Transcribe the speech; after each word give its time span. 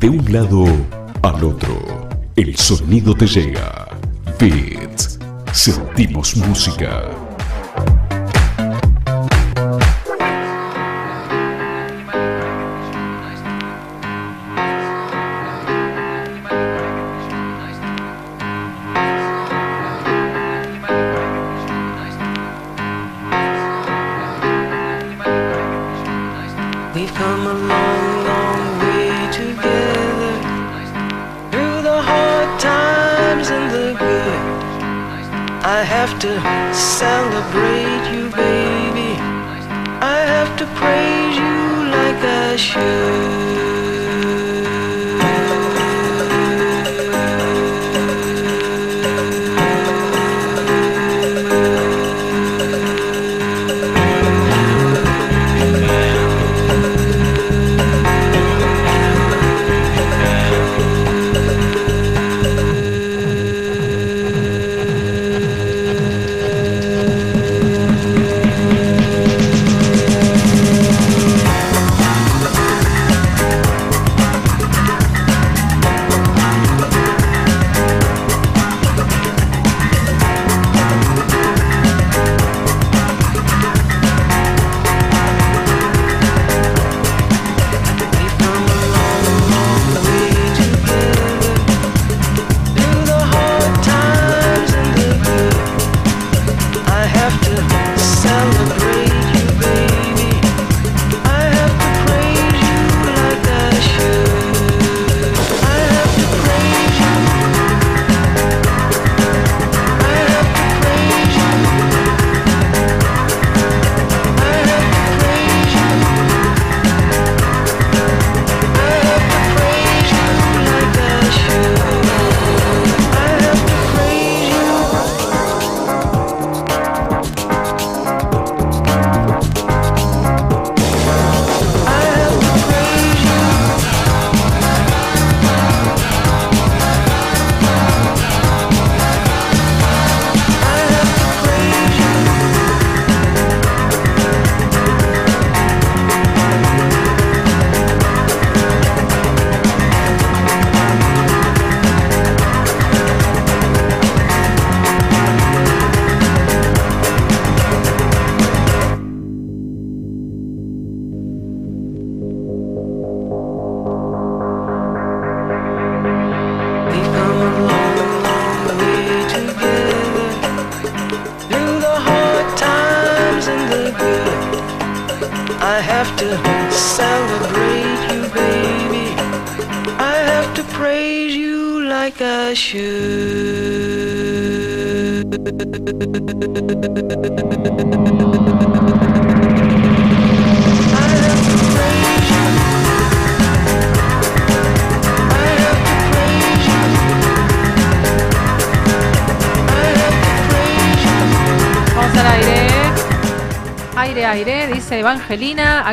De 0.00 0.08
un 0.08 0.32
lado 0.32 0.64
al 1.22 1.42
otro, 1.42 2.08
el 2.36 2.56
sonido 2.56 3.16
te 3.16 3.26
llega. 3.26 3.88
Beats. 4.38 5.18
Sentimos 5.52 6.36
música. 6.36 7.27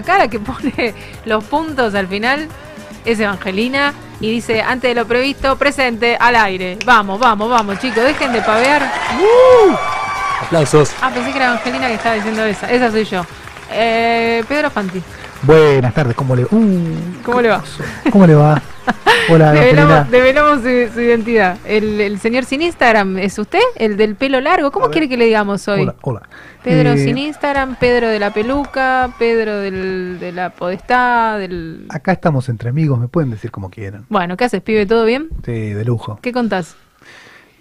La 0.08 0.28
que 0.28 0.40
pone 0.52 0.94
los 1.26 1.44
puntos 1.46 1.96
al 1.96 2.08
final 2.08 2.48
es 3.04 3.20
Evangelina. 3.20 3.94
Y 4.22 4.32
dice, 4.32 4.62
antes 4.62 4.90
de 4.90 4.96
lo 4.96 5.06
previsto, 5.06 5.58
presente 5.58 6.16
al 6.18 6.36
aire. 6.38 6.78
Vamos, 6.86 7.20
vamos, 7.20 7.50
vamos, 7.50 7.80
chicos, 7.80 8.04
dejen 8.04 8.32
de 8.32 8.42
pavear. 8.42 8.90
Aplausos. 10.42 10.92
Ah, 11.02 11.12
pensé 11.14 11.32
que 11.32 11.38
era 11.38 11.48
Evangelina 11.48 11.88
que 11.88 11.94
estaba 11.96 12.16
diciendo 12.16 12.46
esa. 12.46 12.72
Esa 12.72 12.92
soy 12.92 13.04
yo. 13.04 13.26
Eh, 13.72 14.44
Pedro 14.48 14.70
Fanti, 14.70 15.02
Buenas 15.44 15.94
tardes, 15.94 16.16
¿cómo 16.16 16.35
le, 16.35 16.44
uh, 16.44 16.96
¿cómo 17.23 17.41
le 17.41 17.50
va? 17.50 17.63
¿cómo 18.12 18.25
le 18.25 18.35
va? 18.35 18.62
Hola, 19.29 19.51
Develamos, 19.53 20.12
develamos 20.12 20.59
su, 20.59 20.94
su 20.94 21.01
identidad. 21.01 21.57
El, 21.66 22.01
el 22.01 22.19
señor 22.19 22.46
sin 22.46 22.62
Instagram, 22.62 23.18
¿es 23.19 23.38
usted? 23.38 23.59
¿El 23.75 23.97
del 23.97 24.16
pelo 24.16 24.40
largo? 24.41 24.72
¿Cómo 24.72 24.90
quiere 24.90 25.07
que 25.07 25.18
le 25.18 25.25
digamos 25.25 25.68
hoy? 25.68 25.84
Hola, 25.84 25.96
hola. 26.01 26.22
Pedro 26.63 26.94
Eh, 26.94 26.97
sin 26.97 27.18
Instagram, 27.18 27.75
Pedro 27.75 28.07
de 28.07 28.19
la 28.19 28.34
peluca, 28.34 29.13
Pedro 29.19 29.59
del, 29.59 30.18
de 30.19 30.31
la 30.31 30.50
podestad, 30.50 31.38
del... 31.38 31.85
Acá 31.90 32.12
estamos 32.13 32.50
entre 32.50 32.69
amigos, 32.69 33.00
me 33.00 33.07
pueden 33.07 33.29
decir 33.29 33.52
como 33.52 33.69
quieran. 33.69 34.06
Bueno, 34.09 34.35
¿qué 34.38 34.46
haces, 34.46 34.62
pibe? 34.62 34.85
¿Todo 34.88 35.06
bien? 35.06 35.29
Sí, 35.46 35.52
de 35.52 35.85
lujo. 35.85 36.17
¿Qué 36.23 36.31
contás? 36.31 36.75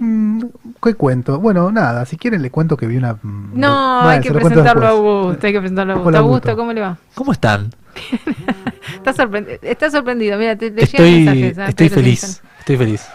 Mm, 0.05 0.43
¿Qué 0.83 0.95
cuento? 0.95 1.41
Bueno, 1.41 1.73
nada, 1.73 2.05
si 2.05 2.17
quieren 2.17 2.43
le 2.43 2.51
cuento 2.51 2.77
que 2.77 2.87
vi 2.87 2.97
una... 2.97 3.15
mm, 3.15 3.53
No, 3.55 4.01
bueno, 4.03 4.09
hay 4.11 4.21
que 4.21 4.33
presentarlo 4.33 4.87
a. 4.87 4.91
Augusto, 4.91 5.47
hay 5.47 5.53
que 5.53 5.61
presentarlo 5.61 5.93
a 5.93 5.97
Augusto. 5.97 6.09
Hola, 6.09 6.19
Augusto. 6.19 6.57
¿cómo 6.57 6.73
le 6.73 6.81
va? 6.81 6.99
¿Cómo 7.15 7.33
están? 7.33 7.71
Está, 8.97 9.13
sorprendido, 9.13 9.59
está 9.63 9.91
sorprendido, 9.91 10.39
mira, 10.39 10.57
te, 10.57 10.71
te 10.71 10.85
llegan 10.87 11.07
Estoy, 11.07 11.25
mensajes. 11.25 11.59
¿ah? 11.59 11.69
estoy 11.69 11.89
feliz. 11.89 12.43
Estoy 12.59 12.77
feliz. 12.77 13.09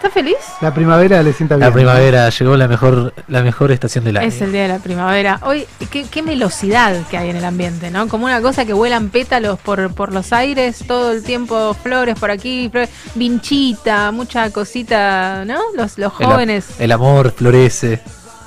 ¿Estás 0.00 0.14
feliz? 0.14 0.36
La 0.62 0.72
primavera 0.72 1.22
le 1.22 1.34
sienta 1.34 1.56
bien. 1.56 1.68
La 1.68 1.74
primavera 1.74 2.30
llegó 2.30 2.56
la 2.56 2.66
mejor, 2.68 3.12
la 3.28 3.42
mejor 3.42 3.70
estación 3.70 4.02
del 4.02 4.16
año. 4.16 4.26
Es 4.28 4.40
el 4.40 4.50
día 4.50 4.62
de 4.62 4.68
la 4.68 4.78
primavera. 4.78 5.40
Hoy, 5.42 5.66
qué, 5.90 6.04
qué 6.10 6.22
velocidad 6.22 6.96
que 7.10 7.18
hay 7.18 7.28
en 7.28 7.36
el 7.36 7.44
ambiente, 7.44 7.90
¿no? 7.90 8.08
Como 8.08 8.24
una 8.24 8.40
cosa 8.40 8.64
que 8.64 8.72
vuelan 8.72 9.10
pétalos 9.10 9.58
por, 9.58 9.92
por 9.92 10.14
los 10.14 10.32
aires, 10.32 10.82
todo 10.86 11.12
el 11.12 11.22
tiempo 11.22 11.74
flores 11.74 12.18
por 12.18 12.30
aquí, 12.30 12.70
flores, 12.70 12.88
vinchita, 13.14 14.10
mucha 14.10 14.48
cosita, 14.50 15.44
¿no? 15.44 15.60
Los, 15.74 15.98
los 15.98 16.14
jóvenes. 16.14 16.66
El, 16.78 16.92
amor 16.92 17.32
florece. 17.36 18.00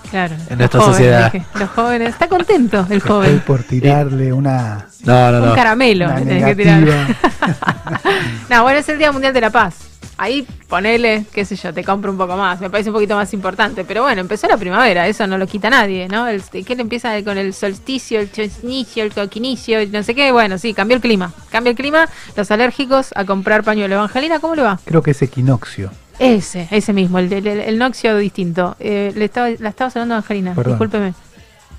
claro. 0.10 0.34
en 0.50 0.58
nuestra 0.58 0.80
jóvenes, 0.80 0.98
sociedad. 0.98 1.32
dije, 1.32 1.46
los 1.60 1.70
jóvenes. 1.70 2.10
Está 2.10 2.28
contento 2.28 2.80
el 2.90 2.98
Estoy 2.98 3.00
joven. 3.12 3.44
por 3.46 3.62
tirarle 3.62 4.34
una... 4.34 4.88
No, 5.04 5.32
no, 5.32 5.38
Un 5.44 5.50
no. 5.50 5.56
caramelo 5.56 6.06
Una 6.06 6.16
que 6.16 6.56
tirar. 6.56 6.80
negativa. 6.80 7.08
no, 8.50 8.64
bueno, 8.64 8.80
es 8.80 8.90
el 8.90 8.98
Día 8.98 9.12
Mundial 9.12 9.34
de 9.36 9.42
la 9.42 9.50
Paz. 9.52 9.76
Ahí 10.18 10.46
ponele, 10.68 11.26
qué 11.32 11.46
sé 11.46 11.56
yo, 11.56 11.74
te 11.74 11.84
compro 11.84 12.12
un 12.12 12.18
poco 12.18 12.36
más, 12.38 12.60
me 12.62 12.70
parece 12.70 12.90
un 12.90 12.96
poquito 12.96 13.16
más 13.16 13.34
importante. 13.34 13.84
Pero 13.84 14.04
bueno, 14.04 14.22
empezó 14.22 14.48
la 14.48 14.58
primavera, 14.58 15.08
eso 15.08 15.28
no 15.28 15.38
lo 15.38 15.48
quita 15.48 15.70
nadie, 15.70 16.08
¿no? 16.08 16.28
El, 16.28 16.42
que 16.44 16.76
le 16.76 16.82
empieza 16.82 17.22
con 17.24 17.38
el 17.38 17.54
solsticio, 17.54 18.20
el 18.20 18.32
chosnicio, 18.32 19.04
el 19.04 19.14
coquinicio, 19.14 19.80
no 19.92 20.04
sé 20.04 20.16
qué. 20.16 20.32
Bueno, 20.32 20.58
sí, 20.58 20.74
cambió 20.74 20.96
el 20.96 21.02
clima. 21.02 21.32
Cambia 21.50 21.72
el 21.72 21.76
clima, 21.78 22.08
los 22.36 22.50
alérgicos 22.52 23.12
a 23.16 23.26
comprar 23.26 23.64
pañuelo. 23.64 23.96
Evangelina, 23.96 24.40
¿cómo 24.40 24.56
le 24.56 24.62
va? 24.64 24.80
Creo 24.86 25.02
que 25.04 25.12
es 25.12 25.22
equinoccio. 25.22 25.92
Ese, 26.20 26.68
ese 26.70 26.94
mismo, 26.94 27.18
el, 27.20 27.32
el, 27.34 27.48
el 27.48 27.78
noxio 27.80 28.16
distinto. 28.18 28.76
Eh, 28.80 29.12
le 29.16 29.26
estaba, 29.26 29.50
la 29.60 29.70
estaba 29.70 29.90
hablando 29.90 30.14
a 30.14 30.18
Angelina, 30.18 30.54
Perdón. 30.54 30.74
discúlpeme. 30.74 31.14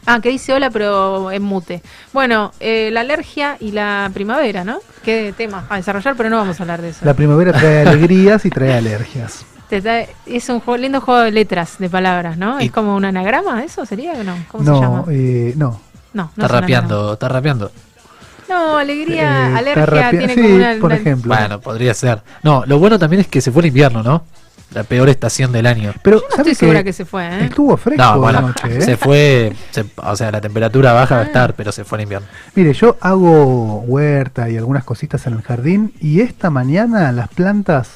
Ah, 0.06 0.20
que 0.20 0.28
dice 0.28 0.52
hola, 0.52 0.70
pero 0.70 1.30
en 1.30 1.42
mute. 1.42 1.82
Bueno, 2.12 2.52
eh, 2.60 2.90
la 2.92 3.00
alergia 3.00 3.56
y 3.60 3.72
la 3.72 4.10
primavera, 4.12 4.64
¿no? 4.64 4.78
Qué 5.02 5.32
tema 5.36 5.64
a 5.68 5.76
desarrollar, 5.76 6.14
pero 6.16 6.28
no 6.30 6.36
vamos 6.36 6.60
a 6.60 6.62
hablar 6.62 6.82
de 6.82 6.90
eso. 6.90 7.04
La 7.04 7.14
primavera 7.14 7.52
trae 7.52 7.80
alegrías 7.88 8.44
y 8.44 8.50
trae 8.50 8.74
alergias. 8.74 9.44
Te 9.68 9.80
es 10.26 10.48
un 10.50 10.60
juego- 10.60 10.76
lindo 10.76 11.00
juego 11.00 11.20
de 11.22 11.30
letras, 11.30 11.76
de 11.78 11.88
palabras, 11.88 12.36
¿no? 12.36 12.60
Y- 12.60 12.66
Es 12.66 12.70
como 12.72 12.94
un 12.94 13.04
anagrama, 13.06 13.64
¿eso 13.64 13.86
sería 13.86 14.12
o 14.12 14.22
no? 14.24 14.36
¿Cómo 14.50 14.62
se 14.64 14.70
No, 14.70 14.80
llama? 14.80 15.04
eh, 15.10 15.54
no. 15.56 15.80
No, 16.12 16.24
no 16.36 16.44
Está 16.44 16.46
es 16.46 16.52
un 16.52 16.60
rapeando, 16.60 17.12
está 17.14 17.28
rapeando. 17.28 17.64
anagrama. 17.66 17.84
No, 18.46 18.76
alegría, 18.76 19.50
Eh, 19.50 19.56
alergia 19.56 20.10
tiene 20.10 20.34
sí, 20.34 20.42
como 20.42 20.54
una... 20.56 20.66
por 20.74 20.84
una- 20.84 20.94
ejemplo. 20.96 21.34
Bueno, 21.34 21.60
podría 21.60 21.94
ser. 21.94 22.22
No, 22.42 22.62
lo 22.66 22.78
bueno 22.78 22.98
también 22.98 23.20
es 23.20 23.26
que 23.26 23.40
se 23.40 23.50
fue 23.50 23.62
el 23.62 23.68
invierno, 23.68 24.02
¿no? 24.02 24.22
La 24.72 24.82
peor 24.82 25.08
estación 25.08 25.52
del 25.52 25.66
año. 25.66 25.93
Pero 26.02 26.16
Yo 26.20 26.25
no 26.25 26.37
¿sabe 26.37 26.50
estoy 26.50 26.55
segura 26.66 26.82
que 26.82 26.93
se 26.93 27.05
fue, 27.05 27.26
¿eh? 27.26 27.44
Estuvo 27.44 27.76
fresco 27.76 28.02
No, 28.02 28.19
bueno, 28.20 28.38
anoche, 28.38 28.78
¿eh? 28.78 28.81
se 28.81 28.96
fue, 28.96 29.52
se- 29.70 29.84
o 29.96 30.16
sea, 30.16 30.32
la 30.32 30.40
temperatura 30.40 30.93
baja 30.93 31.14
va 31.14 31.20
a 31.20 31.25
Ah. 31.25 31.26
estar, 31.26 31.55
pero 31.55 31.70
se 31.70 31.84
fue 31.84 31.99
el 31.99 32.02
invierno. 32.05 32.26
Mire, 32.56 32.72
yo 32.72 32.96
hago 33.00 33.81
huerta 33.82 34.50
y 34.50 34.56
algunas 34.56 34.82
cositas 34.84 35.26
en 35.28 35.34
el 35.34 35.43
jardín 35.43 35.93
y 36.00 36.20
esta 36.20 36.50
mañana 36.50 37.12
las 37.12 37.28
plantas 37.28 37.90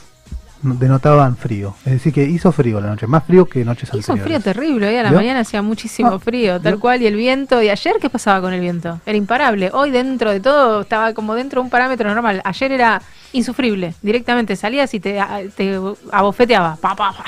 denotaban 0.63 1.37
frío. 1.37 1.75
Es 1.85 1.93
decir, 1.93 2.13
que 2.13 2.25
hizo 2.25 2.51
frío 2.53 2.81
la 2.81 2.89
noche, 2.89 3.07
más 3.07 3.25
frío 3.25 3.47
que 3.47 3.65
noches 3.65 3.89
Hizo 3.95 4.13
anteriores. 4.13 4.25
frío 4.25 4.41
terrible, 4.41 4.89
hoy 4.89 4.97
a 4.97 5.03
la 5.05 5.11
¿Vio? 5.11 5.19
mañana 5.19 5.41
hacía 5.41 5.63
muchísimo 5.63 6.15
Ah, 6.15 6.19
frío, 6.19 6.61
tal 6.61 6.75
¿vio? 6.75 6.81
cual, 6.81 7.03
y 7.03 7.07
el 7.07 7.15
viento, 7.17 7.63
y 7.63 7.69
ayer, 7.69 7.95
¿qué 8.01 8.11
pasaba 8.11 8.41
con 8.41 8.53
el 8.53 8.61
viento? 8.61 9.01
Era 9.07 9.17
imparable, 9.17 9.71
hoy 9.73 9.91
dentro 9.91 10.31
de 10.33 10.41
todo 10.41 10.81
estaba 10.83 11.15
como 11.15 11.35
dentro 11.35 11.61
de 11.61 11.65
un 11.65 11.71
parámetro 11.71 12.13
normal, 12.13 12.41
ayer 12.45 12.73
era 12.73 13.01
insufrible, 13.33 13.95
directamente 14.03 14.57
salías 14.57 14.93
y 14.95 15.01
te, 15.01 15.21
te 15.57 15.79
abofeteaba, 16.13 16.77
pa, 16.77 16.95
pa, 16.97 17.13
pa. 17.13 17.25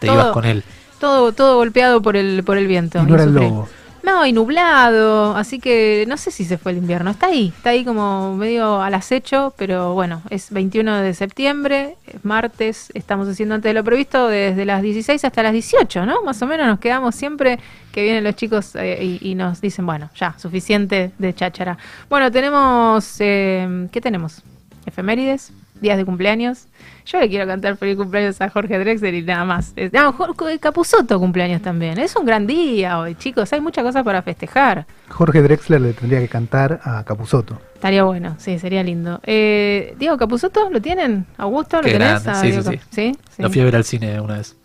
Te 0.00 0.06
Todo- 0.06 0.16
ibas 0.16 0.26
con 0.32 0.44
él. 0.44 0.64
todo, 0.98 1.32
todo 1.32 1.56
golpeado 1.56 2.00
por 2.02 2.16
el, 2.16 2.42
por 2.44 2.56
el 2.58 2.66
viento. 2.66 3.00
Y 3.00 3.06
no 3.06 3.14
era 3.14 3.24
el 3.24 3.34
lobo. 3.34 3.68
No, 4.02 4.26
y 4.26 4.32
nublado, 4.32 5.36
así 5.36 5.60
que 5.60 6.04
no 6.08 6.16
sé 6.16 6.32
si 6.32 6.44
se 6.44 6.58
fue 6.58 6.72
el 6.72 6.78
invierno. 6.78 7.12
Está 7.12 7.26
ahí, 7.26 7.52
está 7.56 7.70
ahí 7.70 7.84
como 7.84 8.34
medio 8.34 8.82
al 8.82 8.94
acecho, 8.94 9.54
pero 9.56 9.94
bueno, 9.94 10.22
es 10.28 10.50
21 10.50 11.02
de 11.02 11.14
septiembre, 11.14 11.96
es 12.06 12.24
martes, 12.24 12.90
estamos 12.94 13.28
haciendo 13.28 13.54
antes 13.54 13.70
de 13.70 13.74
lo 13.74 13.84
previsto 13.84 14.26
desde 14.26 14.64
las 14.64 14.82
16 14.82 15.24
hasta 15.24 15.42
las 15.44 15.52
18, 15.52 16.04
¿no? 16.04 16.22
Más 16.22 16.42
o 16.42 16.46
menos 16.46 16.66
nos 16.66 16.80
quedamos 16.80 17.14
siempre 17.14 17.60
que 17.92 18.02
vienen 18.02 18.24
los 18.24 18.34
chicos 18.34 18.74
eh, 18.74 19.18
y, 19.20 19.30
y 19.30 19.34
nos 19.36 19.60
dicen, 19.60 19.86
bueno, 19.86 20.10
ya, 20.16 20.36
suficiente 20.36 21.12
de 21.18 21.34
cháchara. 21.34 21.78
Bueno, 22.10 22.32
tenemos, 22.32 23.16
eh, 23.20 23.86
¿qué 23.92 24.00
tenemos? 24.00 24.42
Efemérides, 24.84 25.52
días 25.80 25.96
de 25.96 26.04
cumpleaños. 26.04 26.66
Yo 27.04 27.18
le 27.20 27.28
quiero 27.28 27.46
cantar 27.46 27.76
feliz 27.76 27.96
cumpleaños 27.96 28.40
a 28.40 28.48
Jorge 28.48 28.78
Drexler 28.78 29.14
y 29.14 29.22
nada 29.22 29.44
más. 29.44 29.74
No, 29.92 30.12
Jorge 30.12 30.58
Capuzoto 30.60 31.18
cumpleaños 31.18 31.60
también. 31.62 31.98
Es 31.98 32.14
un 32.16 32.24
gran 32.24 32.46
día 32.46 32.98
hoy, 33.00 33.14
chicos. 33.16 33.52
Hay 33.52 33.60
muchas 33.60 33.84
cosas 33.84 34.04
para 34.04 34.22
festejar. 34.22 34.86
Jorge 35.08 35.42
Drexler 35.42 35.80
le 35.80 35.92
tendría 35.94 36.20
que 36.20 36.28
cantar 36.28 36.80
a 36.84 37.02
Capuzoto. 37.04 37.58
Estaría 37.74 38.04
bueno, 38.04 38.36
sí, 38.38 38.58
sería 38.58 38.82
lindo. 38.84 39.20
Eh, 39.24 39.94
Diego 39.98 40.16
Capuzoto, 40.16 40.70
¿lo 40.70 40.80
tienen? 40.80 41.26
¿Augusto? 41.36 41.78
¿Lo 41.78 41.82
Qué 41.82 41.92
tenés? 41.92 42.22
sí, 42.22 42.52
sí, 42.52 42.62
Cap- 42.62 42.74
¿Sí? 42.90 43.12
sí. 43.30 43.42
Lo 43.42 43.50
fui 43.50 43.60
a 43.60 43.64
ver 43.64 43.76
al 43.76 43.84
cine 43.84 44.20
una 44.20 44.36
vez. 44.38 44.56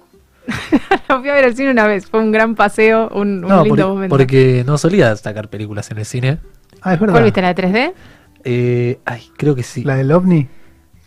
Lo 1.10 1.20
fui 1.20 1.30
a 1.30 1.34
ver 1.34 1.46
al 1.46 1.56
cine 1.56 1.72
una 1.72 1.88
vez. 1.88 2.06
Fue 2.06 2.20
un 2.20 2.32
gran 2.32 2.56
paseo, 2.56 3.10
un, 3.14 3.44
un 3.44 3.50
No, 3.50 3.64
lindo 3.64 3.84
por- 3.86 3.94
momento. 3.96 4.14
porque 4.16 4.64
no 4.66 4.78
solía 4.78 5.16
sacar 5.16 5.50
películas 5.50 5.90
en 5.92 5.98
el 5.98 6.06
cine. 6.06 6.38
Ah, 6.82 6.94
es 6.94 7.00
verdad. 7.00 7.14
¿Cuál 7.16 7.24
viste 7.24 7.42
la 7.42 7.54
de 7.54 7.64
3D? 7.64 7.94
Eh, 8.44 9.00
ay, 9.06 9.24
creo 9.36 9.56
que 9.56 9.64
sí. 9.64 9.84
La 9.84 9.96
del 9.96 10.12
ovni. 10.12 10.48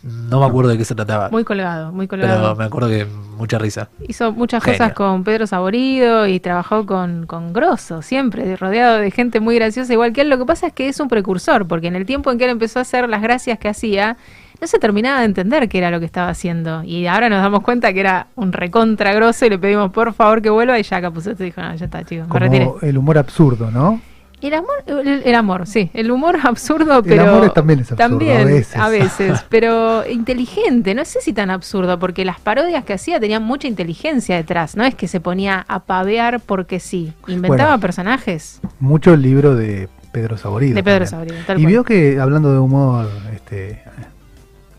No 0.03 0.39
me 0.39 0.45
acuerdo 0.45 0.71
de 0.71 0.77
qué 0.77 0.85
se 0.85 0.95
trataba. 0.95 1.29
Muy 1.29 1.43
colgado, 1.43 1.91
muy 1.91 2.07
colgado. 2.07 2.41
pero 2.41 2.55
me 2.55 2.63
acuerdo 2.65 2.89
que 2.89 3.05
mucha 3.37 3.59
risa. 3.59 3.89
Hizo 4.07 4.31
muchas 4.31 4.63
Genio. 4.63 4.79
cosas 4.79 4.93
con 4.93 5.23
Pedro 5.23 5.45
Saborido 5.45 6.27
y 6.27 6.39
trabajó 6.39 6.85
con, 6.85 7.27
con 7.27 7.53
Grosso, 7.53 8.01
siempre 8.01 8.55
rodeado 8.55 8.97
de 8.97 9.11
gente 9.11 9.39
muy 9.39 9.55
graciosa, 9.55 9.93
igual 9.93 10.13
que 10.13 10.21
él. 10.21 10.29
Lo 10.29 10.37
que 10.37 10.45
pasa 10.45 10.67
es 10.67 10.73
que 10.73 10.87
es 10.87 10.99
un 10.99 11.07
precursor, 11.07 11.67
porque 11.67 11.87
en 11.87 11.95
el 11.95 12.05
tiempo 12.05 12.31
en 12.31 12.37
que 12.37 12.45
él 12.45 12.51
empezó 12.51 12.79
a 12.79 12.81
hacer 12.81 13.07
las 13.09 13.21
gracias 13.21 13.59
que 13.59 13.69
hacía, 13.69 14.17
no 14.59 14.67
se 14.67 14.79
terminaba 14.79 15.19
de 15.19 15.25
entender 15.25 15.67
qué 15.69 15.79
era 15.79 15.91
lo 15.91 15.99
que 15.99 16.05
estaba 16.05 16.29
haciendo. 16.29 16.83
Y 16.83 17.07
ahora 17.07 17.29
nos 17.29 17.41
damos 17.41 17.61
cuenta 17.61 17.93
que 17.93 17.99
era 17.99 18.27
un 18.35 18.53
recontra 18.53 19.13
grosso 19.13 19.45
y 19.45 19.49
le 19.49 19.59
pedimos 19.59 19.91
por 19.91 20.13
favor 20.13 20.41
que 20.41 20.49
vuelva 20.49 20.79
y 20.79 20.83
ya 20.83 21.01
Capuzoto 21.01 21.43
dijo, 21.43 21.61
no, 21.61 21.75
ya 21.75 21.85
está, 21.85 22.03
chicos, 22.03 22.27
me 22.27 22.39
retiré. 22.39 22.65
Como 22.65 22.79
el 22.81 22.97
humor 22.97 23.17
absurdo, 23.17 23.71
¿no? 23.71 23.99
El 24.41 24.53
amor, 24.55 24.83
el, 24.87 25.21
el 25.23 25.35
amor, 25.35 25.67
sí, 25.67 25.91
el 25.93 26.09
humor 26.11 26.37
absurdo, 26.43 26.97
El 26.99 27.03
pero 27.03 27.29
amor 27.29 27.45
es- 27.45 27.53
también 27.53 27.79
es 27.81 27.91
absurdo, 27.91 28.09
también, 28.09 28.41
a 28.41 28.45
veces. 28.45 28.75
a 28.75 28.89
veces, 28.89 29.45
pero 29.49 30.07
inteligente, 30.09 30.93
no 30.95 31.05
sé 31.05 31.21
si 31.21 31.31
tan 31.33 31.49
absurdo, 31.51 31.99
porque 31.99 32.25
las 32.25 32.39
parodias 32.39 32.83
que 32.83 32.93
hacía 32.93 33.19
tenían 33.19 33.43
mucha 33.43 33.67
inteligencia 33.67 34.35
detrás, 34.35 34.75
no 34.75 34.83
es 34.83 34.95
que 34.95 35.07
se 35.07 35.19
ponía 35.19 35.65
a 35.67 35.79
pavear 35.81 36.39
porque 36.39 36.79
sí, 36.79 37.13
inventaba 37.27 37.71
Bueno. 37.71 37.81
personajes 37.81 38.59
Mucho 38.79 39.13
el 39.13 39.21
libro 39.21 39.55
de 39.55 39.89
Pedro 40.11 40.37
Saborido. 40.37 40.75
de 40.75 40.83
Pedro. 40.83 41.05
Saborido, 41.05 41.37
tal 41.45 41.57
Y 41.59 41.61
cual. 41.63 41.71
vio 41.71 41.83
que, 41.83 42.19
hablando 42.19 42.51
de 42.51 42.59
humor, 42.59 43.09
este, 43.33 43.81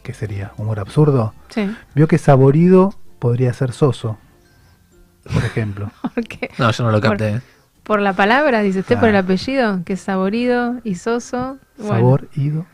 ¿qué 0.03 0.13
sería? 0.13 0.53
Humor 0.59 0.81
absurdo. 0.81 1.33
Sí, 1.49 1.71
Vio 1.95 2.09
que 2.09 2.19
Saborido 2.19 2.95
podría 3.19 3.53
ser 3.55 3.73
Soso, 3.73 4.19
por 5.33 5.45
ejemplo. 5.45 5.91
No, 6.59 6.71
yo 6.71 6.85
no 6.85 6.91
lo 6.91 7.01
capté. 7.01 7.29
¿eh? 7.37 7.41
Por 7.83 8.01
la 8.01 8.13
palabra, 8.15 8.63
dice 8.63 8.81
usted 8.81 8.99
por 8.99 9.09
el 9.09 9.17
apellido, 9.17 9.81
que 9.85 9.95
es 9.95 10.01
saborido 10.01 10.77
y 10.85 10.95
soso, 10.97 11.59
bueno, 11.79 11.95
Sabor, 11.95 12.29
ido. 12.37 12.67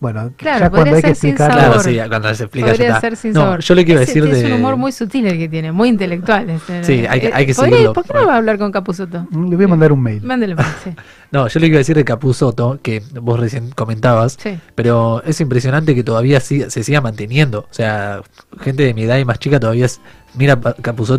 Bueno, 0.00 0.32
Claro, 0.36 0.60
ya 0.60 0.70
cuando 0.70 0.92
podría 0.92 0.94
hay 0.94 1.02
que 1.02 1.08
ser 1.08 1.16
sin 1.16 1.30
explicar. 1.30 1.50
sabor. 1.60 1.82
Claro, 1.82 2.04
sí, 2.04 2.08
cuando 2.08 2.34
se 2.36 2.42
explica 2.44 2.66
ya 2.68 2.72
podría 2.72 2.88
está. 2.90 3.00
ser 3.00 3.16
sin 3.16 3.32
no, 3.32 3.40
sabor. 3.40 3.60
yo 3.62 3.74
le 3.74 3.84
quiero 3.84 3.98
decir 3.98 4.24
Es 4.28 4.42
de... 4.42 4.46
un 4.46 4.52
humor 4.52 4.76
muy 4.76 4.92
sutil 4.92 5.26
el 5.26 5.36
que 5.38 5.48
tiene, 5.48 5.72
muy 5.72 5.88
intelectual. 5.88 6.48
este, 6.50 6.84
Sí, 6.84 7.04
hay 7.04 7.20
que- 7.20 7.32
hay 7.34 7.46
que 7.46 7.52
¿podría- 7.54 7.72
seguirlo. 7.74 7.92
¿Por 7.94 8.04
qué 8.04 8.14
no 8.14 8.26
va 8.28 8.34
a 8.34 8.36
hablar 8.36 8.58
con 8.58 8.70
Capuzoto? 8.70 9.26
Le 9.32 9.56
voy 9.56 9.64
a 9.64 9.68
mandar 9.68 9.90
un 9.90 10.00
mail. 10.00 10.22
Mándele 10.22 10.54
más, 10.54 10.68
sí. 10.84 10.90
No, 11.32 11.48
yo 11.48 11.58
le 11.58 11.66
quiero 11.66 11.78
decir 11.78 11.96
de 11.96 12.04
Capuzoto, 12.04 12.78
que 12.80 13.02
vos 13.20 13.40
recién 13.40 13.70
comentabas, 13.72 14.36
Sí. 14.40 14.56
pero 14.76 15.20
es 15.24 15.40
impresionante 15.40 15.96
que 15.96 16.04
todavía 16.04 16.38
siga- 16.40 16.70
se 16.70 16.84
siga 16.84 17.00
manteniendo. 17.00 17.66
O 17.68 17.74
sea, 17.74 18.22
gente 18.60 18.84
de 18.84 18.94
mi 18.94 19.02
edad 19.02 19.18
y 19.18 19.24
más 19.24 19.40
chica 19.40 19.58
todavía 19.58 19.86
es- 19.86 20.00
mira 20.34 20.58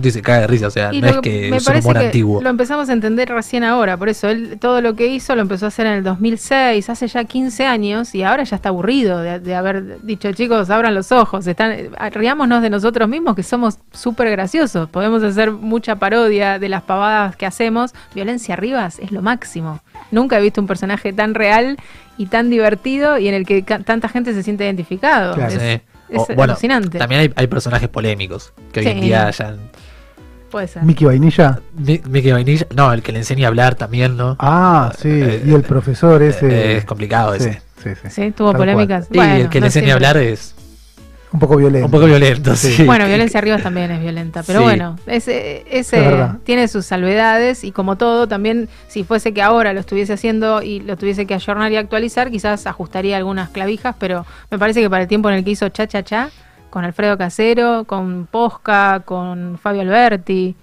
y 0.03 0.11
se 0.11 0.21
cae 0.21 0.41
de 0.41 0.47
risa. 0.47 0.67
O 0.67 0.71
sea, 0.71 0.93
Y 0.93 1.01
no 1.01 1.07
lo 1.07 1.13
es 1.15 1.19
que 1.21 1.49
me 1.49 1.57
es 1.57 1.67
un 1.67 1.77
humor 1.77 1.97
que 1.97 2.05
antiguo. 2.05 2.41
lo 2.41 2.49
empezamos 2.49 2.89
a 2.89 2.93
entender 2.93 3.29
recién 3.29 3.63
ahora, 3.63 3.97
por 3.97 4.09
eso 4.09 4.29
él 4.29 4.57
todo 4.59 4.81
lo 4.81 4.95
que 4.95 5.07
hizo 5.07 5.35
lo 5.35 5.41
empezó 5.41 5.65
a 5.65 5.67
hacer 5.69 5.87
en 5.87 5.93
el 5.93 6.03
2006, 6.03 6.89
hace 6.89 7.07
ya 7.07 7.23
15 7.23 7.65
años 7.65 8.15
y 8.15 8.23
ahora 8.23 8.43
ya 8.43 8.55
está 8.55 8.69
aburrido 8.69 9.19
de, 9.19 9.39
de 9.39 9.55
haber 9.55 10.01
dicho, 10.03 10.31
chicos, 10.33 10.69
abran 10.69 10.93
los 10.95 11.11
ojos, 11.11 11.47
están 11.47 11.71
eh, 11.71 11.89
riámonos 12.11 12.61
de 12.61 12.69
nosotros 12.69 13.09
mismos 13.09 13.35
que 13.35 13.43
somos 13.43 13.79
súper 13.91 14.29
graciosos, 14.31 14.89
podemos 14.89 15.23
hacer 15.23 15.51
mucha 15.51 15.95
parodia 15.95 16.59
de 16.59 16.69
las 16.69 16.83
pavadas 16.83 17.35
que 17.35 17.45
hacemos, 17.45 17.93
violencia 18.13 18.53
arriba 18.53 18.87
es 18.87 19.11
lo 19.11 19.21
máximo. 19.21 19.79
Nunca 20.11 20.39
he 20.39 20.41
visto 20.41 20.61
un 20.61 20.67
personaje 20.67 21.13
tan 21.13 21.33
real 21.33 21.77
y 22.17 22.27
tan 22.27 22.49
divertido 22.49 23.17
y 23.17 23.27
en 23.27 23.33
el 23.33 23.45
que 23.45 23.61
tanta 23.61 24.09
gente 24.09 24.33
se 24.33 24.43
siente 24.43 24.65
identificado. 24.65 25.35
Claro. 25.35 25.53
Es, 25.53 25.61
Sí. 25.61 25.81
Es 26.09 26.19
O, 26.19 26.25
bueno, 26.35 26.53
alucinante. 26.53 26.97
también 26.97 27.21
hay, 27.21 27.33
hay 27.35 27.47
personajes 27.47 27.89
polémicos 27.89 28.53
que 28.71 28.79
hoy 28.81 28.87
en 28.87 29.01
día 29.01 29.29
ya... 29.31 29.55
Puede 30.51 30.67
ser. 30.67 30.81
Mickey 30.83 31.05
Vainilla. 31.05 31.59
Mi- 31.77 32.01
Mickey 32.09 32.31
Vainilla, 32.31 32.65
no, 32.75 32.91
el 32.91 33.03
que 33.03 33.11
le 33.11 33.19
enseña 33.19 33.45
a 33.45 33.49
hablar 33.49 33.75
también, 33.75 34.17
¿no? 34.17 34.35
Ah, 34.39 34.91
sí. 34.97 35.07
Eh, 35.11 35.43
y 35.45 35.53
el 35.53 35.61
profesor 35.61 36.23
ese. 36.23 36.47
eh, 36.47 36.77
es 36.77 36.85
complicado 36.85 37.35
sí, 37.35 37.49
ese. 37.49 37.61
sí, 37.83 37.89
sí. 38.01 38.09
Sí, 38.09 38.31
tuvo 38.31 38.51
Tal 38.53 38.61
polémicas. 38.61 39.07
Y 39.11 39.15
Bueno, 39.17 39.35
el 39.35 39.49
que 39.49 39.59
no 39.59 39.65
le 39.65 39.67
enseña 39.67 39.91
a 39.91 39.95
hablar 39.95 40.17
es 40.17 40.55
Un 41.31 41.39
poco 41.39 41.57
violento. 41.57 41.85
un 41.85 41.91
poco 41.91 42.05
violento, 42.05 42.55
sí. 42.55 42.83
Bueno, 42.85 43.05
violencia 43.05 43.37
arriba 43.37 43.57
también 43.59 43.91
es 43.91 44.01
violenta, 44.01 44.41
pero 44.41 44.59
Sí. 44.59 44.65
bueno, 44.65 44.95
ese, 45.05 45.63
ese 45.69 45.99
Es 46.09 46.43
tiene 46.43 46.67
sus 46.67 46.85
salvedades 46.87 47.63
y 47.63 47.71
como 47.71 47.97
todo, 47.97 48.27
también 48.27 48.67
si 48.87 49.03
fuese 49.03 49.31
que 49.33 49.41
ahora 49.43 49.73
lo 49.73 49.79
estuviese 49.79 50.13
haciendo 50.13 50.63
y 50.63 50.79
lo 50.79 50.97
tuviese 50.97 51.27
que 51.27 51.35
ayornar 51.35 51.71
y 51.71 51.75
actualizar, 51.77 52.31
quizás 52.31 52.65
ajustaría 52.65 53.15
algunas 53.17 53.49
clavijas, 53.49 53.95
pero 53.99 54.25
me 54.49 54.57
parece 54.57 54.81
que 54.81 54.89
para 54.89 55.03
el 55.03 55.07
tiempo 55.07 55.29
en 55.29 55.35
el 55.35 55.43
que 55.43 55.51
hizo 55.51 55.69
Cha 55.69 55.85
Cha 55.87 56.01
Cha, 56.03 56.29
con 56.71 56.83
Alfredo 56.83 57.17
Casero, 57.17 57.83
con 57.85 58.27
Posca, 58.29 59.01
con 59.05 59.59
Fabio 59.61 59.81
Alberti, 59.81 60.55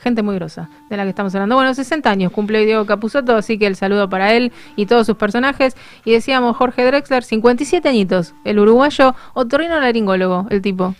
gente 0.00 0.22
muy 0.22 0.34
grosa 0.34 0.68
de 0.88 0.96
la 0.96 1.04
que 1.04 1.10
estamos 1.10 1.34
hablando. 1.34 1.54
Bueno, 1.54 1.72
60 1.74 2.10
años 2.10 2.32
cumple 2.32 2.64
Diego 2.64 2.86
Capuzotto, 2.86 3.36
así 3.36 3.58
que 3.58 3.66
el 3.66 3.76
saludo 3.76 4.08
para 4.08 4.32
él 4.32 4.52
y 4.76 4.86
todos 4.86 5.06
sus 5.06 5.16
personajes. 5.16 5.76
Y 6.04 6.12
decíamos 6.12 6.56
Jorge 6.56 6.84
Drexler, 6.84 7.22
57 7.22 7.88
añitos, 7.88 8.34
el 8.44 8.58
uruguayo, 8.58 9.14
otorrino 9.34 9.78
laringólogo, 9.80 10.46
el 10.50 10.62
tipo. 10.62 10.94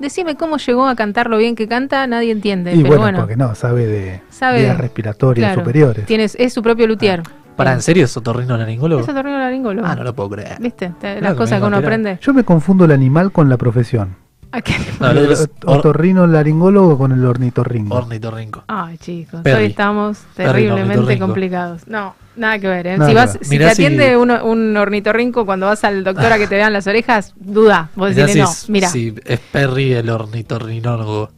Decime 0.00 0.36
cómo 0.36 0.58
llegó 0.58 0.86
a 0.86 0.94
cantar 0.94 1.28
lo 1.28 1.38
bien 1.38 1.56
que 1.56 1.66
canta, 1.66 2.06
nadie 2.06 2.30
entiende, 2.30 2.72
Y 2.72 2.76
pero 2.82 2.88
bueno, 2.88 3.02
bueno, 3.02 3.18
porque 3.18 3.36
no, 3.36 3.54
sabe 3.56 3.86
de 3.86 4.20
Sabe 4.30 4.60
vías 4.62 4.78
respiratorias 4.78 5.48
claro, 5.48 5.60
superiores. 5.62 6.06
tiene- 6.06 6.24
es 6.32 6.52
su 6.52 6.62
propio 6.62 6.86
luthier. 6.86 7.22
Para, 7.56 7.72
Eh, 7.72 7.74
¿en 7.74 7.82
serio 7.82 8.04
es 8.04 8.16
otorrino 8.16 8.56
laringólogo? 8.56 9.02
Es 9.02 9.08
otorrino 9.08 9.36
laringólogo. 9.38 9.84
Ah, 9.84 9.96
no 9.96 10.04
lo 10.04 10.14
puedo 10.14 10.30
creer. 10.30 10.56
¿Viste? 10.60 10.92
Claro 11.00 11.20
Las 11.20 11.34
cosas 11.34 11.60
que 11.60 11.66
uno 11.66 11.78
aprende. 11.78 12.16
Yo 12.22 12.32
me 12.32 12.44
confundo 12.44 12.84
el 12.84 12.92
animal 12.92 13.32
con 13.32 13.48
la 13.48 13.56
profesión. 13.56 14.14
¿A 14.50 14.62
qué? 14.62 14.74
No, 15.00 15.10
el 15.10 15.36
otorrino 15.66 16.26
laringólogo 16.26 16.96
con 16.96 17.12
el 17.12 17.24
ornitorrinco. 17.24 17.94
ornitorrinco. 17.96 18.64
Ay, 18.66 18.96
chicos, 18.98 19.42
Perry. 19.42 19.64
hoy 19.64 19.70
estamos 19.70 20.18
Perry, 20.34 20.62
terriblemente 20.64 21.18
complicados. 21.18 21.86
No, 21.86 22.14
nada 22.36 22.58
que 22.58 22.66
ver. 22.68 22.86
¿eh? 22.86 22.96
Nada 22.98 23.06
si 23.08 23.12
que 23.14 23.20
vas, 23.20 23.32
ver. 23.34 23.44
si 23.44 23.50
Mirá 23.50 23.68
te 23.68 23.74
si- 23.74 23.84
atiende 23.84 24.16
uno- 24.16 24.44
un 24.44 24.76
ornitorrinco 24.76 25.44
cuando 25.44 25.66
vas 25.66 25.84
al 25.84 26.02
doctor 26.02 26.32
a 26.32 26.38
que 26.38 26.46
te 26.46 26.54
vean 26.54 26.72
las 26.72 26.86
orejas, 26.86 27.34
duda. 27.36 27.90
Vos 27.94 28.14
si 28.14 28.38
no. 28.38 28.48
Mira, 28.68 28.88
si 28.88 29.14
es 29.24 29.38
Perry 29.52 29.92
el 29.92 30.08
ornitorrinólogo. 30.10 31.30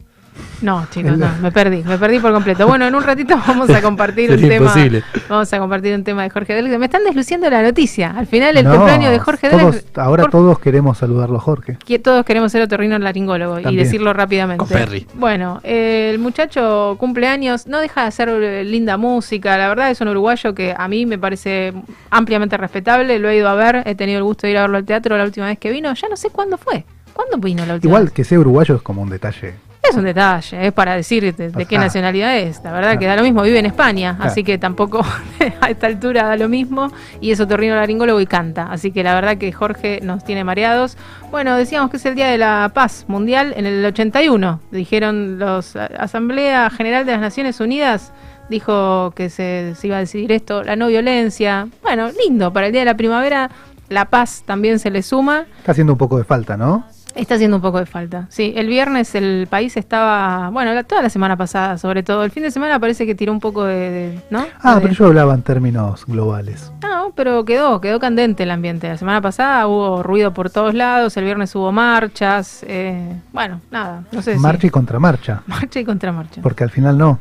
No, 0.61 0.85
chicos, 0.91 1.17
no, 1.17 1.27
me 1.41 1.51
perdí, 1.51 1.83
me 1.83 1.97
perdí 1.97 2.19
por 2.19 2.31
completo. 2.33 2.67
Bueno, 2.67 2.85
en 2.87 2.93
un 2.95 3.03
ratito 3.03 3.35
vamos 3.47 3.69
a 3.69 3.81
compartir 3.81 4.31
un 4.31 4.39
tema. 4.39 4.55
imposible. 4.55 5.03
Vamos 5.27 5.51
a 5.51 5.59
compartir 5.59 5.93
un 5.95 6.03
tema 6.03 6.23
de 6.23 6.29
Jorge 6.29 6.53
Drexler. 6.53 6.77
Me 6.79 6.85
están 6.85 7.03
desluciendo 7.03 7.49
la 7.49 7.61
noticia. 7.63 8.11
Al 8.15 8.27
final 8.27 8.55
el 8.57 8.65
No, 8.65 8.75
cumpleaños 8.75 9.11
de 9.11 9.19
Jorge 9.19 9.49
todos- 9.49 9.71
Drexler. 9.71 9.99
Ahora 10.03 10.25
todos 10.29 10.59
queremos 10.59 10.97
saludarlo 10.99 11.37
a 11.37 11.39
Jorge. 11.39 11.77
que 11.85 11.99
todos 11.99 12.23
queremos 12.25 12.51
ser 12.51 12.61
otorrino 12.61 12.97
laringólogo 12.99 13.59
y 13.59 13.63
También. 13.63 13.83
decirlo 13.85 14.13
rápidamente. 14.13 14.59
Con 14.59 14.67
Perry. 14.69 15.07
Bueno, 15.15 15.59
eh, 15.63 16.11
el 16.13 16.19
muchacho 16.19 16.95
cumpleaños, 16.99 17.67
no 17.67 17.79
deja 17.79 18.01
de 18.03 18.07
hacer 18.07 18.29
eh, 18.29 18.63
linda 18.63 18.97
música, 18.97 19.57
la 19.57 19.67
verdad 19.69 19.89
es 19.91 19.99
un 20.01 20.07
uruguayo 20.09 20.53
que 20.55 20.73
a 20.77 20.87
mí 20.87 21.05
me 21.05 21.17
parece 21.17 21.73
ampliamente 22.09 22.55
respetable, 22.57 23.19
lo 23.19 23.29
he 23.29 23.37
ido 23.37 23.49
a 23.49 23.55
ver, 23.55 23.83
he 23.85 23.95
tenido 23.95 24.19
el 24.19 24.23
gusto 24.23 24.47
de 24.47 24.51
ir 24.51 24.57
a 24.57 24.61
verlo 24.61 24.77
al 24.77 24.85
teatro 24.85 25.17
la 25.17 25.23
última 25.23 25.47
vez 25.47 25.57
que 25.59 25.71
vino, 25.71 25.93
ya 25.93 26.07
no 26.07 26.15
sé 26.15 26.29
cuándo 26.29 26.57
fue. 26.57 26.85
¿Cuándo 27.13 27.37
vino 27.37 27.65
la 27.65 27.73
última 27.73 27.89
Igual 27.89 28.03
vez? 28.05 28.13
que 28.13 28.23
sea 28.23 28.39
uruguayo 28.39 28.75
es 28.75 28.81
como 28.81 29.01
un 29.01 29.09
detalle. 29.09 29.53
Es 29.83 29.95
un 29.97 30.03
detalle, 30.03 30.67
es 30.67 30.71
para 30.73 30.93
decir 30.95 31.35
de, 31.35 31.49
de 31.49 31.65
qué 31.65 31.75
Ajá. 31.75 31.85
nacionalidad 31.85 32.37
es. 32.37 32.57
La 32.63 32.71
verdad 32.71 32.89
Claro. 32.91 32.99
que 32.99 33.05
da 33.07 33.15
lo 33.15 33.23
mismo, 33.23 33.41
vive 33.41 33.57
en 33.59 33.65
España, 33.65 34.15
Claro. 34.15 34.31
así 34.31 34.43
que 34.43 34.57
tampoco 34.59 35.01
a 35.61 35.69
esta 35.69 35.87
altura 35.87 36.23
da 36.23 36.35
lo 36.37 36.47
mismo. 36.47 36.91
Y 37.19 37.31
es 37.31 37.39
otorrino 37.39 37.75
laringólogo 37.75 38.21
y 38.21 38.27
canta. 38.27 38.67
Así 38.71 38.91
que 38.91 39.03
la 39.03 39.15
verdad 39.15 39.37
que 39.37 39.51
Jorge 39.51 39.99
nos 40.03 40.23
tiene 40.23 40.43
mareados. 40.43 40.97
Bueno, 41.31 41.55
decíamos 41.57 41.89
que 41.89 41.97
es 41.97 42.05
el 42.05 42.15
Día 42.15 42.27
de 42.27 42.37
la 42.37 42.71
Paz 42.73 43.05
Mundial 43.07 43.53
en 43.57 43.65
el 43.65 43.83
81. 43.83 44.59
Dijeron 44.71 45.39
los 45.39 45.75
a- 45.75 45.85
Asamblea 45.97 46.69
General 46.69 47.05
de 47.05 47.13
las 47.13 47.21
Naciones 47.21 47.59
Unidas. 47.59 48.13
Dijo 48.49 49.11
que 49.15 49.29
se, 49.29 49.73
se 49.75 49.87
iba 49.87 49.97
a 49.97 49.99
decidir 50.01 50.31
esto, 50.31 50.61
la 50.63 50.75
no 50.75 50.87
violencia. 50.87 51.67
Bueno, 51.81 52.09
lindo, 52.23 52.53
para 52.53 52.67
el 52.67 52.71
Día 52.71 52.81
de 52.81 52.85
la 52.85 52.95
Primavera 52.97 53.49
la 53.89 54.05
paz 54.05 54.43
también 54.45 54.77
se 54.79 54.89
le 54.91 55.01
suma. 55.01 55.45
Está 55.57 55.71
haciendo 55.73 55.93
un 55.93 55.97
poco 55.99 56.17
de 56.17 56.23
falta, 56.23 56.55
¿no? 56.55 56.85
Está 57.15 57.35
haciendo 57.35 57.57
un 57.57 57.61
poco 57.61 57.77
de 57.79 57.85
falta. 57.85 58.25
Sí, 58.29 58.53
el 58.55 58.67
viernes 58.67 59.13
el 59.15 59.47
país 59.49 59.75
estaba, 59.75 60.49
bueno, 60.49 60.73
la- 60.73 60.83
toda 60.83 61.01
la 61.01 61.09
semana 61.09 61.35
pasada, 61.35 61.77
sobre 61.77 62.03
todo. 62.03 62.23
El 62.23 62.31
fin 62.31 62.43
de 62.43 62.51
semana 62.51 62.79
parece 62.79 63.05
que 63.05 63.15
tiró 63.15 63.31
un 63.33 63.39
poco 63.39 63.65
de, 63.65 63.75
de- 63.91 64.19
¿no? 64.29 64.45
Ah, 64.61 64.75
De- 64.75 64.81
pero 64.81 64.93
yo 64.93 65.05
hablaba 65.07 65.33
en 65.33 65.41
términos 65.41 66.05
globales. 66.05 66.71
No, 66.81 67.11
pero 67.15 67.43
quedó, 67.43 67.81
quedó 67.81 67.99
candente 67.99 68.43
el 68.43 68.51
ambiente. 68.51 68.87
La 68.87 68.97
semana 68.97 69.21
pasada 69.21 69.67
hubo 69.67 70.03
ruido 70.03 70.33
por 70.33 70.49
todos 70.49 70.73
lados, 70.73 71.15
el 71.17 71.25
viernes 71.25 71.53
hubo 71.55 71.71
marchas, 71.71 72.63
eh, 72.67 73.13
bueno, 73.33 73.59
nada, 73.71 74.03
no 74.11 74.21
sé 74.21 74.37
Marcha 74.37 74.61
si... 74.61 74.67
y 74.67 74.69
contramarcha. 74.69 75.43
Marcha 75.47 75.79
y 75.79 75.85
contramarcha. 75.85 76.41
Porque 76.41 76.63
al 76.63 76.69
final 76.69 76.97
no. 76.97 77.19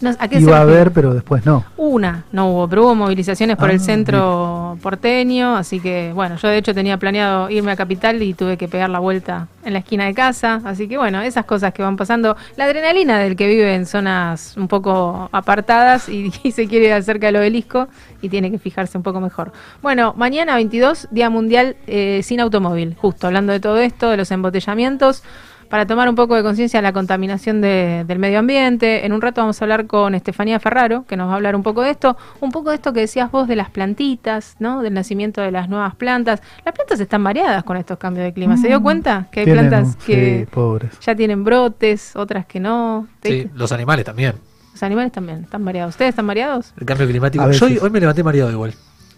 No, 0.00 0.10
¿a 0.18 0.28
qué 0.28 0.36
se 0.36 0.42
Iba 0.42 0.58
a 0.58 0.62
haber, 0.62 0.92
pero 0.92 1.12
después 1.12 1.44
no. 1.44 1.64
Una, 1.76 2.24
no 2.32 2.50
hubo, 2.50 2.68
pero 2.68 2.84
hubo 2.84 2.94
movilizaciones 2.94 3.56
por 3.56 3.68
Ah, 3.70 3.72
el 3.72 3.80
centro 3.80 4.78
porteño, 4.82 5.56
así 5.56 5.78
que 5.80 6.12
bueno, 6.14 6.36
yo 6.36 6.48
de 6.48 6.58
hecho 6.58 6.74
tenía 6.74 6.96
planeado 6.96 7.50
irme 7.50 7.72
a 7.72 7.76
Capital 7.76 8.22
y 8.22 8.34
tuve 8.34 8.56
que 8.56 8.66
pegar 8.66 8.90
la 8.90 8.98
vuelta 8.98 9.48
en 9.64 9.74
la 9.74 9.80
esquina 9.80 10.06
de 10.06 10.14
casa, 10.14 10.60
así 10.64 10.88
que 10.88 10.96
bueno, 10.96 11.20
esas 11.20 11.44
cosas 11.44 11.74
que 11.74 11.82
van 11.82 11.96
pasando, 11.96 12.36
la 12.56 12.64
adrenalina 12.64 13.18
del 13.18 13.36
que 13.36 13.46
vive 13.46 13.74
en 13.74 13.84
zonas 13.84 14.56
un 14.56 14.68
poco 14.68 15.28
apartadas 15.32 16.08
y, 16.08 16.32
y 16.42 16.52
se 16.52 16.66
quiere 16.66 16.86
ir 16.86 16.92
acerca 16.92 17.26
del 17.26 17.36
obelisco 17.36 17.88
y 18.22 18.28
tiene 18.28 18.50
que 18.50 18.58
fijarse 18.58 18.96
un 18.96 19.02
poco 19.02 19.20
mejor. 19.20 19.52
Bueno, 19.82 20.14
mañana 20.16 20.54
22, 20.54 21.08
Día 21.10 21.30
Mundial 21.30 21.76
eh, 21.86 22.20
sin 22.22 22.40
automóvil, 22.40 22.96
justo 22.98 23.26
hablando 23.26 23.52
de 23.52 23.60
todo 23.60 23.78
esto, 23.78 24.10
de 24.10 24.16
los 24.16 24.30
embotellamientos 24.30 25.22
para 25.70 25.86
tomar 25.86 26.08
un 26.08 26.14
poco 26.16 26.34
de 26.36 26.42
conciencia 26.42 26.78
de 26.78 26.82
la 26.82 26.92
contaminación 26.92 27.60
de- 27.62 28.04
del 28.06 28.18
medio 28.18 28.40
ambiente. 28.40 29.06
En 29.06 29.12
un 29.12 29.22
rato 29.22 29.40
vamos 29.40 29.62
a 29.62 29.64
hablar 29.64 29.86
con 29.86 30.14
Estefanía 30.14 30.60
Ferraro, 30.60 31.04
que 31.06 31.16
nos 31.16 31.28
va 31.28 31.32
a 31.32 31.36
hablar 31.36 31.56
un 31.56 31.62
poco 31.62 31.80
de 31.82 31.90
esto, 31.92 32.16
un 32.40 32.50
poco 32.50 32.70
de 32.70 32.76
esto 32.76 32.92
que 32.92 33.00
decías 33.00 33.30
vos 33.30 33.48
de 33.48 33.56
las 33.56 33.70
plantitas, 33.70 34.56
¿no? 34.58 34.82
Del 34.82 34.92
nacimiento 34.94 35.40
de 35.40 35.50
las 35.52 35.68
nuevas 35.68 35.94
plantas. 35.94 36.42
Las 36.64 36.74
plantas 36.74 37.00
están 37.00 37.24
variadas 37.24 37.64
con 37.64 37.76
estos 37.76 37.96
cambios 37.98 38.24
de 38.24 38.32
clima. 38.34 38.56
¿Se 38.56 38.66
dio 38.68 38.82
cuenta 38.82 39.28
que 39.32 39.40
hay 39.40 39.46
Tienen- 39.46 39.68
plantas 39.70 39.96
sí, 40.00 40.06
que 40.12 40.48
pobres. 40.50 40.90
ya 41.00 41.14
tienen 41.14 41.44
brotes, 41.44 42.16
otras 42.16 42.44
que 42.46 42.60
no? 42.60 43.06
Sí, 43.22 43.48
los 43.54 43.70
animales 43.72 44.04
también. 44.04 44.34
Los 44.72 44.82
animales 44.82 45.12
también 45.12 45.44
están 45.44 45.64
variados. 45.64 45.90
¿Ustedes 45.94 46.10
están 46.10 46.26
variados? 46.26 46.72
El 46.80 46.86
cambio 46.86 47.06
climático. 47.06 47.44
A 47.44 47.50
Yo 47.52 47.66
hoy, 47.66 47.78
hoy 47.80 47.90
me 47.90 48.00
levanté 48.00 48.22
mareado 48.24 48.50
igual. 48.50 48.74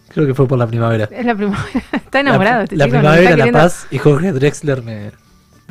Creo 0.08 0.26
que 0.26 0.34
fue 0.34 0.46
por 0.46 0.58
la 0.58 0.66
primavera. 0.66 1.08
Es 1.10 1.24
la 1.24 1.34
primavera. 1.34 1.80
Está 1.92 2.20
enamorado 2.20 2.58
La, 2.58 2.62
este 2.64 2.76
la 2.76 2.84
chico, 2.84 2.96
nos 2.96 3.00
primavera, 3.02 3.22
está 3.22 3.36
la 3.36 3.44
queriendo- 3.44 3.58
paz 3.60 3.86
y 3.90 3.96
Jorge 3.98 4.32
Drexler 4.32 4.82
me, 4.82 5.10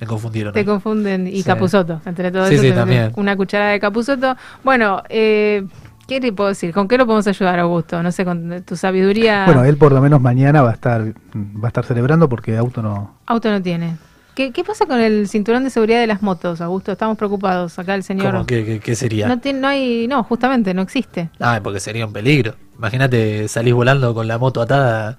me 0.02 0.08
confundieron. 0.08 0.52
Te 0.54 0.66
confunden 0.66 1.28
y 1.28 1.38
Sí. 1.38 1.44
Capuzoto, 1.44 2.02
entre 2.06 2.32
todo 2.32 2.48
Sí, 2.48 2.56
eso. 2.56 2.64
sí, 2.64 2.70
te 2.70 2.76
también. 2.76 3.12
Una 3.16 3.38
cucharada 3.38 3.72
de 3.72 3.80
Capuzoto. 3.80 4.36
Bueno, 4.64 5.02
eh, 5.10 5.64
¿qué 6.08 6.20
le 6.20 6.34
puedo 6.34 6.50
decir? 6.50 6.74
¿Con 6.74 6.88
qué 6.88 6.98
lo 6.98 7.06
podemos 7.06 7.28
ayudar, 7.28 7.60
Augusto? 7.60 8.02
No 8.04 8.12
sé, 8.12 8.26
con 8.26 8.64
tu 8.66 8.76
sabiduría. 8.76 9.46
Bueno, 9.46 9.64
él 9.64 9.78
por 9.78 9.92
lo 9.94 10.02
menos 10.02 10.20
mañana 10.20 10.62
va 10.62 10.72
a 10.72 10.74
estar 10.74 11.02
va 11.04 11.66
a 11.66 11.68
estar 11.68 11.86
celebrando 11.86 12.28
porque 12.28 12.58
auto 12.58 12.82
no. 12.82 13.16
Auto 13.28 13.50
no 13.52 13.62
tiene. 13.62 13.96
¿Qué, 14.34 14.52
qué 14.54 14.64
pasa 14.64 14.86
con 14.86 15.00
el 15.02 15.28
cinturón 15.28 15.66
de 15.66 15.70
seguridad 15.70 16.00
de 16.00 16.08
las 16.08 16.22
motos, 16.24 16.62
Augusto? 16.62 16.94
Estamos 16.94 17.18
preocupados. 17.18 17.78
Acá 17.78 17.96
el 17.96 18.04
señor. 18.04 18.32
¿Cómo? 18.32 18.46
¿Qué, 18.46 18.64
qué- 18.66 18.80
qué 18.80 18.96
sería? 18.96 19.28
No, 19.28 19.40
tiene, 19.40 19.60
no 19.60 19.68
hay. 19.68 20.08
No, 20.08 20.24
justamente, 20.24 20.74
no 20.74 20.82
existe. 20.82 21.30
Ah, 21.40 21.60
porque 21.62 21.80
sería 21.82 22.06
un 22.08 22.14
peligro. 22.14 22.56
Imagínate 22.78 23.48
salís 23.50 23.74
volando 23.74 24.14
con 24.14 24.28
la 24.28 24.38
moto 24.38 24.62
atada. 24.62 25.18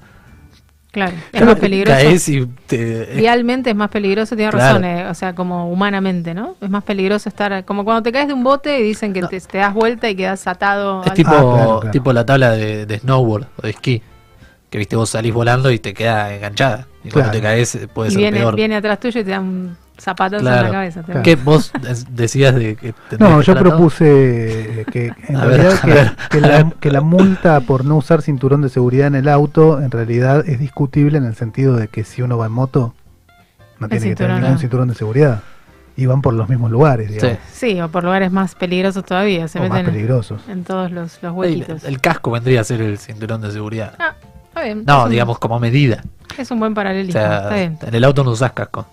Claro. 0.92 1.12
Es 1.32 1.42
más 1.44 1.58
peligroso. 1.58 1.96
Caes 1.99 2.28
y 2.28 2.46
te. 2.66 3.14
Vialmente 3.16 3.70
es 3.70 3.76
más 3.76 3.88
peligroso, 3.88 4.37
tiene 4.37 4.50
Claro. 4.52 4.66
razón, 4.78 4.84
eh, 4.84 5.06
o 5.08 5.14
sea, 5.14 5.34
como 5.34 5.70
humanamente, 5.72 6.34
¿no? 6.34 6.54
Es 6.61 6.68
más 6.68 6.84
peligroso 6.84 7.28
estar, 7.30 7.64
como 7.64 7.82
cuando 7.84 8.02
te 8.02 8.12
caes 8.12 8.28
de 8.28 8.34
un 8.34 8.44
bote 8.44 8.78
y 8.78 8.82
dicen 8.82 9.14
que 9.14 9.22
te, 9.22 9.40
te 9.40 9.58
das 9.58 9.72
vuelta 9.72 10.11
y 10.11 10.14
quedas 10.14 10.46
atado. 10.46 11.00
Es 11.02 11.08
al- 11.11 11.16
tipo, 11.16 11.30
Ah, 11.30 11.40
claro, 11.40 11.80
claro. 11.80 11.90
tipo 11.92 12.12
la 12.12 12.26
tabla 12.26 12.50
de, 12.50 12.84
de 12.84 12.99
snowboard 12.99 13.46
o 13.56 13.62
de 13.62 13.70
esquí. 13.70 14.02
Que 14.68 14.78
viste, 14.78 14.96
vos 14.96 15.08
salís 15.11 15.32
volando 15.34 15.70
y 15.70 15.78
te 15.78 15.94
queda 15.94 16.34
enganchada. 16.34 16.87
Y 17.04 17.11
cuando 17.11 17.30
te 17.32 17.40
caes 17.40 17.75
eh, 17.75 17.88
puede 17.88 18.08
y 18.11 18.12
ser 18.12 18.20
viene, 18.20 18.38
peor. 18.38 18.54
viene 18.54 18.76
atrás 18.76 19.00
tuyo 19.00 19.20
y 19.20 19.25
te 19.25 19.30
da 19.30 19.40
un 19.40 19.76
zapatazo 19.99 20.37
en 20.37 20.42
Claro. 20.42 20.62
la 20.68 20.72
cabeza. 20.72 21.00
te 21.00 21.06
Claro. 21.06 21.22
¿Qué 21.22 21.37
vos 21.37 21.72
decías 22.11 22.54
de 22.54 22.76
que 22.76 22.94
No, 23.18 23.38
que 23.38 23.44
yo 23.44 23.54
propuse 23.56 24.84
que 24.92 25.12
en 25.28 25.34
ver, 25.40 25.49
realidad 25.49 25.80
que, 25.80 25.90
ver, 25.92 26.16
que 26.30 26.38
a 26.38 26.40
la, 26.40 26.70
que 26.80 26.90
la 26.90 27.00
multa 27.00 27.61
por 27.61 27.84
no 27.84 27.96
usar 27.96 28.22
cinturón 28.22 28.62
de 28.62 28.68
seguridad 28.68 29.06
en 29.08 29.14
el 29.14 29.28
auto 29.28 29.80
en 29.80 29.90
realidad 29.90 30.49
es 30.49 30.58
discutible 30.58 31.18
en 31.18 31.25
el 31.25 31.34
sentido 31.34 31.76
de 31.76 31.88
que 31.88 32.04
si 32.04 32.22
uno 32.22 32.38
va 32.38 32.46
en 32.46 32.52
moto 32.52 32.94
no 33.78 33.87
El 33.87 33.90
tiene 33.90 34.08
que 34.11 34.16
tener 34.16 34.40
ningún 34.40 34.58
cinturón 34.58 34.88
de 34.88 34.94
seguridad 34.94 35.42
y 35.96 36.06
van 36.06 36.22
por 36.22 36.32
los 36.32 36.49
mismos 36.49 36.70
lugares, 36.70 37.11
digamos, 37.11 37.37
Sí, 37.52 37.78
o 37.80 37.88
por 37.88 38.02
lugares 38.02 38.32
más 38.32 38.54
peligrosos 38.54 39.04
todavía, 39.04 39.46
se 39.49 39.58
o 39.58 39.62
más 39.62 39.70
meten 39.72 39.87
peligrosos. 39.92 40.40
en 40.49 40.64
todos 40.64 40.90
los, 40.90 41.22
los 41.22 41.32
El, 41.32 41.38
huequitos. 41.38 41.84
el 41.84 42.00
casco 42.00 42.30
vendría 42.30 42.62
a 42.62 42.64
ser 42.64 42.80
el 42.80 42.96
cinturón 42.99 43.42
de 43.42 43.50
seguridad. 43.50 43.94
Ah, 43.99 44.14
está 44.49 44.62
bien. 44.62 44.84
No, 44.87 45.00
es 45.00 45.04
un- 45.04 45.11
digamos 45.11 45.38
como 45.38 45.61
medida. 45.61 46.02
Es 46.38 46.50
un 46.50 46.61
buen 46.61 46.72
O 46.72 46.75
paralelismo, 46.75 47.20
está 47.20 47.49
sea, 47.50 47.56
bien. 47.58 47.78
en 47.82 47.94
el 47.94 48.04
auto 48.04 48.25
no 48.25 48.30
usás 48.30 48.52
casco. 48.52 48.87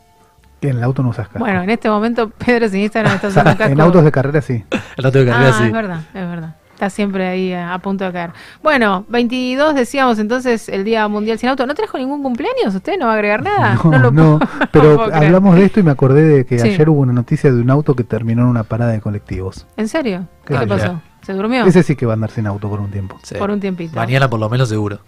Que 0.61 0.69
en 0.69 0.77
el 0.77 0.83
auto 0.83 1.03
no 1.03 1.09
usas 1.09 1.27
casco. 1.27 1.39
Bueno, 1.39 1.61
en 1.63 1.69
este 1.69 1.89
momento 1.89 2.29
Pedro 2.45 2.67
sin 2.69 2.81
Instagram 2.81 3.15
está 3.15 3.27
usando 3.29 3.51
casco. 3.57 3.73
en 3.73 3.81
autos 3.81 4.03
de 4.03 4.11
carrera 4.11 4.41
sí. 4.41 4.63
El 4.97 5.05
auto 5.05 5.19
de 5.19 5.25
carrera 5.25 5.49
ah, 5.49 5.57
sí. 5.57 5.63
es 5.65 5.71
verdad, 5.71 5.99
es 6.13 6.13
verdad. 6.29 6.55
Está 6.73 6.89
siempre 6.89 7.27
ahí 7.27 7.51
a, 7.51 7.73
a 7.73 7.79
punto 7.79 8.05
de 8.05 8.13
caer. 8.13 8.31
Bueno, 8.63 9.03
22 9.09 9.75
decíamos 9.75 10.17
entonces 10.17 10.69
el 10.69 10.85
Día 10.85 11.05
Mundial 11.09 11.37
sin 11.37 11.49
Auto. 11.49 11.65
¿No 11.65 11.75
trajo 11.75 11.97
ningún 11.97 12.23
cumpleaños? 12.23 12.73
¿Usted 12.73 12.97
no 12.97 13.07
va 13.07 13.11
a 13.11 13.15
agregar 13.15 13.43
nada? 13.43 13.75
No, 13.83 13.91
lo 13.99 14.11
no, 14.11 14.39
puedo- 14.39 14.69
pero 14.71 15.13
hablamos 15.13 15.55
de 15.55 15.65
esto 15.65 15.81
y 15.81 15.83
me 15.83 15.91
acordé 15.91 16.21
de 16.23 16.45
que 16.45 16.57
Sí. 16.57 16.69
ayer 16.69 16.87
hubo 16.89 17.01
una 17.01 17.11
noticia 17.11 17.51
de 17.51 17.61
un 17.61 17.69
auto 17.69 17.95
que 17.95 18.05
terminó 18.05 18.43
en 18.43 18.47
una 18.47 18.63
parada 18.63 18.93
de 18.93 19.01
colectivos. 19.01 19.67
¿En 19.75 19.89
serio? 19.89 20.25
¿Qué 20.45 20.55
Ah, 20.55 20.61
le 20.61 20.67
pasó? 20.67 20.87
mira. 20.87 21.01
¿Se 21.21 21.33
durmió? 21.33 21.65
Ese 21.65 21.83
sí 21.83 21.97
que 21.97 22.05
va 22.05 22.13
a 22.13 22.15
andar 22.15 22.31
sin 22.31 22.47
auto 22.47 22.69
por 22.69 22.79
un 22.79 22.89
tiempo. 22.91 23.19
Sí. 23.23 23.35
Por 23.35 23.51
un 23.51 23.59
tiempito. 23.59 23.93
Mañana 23.97 24.29
por 24.29 24.39
lo 24.39 24.49
menos 24.49 24.69
seguro. 24.69 24.99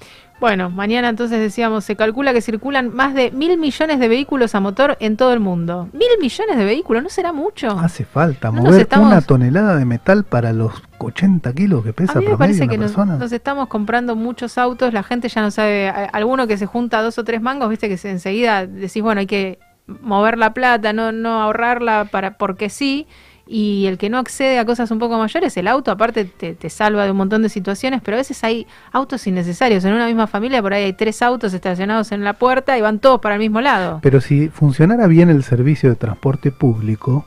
Bueno, 0.42 0.72
mañana 0.72 1.08
entonces 1.08 1.40
decíamos, 1.40 1.86
se 1.86 1.96
calcula 1.96 2.34
que 2.34 2.42
circulan 2.42 2.94
más 2.96 3.14
de 3.14 3.30
mil 3.30 3.60
millones 3.60 4.00
de 4.00 4.08
vehículos 4.08 4.56
a 4.56 4.60
motor 4.60 4.98
en 5.00 5.16
todo 5.16 5.34
el 5.34 5.40
mundo. 5.40 5.88
¿Mil 5.94 6.08
millones 6.20 6.58
de 6.58 6.66
vehículos? 6.66 7.04
¿No 7.04 7.10
será 7.10 7.32
mucho? 7.32 7.70
Hace 7.80 8.06
falta 8.06 8.50
No 8.52 8.64
mover 8.64 8.82
estamos- 8.82 9.06
una 9.12 9.22
tonelada 9.22 9.76
de 9.78 9.86
metal 9.86 10.24
para 10.24 10.52
los 10.52 10.74
80 10.98 11.54
kilos 11.54 11.84
que 11.84 11.94
pesa 11.94 12.14
A 12.18 12.22
mí 12.22 12.28
me 12.28 12.38
parece 12.38 12.68
que 12.68 12.78
nos, 12.80 12.88
persona. 12.92 13.18
nos 13.18 13.32
estamos 13.32 13.68
comprando 13.68 14.16
muchos 14.16 14.58
autos, 14.58 14.94
la 14.94 15.04
gente 15.04 15.30
ya 15.30 15.42
no 15.44 15.52
sabe, 15.52 15.88
alguno 15.90 16.48
que 16.48 16.58
se 16.58 16.66
junta 16.66 17.04
dos 17.04 17.20
o 17.20 17.24
tres 17.24 17.40
mangos, 17.40 17.70
viste 17.70 17.88
que 17.88 17.98
se- 17.98 18.10
enseguida 18.10 18.66
decís, 18.66 19.04
bueno, 19.04 19.20
hay 19.20 19.28
que 19.28 19.60
mover 20.02 20.40
la 20.40 20.54
plata, 20.56 20.92
no, 20.92 21.12
no 21.12 21.40
ahorrarla 21.44 22.06
para 22.06 22.38
porque 22.40 22.70
sí, 22.72 23.06
y 23.52 23.86
el 23.88 23.98
que 23.98 24.10
no 24.10 24.18
accede 24.18 24.60
a 24.60 24.66
cosas 24.66 24.90
un 24.92 25.00
poco 25.00 25.18
mayores, 25.18 25.58
el 25.58 25.68
auto 25.68 25.92
aparte 25.92 26.24
te, 26.24 26.54
te 26.54 26.70
salva 26.70 27.04
de 27.04 27.12
un 27.12 27.18
montón 27.18 27.42
de 27.42 27.50
situaciones, 27.50 28.02
pero 28.02 28.16
a 28.16 28.20
veces 28.20 28.42
hay 28.46 28.66
autos 28.94 29.28
innecesarios, 29.28 29.84
en 29.84 29.92
una 29.92 30.08
misma 30.08 30.26
familia 30.26 30.62
por 30.62 30.74
ahí 30.74 30.86
hay 30.86 30.94
tres 30.94 31.22
autos 31.22 31.54
estacionados 31.54 32.14
en 32.14 32.24
la 32.24 32.32
puerta 32.32 32.78
y 32.78 32.82
van 32.82 33.00
todos 33.00 33.20
para 33.20 33.36
el 33.36 33.40
mismo 33.40 33.60
lado. 33.60 34.00
Pero 34.02 34.22
si 34.22 34.48
funcionara 34.48 35.06
bien 35.08 35.30
el 35.30 35.44
servicio 35.44 35.90
de 35.90 35.98
transporte 35.98 36.52
público, 36.52 37.26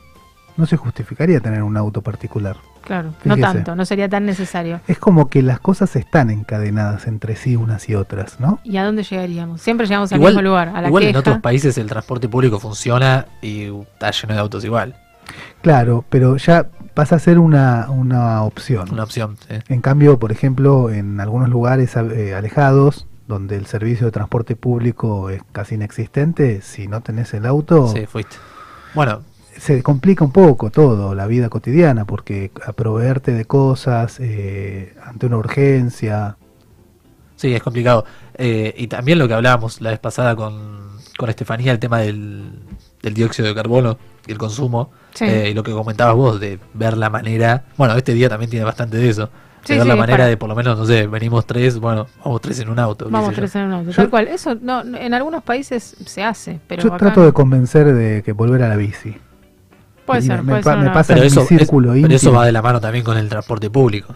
no 0.56 0.64
se 0.64 0.78
justificaría 0.78 1.40
tener 1.40 1.62
un 1.62 1.76
auto 1.76 2.00
particular. 2.00 2.56
Claro, 2.80 3.12
no 3.24 3.36
tanto, 3.36 3.76
no 3.76 3.84
sería 3.84 4.08
tan 4.08 4.24
necesario. 4.24 4.80
Es 4.88 4.98
como 4.98 5.28
que 5.28 5.42
las 5.42 5.60
cosas 5.60 5.94
están 5.94 6.30
encadenadas 6.30 7.06
entre 7.06 7.36
sí 7.36 7.56
unas 7.56 7.86
y 7.90 7.96
otras, 7.96 8.40
¿no? 8.40 8.60
¿Y 8.64 8.78
a 8.78 8.84
dónde 8.84 9.02
llegaríamos? 9.02 9.60
Siempre 9.60 9.86
llegamos 9.86 10.10
al 10.12 10.20
mismo 10.20 10.40
lugar, 10.40 10.68
a 10.68 10.80
la 10.80 10.88
igual 10.88 11.02
en 11.02 11.08
queja. 11.10 11.18
otros 11.18 11.38
países 11.40 11.76
el 11.76 11.86
transporte 11.86 12.30
público 12.30 12.58
funciona 12.58 13.26
y 13.42 13.64
está 13.64 14.10
lleno 14.10 14.34
de 14.34 14.40
autos 14.40 14.64
igual. 14.64 14.94
Claro, 15.62 16.04
pero 16.10 16.36
ya 16.36 16.68
pasa 16.94 17.16
a 17.16 17.18
ser 17.18 17.38
una, 17.38 17.90
una 17.90 18.42
opción. 18.42 18.90
Una 18.92 19.04
opción. 19.04 19.36
sí. 19.48 19.56
En 19.68 19.80
cambio, 19.80 20.18
por 20.18 20.32
ejemplo, 20.32 20.90
en 20.90 21.20
algunos 21.20 21.48
lugares 21.48 21.96
eh, 21.96 22.34
alejados, 22.34 23.06
donde 23.26 23.56
el 23.56 23.66
servicio 23.66 24.06
de 24.06 24.12
transporte 24.12 24.56
público 24.56 25.30
es 25.30 25.42
casi 25.52 25.76
inexistente, 25.76 26.60
si 26.60 26.86
no 26.86 27.00
tenés 27.00 27.34
el 27.34 27.46
auto, 27.46 27.88
Sí, 27.88 28.06
fuiste. 28.06 28.36
Bueno, 28.94 29.22
se 29.58 29.82
complica 29.82 30.24
un 30.24 30.32
poco 30.32 30.70
todo, 30.70 31.14
la 31.14 31.26
vida 31.26 31.48
cotidiana, 31.48 32.04
porque 32.04 32.50
a 32.64 32.72
proveerte 32.72 33.32
de 33.32 33.44
cosas 33.44 34.18
eh, 34.20 34.94
ante 35.04 35.26
una 35.26 35.38
urgencia. 35.38 36.36
Sí, 37.36 37.54
es 37.54 37.62
complicado. 37.62 38.04
Eh, 38.34 38.74
y 38.76 38.86
también 38.86 39.18
lo 39.18 39.26
que 39.26 39.34
hablábamos 39.34 39.80
la 39.80 39.90
vez 39.90 39.98
pasada 39.98 40.36
con, 40.36 40.98
con 41.16 41.28
Estefanía, 41.28 41.72
el 41.72 41.78
tema 41.78 41.98
del, 41.98 42.52
del 43.04 43.14
dióxido 43.14 43.46
de 43.48 43.54
carbono 43.54 43.98
y 44.26 44.32
el 44.32 44.38
consumo. 44.38 44.90
Sí. 45.14 45.24
Eh, 45.26 45.50
y 45.50 45.54
lo 45.54 45.62
que 45.62 45.70
comentabas 45.72 46.16
vos 46.16 46.40
de 46.40 46.58
ver 46.72 46.96
la 46.96 47.10
manera. 47.10 47.64
Bueno, 47.76 47.94
este 47.94 48.14
día 48.14 48.28
también 48.28 48.50
tiene 48.50 48.64
bastante 48.64 48.96
de 48.96 49.08
eso. 49.08 49.26
De 49.26 49.68
Sí, 49.68 49.72
ver 49.74 49.82
sí, 49.82 49.88
la 49.88 49.96
manera 49.96 50.16
para- 50.18 50.26
de, 50.28 50.36
por 50.36 50.48
lo 50.48 50.54
menos, 50.54 50.76
no 50.78 50.84
sé, 50.84 51.06
venimos 51.06 51.46
tres, 51.46 51.78
bueno, 51.78 52.06
vamos 52.24 52.40
tres 52.40 52.58
en 52.60 52.68
un 52.68 52.78
auto. 52.78 53.06
Vamos 53.08 53.30
yo. 53.30 53.36
tres 53.36 53.54
en 53.56 53.62
un 53.62 53.72
auto, 53.72 53.90
Yo- 53.90 53.96
tal 53.96 54.10
cual. 54.10 54.28
Eso 54.28 54.54
no, 54.60 54.84
no- 54.84 54.98
en 54.98 55.14
algunos 55.14 55.42
países 55.42 55.96
se 56.04 56.22
hace, 56.22 56.60
pero 56.66 56.82
Yo 56.82 56.88
acá 56.88 56.98
trato 56.98 57.24
de 57.24 57.32
convencer 57.32 57.94
de 57.94 58.22
que 58.22 58.32
volver 58.32 58.62
a 58.62 58.68
la 58.68 58.76
bici. 58.76 59.16
Puede 60.06 60.22
ser, 60.22 60.42
me 60.42 60.50
puede 60.52 60.62
pa- 60.62 60.74
ser 60.74 60.78
me 60.84 60.90
pasa- 60.90 61.14
Pero 61.14 61.20
en 61.22 61.26
eso, 61.26 61.40
mi 61.42 61.46
círculo 61.46 61.94
es- 61.94 62.02
pero 62.02 62.14
eso 62.14 62.32
va 62.32 62.44
de 62.46 62.52
la 62.52 62.62
mano 62.62 62.80
también 62.80 63.04
con 63.04 63.16
el 63.16 63.28
transporte 63.28 63.70
público. 63.70 64.14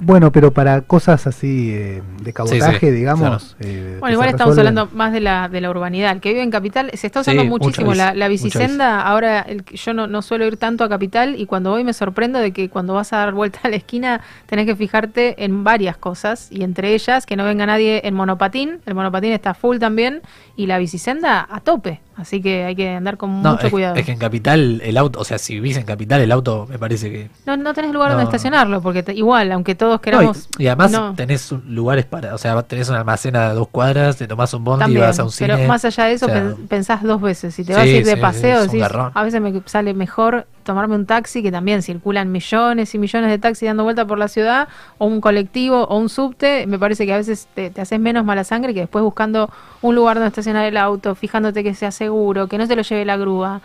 Bueno, 0.00 0.30
pero 0.32 0.52
para 0.52 0.82
cosas 0.82 1.26
así 1.26 1.70
eh, 1.72 2.02
de 2.22 2.32
cabotaje, 2.32 2.78
sí, 2.80 2.90
digamos. 2.90 3.56
eh, 3.60 3.96
Bueno, 4.00 4.14
igual 4.14 4.28
estamos 4.30 4.56
resuelven. 4.56 4.78
hablando 4.78 4.96
más 4.96 5.12
de 5.12 5.20
la, 5.20 5.48
de 5.48 5.60
la 5.60 5.70
urbanidad. 5.70 6.12
El 6.12 6.20
que 6.20 6.30
vive 6.30 6.42
en 6.42 6.50
Capital 6.50 6.90
se 6.94 7.06
está 7.06 7.20
usando 7.20 7.42
Sí, 7.42 7.48
muchísimo 7.48 7.94
la, 7.94 8.06
la 8.06 8.12
mucha 8.12 8.28
bicisenda. 8.28 9.00
Ahora 9.02 9.40
el 9.40 9.64
yo 9.64 9.92
no, 9.94 10.06
no 10.06 10.22
suelo 10.22 10.46
ir 10.46 10.56
tanto 10.56 10.84
a 10.84 10.88
Capital 10.88 11.34
y 11.38 11.46
cuando 11.46 11.70
voy 11.70 11.84
me 11.84 11.92
sorprendo 11.92 12.38
de 12.38 12.52
que 12.52 12.68
cuando 12.68 12.94
vas 12.94 13.12
a 13.12 13.18
dar 13.18 13.32
vuelta 13.34 13.60
a 13.64 13.68
la 13.68 13.76
esquina 13.76 14.20
tenés 14.46 14.66
que 14.66 14.76
fijarte 14.76 15.44
en 15.44 15.64
varias 15.64 15.96
cosas 15.96 16.48
y 16.50 16.62
entre 16.62 16.94
ellas 16.94 17.26
que 17.26 17.36
no 17.36 17.44
venga 17.44 17.66
nadie 17.66 18.02
en 18.06 18.14
monopatín. 18.14 18.80
El 18.86 18.94
monopatín 18.94 19.32
está 19.32 19.54
full 19.54 19.78
también 19.78 20.22
y 20.56 20.66
la 20.66 20.78
bicisenda 20.78 21.46
a 21.50 21.60
tope. 21.60 22.00
Así 22.16 22.40
que 22.40 22.64
hay 22.64 22.76
que 22.76 22.90
andar 22.90 23.16
con 23.16 23.42
No, 23.42 23.52
mucho 23.52 23.66
es, 23.66 23.72
cuidado. 23.72 23.96
es 23.96 24.04
que 24.06 24.12
en 24.12 24.18
Capital 24.18 24.80
el 24.84 24.96
auto, 24.96 25.18
o 25.20 25.24
sea, 25.24 25.36
si 25.38 25.54
vivís 25.54 25.76
en 25.76 25.84
Capital 25.84 26.20
el 26.20 26.30
auto 26.30 26.66
me 26.68 26.78
parece 26.78 27.10
que... 27.10 27.28
No, 27.44 27.56
no 27.56 27.74
tenés 27.74 27.92
lugar 27.92 28.10
donde 28.10 28.24
No. 28.24 28.30
estacionarlo 28.30 28.80
porque 28.80 29.02
te- 29.02 29.14
igual, 29.14 29.50
aunque 29.50 29.74
todos 29.74 29.94
No, 29.94 29.96
y, 29.96 30.00
queramos... 30.00 30.48
y 30.58 30.66
además 30.68 31.16
tenés 31.16 31.50
lugares 31.66 32.04
para, 32.04 32.34
o 32.34 32.38
sea, 32.38 32.62
tenés 32.62 32.88
una 32.88 32.98
almacena 33.00 33.48
a 33.48 33.54
dos 33.54 33.66
cuadras, 33.68 34.16
te 34.16 34.28
tomás 34.28 34.54
un 34.54 34.62
bondi 34.62 34.82
y 34.82 34.84
También, 34.84 35.00
vas 35.06 35.18
a 35.18 35.24
un 35.24 35.30
cine. 35.32 35.54
pero 35.56 35.68
más 35.68 35.84
allá 35.84 36.04
de 36.04 36.12
eso 36.12 36.26
o 36.26 36.28
sea, 36.28 36.54
pensás 36.68 37.02
dos 37.02 37.20
veces. 37.20 37.54
Si 37.54 37.64
te 37.64 37.72
Sí, 37.72 37.78
vas 37.78 37.82
a 37.82 37.86
ir 37.90 38.04
de 38.06 38.14
sí, 38.14 38.20
paseo, 38.20 38.62
decís, 38.62 38.80
garrón. 38.80 39.10
a 39.12 39.22
veces 39.24 39.40
me 39.40 39.60
sale 39.66 39.92
mejor 39.92 40.46
tomarme 40.64 40.96
un 40.96 41.06
taxi, 41.06 41.42
que 41.42 41.52
también 41.52 41.82
circulan 41.82 42.32
millones 42.32 42.94
y 42.94 42.98
millones 42.98 43.30
de 43.30 43.38
taxis 43.38 43.68
dando 43.68 43.84
vuelta 43.84 44.04
por 44.06 44.18
la 44.18 44.26
ciudad, 44.28 44.66
o 44.98 45.06
un 45.06 45.20
colectivo 45.20 45.84
o 45.84 45.96
un 45.98 46.08
subte. 46.08 46.66
Me 46.66 46.78
parece 46.78 47.06
que 47.06 47.12
a 47.14 47.18
veces 47.18 47.46
te, 47.54 47.70
te 47.70 47.80
haces 47.80 48.00
menos 48.00 48.24
mala 48.24 48.42
sangre 48.44 48.74
que 48.74 48.80
después 48.80 49.04
buscando 49.04 49.50
un 49.82 49.94
lugar 49.94 50.16
donde 50.16 50.28
estacionar 50.28 50.64
el 50.64 50.76
auto, 50.76 51.14
fijándote 51.14 51.62
que 51.62 51.74
sea 51.74 51.90
seguro, 51.92 52.48
que 52.48 52.58
no 52.58 52.66
te 52.66 52.74
lo 52.74 52.82
lleve 52.82 53.04
la 53.04 53.16
grúa, 53.16 53.60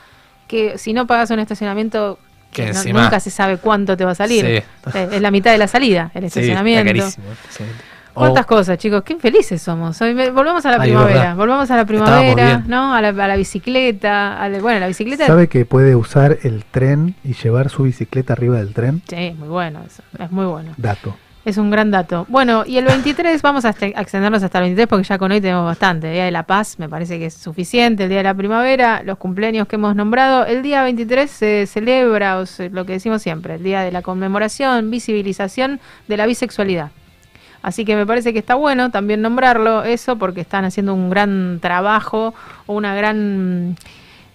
que 0.47 0.77
si 0.77 0.93
no 0.93 1.07
pagas 1.07 1.31
un 1.31 1.39
estacionamiento... 1.39 2.19
Que 2.51 2.63
Que 2.65 2.73
no- 2.73 2.79
encima- 2.79 3.03
nunca 3.03 3.19
se 3.19 3.29
sabe 3.29 3.57
cuánto 3.57 3.95
te 3.95 4.03
va 4.05 4.11
a 4.11 4.15
salir. 4.15 4.43
Sí. 4.43 4.51
Eh, 4.97 5.09
Es 5.13 5.21
la 5.21 5.29
mitad 5.29 5.51
de 5.51 5.59
la 5.59 5.67
salida, 5.67 6.09
el 6.15 6.21
sí, 6.21 6.27
está 6.27 6.39
estacionamiento. 6.39 6.85
carísimo, 6.87 7.25
¿Cuántas 8.19 8.45
cosas, 8.45 8.77
chicos? 8.77 9.03
Qué 9.03 9.13
infelices 9.13 9.61
somos. 9.61 9.99
Hoy 10.01 10.13
me- 10.13 10.29
volvamos 10.31 10.65
a 10.65 10.71
la 10.71 10.75
Ay, 10.81 10.89
primavera. 10.89 11.19
verdad. 11.19 11.35
Volvamos 11.35 11.71
a 11.71 11.77
la 11.77 11.85
primavera. 11.85 12.63
¿no? 12.67 12.93
A 12.93 13.01
la, 13.01 13.09
a 13.09 13.27
la 13.27 13.35
bicicleta. 13.35 14.41
a 14.41 14.49
la- 14.49 14.59
bueno, 14.59 14.79
la 14.79 14.87
bicicleta. 14.87 15.25
¿Sabe 15.25 15.47
que 15.47 15.65
puede 15.65 15.95
usar 15.95 16.37
el 16.43 16.63
tren 16.65 17.15
y 17.23 17.33
llevar 17.33 17.69
su 17.69 17.83
bicicleta 17.83 18.33
arriba 18.33 18.57
del 18.57 18.73
tren? 18.73 19.01
Sí, 19.09 19.35
muy 19.37 19.47
bueno 19.47 19.79
eso. 19.85 20.03
Es 20.17 20.31
muy 20.31 20.45
bueno. 20.45 20.71
Dato. 20.77 21.15
Es 21.45 21.57
un 21.57 21.71
gran 21.71 21.89
dato. 21.89 22.25
Bueno, 22.29 22.63
y 22.67 22.77
el 22.77 22.85
23, 22.85 23.41
vamos 23.41 23.63
a 23.65 23.69
este- 23.69 23.93
a 23.95 24.01
extendernos 24.01 24.43
hasta 24.43 24.57
el 24.59 24.63
23 24.65 24.87
porque 24.87 25.05
ya 25.05 25.17
con 25.17 25.31
hoy 25.31 25.39
tenemos 25.41 25.65
bastante. 25.65 26.07
El 26.07 26.13
Día 26.13 26.25
de 26.25 26.31
la 26.31 26.43
Paz 26.43 26.77
me 26.77 26.89
parece 26.89 27.17
que 27.17 27.27
es 27.27 27.33
suficiente. 27.33 28.03
El 28.03 28.09
Día 28.09 28.17
de 28.19 28.25
la 28.25 28.33
Primavera, 28.35 29.01
los 29.03 29.17
cumpleaños 29.17 29.65
que 29.67 29.77
hemos 29.77 29.95
nombrado. 29.95 30.45
El 30.45 30.61
día 30.61 30.83
23 30.83 31.31
se 31.31 31.65
celebra, 31.65 32.37
o 32.37 32.45
se- 32.45 32.69
lo 32.69 32.85
que 32.85 32.93
decimos 32.93 33.21
siempre, 33.21 33.55
el 33.55 33.63
Día 33.63 33.81
de 33.81 33.91
la 33.91 34.01
Conmemoración, 34.01 34.91
Visibilización 34.91 35.79
de 36.07 36.17
la 36.17 36.25
Bisexualidad. 36.27 36.91
Así 37.61 37.83
que 37.85 37.95
me 37.95 38.05
parece 38.05 38.31
que 38.33 38.39
está 38.39 38.55
bueno 38.55 38.89
también 38.89 39.21
nombrarlo 39.21 39.83
eso 39.83 40.17
porque 40.17 40.41
están 40.41 40.65
haciendo 40.65 40.93
un 40.93 41.09
gran 41.09 41.59
trabajo 41.61 42.33
una 42.67 42.95
gran 42.95 43.75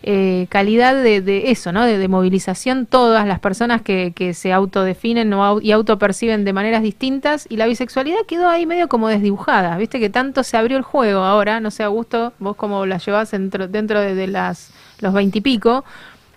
eh, 0.06 0.46
calidad 0.50 1.02
de, 1.02 1.22
de 1.22 1.50
eso, 1.50 1.72
¿no? 1.72 1.86
De, 1.86 1.96
de 1.96 2.08
movilización 2.08 2.84
todas 2.84 3.26
las 3.26 3.40
personas 3.40 3.80
que, 3.80 4.12
que 4.14 4.34
se 4.34 4.52
autodefinen 4.52 5.34
y 5.62 5.72
autoperciben 5.72 6.44
de 6.44 6.52
maneras 6.52 6.82
distintas 6.82 7.46
y 7.48 7.56
la 7.56 7.64
bisexualidad 7.64 8.18
quedó 8.28 8.50
ahí 8.50 8.66
medio 8.66 8.88
como 8.88 9.08
desdibujada, 9.08 9.78
viste 9.78 10.00
que 10.00 10.10
tanto 10.10 10.42
se 10.42 10.58
abrió 10.58 10.76
el 10.76 10.82
juego 10.82 11.20
ahora, 11.20 11.58
no 11.60 11.70
sé 11.70 11.84
Augusto, 11.84 12.34
vos 12.38 12.54
como 12.54 12.84
la 12.84 12.98
llevás 12.98 13.30
dentro, 13.30 13.66
dentro 13.66 13.98
de, 13.98 14.14
de 14.14 14.26
las 14.26 14.74
los 15.00 15.14
veintipico, 15.14 15.84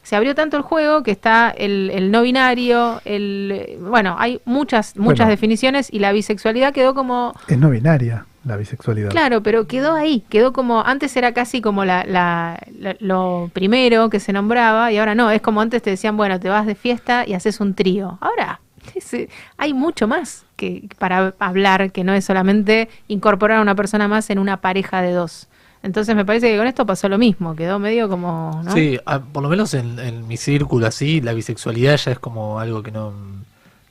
se 0.08 0.16
abrió 0.16 0.34
tanto 0.36 0.56
el 0.56 0.64
juego 0.64 1.04
que 1.04 1.12
está 1.12 1.50
el, 1.50 1.90
el 1.94 2.12
no 2.12 2.22
binario, 2.22 3.02
el 3.04 3.52
eh, 3.54 3.78
bueno, 3.82 4.16
hay 4.18 4.40
muchas, 4.46 4.96
muchas 4.96 5.26
Bueno. 5.26 5.32
definiciones 5.32 5.90
y 5.92 6.00
la 6.00 6.14
bisexualidad 6.14 6.72
quedó 6.72 6.94
como 6.94 7.34
Es 7.50 7.58
no 7.58 7.70
binaria 7.70 8.26
la 8.46 8.56
bisexualidad. 8.56 9.10
Claro, 9.10 9.44
pero 9.44 9.68
quedó 9.68 9.96
ahí, 9.96 10.24
quedó 10.30 10.54
como, 10.54 10.82
antes 10.86 11.18
era 11.18 11.34
casi 11.34 11.60
como 11.60 11.84
la, 11.84 12.06
la- 12.06 12.58
la- 12.80 12.96
lo 13.02 13.50
primero 13.52 14.10
que 14.10 14.22
se 14.22 14.32
nombraba 14.32 14.90
y 14.94 14.98
ahora 14.98 15.14
no, 15.14 15.30
es 15.30 15.42
como 15.42 15.60
antes 15.60 15.82
te 15.82 15.90
decían, 15.90 16.16
bueno, 16.16 16.40
te 16.40 16.48
vas 16.48 16.66
de 16.66 16.76
fiesta 16.76 17.26
y 17.28 17.34
haces 17.34 17.60
un 17.60 17.74
trío. 17.74 18.18
Ahora 18.22 18.62
es- 18.96 19.28
hay 19.58 19.74
mucho 19.74 20.08
más 20.08 20.46
que 20.56 20.88
para 20.98 21.34
hablar, 21.40 21.92
que 21.92 22.06
no 22.06 22.14
es 22.14 22.24
solamente 22.24 22.88
incorporar 23.10 23.58
a 23.58 23.62
una 23.62 23.76
persona 23.76 24.08
más 24.08 24.30
en 24.30 24.40
una 24.40 24.62
pareja 24.62 25.02
de 25.02 25.12
dos. 25.12 25.50
Entonces 25.88 26.14
me 26.18 26.26
parece 26.26 26.52
que 26.52 26.58
con 26.58 26.68
esto 26.68 26.86
pasó 26.86 27.08
lo 27.08 27.18
mismo, 27.18 27.56
quedó 27.56 27.80
medio 27.80 28.10
como... 28.10 28.62
¿no? 28.66 28.74
Sí, 28.74 29.00
a- 29.06 29.20
por 29.22 29.42
lo 29.42 29.48
menos 29.48 29.74
en, 29.74 29.98
en 30.00 30.28
mi 30.28 30.36
círculo 30.36 30.86
así, 30.86 31.22
la 31.22 31.32
bisexualidad 31.32 31.96
ya 31.96 32.12
es 32.12 32.20
como 32.20 32.60
algo 32.60 32.84
que 32.84 32.92
no, 32.92 33.14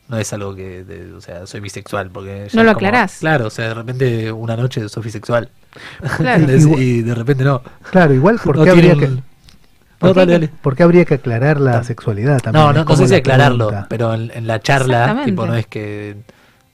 no 0.09 0.18
es 0.18 0.30
algo 0.35 0.54
que, 0.54 0.85
de- 0.85 1.14
o 1.14 1.22
sea, 1.22 1.46
soy 1.46 1.61
bisexual, 1.61 2.11
porque 2.11 2.48
ya 2.50 2.56
No 2.59 2.64
lo 2.64 2.74
como- 2.74 2.87
aclarás. 2.87 3.16
Claro, 3.20 3.46
o 3.46 3.50
sea, 3.50 3.68
de 3.68 3.74
repente 3.74 4.30
una 4.30 4.56
noche 4.56 4.87
sos 4.90 5.02
bisexual. 5.02 5.48
Claro. 6.18 6.44
y 6.78 7.00
de 7.00 7.14
repente 7.14 7.44
no. 7.44 7.62
Claro, 7.90 8.12
igual, 8.12 8.38
¿por 8.44 8.56
No 8.59 8.70
habría 8.70 8.92
un- 8.92 9.00
que, 9.00 9.09
No, 9.09 9.22
¿Por 9.98 10.12
qué? 10.12 10.20
dale, 10.20 10.32
dale. 10.32 10.50
por 10.61 10.76
qué 10.76 10.82
habría 10.82 11.04
que 11.06 11.14
aclarar 11.14 11.59
la 11.59 11.82
sexualidad 11.82 12.40
también? 12.40 12.62
No, 12.66 12.72
no, 12.74 12.85
no 12.85 12.96
sé 12.96 13.06
si 13.06 13.12
la 13.12 13.16
aclararlo, 13.16 13.68
pregunta. 13.68 13.87
pero 13.88 14.12
en, 14.12 14.30
en 14.35 14.46
la 14.46 14.61
charla, 14.61 15.22
tipo, 15.24 15.46
no 15.46 15.54
es 15.54 15.66
que 15.66 16.16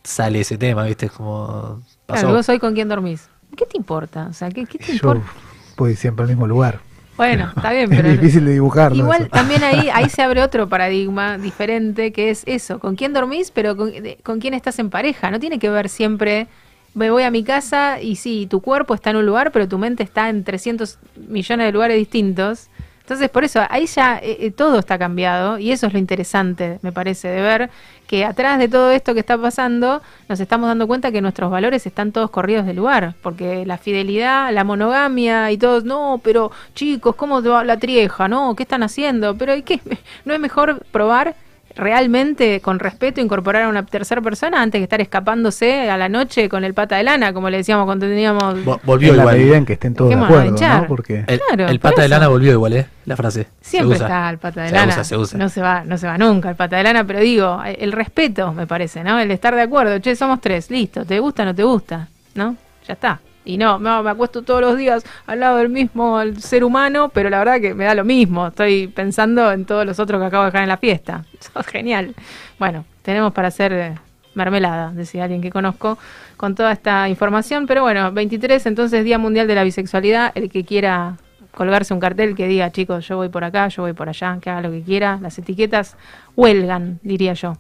sale 0.02 0.40
ese 0.40 0.58
tema, 0.58 0.82
¿viste? 0.82 1.06
Es 1.06 1.12
como. 1.12 1.80
Pasó. 2.06 2.22
Claro, 2.22 2.37
vos 2.37 2.48
hoy 2.48 2.58
con 2.58 2.74
quién 2.74 2.88
dormís. 2.88 3.28
¿Qué 3.57 3.67
te 3.67 3.77
importa? 3.77 4.27
O 4.29 4.33
sea, 4.33 4.51
¿qué, 4.51 4.67
qué 4.67 4.79
te 4.79 4.93
Yo 4.93 4.93
importa? 4.93 5.33
voy 5.77 5.97
siempre 5.97 6.25
al 6.25 6.29
mismo 6.29 6.47
lugar. 6.47 6.81
Bueno, 7.17 7.53
está 7.55 7.73
bien, 7.73 7.91
Es 7.91 8.03
pero... 8.03 8.09
difícil 8.21 8.45
de 8.45 8.53
dibujarlo. 8.53 9.09
Igual 9.09 9.31
eso. 9.31 9.31
también 9.31 9.65
ahí, 9.65 9.88
ahí 9.93 10.09
se 10.11 10.23
abre 10.23 10.43
otro 10.43 10.69
paradigma 10.69 11.38
diferente, 11.38 12.12
que 12.12 12.31
es 12.31 12.43
eso, 12.47 12.79
con 12.81 12.97
quién 12.97 13.12
dormís, 13.15 13.51
pero 13.51 13.77
con, 13.77 13.91
de- 13.93 14.19
con 14.23 14.41
quién 14.41 14.55
estás 14.55 14.79
en 14.81 14.91
pareja. 14.91 15.31
No 15.31 15.41
tiene 15.41 15.59
que 15.59 15.71
ver 15.71 15.88
siempre, 15.88 16.49
me 16.95 17.11
voy 17.11 17.23
a 17.25 17.31
mi 17.31 17.45
casa 17.45 18.01
y 18.03 18.17
sí, 18.17 18.47
tu 18.51 18.61
cuerpo 18.62 18.95
está 18.95 19.11
en 19.11 19.17
un 19.17 19.27
lugar, 19.27 19.53
pero 19.53 19.69
tu 19.69 19.79
mente 19.79 20.03
está 20.03 20.29
en 20.31 20.45
300 20.45 21.01
millones 21.17 21.67
de 21.69 21.73
lugares 21.73 21.97
distintos. 21.99 22.71
Entonces, 23.03 23.29
por 23.29 23.45
eso, 23.45 23.61
ahí 23.69 23.87
ya 23.87 24.19
eh, 24.19 24.37
eh, 24.41 24.51
todo 24.53 24.79
está 24.79 24.97
cambiado 24.97 25.59
y 25.59 25.73
eso 25.73 25.88
es 25.88 25.93
lo 25.93 25.99
interesante, 25.99 26.79
me 26.83 26.93
parece, 26.93 27.29
de 27.29 27.43
ver 27.43 27.71
que 28.07 28.25
atrás 28.25 28.59
de 28.59 28.69
todo 28.69 28.91
esto 28.93 29.12
que 29.12 29.21
está 29.21 29.37
pasando, 29.37 30.03
nos 30.29 30.38
estamos 30.38 30.69
dando 30.69 30.87
cuenta 30.87 31.11
que 31.11 31.21
nuestros 31.21 31.51
valores 31.51 31.85
están 31.85 32.12
todos 32.12 32.31
corridos 32.31 32.65
del 32.65 32.77
lugar, 32.77 33.15
porque 33.23 33.67
la 33.67 33.77
fidelidad, 33.77 34.53
la 34.53 34.65
monogamia 34.65 35.51
y 35.51 35.59
todos, 35.59 35.85
no, 35.85 36.21
pero 36.23 36.53
chicos, 36.75 37.17
¿cómo 37.17 37.43
va 37.43 37.65
la 37.65 37.77
trieja? 37.77 38.29
No, 38.29 38.55
¿qué 38.55 38.62
están 38.62 38.83
haciendo? 38.83 39.37
Pero 39.37 39.57
¿y 39.57 39.62
qué? 39.62 39.81
¿No 40.25 40.33
es 40.33 40.41
mejor 40.41 40.85
probar 40.93 41.35
realmente 41.76 42.61
con 42.61 42.78
respeto 42.78 43.20
incorporar 43.20 43.62
a 43.62 43.68
una 43.68 43.85
tercera 43.85 44.20
persona 44.20 44.61
antes 44.62 44.78
que 44.78 44.85
estar 44.85 45.00
escapándose 45.00 45.88
a 45.90 45.96
la 45.96 46.08
noche 46.08 46.48
con 46.48 46.64
el 46.64 46.74
pata 46.74 46.96
de 46.96 47.02
lana, 47.04 47.32
como 47.32 47.50
le 47.50 47.58
decíamos 47.58 47.85
cuando 47.87 48.06
teníamos... 48.06 48.54
Vo- 48.64 48.80
Volvió 48.85 49.11
en 49.11 49.16
la 49.16 49.22
igual. 49.22 49.37
medida 49.38 49.56
en 49.56 49.66
que 49.66 49.72
estén 49.74 49.94
todos 49.94 50.11
de 50.11 50.16
acuerdo. 50.16 50.56
¿no? 50.61 50.87
Porque 50.88 51.24
El, 51.26 51.40
Claro, 51.40 51.68
el 51.68 51.80
por 51.80 51.90
pata 51.90 52.02
de 52.02 52.08
lana 52.08 52.28
volvió 52.28 52.52
igual, 52.52 52.72
¿eh? 52.74 52.87
La 53.06 53.16
frase. 53.16 53.48
Siempre 53.61 53.96
se 53.98 54.04
usa. 54.04 54.06
está 54.06 54.30
el 54.30 54.38
pata 54.38 54.62
de 54.62 54.68
Se 54.68 54.74
lana. 54.74 54.92
usa, 54.92 55.04
se 55.04 55.16
usa. 55.16 55.38
No 55.38 55.48
se 55.48 55.61
va, 55.61 55.82
no 55.85 55.98
se 55.98 56.06
va 56.06 56.18
nunca 56.18 56.50
el 56.50 56.56
pata 56.56 56.76
de 56.76 56.82
lana, 56.85 57.04
pero 57.04 57.20
digo, 57.20 57.61
el 57.64 57.92
respeto, 57.92 58.52
me 58.52 58.66
parece, 58.66 59.02
¿no? 59.02 59.18
El 59.18 59.30
estar 59.30 59.54
de 59.54 59.62
acuerdo. 59.62 59.98
Che, 59.98 60.14
somos 60.14 60.40
tres, 60.40 60.70
listo. 60.70 61.04
¿Te 61.04 61.18
gusta 61.20 61.42
o 61.42 61.46
no 61.46 61.54
te 61.54 61.62
gusta? 61.64 62.08
¿No? 62.35 62.56
Ya 62.87 62.94
está. 62.94 63.20
Y 63.44 63.59
no, 63.59 63.78
me 63.78 64.11
acuesto 64.11 64.42
todos 64.42 64.61
los 64.61 64.76
días 64.76 65.05
al 65.26 65.40
lado 65.40 65.59
del 65.59 65.68
mismo 65.68 66.20
ser 66.38 66.64
humano, 66.64 67.09
pero 67.09 67.28
la 67.28 67.38
verdad 67.38 67.61
que 67.61 67.74
me 67.74 67.85
da 67.85 67.94
lo 67.94 68.05
mismo. 68.05 68.48
Estoy 68.48 68.87
pensando 68.87 69.50
en 69.50 69.64
todos 69.64 69.85
los 69.85 69.98
otros 69.98 70.20
que 70.20 70.26
acabo 70.26 70.44
de 70.44 70.50
dejar 70.50 70.62
en 70.62 70.68
la 70.68 70.76
fiesta. 70.76 71.24
Genial. 71.66 72.14
Bueno, 72.59 72.85
tenemos 73.02 73.33
para 73.33 73.48
hacer 73.48 73.72
eh, 73.72 73.94
mermelada, 74.35 74.92
decía 74.92 75.24
alguien 75.24 75.42
que 75.42 75.50
conozco, 75.50 75.98
con 76.37 76.55
toda 76.55 76.72
esta 76.72 77.09
información. 77.09 77.66
Pero 77.66 77.83
bueno, 77.83 78.12
23, 78.12 78.64
entonces 78.66 79.05
Día 79.05 79.18
Mundial 79.18 79.46
de 79.48 79.55
la 79.55 79.64
Bisexualidad. 79.64 80.33
El 80.35 80.50
que 80.50 80.64
quiera 80.64 81.16
colgarse 81.52 81.92
un 81.92 82.00
cartel 82.00 82.35
que 82.35 82.46
diga, 82.46 82.70
chicos, 82.70 83.07
yo 83.07 83.16
voy 83.16 83.28
por 83.28 83.44
acá, 83.44 83.68
yo 83.68 83.83
voy 83.83 83.92
por 83.92 84.09
allá, 84.09 84.38
que 84.40 84.50
haga 84.50 84.62
lo 84.62 84.70
que 84.70 84.83
quiera. 84.83 85.18
Las 85.20 85.38
etiquetas 85.38 85.96
huelgan, 86.37 87.00
diría 87.02 87.35
yo. 87.35 87.57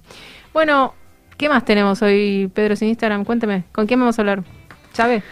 Bueno, 0.52 0.94
¿qué 1.36 1.48
más 1.48 1.64
tenemos 1.64 2.02
hoy, 2.02 2.50
Pedro, 2.54 2.76
sin 2.76 2.88
Instagram? 2.88 3.24
Cuénteme, 3.24 3.64
¿con 3.72 3.86
quién 3.86 4.00
vamos 4.00 4.18
a 4.18 4.22
hablar? 4.22 4.44
¿Sabe? 4.92 5.22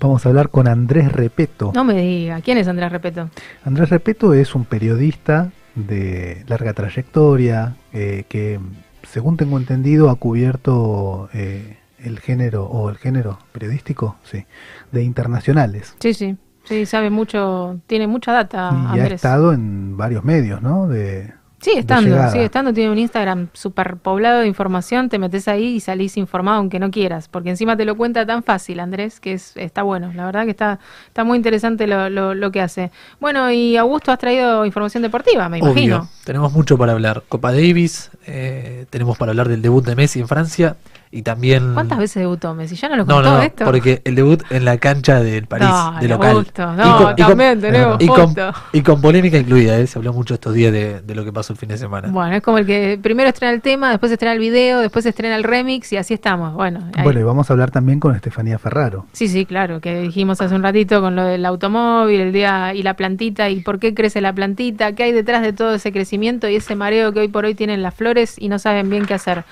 Vamos 0.00 0.24
a 0.24 0.30
hablar 0.30 0.48
con 0.48 0.66
Andrés 0.66 1.12
Repeto. 1.12 1.72
No 1.74 1.84
me 1.84 2.00
diga, 2.00 2.40
¿quién 2.40 2.56
es 2.56 2.66
Andrés 2.66 2.90
Repeto? 2.90 3.28
Andrés 3.64 3.90
Repeto 3.90 4.32
es 4.32 4.54
un 4.54 4.64
periodista 4.64 5.52
de 5.74 6.42
larga 6.48 6.72
trayectoria 6.72 7.76
eh, 7.92 8.24
que, 8.28 8.58
según 9.02 9.36
tengo 9.36 9.58
entendido, 9.58 10.08
ha 10.08 10.14
cubierto 10.16 11.28
eh, 11.34 11.76
el 11.98 12.18
género 12.18 12.64
o 12.64 12.88
el 12.88 12.96
género 12.96 13.40
periodístico, 13.52 14.16
sí, 14.22 14.46
de 14.90 15.02
internacionales. 15.02 15.94
Sí, 16.00 16.14
sí, 16.14 16.36
sí, 16.64 16.86
sabe 16.86 17.10
mucho, 17.10 17.78
tiene 17.86 18.06
mucha 18.06 18.32
data, 18.32 18.92
y 18.94 19.00
ha 19.00 19.06
estado 19.06 19.52
en 19.52 19.98
varios 19.98 20.24
medios, 20.24 20.62
¿no? 20.62 20.88
De, 20.88 21.34
Sigue 21.60 21.80
estando, 21.80 22.30
sigue 22.30 22.46
estando, 22.46 22.72
tiene 22.72 22.90
un 22.90 22.98
Instagram 22.98 23.48
súper 23.52 23.96
poblado 23.98 24.40
de 24.40 24.46
información, 24.46 25.10
te 25.10 25.18
metes 25.18 25.46
ahí 25.46 25.74
y 25.74 25.80
salís 25.80 26.16
informado 26.16 26.56
aunque 26.56 26.78
no 26.78 26.90
quieras, 26.90 27.28
porque 27.28 27.50
encima 27.50 27.76
te 27.76 27.84
lo 27.84 27.96
cuenta 27.96 28.24
tan 28.24 28.42
fácil, 28.42 28.80
Andrés, 28.80 29.20
que 29.20 29.34
es, 29.34 29.54
está 29.56 29.82
bueno, 29.82 30.10
la 30.14 30.24
verdad 30.24 30.44
que 30.44 30.52
está, 30.52 30.78
está 31.06 31.22
muy 31.22 31.36
interesante 31.36 31.86
lo, 31.86 32.08
lo, 32.08 32.34
lo 32.34 32.50
que 32.50 32.62
hace. 32.62 32.90
Bueno, 33.20 33.50
y 33.50 33.76
Augusto 33.76 34.10
has 34.10 34.18
traído 34.18 34.64
información 34.64 35.02
deportiva, 35.02 35.50
me 35.50 35.58
imagino. 35.58 36.08
Tenemos 36.24 36.50
mucho 36.52 36.78
para 36.78 36.92
hablar. 36.92 37.24
Copa 37.28 37.52
Davis, 37.52 38.10
eh, 38.26 38.86
tenemos 38.88 39.18
para 39.18 39.32
hablar 39.32 39.48
del 39.48 39.60
debut 39.60 39.84
de 39.84 39.96
Messi 39.96 40.20
en 40.20 40.28
Francia 40.28 40.76
y 41.12 41.22
también... 41.22 41.74
¿Cuántas 41.74 41.98
veces 41.98 42.20
debutó 42.20 42.54
Messi? 42.54 42.76
¿Ya 42.76 42.88
no 42.88 42.96
lo 42.96 43.04
contó 43.04 43.22
no, 43.22 43.36
no, 43.38 43.42
esto? 43.42 43.64
porque 43.64 44.00
el 44.04 44.14
debut 44.14 44.42
en 44.50 44.64
la 44.64 44.78
cancha 44.78 45.20
del 45.20 45.46
París, 45.46 45.68
No, 45.68 45.96
de 46.00 46.08
no, 46.08 46.14
local. 46.14 46.30
Augusto, 46.30 46.72
no, 46.72 47.14
también 47.16 47.60
tenemos 47.60 48.00
y 48.00 48.06
con, 48.06 48.28
foto. 48.28 48.52
y 48.72 48.80
con 48.82 49.00
polémica 49.00 49.36
incluida, 49.38 49.76
¿eh? 49.76 49.88
se 49.88 49.98
habló 49.98 50.12
mucho 50.12 50.34
estos 50.34 50.54
días 50.54 50.72
de, 50.72 51.00
de 51.00 51.14
lo 51.16 51.24
que 51.24 51.32
pasó 51.32 51.52
el 51.52 51.58
fin 51.58 51.68
de 51.68 51.78
semana. 51.78 52.08
Bueno, 52.08 52.36
es 52.36 52.42
como 52.42 52.58
el 52.58 52.66
que 52.66 52.98
primero 53.02 53.28
estrena 53.28 53.52
el 53.52 53.60
tema, 53.60 53.90
después 53.90 54.12
estrena 54.12 54.34
el 54.34 54.38
video, 54.38 54.78
después 54.78 55.04
estrena 55.04 55.34
el 55.34 55.42
remix 55.42 55.92
y 55.92 55.96
así 55.96 56.14
estamos. 56.14 56.54
Bueno, 56.54 56.88
ahí. 56.94 57.02
Bueno, 57.02 57.18
y 57.18 57.22
vamos 57.24 57.50
a 57.50 57.54
hablar 57.54 57.72
también 57.72 57.98
con 57.98 58.14
Estefanía 58.14 58.60
Ferraro. 58.60 59.06
Sí, 59.12 59.26
sí, 59.26 59.46
claro, 59.46 59.80
que 59.80 60.02
dijimos 60.02 60.40
hace 60.40 60.54
un 60.54 60.62
ratito 60.62 61.00
con 61.00 61.16
lo 61.16 61.24
del 61.24 61.44
automóvil, 61.44 62.20
el 62.20 62.32
día 62.32 62.72
y 62.72 62.84
la 62.84 62.94
plantita 62.94 63.50
y 63.50 63.60
por 63.62 63.80
qué 63.80 63.94
crece 63.94 64.20
la 64.20 64.32
plantita, 64.32 64.92
qué 64.94 65.04
hay 65.04 65.12
detrás 65.12 65.42
de 65.42 65.52
todo 65.52 65.74
ese 65.74 65.90
crecimiento 65.90 66.48
y 66.48 66.54
ese 66.54 66.76
mareo 66.76 67.12
que 67.12 67.18
hoy 67.20 67.28
por 67.28 67.46
hoy 67.46 67.56
tienen 67.56 67.82
las 67.82 67.94
flores 67.94 68.36
y 68.38 68.48
no 68.48 68.60
saben 68.60 68.88
bien 68.90 69.06
qué 69.06 69.14
hacer. 69.14 69.44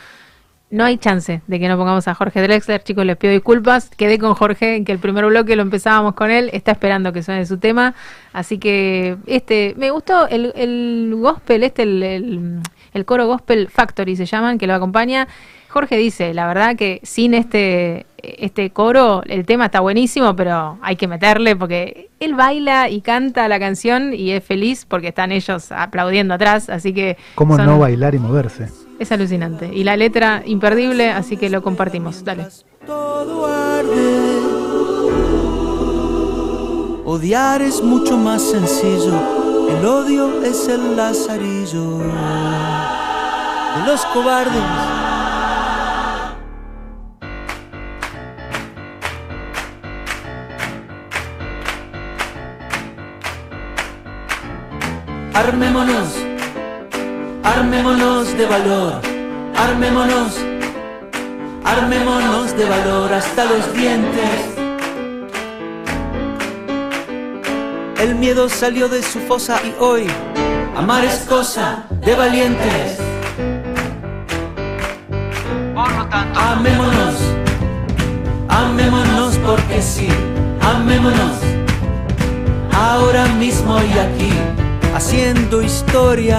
No 0.71 0.85
hay 0.85 0.99
chance 0.99 1.41
de 1.47 1.59
que 1.59 1.67
no 1.67 1.79
pongamos 1.79 2.07
a 2.09 2.15
Jorge 2.15 2.43
Drexler, 2.43 2.83
chicos, 2.83 3.07
les 3.07 3.17
pido 3.17 3.33
disculpas. 3.33 3.89
Quedé 3.89 4.19
con 4.19 4.35
Jorge, 4.35 4.77
en 4.77 4.85
que 4.85 4.93
el 4.93 4.99
primer 4.99 5.25
bloque 5.25 5.57
lo 5.57 5.63
empezábamos 5.63 6.13
con 6.15 6.31
él, 6.31 6.51
está 6.53 6.73
esperando 6.73 7.11
que 7.13 7.23
suene 7.23 7.47
su 7.47 7.57
tema. 7.57 7.95
Así 8.35 8.59
que, 8.59 9.17
este, 9.27 9.73
me 9.79 9.91
gustó 9.91 10.29
el, 10.29 10.53
el 10.57 11.15
gospel, 11.17 11.63
este, 11.63 11.85
el, 11.85 12.03
el- 12.03 12.59
el 12.95 13.05
coro 13.05 13.27
Gospel 13.27 13.69
Factory 13.69 14.17
se 14.17 14.25
llaman, 14.27 14.59
que 14.59 14.67
lo 14.67 14.75
acompaña. 14.75 15.29
Jorge 15.69 15.97
dice, 15.99 16.33
la 16.35 16.47
verdad 16.47 16.75
que 16.77 17.01
sin 17.03 17.33
este, 17.35 18.07
este 18.17 18.71
coro, 18.71 19.23
el 19.27 19.45
tema 19.47 19.67
está 19.67 19.81
buenísimo, 19.81 20.35
pero 20.35 20.79
hay 20.83 20.97
que 20.97 21.07
meterle 21.07 21.55
porque 21.55 22.09
él 22.21 22.35
baila 22.35 22.89
y 22.89 23.03
canta 23.03 23.47
la 23.49 23.59
canción 23.61 24.15
y 24.15 24.33
es 24.33 24.43
feliz 24.43 24.87
porque 24.87 25.09
están 25.09 25.33
ellos 25.33 25.71
aplaudiendo 25.71 26.33
atrás, 26.35 26.69
así 26.71 26.93
que 26.95 27.17
¿Cómo 27.35 27.57
son- 27.57 27.67
no 27.67 27.79
bailar 27.79 28.15
y 28.15 28.19
moverse? 28.19 28.69
Es 28.99 29.13
alucinante. 29.13 29.71
Y 29.73 29.85
la 29.85 29.97
letra 29.97 30.43
imperdible, 30.45 31.11
así 31.11 31.37
que 31.37 31.51
lo 31.51 31.63
compartimos. 31.63 32.25
Dale. 32.25 32.47
Todo 32.87 33.47
arde. 33.47 34.39
Odiar 37.05 37.63
es 37.63 37.83
mucho 37.83 38.17
más 38.17 38.43
sencillo. 38.43 39.47
El 39.71 39.85
odio 39.85 40.43
es 40.43 40.69
el 40.69 40.97
lazarillo 40.97 41.99
de 41.99 43.87
los 43.87 44.05
cobardes. 44.07 44.63
Armémonos, 55.35 56.28
armémonos 57.45 58.37
de 58.37 58.47
valor, 58.47 59.01
armémonos, 59.57 60.39
armémonos 61.65 62.57
de 62.57 62.65
valor 62.65 63.13
hasta 63.13 63.45
los 63.45 63.73
dientes. 63.75 64.59
El 68.01 68.15
miedo 68.15 68.49
salió 68.49 68.89
de 68.89 69.03
su 69.03 69.19
fosa 69.21 69.61
y 69.65 69.75
hoy 69.81 70.07
amar 70.77 71.05
es 71.05 71.21
cosa 71.29 71.85
de 71.91 72.15
valientes. 72.15 72.99
Por 75.75 75.93
lo 75.93 76.07
tanto, 76.09 76.41
amémonos, 76.41 77.15
amémonos 78.49 79.37
porque 79.39 79.83
sí, 79.83 80.09
amémonos. 80.61 81.39
Ahora 82.73 83.27
mismo 83.27 83.79
y 83.83 83.99
aquí, 83.99 84.33
haciendo 84.95 85.63
historia. 85.63 86.39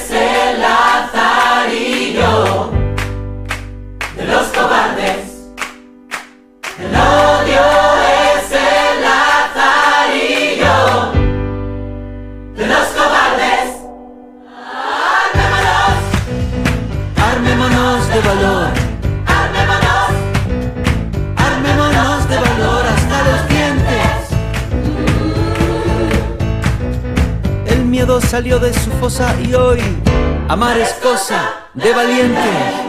salió 28.31 28.59
de 28.59 28.73
su 28.73 28.89
fosa 28.91 29.35
y 29.41 29.53
hoy 29.55 29.81
amar 30.47 30.77
es 30.77 30.93
cosa 31.03 31.67
de 31.73 31.93
valientes. 31.93 32.80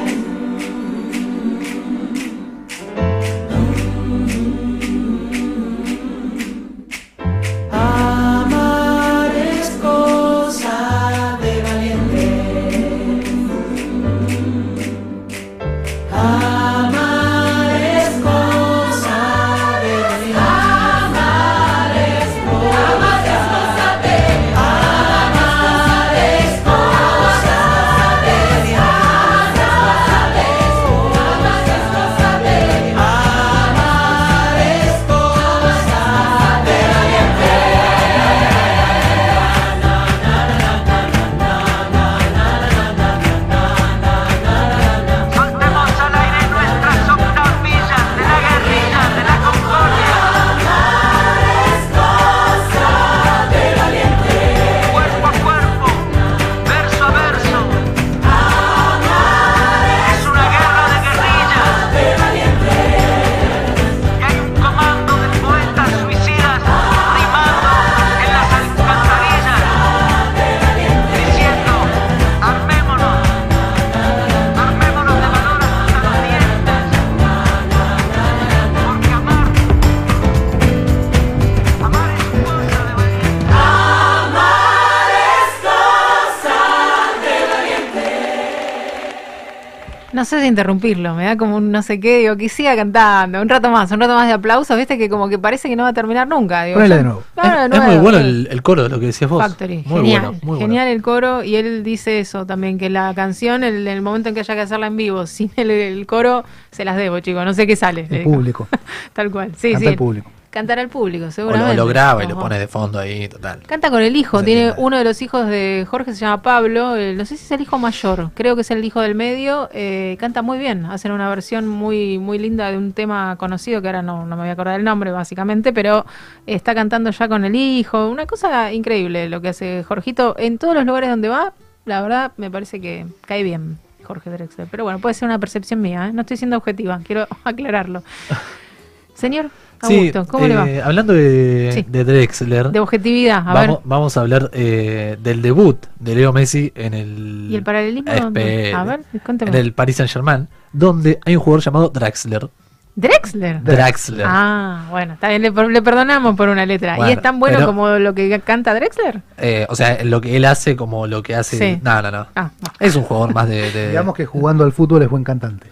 No 90.42 90.48
interrumpirlo, 90.48 91.14
me 91.14 91.24
da 91.24 91.36
como 91.36 91.56
un 91.56 91.70
no 91.70 91.82
sé 91.82 91.98
qué, 92.00 92.18
digo, 92.18 92.36
que 92.36 92.48
siga 92.48 92.76
cantando, 92.76 93.40
un 93.40 93.48
rato 93.48 93.70
más, 93.70 93.90
un 93.90 94.00
rato 94.00 94.14
más 94.14 94.26
de 94.26 94.34
aplausos, 94.34 94.76
viste 94.76 94.98
que 94.98 95.08
como 95.08 95.28
que 95.28 95.38
parece 95.38 95.68
que 95.68 95.76
no 95.76 95.84
va 95.84 95.90
a 95.90 95.92
terminar 95.92 96.28
nunca. 96.28 96.64
Digo, 96.64 96.80
de 96.80 97.02
nuevo. 97.02 97.22
Claro, 97.34 97.64
es, 97.64 97.70
de 97.70 97.76
es 97.76 97.82
muy 97.82 97.96
bueno 97.98 98.18
el, 98.18 98.48
el 98.50 98.62
coro, 98.62 98.88
lo 98.88 99.00
que 99.00 99.06
decías 99.06 99.30
vos. 99.30 99.42
Factory, 99.42 99.84
Muy 99.86 100.02
genial, 100.02 100.22
bueno, 100.22 100.38
muy 100.42 100.58
genial 100.58 100.84
bueno. 100.84 100.96
el 100.96 101.02
coro 101.02 101.44
y 101.44 101.56
él 101.56 101.82
dice 101.82 102.20
eso 102.20 102.44
también, 102.46 102.78
que 102.78 102.90
la 102.90 103.12
canción, 103.14 103.64
en 103.64 103.86
el, 103.86 104.02
momento 104.02 104.28
en 104.28 104.34
que 104.34 104.40
haya 104.40 104.54
que 104.54 104.60
hacerla 104.60 104.88
en 104.88 104.96
vivo, 104.96 105.26
sin 105.26 105.50
el, 105.56 105.70
el 105.70 106.06
coro, 106.06 106.44
se 106.70 106.84
las 106.84 106.96
debo, 106.96 107.20
chicos, 107.20 107.44
no 107.44 107.54
sé 107.54 107.66
qué 107.66 107.76
sale. 107.76 108.06
le 108.10 108.18
El 108.18 108.24
público. 108.24 108.68
Tal 109.12 109.30
cual, 109.30 109.52
sí, 109.56 109.72
Canta 109.72 109.86
sí. 109.86 109.92
el 109.92 109.96
público. 109.96 110.30
Cantar 110.52 110.78
al 110.78 110.90
público, 110.90 111.24
O 111.24 111.30
seguramente. 111.30 111.74
lo, 111.74 111.84
lo 111.84 111.88
graba 111.88 112.22
y 112.22 112.28
lo 112.28 112.38
pone 112.38 112.58
de 112.58 112.68
fondo 112.68 112.98
ahí, 112.98 113.26
total. 113.26 113.60
Canta 113.66 113.88
con 113.88 114.02
el 114.02 114.14
hijo, 114.14 114.44
tiene 114.44 114.74
uno 114.76 114.98
de 114.98 115.04
los 115.04 115.22
hijos 115.22 115.46
de 115.48 115.86
Jorge, 115.88 116.12
se 116.12 116.20
llama 116.20 116.42
Pablo, 116.42 116.94
eh, 116.94 117.14
no 117.14 117.24
sé 117.24 117.38
si 117.38 117.44
es 117.46 117.50
el 117.52 117.62
hijo 117.62 117.78
mayor, 117.78 118.32
creo 118.34 118.54
que 118.54 118.60
es 118.60 118.70
el 118.70 118.84
hijo 118.84 119.00
del 119.00 119.14
medio, 119.14 119.70
eh, 119.72 120.18
canta 120.20 120.42
muy 120.42 120.58
bien, 120.58 120.84
hacen 120.84 121.10
una 121.10 121.30
versión 121.30 121.66
muy 121.66 122.18
muy 122.18 122.38
linda 122.38 122.70
de 122.70 122.76
un 122.76 122.92
tema 122.92 123.36
conocido 123.36 123.80
que 123.80 123.88
ahora 123.88 124.02
no, 124.02 124.26
no 124.26 124.36
me 124.36 124.42
voy 124.42 124.50
a 124.50 124.52
acordar 124.52 124.78
el 124.78 124.84
nombre 124.84 125.10
básicamente, 125.10 125.72
pero 125.72 126.04
está 126.46 126.74
cantando 126.74 127.08
ya 127.08 127.28
con 127.28 127.46
el 127.46 127.56
hijo, 127.56 128.10
una 128.10 128.26
cosa 128.26 128.74
increíble 128.74 129.30
lo 129.30 129.40
que 129.40 129.48
hace 129.48 129.82
Jorgito 129.84 130.34
en 130.38 130.58
todos 130.58 130.74
los 130.74 130.84
lugares 130.84 131.08
donde 131.08 131.30
va, 131.30 131.54
la 131.86 132.02
verdad 132.02 132.32
me 132.36 132.50
parece 132.50 132.78
que 132.78 133.06
cae 133.22 133.42
bien 133.42 133.78
Jorge 134.04 134.28
Drexler, 134.28 134.68
pero 134.70 134.84
bueno, 134.84 134.98
puede 134.98 135.14
ser 135.14 135.24
una 135.28 135.38
percepción 135.38 135.80
mía, 135.80 136.08
¿eh? 136.08 136.12
no 136.12 136.20
estoy 136.20 136.36
siendo 136.36 136.58
objetiva, 136.58 137.00
quiero 137.06 137.26
aclararlo. 137.44 138.02
Señor 139.14 139.50
Augusto, 139.82 140.26
¿cómo 140.26 140.46
le 140.46 140.56
va? 140.56 140.68
eh, 140.68 140.82
Hablando 140.82 141.12
de, 141.12 141.70
Sí. 141.74 141.86
de 141.88 142.04
Drexler, 142.04 142.70
De 142.70 142.80
objetividad, 142.80 143.38
a 143.38 143.52
vamos, 143.52 143.76
ver. 143.78 143.78
vamos 143.84 144.16
a 144.16 144.20
hablar 144.20 144.50
eh, 144.52 145.16
del 145.22 145.42
debut 145.42 145.84
de 145.98 146.14
Leo 146.14 146.32
Messi 146.32 146.72
en 146.74 146.94
el, 146.94 147.46
¿Y 147.50 147.56
el 147.56 147.62
paralelismo? 147.62 148.12
Espere. 148.12 148.72
A 148.74 148.84
ver, 148.84 149.00
cuénteme. 149.24 149.50
en 149.50 149.56
el 149.56 149.72
Paris 149.72 149.96
Saint 149.96 150.10
Germain, 150.10 150.48
donde 150.72 151.18
hay 151.24 151.36
un 151.36 151.42
jugador 151.42 151.62
llamado 151.64 151.88
Draxler. 151.88 152.48
Drexler. 152.94 153.62
Draxler. 153.64 154.26
Ah, 154.28 154.86
bueno, 154.90 155.14
está 155.14 155.30
bien, 155.30 155.40
le, 155.40 155.50
le 155.50 155.80
perdonamos 155.82 156.36
por 156.36 156.50
una 156.50 156.66
letra. 156.66 157.08
¿Y 157.08 157.12
es 157.12 157.22
tan 157.22 157.40
bueno 157.40 157.56
pero- 157.56 157.66
como 157.68 157.88
lo 157.88 158.14
que 158.14 158.38
canta 158.40 158.74
Drexler? 158.74 159.22
Eh, 159.38 159.66
o 159.70 159.74
sea, 159.74 160.04
lo 160.04 160.20
que 160.20 160.36
él 160.36 160.44
hace 160.44 160.76
como 160.76 161.06
lo 161.06 161.22
que 161.22 161.34
hace... 161.34 161.56
Sí. 161.58 161.80
No, 161.82 162.02
no, 162.02 162.10
no. 162.10 162.26
Ah, 162.36 162.50
no. 162.60 162.68
Es 162.78 162.94
un 162.94 163.04
jugador 163.04 163.32
más 163.32 163.48
de... 163.48 163.70
de- 163.72 163.88
Digamos 163.88 164.14
que 164.14 164.26
jugando 164.26 164.62
al 164.64 164.72
fútbol 164.72 165.00
es 165.02 165.08
buen 165.08 165.24
cantante. 165.24 165.68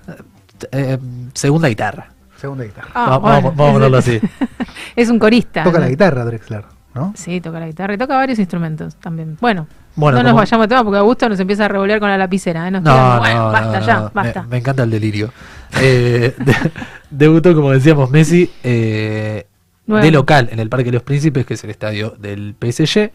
eh, 0.72 0.98
segunda 1.34 1.68
guitarra. 1.68 2.08
Segunda 2.40 2.64
guitarra. 2.64 2.88
Ah, 2.94 3.10
Va- 3.10 3.18
bueno, 3.18 3.36
vamos, 3.36 3.56
vamos 3.56 3.70
a 3.70 3.72
ponerlo 3.74 3.98
así. 3.98 4.20
Es 4.96 5.08
un 5.10 5.18
corista. 5.18 5.62
Toca 5.62 5.78
¿no? 5.78 5.84
la 5.84 5.90
guitarra, 5.90 6.24
Drexler, 6.24 6.64
¿no? 6.94 7.12
Sí, 7.16 7.40
toca 7.40 7.60
la 7.60 7.66
guitarra 7.66 7.94
y 7.94 7.98
toca 7.98 8.16
varios 8.16 8.38
instrumentos 8.38 8.96
también. 8.96 9.36
Bueno, 9.40 9.66
Bueno, 9.94 10.18
no 10.18 10.24
nos 10.30 10.34
vayamos 10.36 10.64
de 10.64 10.68
tema 10.68 10.82
porque 10.84 10.98
Augusto 10.98 11.28
nos 11.28 11.38
empieza 11.38 11.66
a 11.66 11.68
revolver 11.68 12.00
con 12.00 12.08
la 12.08 12.16
lapicera. 12.18 12.66
¿eh? 12.66 12.70
Nos 12.70 12.82
No, 12.82 12.90
quedamos, 12.92 13.18
bueno, 13.20 13.40
no, 13.46 13.52
basta 13.52 13.80
no, 13.80 13.86
ya. 13.86 14.00
Me- 14.00 14.10
basta. 14.14 14.42
Me, 14.44 14.56
encanta 14.58 14.82
el 14.84 14.90
delirio. 14.90 15.32
Eh, 15.80 16.34
de- 16.38 16.70
debutó, 17.10 17.54
como 17.54 17.70
decíamos, 17.72 18.10
Messi 18.10 18.50
eh, 18.64 19.46
de 19.86 20.10
local 20.10 20.48
en 20.52 20.58
el 20.60 20.68
Parque 20.68 20.86
de 20.86 20.92
los 20.92 21.02
Príncipes, 21.02 21.44
que 21.46 21.54
es 21.54 21.64
el 21.64 21.70
estadio 21.70 22.14
del 22.18 22.54
PSG. 22.60 23.10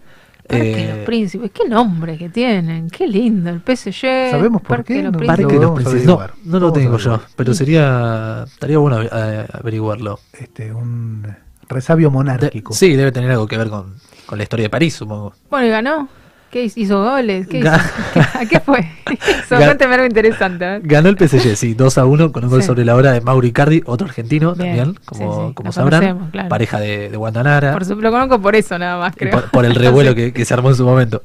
Parque 0.48 0.72
Eh, 0.84 0.88
de 0.88 0.96
los 0.96 1.06
Príncipes, 1.06 1.52
qué 1.52 1.68
nombre 1.68 2.18
que 2.18 2.30
tienen, 2.30 2.90
qué 2.90 3.08
lindo, 3.08 3.50
el 3.50 3.62
PSG. 3.62 4.30
¿Sabemos 4.32 4.62
por 4.62 4.78
Parque 4.78 4.94
qué? 4.94 5.02
de 5.02 5.12
los. 5.12 5.26
Parque 5.26 5.46
de 5.46 5.60
los 5.60 5.72
Príncipes. 5.72 6.06
No, 6.06 6.20
no 6.46 6.60
lo 6.60 6.72
tengo 6.74 6.98
yo, 6.98 7.20
pero 7.36 7.54
sería 7.54 8.44
estaría 8.48 8.78
bueno 8.78 9.02
eh, 9.02 9.48
averiguarlo. 9.54 10.20
Este, 10.34 10.72
un 10.74 11.26
resabio 11.68 12.10
De- 12.10 12.14
monárquico. 12.14 12.74
sí, 12.74 12.96
debe 12.96 13.12
tener 13.12 13.32
algo 13.32 13.48
que 13.48 13.58
ver 13.58 13.70
con, 13.70 13.96
con 14.28 14.38
la 14.38 14.44
historia 14.44 14.66
de 14.66 14.70
París, 14.70 14.94
supongo. 14.94 15.34
Bueno, 15.50 15.66
y 15.68 15.70
ganó. 15.72 16.08
¿Qué 16.56 16.64
hizo? 16.64 16.80
¿Hizo 16.80 17.04
goles? 17.04 17.48
¿Qué 17.48 17.60
hizo? 17.60 17.70
¿A 18.40 18.46
qué 18.50 18.62
fue? 18.62 18.80
Eso, 19.12 19.56
Ga- 19.58 19.66
cuénteme 19.66 19.96
algo 19.96 20.06
interesante. 20.06 20.80
Ganó 20.84 21.10
el 21.10 21.18
PSG, 21.18 21.58
sí, 21.58 21.74
2 21.74 21.98
a 21.98 22.06
1 22.06 22.32
con 22.32 22.46
un 22.46 22.50
gol 22.50 22.62
Sí. 22.62 22.68
sobre 22.68 22.86
la 22.86 22.96
hora 22.96 23.12
de 23.12 23.20
Mauri 23.20 23.52
Cardi, 23.52 23.84
otro 23.86 24.08
argentino 24.08 24.56
Bien, 24.56 24.78
también, 24.78 25.00
como, 25.04 25.48
sí, 25.50 25.54
como 25.54 25.72
sabrán, 25.74 26.30
claro. 26.32 26.48
pareja 26.48 26.80
de, 26.80 27.10
de 27.10 27.18
Guantanara, 27.18 27.74
Por 27.74 27.84
su- 27.84 27.96
lo 28.00 28.10
conozco 28.10 28.40
por 28.40 28.56
eso 28.56 28.80
nada 28.80 28.98
más, 28.98 29.14
creo. 29.18 29.32
por, 29.32 29.52
por 29.52 29.66
el 29.66 29.76
revuelo 29.76 30.16
que, 30.16 30.32
que 30.32 30.46
se 30.46 30.54
armó 30.54 30.70
en 30.70 30.76
su 30.78 30.86
momento. 30.86 31.22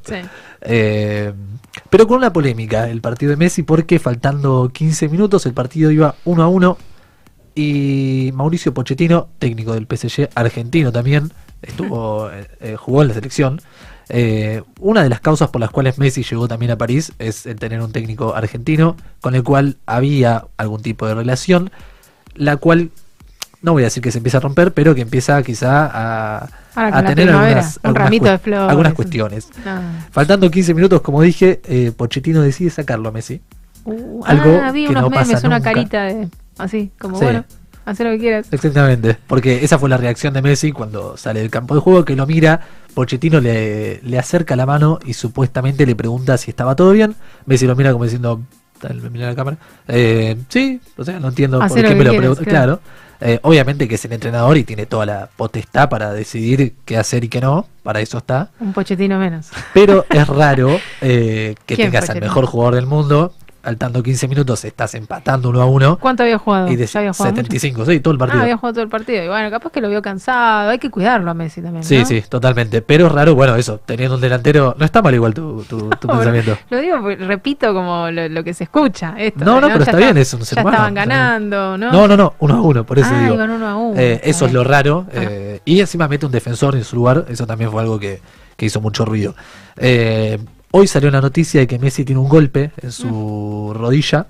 Eh, 0.63 1.31
pero 1.89 2.07
con 2.07 2.17
una 2.17 2.33
polémica 2.33 2.89
el 2.89 2.99
partido 2.99 3.29
de 3.29 3.37
Messi 3.37 3.63
porque 3.63 3.99
faltando 3.99 4.69
15 4.73 5.07
minutos 5.07 5.45
el 5.45 5.53
partido 5.53 5.91
iba 5.91 6.13
1 6.25 6.43
a 6.43 6.47
1 6.49 6.77
y 7.55 8.31
Mauricio 8.33 8.73
Pochettino, 8.73 9.29
técnico 9.39 9.73
del 9.75 9.87
PSG 9.87 10.27
argentino 10.35 10.91
también, 10.91 11.31
estuvo 11.61 12.29
eh, 12.31 12.47
eh, 12.59 12.75
jugó 12.77 13.01
en 13.03 13.07
la 13.07 13.13
selección. 13.13 13.61
Eh, 14.13 14.61
una 14.81 15.03
de 15.03 15.09
las 15.09 15.21
causas 15.21 15.49
por 15.49 15.61
las 15.61 15.69
cuales 15.69 15.97
Messi 15.97 16.23
llegó 16.23 16.45
también 16.47 16.71
a 16.71 16.77
París 16.77 17.13
es 17.17 17.45
el 17.45 17.55
tener 17.55 17.79
un 17.81 17.93
técnico 17.93 18.35
argentino 18.35 18.97
con 19.21 19.35
el 19.35 19.43
cual 19.43 19.77
había 19.85 20.45
algún 20.57 20.81
tipo 20.81 21.07
de 21.07 21.15
relación, 21.15 21.71
la 22.35 22.57
cual 22.57 22.89
no 23.61 23.71
voy 23.71 23.83
a 23.83 23.85
decir 23.85 24.03
que 24.03 24.11
se 24.11 24.17
empieza 24.17 24.39
a 24.39 24.41
romper, 24.41 24.73
pero 24.73 24.93
que 24.95 25.01
empieza 25.01 25.41
quizá 25.43 25.89
a, 25.93 26.49
tener 27.05 27.29
algunas, 27.29 27.77
un 27.77 27.81
algunas 27.87 28.03
ramito 28.03 28.25
cues- 28.25 28.31
de 28.31 28.37
flores. 28.39 28.69
algunas 28.69 28.93
cuestiones. 28.95 29.49
No. 29.63 29.79
Faltando 30.11 30.51
15 30.51 30.73
minutos, 30.73 31.01
como 31.01 31.21
dije, 31.21 31.61
eh, 31.65 31.91
Pochettino 31.95 32.41
decide 32.41 32.69
sacarlo 32.69 33.07
a 33.09 33.11
Messi. 33.13 33.39
Uh, 33.85 34.23
Algo 34.25 34.59
ah, 34.61 34.71
vi 34.71 34.85
que 34.85 34.91
unos 34.91 35.03
no 35.03 35.09
memes, 35.09 35.29
pasa 35.31 35.47
una 35.47 35.57
nunca. 35.59 35.71
carita 35.71 36.03
de 36.03 36.27
así, 36.57 36.91
como 36.99 37.17
Sí. 37.17 37.23
bueno, 37.23 37.45
haz 37.91 37.99
lo 37.99 38.11
que 38.11 38.19
quieras. 38.19 38.47
Exactamente, 38.51 39.17
porque 39.27 39.63
esa 39.63 39.77
fue 39.77 39.89
la 39.89 39.97
reacción 39.97 40.33
de 40.33 40.41
Messi 40.41 40.71
cuando 40.71 41.17
sale 41.17 41.41
del 41.41 41.49
campo 41.49 41.75
de 41.75 41.81
juego, 41.81 42.05
que 42.05 42.15
lo 42.15 42.25
mira, 42.25 42.61
Pochettino 42.93 43.39
le, 43.39 44.01
le 44.01 44.19
acerca 44.19 44.55
la 44.55 44.65
mano 44.65 44.99
y 45.05 45.13
supuestamente 45.13 45.85
le 45.85 45.95
pregunta 45.95 46.37
si 46.37 46.51
estaba 46.51 46.75
todo 46.75 46.91
bien. 46.91 47.15
Messi 47.45 47.67
lo 47.67 47.75
mira 47.75 47.91
como 47.91 48.03
diciendo, 48.03 48.41
mira 49.11 49.27
la 49.27 49.35
cámara, 49.35 49.57
eh, 49.87 50.37
sí, 50.49 50.81
o 50.97 51.03
sea, 51.03 51.19
no 51.19 51.29
entiendo 51.29 51.59
por 51.59 51.73
qué 51.73 51.95
me 51.95 52.03
lo 52.03 52.15
pregunta. 52.15 52.43
claro. 52.43 52.79
Eh, 53.23 53.39
obviamente 53.43 53.87
que 53.87 53.95
es 53.95 54.05
el 54.05 54.13
entrenador 54.13 54.57
y 54.57 54.63
tiene 54.63 54.87
toda 54.87 55.05
la 55.05 55.29
potestad 55.37 55.89
para 55.89 56.11
decidir 56.11 56.73
qué 56.85 56.97
hacer 56.97 57.23
y 57.23 57.29
qué 57.29 57.39
no, 57.39 57.67
para 57.83 58.01
eso 58.01 58.17
está. 58.17 58.49
Un 58.59 58.73
pochetino 58.73 59.19
menos. 59.19 59.49
Pero 59.75 60.05
es 60.09 60.27
raro 60.27 60.79
eh, 61.01 61.53
que 61.67 61.75
¿Quién 61.75 61.91
tengas 61.91 62.09
al 62.09 62.19
mejor 62.19 62.47
jugador 62.47 62.73
del 62.73 62.87
mundo, 62.87 63.35
faltando 63.61 64.01
15 64.01 64.27
minutos 64.27 64.65
estás 64.65 64.95
empatando 64.95 65.49
uno 65.49 65.61
a 65.61 65.65
uno 65.65 65.97
¿Cuánto 65.99 66.23
había 66.23 66.37
jugado? 66.37 66.67
y 66.69 66.75
de 66.75 66.85
¿Ya 66.87 66.99
había 66.99 67.13
jugado 67.13 67.31
mucho? 67.35 67.43
75, 67.43 67.85
sí, 67.85 67.99
todo 67.99 68.13
el 68.13 68.17
Ah, 68.17 68.19
partido. 68.19 68.41
había 68.41 68.57
jugado 68.57 68.73
todo 68.73 68.83
el 68.83 68.89
partido. 68.89 69.23
Y 69.23 69.27
bueno, 69.27 69.49
capaz 69.51 69.71
que 69.71 69.81
lo 69.81 69.89
vio 69.89 70.01
cansado. 70.01 70.69
Hay 70.71 70.79
que 70.79 70.89
cuidarlo 70.89 71.29
a 71.31 71.33
Messi 71.33 71.61
también. 71.61 71.83
Sí, 71.83 71.99
¿no? 71.99 72.05
sí, 72.05 72.21
totalmente. 72.27 72.81
Pero 72.81 73.07
es 73.07 73.11
raro, 73.11 73.35
bueno, 73.35 73.55
eso, 73.55 73.79
teniendo 73.85 74.15
un 74.15 74.21
delantero, 74.21 74.75
no 74.77 74.85
está 74.85 75.01
mal 75.01 75.13
igual 75.13 75.33
tu, 75.33 75.63
tu, 75.63 75.89
tu 75.91 76.07
No, 76.07 76.13
pensamiento. 76.15 76.57
Lo 76.69 76.77
digo, 76.79 76.97
porque 77.01 77.15
repito 77.17 77.73
como 77.73 78.09
lo, 78.09 78.27
lo 78.29 78.43
que 78.43 78.53
se 78.53 78.63
escucha. 78.65 79.15
Esto, 79.17 79.45
No, 79.45 79.61
no, 79.61 79.67
pero 79.67 79.79
Ya 79.79 79.85
está 79.85 79.97
bien, 79.97 80.17
es 80.17 80.33
un 80.33 80.43
ser 80.45 80.57
Ya 80.57 80.61
humano, 80.63 80.77
estaban 80.77 80.97
está 80.97 81.05
ganando, 81.15 81.77
¿no? 81.77 81.91
No, 81.91 82.07
no, 82.07 82.17
no, 82.17 82.33
uno 82.39 82.55
a 82.55 82.61
uno, 82.61 82.83
por 82.85 82.97
eso 82.99 83.09
Ah, 83.13 83.21
digo. 83.21 83.33
uno 83.35 83.67
a 83.67 83.75
uno, 83.77 83.99
Eh, 83.99 84.13
está 84.13 84.27
eso 84.29 84.45
es 84.47 84.53
lo 84.53 84.63
raro. 84.63 85.05
Ah. 85.09 85.17
eh, 85.21 85.59
y 85.65 85.79
encima 85.79 86.07
mete 86.07 86.25
un 86.25 86.31
defensor 86.31 86.75
en 86.75 86.83
su 86.83 86.95
lugar, 86.95 87.25
eso 87.29 87.45
también 87.45 87.69
fue 87.71 87.81
algo 87.81 87.99
que, 87.99 88.21
que 88.57 88.65
hizo 88.65 88.81
mucho 88.81 89.05
ruido. 89.05 89.35
Eh, 89.77 90.39
hoy 90.71 90.87
salió 90.87 91.11
la 91.11 91.21
noticia 91.21 91.59
de 91.61 91.67
que 91.67 91.79
Messi 91.79 92.03
tiene 92.05 92.19
un 92.21 92.29
golpe 92.29 92.71
en 92.81 92.89
Mm. 92.89 92.91
su 92.91 93.73
rodilla, 93.75 94.27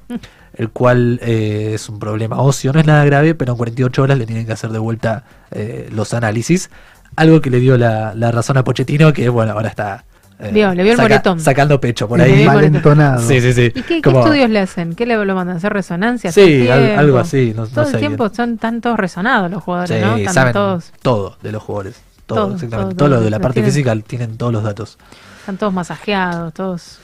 el 0.55 0.69
cual 0.69 1.19
eh, 1.23 1.71
es 1.75 1.87
un 1.89 1.99
problema 1.99 2.41
óseo, 2.41 2.73
no 2.73 2.79
es 2.79 2.85
nada 2.85 3.05
grave, 3.05 3.35
pero 3.35 3.53
en 3.53 3.57
48 3.57 4.01
horas 4.03 4.17
le 4.17 4.25
tienen 4.25 4.45
que 4.45 4.51
hacer 4.53 4.69
de 4.71 4.79
vuelta 4.79 5.23
eh, 5.51 5.89
los 5.91 6.13
análisis. 6.13 6.69
Algo 7.15 7.41
que 7.41 7.49
le 7.49 7.59
dio 7.59 7.77
la, 7.77 8.13
la 8.15 8.31
razón 8.31 8.57
a 8.57 8.63
Pochettino, 8.63 9.11
que 9.13 9.27
bueno, 9.29 9.51
ahora 9.53 9.67
está 9.69 10.05
eh, 10.39 10.49
Vio, 10.53 10.73
le 10.73 10.81
vio 10.83 10.93
el 10.93 10.97
moretón. 10.97 11.39
sacando 11.39 11.79
pecho 11.79 12.07
por 12.07 12.19
ahí. 12.19 12.45
Valentonado. 12.45 13.21
Sí, 13.27 13.39
sí, 13.41 13.53
sí. 13.53 13.71
¿Y 13.75 13.81
qué, 13.83 13.97
estudios 13.97 14.49
le 14.49 14.59
hacen? 14.59 14.95
¿Qué 14.95 15.05
le 15.05 15.23
lo 15.23 15.35
mandan? 15.35 15.57
¿Hacer 15.57 15.71
resonancias? 15.71 16.33
Sí, 16.33 16.67
al- 16.67 16.97
algo 16.97 17.19
así, 17.19 17.53
no- 17.55 17.63
no 17.63 17.67
todo 17.67 17.85
sé 17.85 17.91
el 17.97 17.99
tiempo 17.99 18.23
bien. 18.23 18.35
son 18.35 18.57
tantos 18.57 18.97
resonados 18.97 19.51
los 19.51 19.61
jugadores, 19.61 19.99
Sí, 19.99 20.03
¿no? 20.03 20.17
Están 20.17 20.33
saben 20.33 20.53
todos, 20.53 20.91
todo 21.01 21.37
de 21.43 21.51
los 21.51 21.61
jugadores. 21.61 22.01
Todo, 22.25 22.45
Todo, 22.45 22.55
exactamente. 22.55 22.95
todo, 22.95 23.07
Todo, 23.09 23.17
lo 23.19 23.23
de 23.23 23.29
la 23.29 23.39
parte 23.39 23.55
tienen. 23.55 23.71
física 23.71 23.95
tienen 24.07 24.37
todos 24.37 24.53
los 24.53 24.63
datos. 24.63 24.97
Están 25.41 25.57
todos 25.57 25.73
masajeados, 25.73 26.53
todos... 26.53 26.99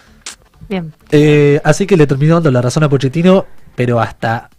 Bien. 0.70 0.94
Eh, 1.12 1.62
así 1.64 1.86
que 1.86 1.96
le 1.98 2.08
terminó 2.08 2.36
dando 2.36 2.52
la 2.52 2.62
razón 2.62 2.84
a 2.84 2.90
Pochettino, 2.90 3.46
pero 3.76 4.00
hasta 4.00 4.50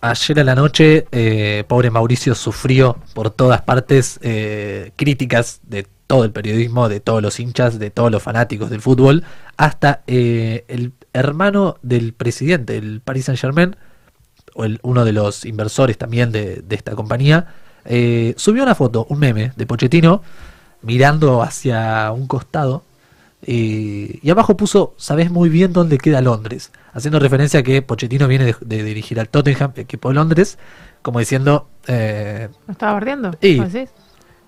ayer 0.00 0.40
a 0.40 0.44
la 0.44 0.54
noche, 0.54 1.06
eh, 1.10 1.64
pobre 1.66 1.90
Mauricio 1.90 2.34
sufrió 2.34 2.98
por 3.14 3.30
todas 3.30 3.62
partes 3.62 4.20
eh, 4.22 4.92
críticas 4.96 5.60
de 5.64 5.86
todo 6.06 6.24
el 6.24 6.30
periodismo, 6.30 6.88
de 6.88 7.00
todos 7.00 7.20
los 7.20 7.40
hinchas, 7.40 7.78
de 7.78 7.90
todos 7.90 8.10
los 8.12 8.22
fanáticos 8.22 8.70
del 8.70 8.80
fútbol, 8.80 9.24
hasta 9.56 10.02
eh, 10.06 10.64
el 10.68 10.92
hermano 11.12 11.76
del 11.82 12.12
presidente 12.12 12.74
del 12.74 13.00
Paris 13.00 13.24
Saint 13.26 13.40
Germain, 13.40 13.76
o 14.54 14.64
el- 14.64 14.78
uno 14.82 15.04
de 15.04 15.12
los 15.12 15.44
inversores 15.44 15.98
también 15.98 16.30
de, 16.32 16.62
de 16.62 16.76
esta 16.76 16.94
compañía, 16.94 17.46
eh, 17.84 18.34
subió 18.36 18.62
una 18.62 18.74
foto, 18.74 19.06
un 19.10 19.18
meme 19.18 19.52
de 19.56 19.66
Pochettino 19.66 20.22
mirando 20.82 21.42
hacia 21.42 22.10
un 22.12 22.26
costado 22.26 22.82
y, 23.46 24.18
y 24.26 24.30
abajo 24.30 24.56
puso, 24.56 24.94
sabes 24.96 25.30
muy 25.30 25.48
bien 25.48 25.72
dónde 25.72 25.98
queda 25.98 26.20
Londres, 26.20 26.72
haciendo 26.92 27.18
referencia 27.20 27.60
a 27.60 27.62
que 27.62 27.82
Pochettino 27.82 28.26
viene 28.28 28.44
de, 28.46 28.56
de 28.60 28.82
dirigir 28.82 29.20
al 29.20 29.28
Tottenham, 29.28 29.72
equipo 29.76 30.08
de 30.08 30.14
Londres, 30.16 30.58
como 31.02 31.20
diciendo, 31.20 31.68
eh, 31.86 32.48
¿Lo 32.66 32.72
estaba 32.72 32.94
bardeando? 32.94 33.30
Y- 33.40 33.58
¿Vos 33.58 33.72
decís? 33.72 33.90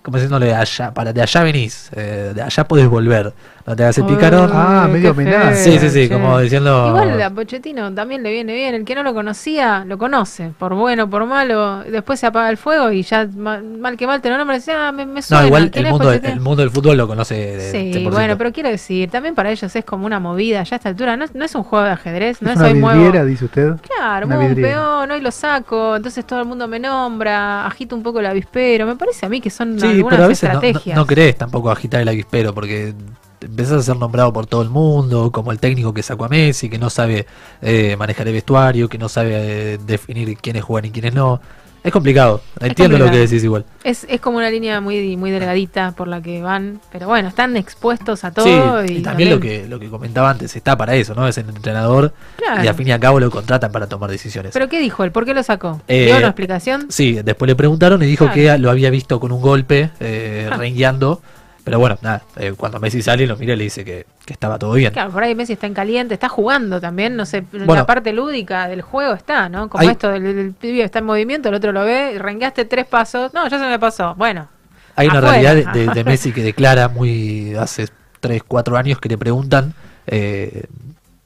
Como 0.01 0.17
diciéndole 0.17 0.53
allá, 0.53 0.93
para 0.93 1.13
de 1.13 1.21
allá 1.21 1.43
venís, 1.43 1.89
eh, 1.95 2.31
de 2.33 2.41
allá 2.41 2.67
podés 2.67 2.87
volver, 2.87 3.33
no 3.67 3.75
te 3.75 3.83
hagas 3.83 3.97
el 3.99 4.05
picarón. 4.05 4.49
Ah, 4.53 4.87
medio 4.91 5.11
homenaje. 5.11 5.55
Sí, 5.55 5.77
sí, 5.79 5.89
sí, 5.91 6.07
che. 6.07 6.13
como 6.13 6.39
diciendo- 6.39 6.87
Igual 6.87 7.21
a 7.21 7.29
Pochettino 7.29 7.93
también 7.93 8.23
le 8.23 8.31
viene 8.31 8.53
bien. 8.55 8.73
El 8.73 8.83
que 8.85 8.95
no 8.95 9.03
lo 9.03 9.13
conocía, 9.13 9.85
lo 9.85 9.97
conoce. 9.99 10.51
Por 10.57 10.73
bueno, 10.73 11.07
por 11.09 11.25
malo. 11.27 11.83
Después 11.83 12.19
se 12.19 12.25
apaga 12.25 12.49
el 12.49 12.57
fuego 12.57 12.91
y 12.91 13.03
ya 13.03 13.27
ma- 13.37 13.61
mal 13.61 13.97
que 13.97 14.07
mal 14.07 14.19
te 14.21 14.29
lo 14.31 14.43
dice, 14.51 14.71
ah, 14.71 14.91
me, 14.91 15.05
me 15.05 15.21
suena. 15.21 15.41
No, 15.41 15.47
igual 15.47 15.69
¿quién 15.71 15.85
el 15.85 15.91
mundo, 15.91 16.11
el 16.11 16.39
mundo 16.39 16.61
del 16.63 16.71
fútbol 16.71 16.97
lo 16.97 17.07
conoce 17.07 17.35
de 17.35 17.71
Sí, 17.71 17.91
100%. 17.93 18.09
bueno, 18.11 18.37
pero 18.37 18.51
quiero 18.51 18.69
decir, 18.69 19.09
también 19.11 19.35
para 19.35 19.51
ellos 19.51 19.75
es 19.75 19.85
como 19.85 20.07
una 20.07 20.19
movida 20.19 20.63
ya 20.63 20.75
a 20.75 20.77
esta 20.77 20.89
altura. 20.89 21.15
No, 21.15 21.25
no 21.33 21.45
es 21.45 21.53
un 21.53 21.63
juego 21.63 21.85
de 21.85 21.91
ajedrez, 21.91 22.41
no 22.41 22.49
es 22.49 22.55
es, 22.55 22.59
una 22.61 22.67
hoy 22.69 22.73
muevo. 22.79 22.97
vidriera, 22.99 23.25
dice 23.25 23.45
usted. 23.45 23.73
Claro, 23.95 24.25
Una 24.25 24.35
muevo 24.37 24.49
un 24.55 24.61
peón, 24.61 25.11
hoy 25.11 25.21
lo 25.21 25.29
saco, 25.31 25.95
entonces 25.95 26.25
todo 26.25 26.39
el 26.39 26.47
mundo 26.47 26.67
me 26.67 26.79
nombra, 26.79 27.67
agito 27.67 27.95
un 27.95 28.01
poco 28.01 28.19
el 28.19 28.25
avispero. 28.25 28.87
Me 28.87 28.95
parece 28.95 29.27
a 29.27 29.29
mí 29.29 29.39
que 29.39 29.51
son 29.51 29.79
Sí, 29.79 29.90
algunas 29.91 30.17
pero 30.17 30.25
a 30.25 30.27
veces 30.27 30.49
no, 30.85 30.95
no 30.95 31.05
querés 31.05 31.37
tampoco 31.37 31.71
agitar 31.71 32.01
el 32.01 32.07
avispero 32.07 32.53
porque 32.53 32.93
empezás 33.41 33.79
a 33.79 33.83
ser 33.83 33.97
nombrado 33.97 34.31
por 34.31 34.45
todo 34.45 34.61
el 34.61 34.69
mundo, 34.69 35.31
como 35.31 35.51
el 35.51 35.59
técnico 35.59 35.93
que 35.93 36.03
sacó 36.03 36.25
a 36.25 36.29
Messi, 36.29 36.69
que 36.69 36.77
no 36.77 36.89
sabe 36.89 37.25
eh, 37.61 37.95
manejar 37.97 38.27
el 38.27 38.33
vestuario, 38.33 38.87
que 38.87 38.97
no 38.97 39.09
sabe 39.09 39.73
eh, 39.73 39.77
definir 39.85 40.37
quiénes 40.37 40.63
juegan 40.63 40.89
y 40.89 40.91
quiénes 40.91 41.13
no. 41.13 41.41
Es 41.83 41.91
complicado, 41.91 42.41
entiendo 42.59 42.99
lo 42.99 43.09
que 43.09 43.17
decís 43.17 43.43
igual. 43.43 43.65
Es, 43.83 44.05
es 44.07 44.21
como 44.21 44.37
una 44.37 44.51
línea 44.51 44.81
muy, 44.81 45.17
muy 45.17 45.31
delgadita 45.31 45.93
por 45.93 46.07
la 46.07 46.21
que 46.21 46.39
van, 46.41 46.79
pero 46.91 47.07
bueno, 47.07 47.27
están 47.29 47.57
expuestos 47.57 48.23
a 48.23 48.31
todo. 48.31 48.85
sí, 48.85 48.93
y, 48.93 48.97
y 48.97 49.01
también 49.01 49.31
lo 49.31 49.39
que, 49.39 49.67
lo 49.67 49.79
que 49.79 49.89
comentaba 49.89 50.29
antes, 50.29 50.55
está 50.55 50.77
para 50.77 50.93
eso, 50.95 51.15
¿no? 51.15 51.27
Es 51.27 51.39
el 51.39 51.49
entrenador 51.49 52.13
Claro. 52.37 52.63
y 52.63 52.67
al 52.67 52.75
fin 52.75 52.87
y 52.87 52.91
al 52.91 52.99
cabo 52.99 53.19
lo 53.19 53.31
contratan 53.31 53.71
para 53.71 53.87
tomar 53.87 54.11
decisiones. 54.11 54.51
¿Pero 54.53 54.69
qué 54.69 54.79
dijo 54.79 55.03
él? 55.03 55.11
¿Por 55.11 55.25
qué 55.25 55.33
lo 55.33 55.41
sacó? 55.41 55.81
Eh, 55.87 56.05
¿Dio 56.05 56.17
una 56.17 56.27
explicación? 56.27 56.85
Sí, 56.89 57.19
después 57.23 57.47
le 57.47 57.55
preguntaron 57.55 58.03
y 58.03 58.05
dijo 58.05 58.25
Claro. 58.25 58.35
que 58.35 58.57
lo 58.59 58.69
había 58.69 58.91
visto 58.91 59.19
con 59.19 59.31
un 59.31 59.41
golpe, 59.41 59.89
eh, 59.99 60.49
Ah. 60.51 60.57
rengueando. 60.57 61.21
Pero 61.63 61.77
bueno, 61.79 61.97
nada, 62.01 62.23
eh, 62.37 62.53
cuando 62.57 62.79
Messi 62.79 63.01
sale 63.01 63.27
lo 63.27 63.37
mira 63.37 63.53
y 63.53 63.57
le 63.57 63.63
dice 63.65 63.85
que, 63.85 64.05
que 64.25 64.33
estaba 64.33 64.57
todo 64.57 64.73
bien. 64.73 64.91
Claro, 64.93 65.11
por 65.11 65.23
ahí 65.23 65.35
Messi 65.35 65.53
está 65.53 65.67
en 65.67 65.73
caliente, 65.75 66.13
está 66.15 66.27
jugando 66.27 66.81
también, 66.81 67.15
no 67.15 67.25
sé, 67.25 67.41
Bueno. 67.51 67.75
la 67.75 67.85
parte 67.85 68.13
lúdica 68.13 68.67
del 68.67 68.81
juego 68.81 69.13
está, 69.13 69.47
¿no? 69.47 69.69
Como 69.69 69.81
Hay- 69.81 69.89
esto 69.89 70.09
del, 70.09 70.23
del 70.35 70.53
pibe 70.53 70.83
está 70.83 70.99
en 70.99 71.05
movimiento, 71.05 71.49
el 71.49 71.55
otro 71.55 71.71
lo 71.71 71.83
ve, 71.85 72.17
rengueaste 72.17 72.65
tres 72.65 72.87
pasos, 72.87 73.33
no, 73.33 73.47
ya 73.47 73.59
se 73.59 73.65
me 73.65 73.77
pasó. 73.77 74.15
Bueno, 74.15 74.47
Hay 74.95 75.07
una 75.07 75.21
realidad 75.21 75.55
de, 75.55 75.65
de- 75.85 75.87
de 75.93 76.03
Messi 76.03 76.31
que 76.31 76.41
declara 76.41 76.87
muy 76.89 77.53
hace 77.55 77.87
3, 78.19 78.41
4 78.47 78.75
años 78.77 78.99
que 78.99 79.09
le 79.09 79.17
preguntan, 79.17 79.73
eh, 80.07 80.63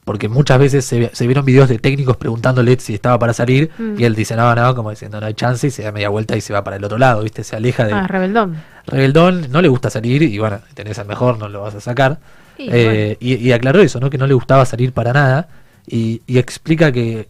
porque 0.04 0.28
muchas 0.28 0.58
veces 0.60 0.84
se, 0.84 1.00
ve- 1.00 1.10
se 1.12 1.26
vieron 1.26 1.44
videos 1.44 1.68
de 1.68 1.78
técnicos 1.80 2.16
preguntándole 2.16 2.78
si 2.78 2.94
estaba 2.94 3.18
para 3.18 3.32
salir 3.32 3.70
Mm. 3.76 3.98
y 3.98 4.04
él 4.04 4.14
dice 4.14 4.36
no, 4.36 4.54
no, 4.54 4.74
como 4.76 4.90
diciendo 4.90 5.20
no 5.20 5.26
hay 5.26 5.34
chance 5.34 5.66
y 5.66 5.70
se 5.72 5.82
da 5.82 5.90
media 5.90 6.10
vuelta 6.10 6.36
y 6.36 6.40
se 6.40 6.52
va 6.52 6.62
para 6.62 6.76
el 6.76 6.84
otro 6.84 6.96
lado, 6.96 7.22
¿viste? 7.22 7.42
Se 7.42 7.56
aleja 7.56 7.84
de... 7.84 7.92
ah, 7.92 8.06
rebeldón. 8.06 8.56
Rebeldón, 8.86 9.50
no 9.50 9.60
le 9.62 9.68
gusta 9.68 9.90
salir 9.90 10.22
y 10.22 10.38
bueno, 10.38 10.60
tenés 10.74 10.98
al 10.98 11.06
mejor, 11.06 11.38
no 11.38 11.48
lo 11.48 11.62
vas 11.62 11.74
a 11.74 11.80
sacar. 11.80 12.18
Y 12.58 12.68
Eh, 12.72 13.16
y, 13.20 13.34
y 13.36 13.52
aclaró 13.52 13.80
eso, 13.80 14.00
¿no? 14.00 14.08
Que 14.10 14.18
no 14.18 14.26
le 14.26 14.34
gustaba 14.34 14.64
salir 14.64 14.92
para 14.92 15.12
nada 15.12 15.48
y, 15.86 16.22
y 16.26 16.38
explica 16.38 16.90
que 16.92 17.28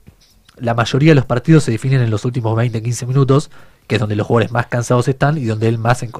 la 0.59 0.75
mayoría 0.75 1.11
de 1.11 1.17
los 1.17 1.27
partidos 1.27 1.65
se 1.65 1.71
definen 1.73 2.01
en 2.03 2.11
los 2.11 2.25
últimos 2.25 2.55
20, 2.57 2.83
15 2.83 3.07
minutos, 3.07 3.51
que 3.87 3.97
es 3.97 4.01
donde 4.01 4.17
los 4.17 4.27
jugadores 4.27 4.53
más 4.53 4.67
cansados 4.67 5.09
están 5.09 5.37
y 5.39 5.45
donde 5.45 5.69
él 5.69 5.79
más 5.79 6.03
em- 6.03 6.11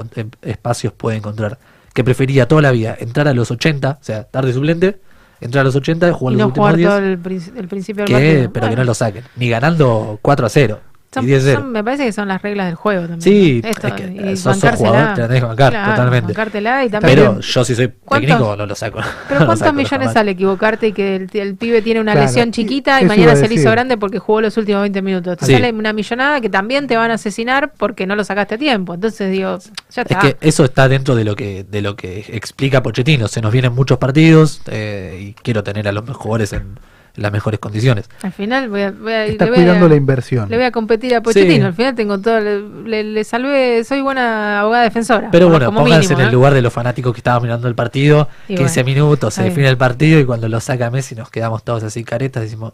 espacios 0.43 0.93
puede 0.93 1.17
encontrar. 1.19 1.59
Que 1.95 2.05
prefería 2.05 2.47
toda 2.47 2.61
la 2.63 2.71
vida 2.73 2.97
entrar 2.99 3.27
a 3.29 3.33
los 3.33 3.51
80, 3.51 3.99
o 4.01 4.05
sea, 4.05 4.25
tarde 4.25 4.53
suplente, 4.53 5.01
entrar 5.41 5.63
a 5.63 5.65
los 5.65 5.77
80 5.77 6.09
y 6.09 6.13
jugar 6.13 6.35
Y 6.35 6.37
los 6.37 6.47
últimos 6.49 6.65
jugar 6.69 6.77
10, 6.77 6.89
todo 6.89 6.99
el, 6.99 7.19
prin- 7.19 7.53
el 7.57 7.69
principio 7.69 8.05
del 8.05 8.09
que, 8.15 8.15
partido. 8.33 8.53
pero 8.53 8.69
que 8.71 8.77
no 8.77 8.85
lo 8.85 8.95
saquen, 8.95 9.25
ni 9.37 9.49
ganando 9.49 10.19
4 10.21 10.47
a 10.47 10.49
0 10.51 10.81
son- 11.21 11.25
y 11.25 11.27
10 11.29 11.43
a 11.43 11.45
0. 11.47 11.61
son- 11.61 11.73
me 11.73 11.85
parece 11.85 12.05
que 12.07 12.13
son 12.13 12.29
las 12.29 12.43
reglas 12.43 12.67
del 12.67 12.75
juego 12.77 13.01
también. 13.09 13.21
Sí, 13.21 13.61
¿no? 13.63 13.69
Esto, 13.71 13.87
es 13.89 13.93
que, 13.95 14.31
y 14.33 14.37
sos- 14.37 14.57
jugador, 14.61 15.15
te 15.15 15.21
la 15.23 15.27
tenés 15.29 15.41
que 15.43 15.47
bancar, 15.47 15.73
Claro, 15.73 15.91
totalmente. 15.93 16.27
bancártela 16.33 16.85
y 16.85 16.89
también 16.91 17.15
Pero 17.19 17.41
yo 17.41 17.65
si 17.65 17.75
soy 17.75 17.93
¿Cuántos- 18.05 18.29
técnico 18.31 18.57
no 18.57 18.67
lo 18.67 18.75
saco. 18.75 18.99
Pero 19.29 19.41
No 19.41 19.47
¿cuántos 19.47 19.59
saco 19.61 19.73
millones 19.75 20.13
sale 20.13 20.31
equivocarte 20.33 20.89
y 20.89 20.93
que 20.93 21.17
el, 21.17 21.31
el 21.33 21.57
pibe 21.57 21.83
tiene 21.83 22.01
una 22.01 22.13
Claro, 22.13 22.27
lesión 22.27 22.53
chiquita 22.53 23.01
y 23.03 23.07
mañana 23.07 23.37
se 23.37 23.49
le 23.49 23.55
hizo 23.55 23.71
grande 23.71 23.97
porque 23.97 24.19
jugó 24.19 24.41
los 24.41 24.57
últimos 24.57 24.83
20 24.83 25.03
minutos? 25.03 25.37
Te 25.39 25.47
Sí. 25.47 25.53
sale 25.53 25.71
una 25.73 25.93
millonada 25.93 26.41
que 26.41 26.49
también 26.51 26.87
te 26.87 26.97
van 26.97 27.11
a 27.11 27.15
asesinar 27.15 27.73
porque 27.77 28.07
no 28.07 28.17
lo 28.17 28.25
sacaste 28.25 28.55
a 28.57 28.59
tiempo. 28.59 28.95
Entonces 28.95 29.31
digo, 29.31 29.59
ya 29.91 30.03
Es 30.03 30.11
está. 30.11 30.19
que 30.21 30.37
eso 30.41 30.65
está 30.65 30.89
dentro 30.89 31.15
de 31.15 31.25
lo 31.25 31.35
que 31.37 31.65
de 31.65 31.83
lo 31.83 31.97
que 31.97 32.25
explica 32.29 32.83
Pochettino. 32.83 33.29
Se 33.29 33.41
nos 33.41 33.53
vienen 33.53 33.73
muchos 33.73 33.99
partidos 33.99 34.61
eh, 34.67 35.19
y 35.21 35.33
quiero 35.43 35.63
tener 35.65 35.89
a 35.89 35.93
los 35.93 36.09
jugadores 36.17 36.53
en, 36.53 36.79
en 37.17 37.23
las 37.23 37.33
mejores 37.33 37.59
condiciones. 37.61 38.09
Al 38.23 38.33
final 38.33 38.69
voy 38.69 38.83
a, 38.83 38.91
voy 38.91 39.13
a- 39.13 39.25
Está 39.27 39.45
le 39.47 39.51
voy 39.53 39.61
a- 39.61 39.63
cuidando 39.63 39.89
la 39.89 39.95
inversión. 39.97 40.49
Le 40.49 40.57
voy 40.57 40.67
a 40.67 40.71
competir 40.71 41.15
a 41.15 41.23
Pochettino. 41.23 41.55
Sí. 41.55 41.61
Al 41.63 41.75
final 41.75 41.95
tengo 41.95 42.19
todo. 42.21 42.41
Le, 42.41 42.61
le- 42.85 43.05
le 43.05 43.25
salvé. 43.25 43.83
Soy 43.85 44.01
buena 44.01 44.61
abogada 44.61 44.85
defensora. 44.85 45.31
Pero 45.31 45.49
bueno, 45.49 45.67
como 45.67 45.81
pónganse 45.81 46.09
mínimo, 46.11 46.21
en 46.21 46.27
el 46.27 46.33
lugar 46.35 46.55
de 46.55 46.63
los 46.63 46.73
fanáticos 46.73 47.13
que 47.13 47.19
estaban 47.21 47.43
mirando 47.43 47.69
el 47.69 47.75
partido. 47.75 48.29
Y 48.49 48.55
15 48.57 48.83
bueno, 48.83 48.95
minutos, 49.01 49.35
se 49.35 49.43
define 49.45 49.69
el 49.69 49.77
partido 49.77 50.21
y 50.21 50.25
cuando 50.25 50.49
lo 50.49 50.61
saca 50.61 50.91
Messi 50.91 51.15
nos 51.15 51.31
quedamos 51.31 51.63
todos 51.65 51.83
así 51.83 52.05
caretas. 52.05 52.43
Decimos, 52.43 52.73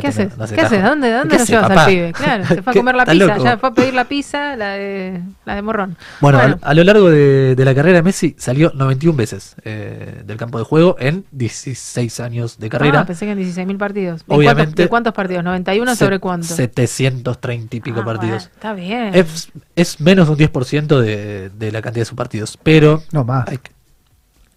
¿Qué 0.00 0.08
este 0.08 0.22
no- 0.24 0.26
haces? 0.28 0.38
no 0.38 0.46
se 0.46 0.54
¿Qué 0.54 0.60
haces? 0.60 0.82
¿Dónde, 0.82 1.10
dónde 1.12 1.28
¿Qué 1.36 1.38
lo 1.38 1.44
llevas 1.46 1.68
papá? 1.68 1.84
al 1.84 1.90
pibe? 1.90 2.12
Claro, 2.12 2.44
se 2.46 2.62
fue 2.62 2.70
a 2.70 2.72
¿Qué- 2.74 2.78
comer 2.80 2.94
la 2.96 3.06
pizza. 3.06 3.26
loco? 3.26 3.44
Ya 3.44 3.58
fue 3.58 3.68
a 3.68 3.72
pedir 3.72 3.94
la 3.94 4.04
pizza, 4.04 4.56
la 4.56 4.68
de, 4.72 5.22
la 5.44 5.54
de 5.54 5.62
morrón. 5.62 5.96
Bueno, 6.20 6.38
Bueno. 6.38 6.58
A, 6.62 6.68
a 6.70 6.74
lo 6.74 6.84
largo 6.84 7.10
de, 7.10 7.54
de 7.54 7.64
la 7.64 7.74
carrera 7.74 7.96
de 7.98 8.02
Messi 8.02 8.34
salió 8.38 8.72
91 8.74 9.16
veces 9.16 9.56
eh, 9.64 10.22
del 10.26 10.36
campo 10.36 10.58
de 10.58 10.64
juego 10.64 10.96
en 10.98 11.24
16 11.32 12.20
años 12.20 12.58
de 12.58 12.68
carrera. 12.68 13.00
Ah, 13.00 13.06
pensé 13.06 13.24
que 13.26 13.32
en 13.32 13.38
16.000 13.38 13.78
partidos. 13.78 14.26
¿De 14.26 14.34
Obviamente- 14.34 14.64
cuántos, 14.64 14.76
¿De 14.84 14.88
cuántos 14.88 15.12
partidos? 15.14 15.44
¿91 15.44 15.94
sobre 15.96 16.18
cuánto? 16.18 16.46
730 16.48 17.76
y 17.76 17.80
pico 17.80 18.00
Ah, 18.00 18.04
partidos. 18.04 18.50
bueno, 18.50 18.54
está 18.54 18.72
bien. 18.72 19.14
Es, 19.14 19.50
es 19.76 20.00
menos 20.00 20.26
de 20.26 20.32
un 20.32 20.38
10% 20.52 21.00
de, 21.00 21.50
de 21.50 21.72
la 21.72 21.82
cantidad 21.82 22.02
de 22.02 22.06
sus 22.06 22.16
partidos. 22.16 22.58
Pero, 22.62 23.02
No 23.12 23.24
más. 23.24 23.46
hay 23.48 23.58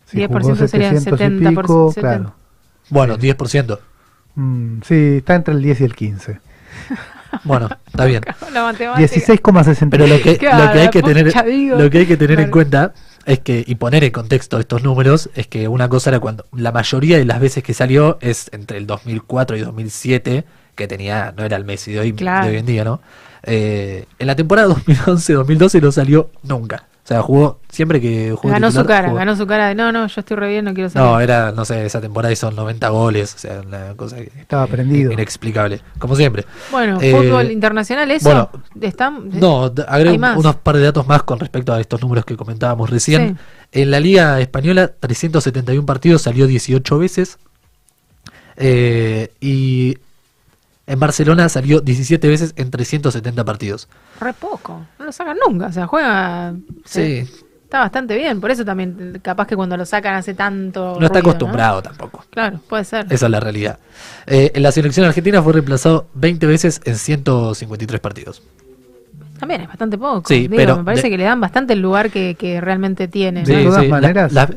Si 0.05 0.17
10% 0.17 0.27
jugó 0.41 0.67
serían 0.67 0.99
700 1.01 1.05
y 1.05 1.23
70 1.23 1.51
por 1.51 1.63
pico, 1.65 1.91
70. 1.93 2.01
claro. 2.17 2.35
bueno, 2.89 3.17
10%. 3.17 3.79
Mm, 4.37 4.81
sí, 4.87 5.17
está 5.17 5.33
entre 5.35 5.53
el 5.55 5.61
10 5.63 5.81
y 5.81 5.83
el 5.83 5.95
15. 5.95 6.39
Bueno, 7.43 7.69
está 7.87 8.05
bien. 8.05 8.21
La 8.53 8.63
matemática. 8.63 9.15
16,60. 9.15 9.89
Pero 9.89 10.07
lo 10.07 10.21
que, 10.21 10.37
Claro, 10.37 10.65
lo 10.65 10.71
que 10.71 10.79
hay 10.79 10.89
que 10.89 11.01
tener, 11.01 11.45
digo. 11.45 11.75
lo 11.77 11.89
que 11.89 11.97
hay 11.99 12.05
que 12.05 12.17
tener 12.17 12.39
en 12.39 12.51
cuenta 12.51 12.93
es 13.25 13.39
que, 13.39 13.63
y 13.65 13.75
poner 13.75 14.03
en 14.03 14.11
contexto 14.11 14.59
estos 14.59 14.83
números, 14.83 15.29
es 15.35 15.47
que 15.47 15.67
una 15.67 15.89
cosa 15.89 16.11
era 16.11 16.19
cuando 16.19 16.45
la 16.53 16.71
mayoría 16.71 17.17
de 17.17 17.25
las 17.25 17.39
veces 17.41 17.63
que 17.63 17.73
salió 17.73 18.17
es 18.21 18.49
entre 18.53 18.77
el 18.77 18.87
2004 18.87 19.57
y 19.57 19.61
2007, 19.61 20.45
que 20.75 20.87
tenía, 20.87 21.33
no 21.35 21.43
era 21.43 21.57
el 21.57 21.65
Messi 21.65 21.91
de 21.91 21.99
hoy, 21.99 22.13
Claro. 22.13 22.45
de 22.45 22.51
hoy 22.51 22.57
en 22.59 22.65
día, 22.65 22.83
¿no? 22.85 23.01
Eh, 23.43 24.05
en 24.19 24.27
la 24.27 24.35
temporada 24.35 24.67
2011-2012 24.69 25.81
no 25.81 25.91
salió 25.91 26.29
nunca. 26.43 26.83
O 27.07 27.09
sea, 27.09 27.21
jugó 27.21 27.61
siempre 27.69 28.01
que 28.01 28.35
jugó 28.37 28.51
Ganó 28.51 28.69
su 28.69 28.83
cara, 28.85 29.07
jugó. 29.07 29.19
ganó 29.19 29.33
su 29.37 29.47
cara 29.47 29.69
de 29.69 29.75
no, 29.75 29.93
no, 29.93 30.07
yo 30.07 30.19
estoy 30.19 30.35
re 30.35 30.49
bien, 30.49 30.65
no 30.65 30.73
quiero 30.73 30.89
salir. 30.89 31.07
No, 31.07 31.21
era, 31.21 31.53
no 31.53 31.63
sé, 31.63 31.85
esa 31.85 32.01
temporada 32.01 32.33
hizo 32.33 32.51
90 32.51 32.89
goles, 32.89 33.33
o 33.33 33.37
sea, 33.37 33.61
una 33.65 33.93
cosa 33.95 34.17
que- 34.17 34.29
Estaba 34.41 34.67
prendido. 34.67 35.13
inexplicable, 35.13 35.79
como 35.99 36.17
siempre. 36.17 36.43
Bueno, 36.69 36.99
Eh, 37.01 37.13
fútbol 37.15 37.49
internacional, 37.49 38.11
eso. 38.11 38.25
bueno, 38.27 38.49
está, 38.81 39.09
No, 39.09 39.69
d- 39.69 39.85
agrego 39.87 40.17
unos 40.35 40.55
par 40.57 40.75
de 40.75 40.83
datos 40.83 41.07
más 41.07 41.23
con 41.23 41.39
respecto 41.39 41.71
a 41.71 41.79
estos 41.79 42.01
números 42.01 42.25
que 42.25 42.35
comentábamos 42.35 42.89
recién. 42.89 43.37
En 43.71 43.89
la 43.89 44.01
Liga 44.01 44.41
Española, 44.41 44.91
371 44.99 45.85
partidos, 45.85 46.23
salió 46.23 46.45
18 46.45 46.97
veces. 46.99 47.37
Eh, 48.57 49.31
y 49.39 49.97
en 50.87 50.99
Barcelona 50.99 51.47
salió 51.49 51.81
17 51.81 52.27
veces 52.27 52.53
en 52.55 52.71
370 52.71 53.43
partidos. 53.45 53.87
Re 54.19 54.33
poco. 54.33 54.85
No 54.97 55.05
lo 55.05 55.11
sacan 55.11 55.37
nunca. 55.45 55.67
O 55.67 55.71
sea, 55.71 55.85
juega. 55.87 56.55
Sí, 56.85 57.25
Está 57.65 57.79
bastante 57.79 58.15
bien. 58.15 58.39
Por 58.39 58.49
eso 58.49 58.63
también, 58.63 59.19
capaz 59.21 59.45
que 59.45 59.57
cuando 59.57 59.75
lo 59.75 59.85
sacan 59.85 60.15
hace 60.15 60.33
tanto. 60.33 60.95
no 60.97 61.05
está 61.05 61.19
acostumbrado 61.19 61.81
tampoco. 61.81 62.23
Claro, 62.29 62.61
puede 62.69 62.85
ser. 62.85 63.05
Esa 63.09 63.25
es 63.25 63.29
la 63.31 63.41
realidad. 63.41 63.77
Eh, 64.25 64.51
en 64.55 64.63
la 64.63 64.71
selección 64.71 65.05
argentina 65.05 65.43
fue 65.43 65.51
reemplazado 65.51 66.07
20 66.13 66.45
veces 66.47 66.79
en 66.85 66.95
153 66.95 67.99
partidos. 67.99 68.41
También 69.37 69.61
es 69.63 69.67
bastante 69.67 69.97
poco. 69.97 70.23
Sí, 70.29 70.43
Digo, 70.47 70.55
pero 70.55 70.77
me 70.77 70.83
parece 70.85 71.03
de- 71.03 71.09
que 71.09 71.17
le 71.17 71.25
dan 71.25 71.41
bastante 71.41 71.73
el 71.73 71.81
lugar 71.81 72.09
que, 72.09 72.35
que 72.35 72.61
realmente 72.61 73.09
tiene. 73.09 73.43
De 73.43 73.57
¿no? 73.65 73.69
todas 73.71 73.83
la- 73.83 73.89
maneras- 73.89 74.31
la- 74.31 74.49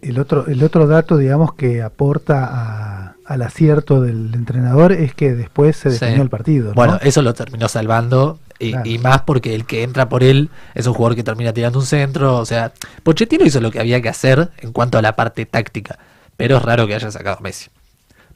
El 0.00 0.18
otro, 0.18 0.46
el 0.46 0.62
otro 0.64 0.86
dato, 0.86 1.18
digamos, 1.18 1.52
que 1.54 1.82
aporta 1.82 2.44
a- 2.50 3.07
al 3.28 3.42
acierto 3.42 4.00
del 4.00 4.34
entrenador 4.34 4.92
es 4.92 5.14
que 5.14 5.34
después 5.34 5.76
se 5.76 5.90
Sí. 5.90 5.98
definió 6.00 6.22
el 6.22 6.30
partido. 6.30 6.68
¿no? 6.68 6.74
Bueno, 6.74 6.98
eso 7.02 7.22
lo 7.22 7.34
terminó 7.34 7.68
salvando. 7.68 8.38
Y, 8.60 8.72
Claro. 8.72 8.88
y 8.90 8.98
más 8.98 9.22
porque 9.22 9.54
el 9.54 9.66
que 9.66 9.84
entra 9.84 10.08
por 10.08 10.24
él 10.24 10.48
es 10.74 10.86
un 10.88 10.94
jugador 10.94 11.14
que 11.14 11.22
termina 11.22 11.52
tirando 11.52 11.78
un 11.78 11.86
centro. 11.86 12.38
O 12.38 12.44
sea, 12.44 12.72
Pochettino 13.04 13.44
hizo 13.44 13.60
lo 13.60 13.70
que 13.70 13.78
había 13.78 14.00
que 14.02 14.08
hacer 14.08 14.48
en 14.58 14.72
cuanto 14.72 14.98
a 14.98 15.02
la 15.02 15.14
parte 15.14 15.46
táctica. 15.46 15.98
Pero 16.36 16.56
es 16.56 16.62
raro 16.62 16.86
que 16.88 16.94
haya 16.96 17.10
sacado 17.12 17.36
a 17.38 17.40
Messi. 17.40 17.68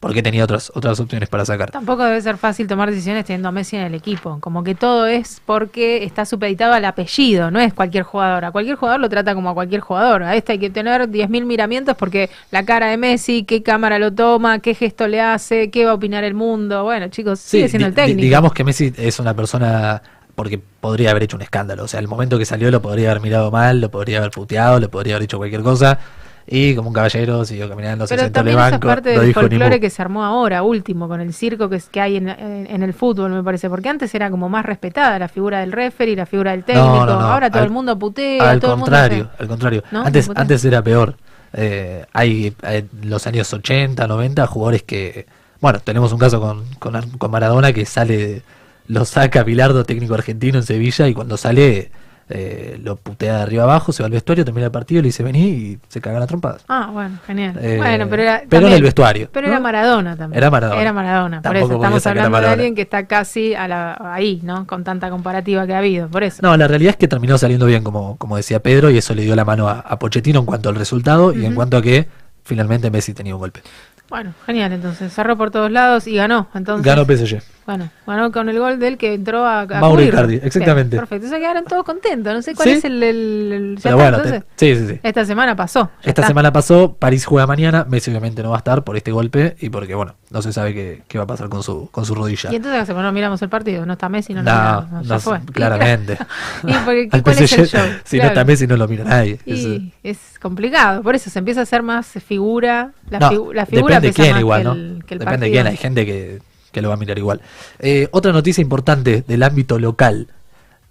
Porque 0.03 0.21
tenía 0.21 0.43
otras, 0.43 0.73
otras 0.75 0.99
opciones 0.99 1.29
para 1.29 1.45
sacar. 1.45 1.71
Tampoco 1.71 2.03
debe 2.03 2.21
ser 2.21 2.37
fácil 2.37 2.67
tomar 2.67 2.91
decisiones 2.91 3.25
teniendo 3.25 3.49
a 3.49 3.53
Messi 3.53 3.77
en 3.77 3.83
el 3.83 3.95
equipo. 3.95 4.39
Como 4.41 4.65
que 4.65 4.75
todo 4.75 5.07
es 5.07 5.41
porque 5.47 6.03
está 6.03 6.25
supeditado 6.25 6.73
al 6.73 6.85
apellido, 6.85 7.53
no 7.53 7.61
es 7.61 7.73
cualquier 7.73 8.03
jugador. 8.03 8.45
A 8.45 8.51
cualquier 8.51 8.75
jugador 8.75 9.01
lo 9.01 9.09
trata 9.09 9.33
como 9.33 9.51
a 9.51 9.55
cualquier 9.55 9.81
jugador. 9.81 10.25
A 10.25 10.35
este 10.35 10.55
hay 10.55 10.59
que 10.59 10.71
tener 10.71 11.09
10.000 11.09 11.45
miramientos 11.45 11.97
porque 11.97 12.31
la 12.51 12.65
cara 12.65 12.89
de 12.89 12.97
Messi, 12.97 13.45
qué 13.45 13.63
cámara 13.63 14.01
lo 14.01 14.13
toma, 14.13 14.59
qué 14.59 14.75
gesto 14.75 15.07
le 15.07 15.21
hace, 15.21 15.71
qué 15.71 15.85
va 15.85 15.93
a 15.93 15.95
opinar 15.95 16.25
el 16.25 16.35
mundo. 16.35 16.83
Bueno, 16.83 17.07
chicos, 17.07 17.39
sigue 17.39 17.69
siendo 17.69 17.87
el 17.87 17.95
técnico. 17.95 18.23
digamos 18.23 18.53
que 18.53 18.65
Messi 18.65 18.93
es 18.97 19.21
una 19.21 19.35
persona 19.35 20.03
porque 20.35 20.59
podría 20.59 21.13
haber 21.13 21.23
hecho 21.23 21.37
un 21.37 21.43
escándalo. 21.43 21.85
O 21.85 21.89
sea, 21.89 22.01
el 22.01 22.09
momento 22.09 22.39
que 22.39 22.45
salió 22.45 22.73
lo 22.73 22.83
podría 22.83 23.13
haber 23.13 23.23
mirado 23.23 23.53
mal, 23.53 23.81
lo 23.81 23.89
podría 23.89 24.19
haber 24.19 24.33
puteado, 24.33 24.81
le 24.81 24.89
podría 24.89 25.15
haber 25.15 25.29
dicho 25.29 25.39
cualquier 25.39 25.63
cosa. 25.63 26.01
Y 26.47 26.74
como 26.74 26.88
un 26.88 26.95
caballero 26.95 27.45
siguió 27.45 27.68
caminando, 27.68 28.07
se 28.07 28.14
Pero 28.14 28.24
sentó 28.24 28.40
en 28.40 28.49
el 28.49 28.53
también 28.55 28.59
esa 28.66 28.70
banco, 28.78 28.88
parte 28.88 29.11
del 29.11 29.26
dijo 29.26 29.40
folclore 29.40 29.80
que 29.80 29.90
se 29.90 30.03
armó 30.03 30.24
ahora, 30.24 30.62
último, 30.62 31.07
con 31.09 31.20
el 31.20 31.32
circo 31.32 31.68
que, 31.68 31.76
es- 31.76 31.88
que 31.88 32.01
hay 32.01 32.16
en, 32.16 32.28
en- 32.28 32.66
en 32.68 32.82
el 32.82 32.93
fútbol, 32.95 33.30
me 33.32 33.43
parece. 33.43 33.68
Porque 33.70 33.88
antes 33.88 34.14
era 34.14 34.30
como 34.30 34.49
más 34.49 34.64
respetada 34.66 35.18
la 35.18 35.28
figura 35.28 35.61
del 35.61 35.72
referee, 35.72 36.16
la 36.16 36.26
figura 36.26 36.51
del 36.51 36.64
técnico. 36.64 36.88
No, 36.88 37.07
no, 37.07 37.20
no. 37.20 37.26
Ahora 37.26 37.49
todo 37.51 37.61
Al- 37.61 37.66
el 37.66 37.72
mundo 37.72 37.99
putea, 37.99 38.51
Al 38.51 38.61
todo 38.61 38.72
el 38.72 38.78
mundo 38.78 38.90
contrario, 38.90 39.30
al 39.38 39.49
contrario. 39.49 39.82
Antes, 39.93 40.30
antes 40.34 40.64
era 40.64 40.82
peor. 40.82 41.16
Eh, 41.55 42.07
hay 42.12 42.55
en 42.62 42.88
los 43.05 43.26
años 43.26 43.53
80, 43.53 44.07
90 44.07 44.47
jugadores 44.47 44.82
que... 44.82 45.26
Bueno, 45.61 45.78
tenemos 45.78 46.12
un 46.12 46.18
caso 46.18 46.40
con, 46.40 46.64
con, 46.80 47.01
con 47.18 47.30
Maradona 47.30 47.72
que 47.72 47.86
sale, 47.86 48.43
lo 48.88 49.05
saca 49.05 49.45
Bilardo, 49.45 49.84
técnico 49.84 50.14
argentino 50.14 50.59
en 50.59 50.64
Sevilla, 50.64 51.07
y 51.07 51.14
cuando 51.14 51.36
sale 51.36 51.93
eh, 52.35 52.80
lo 52.83 52.97
putea 52.97 53.37
de 53.37 53.43
arriba 53.43 53.64
abajo, 53.64 53.93
se 53.93 54.03
va 54.03 54.07
al 54.07 54.12
vestuario, 54.12 54.43
termina 54.45 54.66
el 54.66 54.72
partido, 54.72 55.03
le 55.03 55.09
dice 55.09 55.22
vení 55.22 55.49
y 55.49 55.78
se 55.89 56.01
cagan 56.01 56.22
a 56.22 56.26
trompadas. 56.26 56.64
Ah, 56.66 56.89
bueno, 56.91 57.18
genial. 57.26 57.59
Eh, 57.61 57.76
bueno, 57.76 58.07
pero 58.09 58.22
era. 58.22 58.43
pero 58.49 58.66
en 58.68 58.72
el 58.72 58.83
vestuario, 58.83 59.28
Pero 59.30 59.49
¿no? 59.49 59.53
era 59.53 59.61
Maradona 59.61 60.16
también. 60.16 60.39
Era 60.39 60.51
Maradona. 60.51 60.80
Era 60.80 60.93
Maradona. 60.95 61.43
Por 61.43 61.57
eso 61.57 61.74
estamos 61.74 62.07
hablando 62.07 62.41
de 62.41 62.47
alguien 62.47 62.74
que 62.74 62.83
está 62.83 63.07
casi 63.07 63.55
a 63.55 63.68
la, 63.68 63.99
ahí, 64.14 64.41
¿no? 64.43 64.66
Con 64.66 64.83
tanta 64.83 65.11
comparativa 65.11 65.66
que 65.66 65.74
ha 65.74 65.78
habido. 65.78 66.09
Por 66.09 66.22
eso. 66.22 66.41
No, 66.43 66.57
la 66.57 66.66
realidad 66.66 66.93
es 66.93 66.97
que 66.97 67.09
terminó 67.09 67.37
saliendo 67.37 67.66
bien, 67.66 67.85
como, 67.85 68.16
como 68.16 68.37
decía 68.37 68.61
Pedro, 68.61 68.91
y 68.91 68.97
eso 68.97 69.14
le 69.14 69.22
dio 69.22 69.37
la 69.37 69.45
mano 69.45 69.68
a, 69.68 69.80
a 69.80 69.99
Pochettino 69.99 70.41
en 70.41 70.47
cuanto 70.47 70.70
al 70.70 70.76
resultado 70.76 71.35
y 71.35 71.45
en 71.45 71.55
cuanto 71.55 71.76
a 71.76 71.83
que 71.83 72.09
finalmente 72.45 72.91
Messi 72.91 73.12
tenía 73.12 73.35
un 73.35 73.41
golpe. 73.41 73.61
Bueno, 74.09 74.35
genial. 74.45 74.72
Entonces 74.72 75.11
cerró 75.12 75.39
por 75.39 75.51
todos 75.51 75.70
lados 75.70 76.07
y 76.07 76.16
ganó. 76.16 76.49
Entonces, 76.55 76.85
Ganó 76.85 77.05
PSG. 77.05 77.43
Bueno, 77.65 77.91
ganó 78.07 78.33
con 78.33 78.49
el 78.49 78.59
gol 78.59 78.79
del 78.81 78.99
que 78.99 79.15
entró 79.15 79.45
a, 79.47 79.61
a 79.63 79.67
Mauro. 79.81 80.03
Icardi, 80.03 80.35
exactamente. 80.43 80.97
Bien, 80.97 81.01
perfecto. 81.03 81.27
O 81.27 81.31
sea, 81.31 81.39
quedaron 81.39 81.65
todos 81.65 81.85
contentos. 81.85 82.35
No 82.35 82.43
sé 82.43 82.55
cuál 82.57 82.69
Sí. 82.69 82.75
es 82.75 82.85
el. 82.85 83.01
el- 83.03 83.53
el- 83.53 83.79
Pero 83.81 83.97
bueno, 83.97 84.17
entonces. 84.17 84.43
te- 84.57 84.75
sí, 84.75 84.81
sí, 84.81 84.93
sí. 84.95 85.01
Esta 85.03 85.25
semana 85.25 85.55
pasó. 85.55 85.91
Esta 86.01 86.11
está. 86.11 86.27
semana 86.27 86.53
pasó, 86.53 86.95
París 86.99 87.25
juega 87.25 87.47
mañana, 87.47 87.87
Messi 87.89 88.11
obviamente 88.11 88.43
no 88.43 88.51
va 88.51 88.57
a 88.57 88.59
estar 88.59 88.83
por 88.83 88.97
este 88.97 89.13
golpe 89.13 89.57
y 89.61 89.71
porque, 89.71 89.95
bueno, 89.95 90.15
no 90.31 90.43
se 90.43 90.53
sabe 90.53 90.75
qué, 90.75 91.03
qué 91.07 91.19
va 91.19 91.25
a 91.25 91.27
pasar 91.29 91.49
con 91.49 91.63
su, 91.63 91.89
con 91.93 92.05
su 92.05 92.15
rodilla. 92.17 92.51
Y 92.53 92.57
entonces 92.57 92.87
bueno, 92.89 93.03
no 93.05 93.13
miramos 93.13 93.41
el 93.43 93.49
partido. 93.49 93.87
No 93.87 93.93
está 93.93 94.09
Messi, 94.09 94.35
no, 94.35 94.43
lo 94.43 94.51
No, 94.51 94.59
miramos, 94.59 95.07
ya 95.07 95.15
no, 95.15 95.21
fue. 95.21 95.41
claramente. 95.53 96.19
Y 96.65 96.73
porque, 96.73 97.09
Al 97.13 97.23
¿cuál 97.23 97.39
es 97.39 97.53
el 97.53 97.67
PSG, 97.67 97.77
show? 97.79 97.87
Si 98.05 98.19
no 98.19 98.25
está 98.25 98.45
Messi 98.45 98.67
no 98.67 98.77
lo 98.77 98.89
mira 98.89 99.05
nadie. 99.05 99.39
Y 99.47 99.93
es 100.03 100.19
complicado, 100.41 101.01
por 101.03 101.15
eso 101.15 101.31
se 101.31 101.39
empieza 101.39 101.61
a 101.61 101.63
hacer 101.63 101.83
más 101.85 102.07
figura. 102.27 102.91
La, 103.09 103.19
No, 103.21 103.31
figu- 103.31 103.53
la 103.55 103.67
figura 103.67 104.01
depende 104.01 104.09
pesa 104.09 104.23
quién 104.23 104.33
más 104.33 104.41
igual, 104.41 104.61
que 104.63 104.65
¿no? 104.65 104.73
el, 104.73 105.05
que 105.07 105.15
el 105.15 105.21
depende 105.21 105.47
de 105.47 105.53
quién, 105.53 105.67
hay 105.69 105.77
gente 105.77 106.07
que, 106.07 106.39
que 106.73 106.83
lo 106.83 106.89
va 106.89 106.95
a 106.95 106.99
mirar 106.99 107.18
igual. 107.18 107.41
Eh, 107.79 108.09
otra 108.11 108.33
noticia 108.33 108.62
importante 108.62 109.25
del 109.27 109.43
ámbito 109.43 109.79
local 109.79 110.29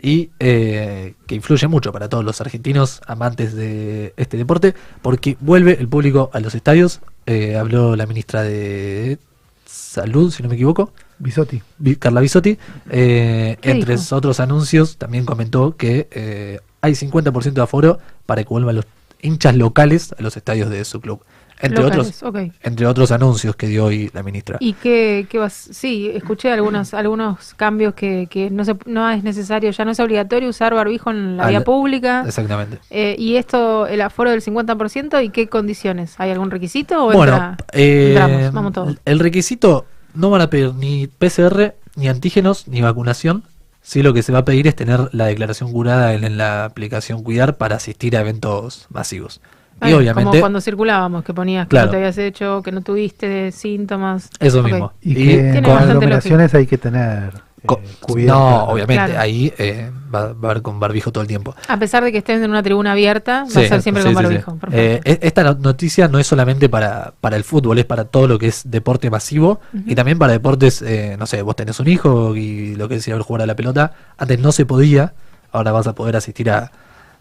y 0.02 0.32
eh, 0.40 1.14
que 1.28 1.36
influye 1.36 1.68
mucho 1.68 1.92
para 1.92 2.10
todos 2.10 2.24
los 2.24 2.42
argentinos 2.42 3.02
amantes 3.06 3.54
de 3.54 4.14
este 4.18 4.38
deporte, 4.38 4.74
porque 5.02 5.38
vuelve 5.40 5.78
el 5.80 5.88
público 5.88 6.30
a 6.34 6.40
los 6.40 6.56
estadios. 6.56 7.02
Eh, 7.26 7.56
habló 7.56 7.96
la 7.96 8.06
ministra 8.06 8.42
de 8.42 9.20
Salud, 9.66 10.32
si 10.32 10.42
no 10.42 10.50
me 10.50 10.56
equivoco, 10.56 10.92
Bisotti. 11.20 11.62
Carla 12.00 12.22
Bisotti. 12.22 12.58
Eh, 12.90 13.58
¿Qué 13.62 13.72
entre 13.72 13.96
dijo? 13.96 14.16
otros 14.16 14.40
anuncios, 14.40 14.98
también 14.98 15.26
comentó 15.26 15.76
que 15.78 16.08
eh, 16.12 16.60
hay 16.82 16.94
50% 16.94 17.54
de 17.54 17.62
aforo 17.62 18.00
para 18.26 18.44
que 18.44 18.50
vuelvan 18.50 18.76
los 18.76 18.86
hinchas 19.22 19.56
locales 19.56 20.14
a 20.18 20.22
los 20.22 20.36
estadios 20.36 20.70
de 20.70 20.84
su 20.84 21.00
club. 21.00 21.24
Entre 21.62 21.84
Locales, 21.84 22.24
otros, 22.24 22.24
ok. 22.48 22.54
entre 22.64 22.86
otros 22.88 23.12
anuncios 23.12 23.56
que 23.56 23.68
dio 23.68 23.86
hoy 23.86 24.10
la 24.14 24.24
ministra. 24.24 24.58
Y 24.60 24.74
qué 24.74 25.28
vas, 25.34 25.54
sí, 25.54 26.10
escuché 26.14 26.52
algunos 26.52 26.94
algunos 26.94 27.54
cambios 27.56 27.94
que, 27.94 28.28
que 28.30 28.50
no 28.50 28.66
se, 28.66 28.76
no 28.86 29.10
es 29.10 29.24
necesario, 29.24 29.70
ya 29.72 29.86
no 29.86 29.92
es 29.92 30.00
obligatorio 30.00 30.50
usar 30.50 30.74
barbijo 30.74 31.12
en 31.12 31.38
la 31.38 31.44
Al- 31.44 31.50
vía 31.50 31.64
pública. 31.64 32.24
Exactamente. 32.26 32.80
Eh, 32.90 33.16
y 33.20 33.36
esto, 33.36 33.86
el 33.88 34.02
aforo 34.02 34.32
del 34.32 34.42
50%, 34.42 35.24
¿y 35.24 35.30
qué 35.30 35.48
condiciones? 35.48 36.16
¿Hay 36.18 36.32
algún 36.32 36.50
requisito 36.52 37.06
o 37.06 37.14
Bueno, 37.14 37.34
entra- 37.36 37.58
eh, 37.74 38.08
entramos? 38.10 38.54
Vamos 38.54 38.74
todos. 38.74 38.98
el 39.06 39.20
requisito 39.20 39.86
no 40.14 40.30
van 40.30 40.42
a 40.42 40.50
pedir 40.50 40.74
ni 40.76 41.08
PCR, 41.08 41.76
ni 41.96 42.08
antígenos, 42.08 42.68
ni 42.68 42.82
vacunación. 42.82 43.44
Sí, 43.84 44.04
lo 44.04 44.14
que 44.14 44.22
se 44.24 44.32
va 44.32 44.40
a 44.40 44.46
pedir 44.46 44.68
es 44.68 44.76
tener 44.76 45.10
la 45.12 45.26
declaración 45.26 45.72
curada 45.72 46.14
en, 46.14 46.24
en 46.24 46.38
la 46.38 46.66
aplicación 46.66 47.24
Cuidar 47.24 47.58
para 47.58 47.78
asistir 47.78 48.16
a 48.16 48.22
eventos 48.22 48.86
masivos. 48.90 49.42
Y 49.90 49.94
obviamente, 49.94 50.30
Como 50.30 50.40
cuando 50.40 50.62
circulábamos, 50.62 51.24
que 51.24 51.34
ponías 51.34 51.66
que 51.66 51.70
Claro. 51.70 51.86
no 51.88 51.92
te 51.92 51.98
habías 51.98 52.18
hecho, 52.18 52.62
que 52.64 52.72
no 52.72 52.82
tuviste 52.82 53.52
síntomas. 53.52 54.30
eso 54.40 54.62
mismo. 54.64 54.94
Y, 55.02 55.12
Y 55.12 55.26
que 55.38 55.62
bastante 55.62 55.70
aglomeraciones 55.92 56.54
hay 56.54 56.68
que 56.68 56.78
tener 56.78 57.34
eh, 57.64 57.68
cubierta. 58.00 58.34
no, 58.34 58.64
obviamente, 58.66 59.06
Claro. 59.06 59.20
ahí 59.20 59.54
eh, 59.58 59.92
va, 60.14 60.34
va 60.34 60.48
a 60.50 60.52
haber 60.52 60.62
con 60.64 60.80
barbijo 60.80 61.12
todo 61.12 61.22
el 61.22 61.28
tiempo. 61.28 61.56
A 61.68 61.78
pesar 61.78 62.04
de 62.04 62.12
que 62.12 62.18
estés 62.20 62.42
en 62.42 62.50
una 62.50 62.64
tribuna 62.64 62.92
abierta, 62.94 63.44
va 63.44 63.50
Sí, 63.50 63.66
a 63.66 63.68
ser 63.70 63.82
siempre 63.82 64.04
sí, 64.04 64.14
con 64.14 64.24
barbijo. 64.24 64.52
sí. 64.62 64.68
Eh, 64.72 65.00
e- 65.04 65.20
esta 65.22 65.44
no- 65.44 65.54
noticia 65.56 66.08
no 66.08 66.18
es 66.20 66.26
solamente 66.28 66.70
para, 66.70 67.14
para 67.22 67.36
el 67.36 67.44
fútbol, 67.44 67.78
es 67.80 67.86
para 67.86 68.06
todo 68.06 68.28
lo 68.28 68.40
que 68.40 68.48
es 68.48 68.64
deporte 68.70 69.10
masivo 69.10 69.60
y 69.86 69.94
también 69.96 70.18
para 70.18 70.34
deportes, 70.34 70.82
eh, 70.82 71.16
no 71.20 71.26
sé, 71.28 71.42
vos 71.44 71.56
tenés 71.56 71.80
un 71.80 71.88
hijo 71.88 72.36
y 72.36 72.76
lo 72.76 72.88
que 72.90 72.96
es 72.96 73.08
ir 73.08 73.14
a 73.14 73.22
jugar 73.22 73.44
a 73.44 73.46
la 73.46 73.56
pelota, 73.56 73.94
antes 74.18 74.40
no 74.40 74.52
se 74.52 74.66
podía, 74.66 75.14
ahora 75.52 75.72
vas 75.72 75.86
a 75.88 75.94
poder 75.94 76.16
asistir 76.16 76.50
a, 76.50 76.72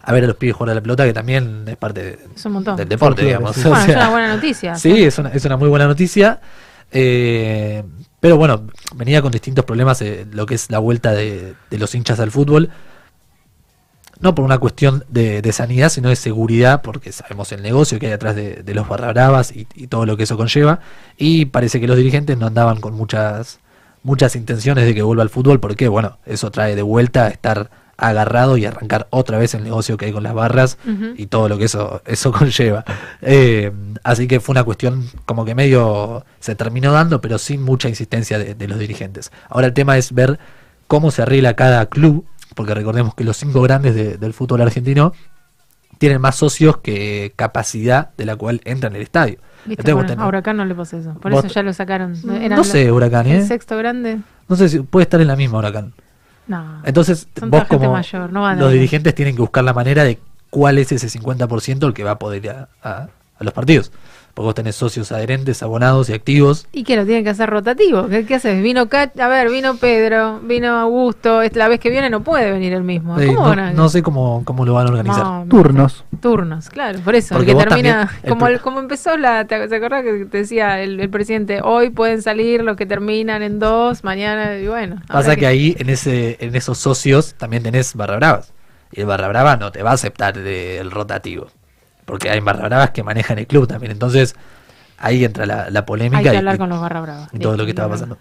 a 0.02 0.12
ver 0.12 0.24
a 0.24 0.26
los 0.28 0.36
pibes 0.36 0.56
jugar 0.56 0.70
a 0.70 0.74
la 0.74 0.80
pelota, 0.80 1.04
que 1.04 1.12
también 1.12 1.64
es 1.66 1.76
parte 1.76 2.02
de- 2.02 2.18
Es 2.34 2.44
un 2.46 2.52
montón. 2.52 2.76
del 2.76 2.88
deporte, 2.88 3.22
digamos. 3.24 3.54
sí. 3.56 3.62
O 3.66 3.70
Bueno, 3.70 3.84
es 3.84 3.96
una 3.96 4.08
buena 4.10 4.34
noticia. 4.34 4.74
Sí, 4.76 5.02
es 5.04 5.18
una, 5.18 5.28
es 5.30 5.44
una 5.44 5.56
muy 5.56 5.68
buena 5.68 5.86
noticia. 5.86 6.40
eh, 6.90 7.82
pero 8.20 8.36
bueno, 8.36 8.66
venía 8.96 9.22
con 9.22 9.32
distintos 9.32 9.64
problemas 9.64 10.02
eh, 10.02 10.26
lo 10.30 10.44
que 10.44 10.54
es 10.54 10.70
la 10.70 10.78
vuelta 10.78 11.12
de, 11.12 11.54
de 11.70 11.78
los 11.78 11.94
hinchas 11.94 12.20
al 12.20 12.30
fútbol. 12.30 12.68
No 14.20 14.34
por 14.34 14.44
una 14.44 14.58
cuestión 14.58 15.04
de, 15.08 15.40
de 15.40 15.52
sanidad, 15.52 15.88
sino 15.88 16.10
de 16.10 16.16
seguridad, 16.16 16.82
porque 16.82 17.10
sabemos 17.12 17.50
el 17.52 17.62
negocio 17.62 17.98
que 17.98 18.08
hay 18.08 18.12
atrás 18.12 18.36
de, 18.36 18.56
de 18.62 18.74
los 18.74 18.86
barra 18.86 19.08
bravas 19.14 19.50
y, 19.56 19.66
y 19.74 19.86
todo 19.86 20.04
lo 20.04 20.18
que 20.18 20.24
eso 20.24 20.36
conlleva. 20.36 20.80
Y 21.16 21.46
parece 21.46 21.80
que 21.80 21.86
los 21.86 21.96
dirigentes 21.96 22.36
no 22.36 22.46
andaban 22.46 22.80
con 22.82 22.92
muchas, 22.92 23.60
muchas 24.02 24.36
intenciones 24.36 24.84
de 24.84 24.94
que 24.94 25.00
vuelva 25.00 25.22
al 25.22 25.30
fútbol, 25.30 25.58
porque 25.58 25.88
bueno, 25.88 26.18
eso 26.26 26.50
trae 26.50 26.76
de 26.76 26.82
vuelta 26.82 27.28
estar 27.28 27.70
agarrado 28.00 28.56
y 28.56 28.64
arrancar 28.66 29.06
otra 29.10 29.38
vez 29.38 29.54
el 29.54 29.62
negocio 29.64 29.96
que 29.96 30.06
hay 30.06 30.12
con 30.12 30.22
las 30.22 30.34
barras 30.34 30.78
y 31.16 31.26
todo 31.26 31.48
lo 31.48 31.58
que 31.58 31.64
eso, 31.66 32.02
eso 32.06 32.32
conlleva. 32.38 32.84
Eh, 33.22 33.72
así 34.02 34.26
que 34.26 34.40
fue 34.40 34.52
una 34.54 34.64
cuestión 34.64 35.06
como 35.26 35.44
que 35.44 35.54
medio 35.54 36.24
se 36.40 36.54
terminó 36.54 36.92
dando, 36.92 37.20
pero 37.20 37.38
sin 37.38 37.62
mucha 37.62 37.88
insistencia 37.88 38.38
de, 38.38 38.54
de 38.54 38.68
los 38.68 38.78
dirigentes. 38.78 39.30
Ahora 39.48 39.66
el 39.68 39.72
tema 39.74 39.96
es 39.98 40.12
ver 40.12 40.38
cómo 40.86 41.10
se 41.10 41.22
arregla 41.22 41.54
cada 41.54 41.86
club, 41.86 42.24
porque 42.54 42.74
recordemos 42.74 43.14
que 43.14 43.24
los 43.24 43.36
cinco 43.36 43.62
grandes 43.62 43.94
de- 43.94 44.16
del 44.18 44.32
fútbol 44.32 44.60
argentino 44.62 45.12
tienen 45.98 46.20
más 46.20 46.36
socios 46.36 46.78
que 46.78 47.32
capacidad 47.36 48.10
de 48.16 48.24
la 48.24 48.34
cual 48.36 48.60
entran 48.64 48.92
en 48.92 48.96
el 48.96 49.02
estadio. 49.02 49.36
¿Viste? 49.66 49.82
Entonces 49.82 49.94
Bueno, 50.16 50.22
a 50.22 50.26
Huracán 50.28 50.56
no 50.56 50.64
le 50.64 50.74
pasó 50.74 50.96
eso. 50.96 51.12
Por 51.20 51.30
vos- 51.32 51.44
eso 51.44 51.52
ya 51.54 51.62
lo 51.62 51.72
sacaron. 51.74 52.14
Eran 52.40 52.56
no 52.56 52.64
sé, 52.64 52.90
Huracán, 52.90 53.26
El 53.26 53.40
¿eh? 53.42 53.46
sexto 53.46 53.76
grande. 53.76 54.18
No 54.48 54.56
sé 54.56 54.68
si 54.70 54.78
puede 54.80 55.02
estar 55.04 55.20
en 55.20 55.26
la 55.28 55.36
misma 55.36 55.58
Huracán. 55.58 55.92
No. 56.50 56.82
Entonces, 56.84 57.28
vos 57.46 57.64
como 57.68 57.92
mayor, 57.92 58.32
no 58.32 58.52
los 58.54 58.72
ir. 58.72 58.78
dirigentes 58.80 59.14
tienen 59.14 59.36
que 59.36 59.40
buscar 59.40 59.62
la 59.62 59.72
manera 59.72 60.02
de 60.02 60.18
cuál 60.50 60.78
es 60.78 60.90
ese 60.90 61.08
50% 61.08 61.86
el 61.86 61.94
que 61.94 62.02
va 62.02 62.12
a 62.12 62.18
poder 62.18 62.48
a- 62.50 62.68
a 63.38 63.44
los 63.44 63.52
partidos. 63.54 63.92
Porque 64.34 64.46
vos 64.46 64.54
tenés 64.54 64.76
socios 64.76 65.10
adherentes, 65.12 65.62
abonados 65.62 66.08
y 66.08 66.12
activos. 66.12 66.66
¿Y 66.72 66.84
qué 66.84 66.96
lo 66.96 67.04
tienen 67.04 67.24
que 67.24 67.30
hacer 67.30 67.50
rotativo? 67.50 68.06
¿Qué, 68.08 68.24
qué 68.24 68.36
haces? 68.36 68.62
Vino 68.62 68.88
Ca- 68.88 69.10
a 69.18 69.28
ver, 69.28 69.50
vino 69.50 69.76
Pedro, 69.76 70.40
vino 70.40 70.78
Augusto, 70.78 71.42
es- 71.42 71.56
la 71.56 71.68
vez 71.68 71.80
que 71.80 71.90
viene 71.90 72.08
no 72.10 72.22
puede 72.22 72.50
venir 72.52 72.72
el 72.72 72.82
mismo. 72.84 73.14
¿Cómo 73.16 73.32
no, 73.32 73.40
van 73.42 73.58
a- 73.58 73.72
no 73.72 73.88
sé 73.88 74.02
cómo, 74.02 74.42
cómo 74.44 74.64
lo 74.64 74.74
van 74.74 74.86
a 74.86 74.90
organizar. 74.90 75.24
No, 75.24 75.46
Turnos. 75.48 76.04
Turnos, 76.20 76.68
claro, 76.70 77.00
por 77.00 77.14
eso. 77.14 77.34
el 77.34 77.38
Porque 77.38 77.46
que 77.50 77.54
vos 77.54 77.64
termina, 77.64 77.98
también- 78.06 78.20
el 78.22 78.28
como, 78.30 78.46
el- 78.46 78.60
como 78.60 78.78
empezó 78.80 79.16
la, 79.16 79.44
¿te, 79.46 79.54
acordás 79.56 80.04
que 80.04 80.26
te 80.26 80.38
decía 80.38 80.80
el, 80.80 81.00
el 81.00 81.10
presidente? 81.10 81.60
Hoy 81.62 81.90
pueden 81.90 82.22
salir 82.22 82.62
los 82.62 82.76
que 82.76 82.86
terminan 82.86 83.42
en 83.42 83.58
dos, 83.58 84.04
mañana, 84.04 84.56
y 84.58 84.66
bueno. 84.68 84.96
Pasa 85.08 85.18
ahora 85.30 85.36
que 85.36 85.46
ahí 85.46 85.76
en 85.78 85.90
ese 85.90 86.36
en 86.40 86.54
esos 86.54 86.78
socios 86.78 87.34
también 87.36 87.62
tenés 87.62 87.94
barra 87.94 88.16
bravas. 88.16 88.52
Y 88.92 89.00
el 89.00 89.06
barra 89.06 89.28
brava 89.28 89.56
no 89.56 89.70
te 89.72 89.82
va 89.82 89.90
a 89.90 89.94
aceptar 89.94 90.36
de- 90.38 90.78
el 90.78 90.90
rotativo. 90.90 91.46
Porque 92.10 92.28
hay 92.28 92.40
barra 92.40 92.66
bravas 92.68 92.90
que 92.90 93.02
manejan 93.02 93.38
el 93.38 93.46
club 93.46 93.66
también. 93.68 93.92
Entonces 93.92 94.34
ahí 94.98 95.24
entra 95.24 95.46
la, 95.46 95.70
la 95.70 95.86
polémica 95.86 96.18
Hay 96.18 96.24
que 96.24 96.34
y- 96.34 96.36
hablar 96.36 96.56
y, 96.56 96.58
con 96.58 96.68
los 96.68 96.80
barra 96.80 97.00
bravas. 97.00 97.28
y 97.32 97.38
todo 97.38 97.56
lo 97.56 97.64
que 97.64 97.70
estaba 97.70 97.88
pasando. 97.90 98.18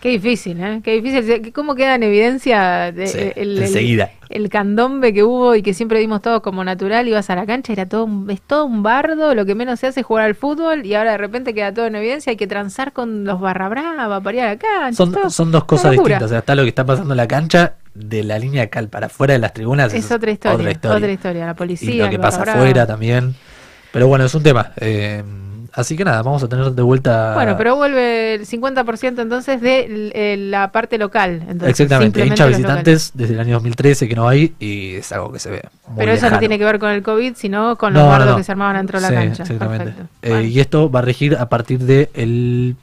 Qué 0.00 0.10
difícil, 0.10 0.60
¿eh? 0.62 0.80
Qué 0.84 1.00
difícil. 1.00 1.52
¿Cómo 1.52 1.74
queda 1.74 1.96
en 1.96 2.04
evidencia 2.04 2.92
de- 2.92 3.08
Sí, 3.08 3.18
el, 3.34 3.56
el- 3.58 3.62
enseguida. 3.64 4.10
el 4.28 4.48
candombe 4.48 5.12
que 5.12 5.24
hubo 5.24 5.56
y 5.56 5.62
que 5.62 5.74
siempre 5.74 5.98
vimos 5.98 6.22
todo 6.22 6.40
como 6.40 6.62
natural? 6.62 7.08
Ibas 7.08 7.28
a 7.30 7.34
la 7.34 7.44
cancha, 7.46 7.72
era 7.72 7.88
todo 7.88 8.04
un, 8.04 8.30
es 8.30 8.40
todo 8.40 8.64
un 8.64 8.84
bardo, 8.84 9.34
lo 9.34 9.44
que 9.44 9.56
menos 9.56 9.80
se 9.80 9.88
hace 9.88 9.98
es 10.00 10.06
jugar 10.06 10.26
al 10.26 10.36
fútbol 10.36 10.86
y 10.86 10.94
ahora 10.94 11.10
de 11.12 11.18
repente 11.18 11.52
queda 11.52 11.74
todo 11.74 11.86
en 11.86 11.96
evidencia, 11.96 12.30
hay 12.30 12.36
que 12.36 12.46
transar 12.46 12.92
con 12.92 13.24
los 13.24 13.40
barra 13.40 13.68
brava 13.68 14.20
para 14.20 14.36
ir 14.36 14.42
a 14.44 14.46
la 14.50 14.56
cancha. 14.56 14.96
Son, 14.96 15.10
todo- 15.10 15.30
son 15.30 15.50
dos 15.50 15.64
cosas 15.64 15.90
distintas. 15.90 16.22
O 16.22 16.28
sea, 16.28 16.38
está 16.38 16.54
lo 16.54 16.62
que 16.62 16.68
está 16.68 16.86
pasando 16.86 17.14
en 17.14 17.16
la 17.16 17.26
cancha, 17.26 17.74
de 17.98 18.22
la 18.24 18.38
línea 18.38 18.68
cal 18.68 18.88
para 18.88 19.06
afuera 19.06 19.34
de 19.34 19.38
las 19.40 19.52
tribunas. 19.52 19.92
Es 19.92 20.10
otra 20.10 20.30
historia, 20.30 20.56
Otra 20.56 20.70
historia. 20.70 20.96
otra 20.96 21.12
historia. 21.12 21.46
La 21.46 21.54
policía, 21.54 21.94
y 21.94 21.98
lo 21.98 22.08
que 22.10 22.18
pasa 22.18 22.42
afuera 22.42 22.86
también. 22.86 23.34
Pero 23.92 24.06
bueno, 24.08 24.24
es 24.24 24.34
un 24.34 24.42
tema. 24.42 24.72
eh, 24.76 25.22
así 25.72 25.96
que 25.96 26.04
nada, 26.04 26.22
vamos 26.22 26.42
a 26.42 26.48
tener 26.48 26.72
de 26.72 26.82
vuelta. 26.82 27.34
Bueno, 27.34 27.56
pero 27.56 27.76
vuelve 27.76 28.34
el 28.34 28.46
50% 28.46 29.20
entonces 29.22 29.60
de 29.60 30.10
eh, 30.14 30.36
la 30.36 30.72
parte 30.72 30.98
local. 30.98 31.42
Entonces, 31.48 31.68
Exactamente, 31.80 32.24
hinchas 32.26 32.48
visitantes 32.48 33.10
desde 33.14 33.34
el 33.34 33.40
año 33.40 33.54
2013 33.54 34.08
que 34.08 34.14
no 34.16 34.28
hay 34.28 34.54
y 34.58 34.96
es 34.96 35.10
algo 35.12 35.32
que 35.32 35.38
se 35.38 35.50
ve. 35.50 35.62
muy 35.86 35.98
Pero 35.98 36.12
eso 36.12 36.28
no 36.30 36.38
tiene 36.38 36.58
que 36.58 36.64
ver 36.64 36.78
con 36.78 36.90
el 36.90 37.02
COVID, 37.02 37.34
sino 37.36 37.76
con 37.76 37.92
los 37.94 38.02
no, 38.02 38.08
bardos 38.08 38.30
no. 38.30 38.36
que 38.36 38.44
se 38.44 38.52
armaban 38.52 38.76
dentro 38.76 39.00
de 39.00 39.08
la 39.10 39.14
cancha. 39.14 39.42
Exactamente. 39.44 39.90
Eh, 40.22 40.28
Bueno. 40.30 40.42
Y 40.48 40.60
esto 40.60 40.90
va 40.90 40.98
a 41.00 41.02
regir 41.02 41.36
a 41.36 41.48
partir 41.48 41.78
de 41.80 42.10
el 42.14 42.76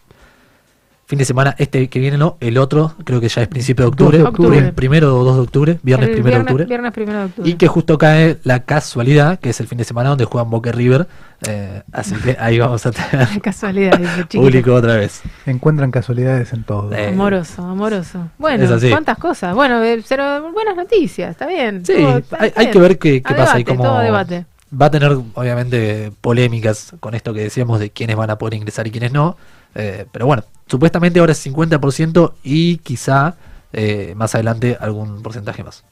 fin 1.08 1.20
de 1.20 1.26
semana, 1.26 1.56
este 1.60 1.88
que 1.88 2.00
viene 2.00 2.18
no, 2.18 2.38
el 2.40 2.58
otro, 2.58 2.96
creo 3.04 3.22
que 3.22 3.30
ya 3.30 3.44
es 3.44 3.48
principio 3.48 3.86
de 3.86 3.92
2 3.92 3.92
octubre, 3.94 4.18
de 4.18 4.24
octubre. 4.24 4.58
prim- 4.60 4.74
primero 4.74 5.20
o 5.20 5.24
2 5.24 5.36
de 5.36 5.42
octubre, 5.42 5.80
viernes 5.84 6.10
El 6.10 6.14
primero 6.16 6.26
de 6.26 6.32
viernes, 6.32 6.52
octubre. 6.52 6.66
viernes 6.66 6.92
primero 6.94 7.20
de 7.20 7.26
octubre. 7.26 7.50
Y 7.50 7.54
que 7.56 7.68
justo 7.68 7.98
cae 7.98 8.38
la 8.44 8.64
casualidad, 8.64 9.40
que 9.40 9.50
es 9.52 9.60
el 9.60 9.68
fin 9.68 9.78
de 9.78 9.84
semana 9.84 10.10
donde 10.10 10.26
juegan 10.26 10.50
Boca 10.50 10.70
y 10.70 10.74
River. 10.74 11.08
eh, 11.48 11.84
así 11.92 12.16
que 12.16 12.36
ahí 12.40 12.58
vamos 12.58 12.86
a 12.88 12.92
tener 12.92 13.28
casualidad, 13.44 14.00
público 14.32 14.74
otra 14.74 14.96
vez. 14.96 15.22
Encuentran 15.46 15.92
casualidades 15.92 16.54
en 16.54 16.64
todo. 16.64 16.92
Eh, 16.94 17.10
Amoroso, 17.10 17.62
amoroso. 17.62 18.30
Bueno, 18.40 18.64
Es 18.64 18.72
así. 18.72 18.90
cuántas 18.90 19.18
cosas. 19.20 19.54
Bueno, 19.54 19.84
eh, 19.84 20.04
pero 20.10 20.52
buenas 20.54 20.76
noticias, 20.76 21.30
está 21.32 21.46
bien. 21.46 21.86
Sí, 21.86 21.94
Todo- 21.94 22.18
está 22.18 22.38
hay, 22.56 22.72
que 22.72 22.80
ver 22.80 22.98
qué, 22.98 23.22
qué 23.22 23.34
A 23.34 23.38
pasa 23.38 23.60
y 23.60 23.64
debate, 23.64 23.66
cómo 23.66 23.84
todo 23.84 23.98
a 24.00 24.04
debate. 24.04 24.46
va 24.82 24.88
a 24.88 24.92
tener 24.92 25.12
obviamente 25.36 26.12
polémicas 26.22 26.94
con 27.00 27.14
esto 27.14 27.34
que 27.34 27.42
decíamos 27.42 27.80
de 27.80 27.92
quiénes 27.92 28.16
van 28.16 28.30
a 28.32 28.38
poder 28.38 28.56
ingresar 28.56 28.88
y 28.88 28.92
quiénes 28.92 29.12
no. 29.12 29.38
Eh, 29.76 30.06
pero 30.12 30.26
bueno, 30.26 30.44
supuestamente 30.68 31.20
ahora 31.20 31.34
es 31.34 31.46
50% 31.46 32.34
y 32.44 32.78
quizá 32.78 33.36
eh, 33.74 34.14
más 34.16 34.34
adelante 34.36 34.78
algún 34.80 35.22
porcentaje 35.22 35.64
más. 35.64 35.84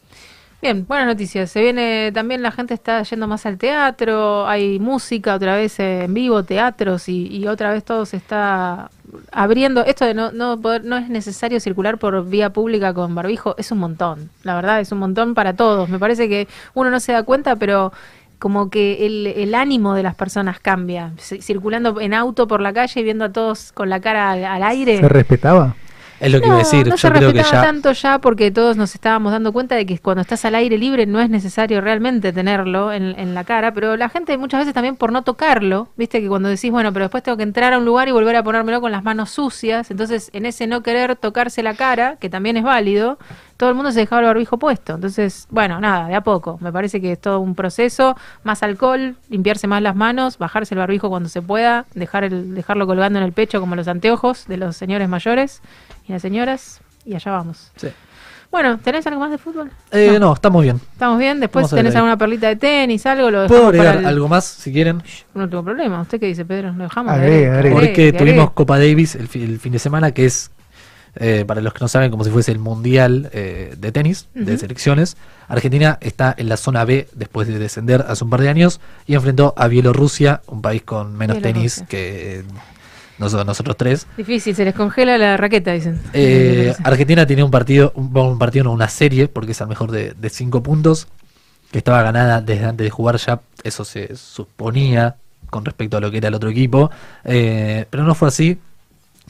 Bien, 0.61 0.85
buenas 0.87 1.07
noticias. 1.07 1.51
Se 1.51 1.61
viene 1.61 2.13
también 2.13 2.41
la 2.41 2.49
gente 2.49 2.73
está 2.73 3.03
yendo 3.03 3.27
más 3.27 3.45
al 3.45 3.57
teatro, 3.57 4.47
hay 4.47 4.79
música 4.79 5.35
otra 5.35 5.57
vez 5.57 5.77
en 5.81 6.13
vivo, 6.13 6.43
teatros 6.43 7.09
y, 7.09 7.27
y 7.27 7.47
otra 7.47 7.73
vez 7.73 7.83
todo 7.83 8.05
se 8.05 8.15
está 8.15 8.89
abriendo. 9.33 9.83
Esto 9.83 10.05
de 10.05 10.13
no 10.13 10.31
no 10.31 10.57
poder, 10.61 10.85
no 10.85 10.95
es 10.95 11.09
necesario 11.09 11.59
circular 11.59 11.97
por 11.97 12.25
vía 12.25 12.51
pública 12.51 12.93
con 12.93 13.13
barbijo 13.13 13.55
es 13.57 13.73
un 13.73 13.79
montón. 13.79 14.29
La 14.43 14.55
verdad 14.55 14.79
es 14.79 14.89
un 14.93 14.99
montón 14.99 15.33
para 15.33 15.53
todos. 15.53 15.89
Me 15.89 15.99
parece 15.99 16.29
que 16.29 16.47
uno 16.73 16.89
no 16.89 17.01
se 17.01 17.11
da 17.11 17.23
cuenta, 17.23 17.57
pero 17.57 17.91
como 18.43 18.69
que 18.69 19.05
el, 19.05 19.25
el 19.25 19.55
ánimo 19.55 19.93
de 19.93 20.03
las 20.03 20.15
personas 20.15 20.59
cambia. 20.59 21.13
Circulando 21.17 22.01
en 22.01 22.13
auto 22.13 22.45
por 22.45 22.59
la 22.59 22.73
calle 22.73 23.01
viendo 23.01 23.23
a 23.23 23.31
todos 23.31 23.71
con 23.71 23.89
la 23.89 24.01
cara 24.01 24.31
al, 24.31 24.43
al 24.43 24.63
aire. 24.63 24.97
¿Se 24.97 25.07
respetaba? 25.07 25.77
Es 26.23 26.31
lo 26.31 26.39
que 26.39 26.47
iba 26.47 26.55
a 26.55 26.59
decir, 26.59 26.87
no 26.87 26.91
yo 26.91 26.97
se 26.97 27.09
creo 27.09 27.31
que 27.31 27.37
respetaba 27.37 27.63
ya... 27.63 27.71
tanto 27.71 27.91
ya 27.91 28.19
porque 28.19 28.51
todos 28.51 28.77
nos 28.77 28.95
estábamos 28.95 29.31
dando 29.31 29.51
cuenta 29.51 29.75
de 29.75 29.85
que 29.85 29.99
cuando 29.99 30.21
estás 30.21 30.45
al 30.45 30.55
aire 30.55 30.77
libre 30.77 31.05
no 31.05 31.19
es 31.19 31.29
necesario 31.29 31.81
realmente 31.81 32.31
tenerlo 32.31 32.91
en, 32.93 33.17
en 33.19 33.33
la 33.33 33.43
cara, 33.43 33.73
pero 33.73 33.97
la 33.97 34.09
gente 34.09 34.37
muchas 34.37 34.61
veces 34.61 34.73
también 34.73 34.95
por 34.95 35.11
no 35.11 35.23
tocarlo, 35.23 35.89
viste 35.97 36.21
que 36.21 36.27
cuando 36.27 36.49
decís, 36.49 36.71
bueno, 36.71 36.93
pero 36.93 37.05
después 37.05 37.23
tengo 37.23 37.37
que 37.37 37.43
entrar 37.43 37.73
a 37.73 37.77
un 37.77 37.85
lugar 37.85 38.07
y 38.07 38.11
volver 38.11 38.35
a 38.35 38.43
ponérmelo 38.43 38.81
con 38.81 38.91
las 38.91 39.03
manos 39.03 39.31
sucias, 39.31 39.91
entonces 39.91 40.29
en 40.33 40.45
ese 40.45 40.67
no 40.67 40.81
querer 40.81 41.15
tocarse 41.15 41.61
la 41.63 41.73
cara, 41.73 42.17
que 42.19 42.29
también 42.29 42.57
es 42.57 42.63
válido, 42.63 43.17
todo 43.57 43.69
el 43.69 43.75
mundo 43.75 43.91
se 43.91 43.99
dejaba 43.99 44.21
el 44.21 44.27
barbijo 44.27 44.57
puesto. 44.57 44.95
Entonces, 44.95 45.47
bueno, 45.49 45.79
nada, 45.79 46.07
de 46.07 46.15
a 46.15 46.21
poco. 46.21 46.57
Me 46.59 46.71
parece 46.71 46.99
que 46.99 47.13
es 47.13 47.21
todo 47.21 47.39
un 47.39 47.55
proceso, 47.55 48.17
más 48.43 48.63
alcohol, 48.63 49.15
limpiarse 49.29 49.67
más 49.67 49.81
las 49.81 49.95
manos, 49.95 50.37
bajarse 50.37 50.73
el 50.73 50.79
barbijo 50.79 51.09
cuando 51.09 51.29
se 51.29 51.41
pueda, 51.41 51.85
dejar 51.93 52.23
el, 52.23 52.55
dejarlo 52.55 52.87
colgando 52.87 53.19
en 53.19 53.25
el 53.25 53.31
pecho 53.31 53.59
como 53.59 53.75
los 53.75 53.87
anteojos 53.87 54.47
de 54.47 54.57
los 54.57 54.75
señores 54.75 55.07
mayores 55.07 55.61
y 56.07 56.11
las 56.11 56.21
señoras, 56.21 56.81
y 57.05 57.15
allá 57.15 57.31
vamos. 57.31 57.71
Sí. 57.75 57.87
Bueno, 58.51 58.77
¿tenés 58.77 59.07
algo 59.07 59.19
más 59.19 59.31
de 59.31 59.39
fútbol? 59.39 59.71
Eh, 59.91 60.17
no. 60.19 60.31
estamos 60.33 60.61
bien. 60.61 60.79
¿Estamos 60.91 61.17
bien? 61.17 61.39
Después 61.39 61.63
Vamos 61.63 61.75
tenés 61.75 61.95
alguna 61.95 62.17
perlita 62.17 62.47
de 62.49 62.55
tenis, 62.55 63.03
algo, 63.07 63.31
lo 63.31 63.47
¿Puedo 63.47 63.67
agregar 63.69 63.97
el- 63.97 64.05
algo 64.05 64.27
más 64.27 64.45
si 64.45 64.71
quieren? 64.71 65.01
No 65.33 65.49
tengo 65.49 65.63
problema. 65.63 66.01
¿Usted 66.01 66.19
qué 66.19 66.27
dice, 66.27 66.45
Pedro? 66.45 66.71
¿Lo 66.73 66.83
dejamos? 66.83 67.13
Agregue, 67.13 67.49
agregue. 67.49 67.73
Porque 67.73 67.89
agregue, 67.89 68.13
tuvimos. 68.13 68.51
Copa 68.51 68.77
Davis 68.77 69.15
el, 69.15 69.27
fi- 69.27 69.41
el 69.43 69.59
fin 69.59 69.71
de 69.73 69.79
semana, 69.79 70.11
que 70.11 70.25
es, 70.25 70.51
eh, 71.15 71.45
para 71.47 71.61
los 71.61 71.73
que 71.73 71.79
no 71.81 71.87
saben, 71.87 72.11
como 72.11 72.23
si 72.23 72.29
fuese 72.29 72.51
el 72.51 72.59
Mundial 72.59 73.31
eh, 73.33 73.73
de 73.75 73.91
tenis, 73.91 74.27
de 74.35 74.55
selecciones. 74.59 75.17
Argentina 75.47 75.97
está 75.99 76.35
en 76.37 76.47
la 76.47 76.57
zona 76.57 76.85
B 76.85 77.07
después 77.13 77.47
de 77.47 77.57
descender 77.57 78.05
hace 78.07 78.23
un 78.23 78.29
par 78.29 78.41
de 78.41 78.49
años 78.49 78.79
y 79.07 79.15
enfrentó 79.15 79.55
a 79.57 79.67
Bielorrusia, 79.67 80.41
un 80.45 80.61
país 80.61 80.83
con 80.83 81.15
menos 81.17 81.41
tenis 81.41 81.83
que 81.89 82.41
eh, 82.41 82.43
nosotros, 83.17 83.45
nosotros 83.45 83.77
tres. 83.77 84.07
Difícil, 84.17 84.55
se 84.55 84.65
les 84.65 84.73
congela 84.73 85.17
la 85.17 85.37
raqueta, 85.37 85.71
dicen. 85.73 86.01
Eh, 86.13 86.73
Argentina 86.83 87.25
tenía 87.25 87.45
un 87.45 87.51
partido, 87.51 87.91
un, 87.95 88.39
partido, 88.39 88.65
no, 88.65 88.71
una 88.71 88.89
serie, 88.89 89.27
porque 89.27 89.51
es 89.51 89.61
al 89.61 89.67
mejor 89.67 89.91
de, 89.91 90.13
de 90.13 90.29
cinco 90.29 90.63
puntos, 90.63 91.07
que 91.71 91.79
estaba 91.79 92.03
ganada 92.03 92.41
desde 92.41 92.65
antes 92.65 92.85
de 92.85 92.91
jugar 92.91 93.17
ya, 93.17 93.41
eso 93.63 93.83
se 93.83 94.15
suponía 94.15 95.15
con 95.53 95.65
respecto 95.65 95.97
a 95.97 96.01
lo 96.01 96.11
que 96.11 96.17
era 96.17 96.27
el 96.27 96.33
otro 96.33 96.49
equipo, 96.49 96.91
eh, 97.23 97.85
pero 97.89 98.03
no 98.03 98.15
fue 98.15 98.27
así. 98.27 98.59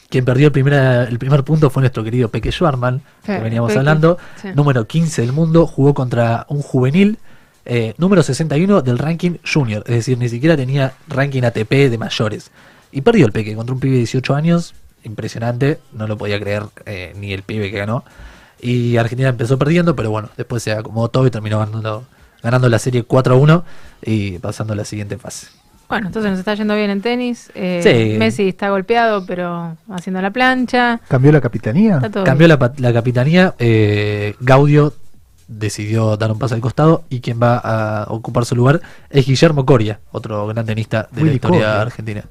Quien 0.08 0.24
perdió 0.24 0.46
el 0.46 0.52
primer, 0.52 1.08
el 1.08 1.18
primer 1.18 1.44
punto 1.44 1.70
fue 1.70 1.82
nuestro 1.82 2.02
querido 2.02 2.28
Peque 2.28 2.50
Schwarman, 2.50 3.02
que 3.24 3.38
veníamos 3.38 3.68
Peque, 3.68 3.78
hablando, 3.78 4.18
sí. 4.40 4.48
número 4.54 4.86
15 4.86 5.22
del 5.22 5.32
mundo, 5.32 5.66
jugó 5.66 5.94
contra 5.94 6.46
un 6.48 6.62
juvenil, 6.62 7.18
eh, 7.64 7.94
número 7.96 8.22
61 8.22 8.82
del 8.82 8.98
ranking 8.98 9.36
junior, 9.44 9.82
es 9.86 9.94
decir, 9.94 10.18
ni 10.18 10.28
siquiera 10.28 10.56
tenía 10.56 10.94
ranking 11.08 11.42
ATP 11.42 11.90
de 11.90 11.98
mayores. 11.98 12.50
Y 12.94 13.00
perdió 13.00 13.26
el 13.26 13.32
Peque 13.32 13.56
contra 13.56 13.74
un 13.74 13.80
pibe 13.80 13.94
de 13.94 13.98
18 13.98 14.34
años, 14.36 14.72
impresionante, 15.02 15.80
no 15.92 16.06
lo 16.06 16.16
podía 16.16 16.38
creer 16.38 16.62
eh, 16.86 17.12
ni 17.18 17.32
el 17.32 17.42
pibe 17.42 17.70
que 17.70 17.78
ganó. 17.78 18.04
Y 18.60 18.96
Argentina 18.96 19.28
empezó 19.28 19.58
perdiendo, 19.58 19.96
pero 19.96 20.10
bueno, 20.10 20.30
después 20.36 20.62
se 20.62 20.70
acomodó 20.72 21.08
todo 21.08 21.26
y 21.26 21.30
terminó 21.30 21.58
ganando, 21.58 22.04
ganando 22.42 22.68
la 22.68 22.78
serie 22.78 23.02
4 23.02 23.34
a 23.34 23.36
1 23.38 23.64
y 24.04 24.38
pasando 24.38 24.72
a 24.74 24.76
la 24.76 24.84
siguiente 24.84 25.18
fase. 25.18 25.48
Bueno, 25.88 26.06
entonces 26.06 26.30
nos 26.30 26.38
está 26.38 26.54
yendo 26.54 26.74
bien 26.76 26.88
en 26.90 27.02
tenis. 27.02 27.50
Eh, 27.54 27.80
Sí. 27.82 28.16
Messi 28.18 28.48
está 28.48 28.70
golpeado, 28.70 29.26
pero 29.26 29.76
haciendo 29.90 30.22
la 30.22 30.30
plancha. 30.30 31.00
¿Cambió 31.08 31.32
la 31.32 31.40
capitanía? 31.40 32.00
Cambió 32.24 32.46
la, 32.48 32.72
la 32.78 32.92
capitanía, 32.92 33.54
eh, 33.58 34.34
Gaudio 34.40 34.94
decidió 35.48 36.16
dar 36.16 36.32
un 36.32 36.38
paso 36.38 36.54
al 36.54 36.60
costado 36.60 37.04
y 37.10 37.20
quien 37.20 37.38
va 37.42 37.58
a 37.58 38.04
ocupar 38.08 38.44
su 38.46 38.56
lugar 38.56 38.80
es 39.10 39.26
Guillermo 39.26 39.66
Coria, 39.66 40.00
otro 40.10 40.46
gran 40.46 40.64
tenista 40.64 41.08
de 41.10 41.24
la 41.24 41.32
historia 41.32 41.58
Coria. 41.58 41.82
argentina. 41.82 42.24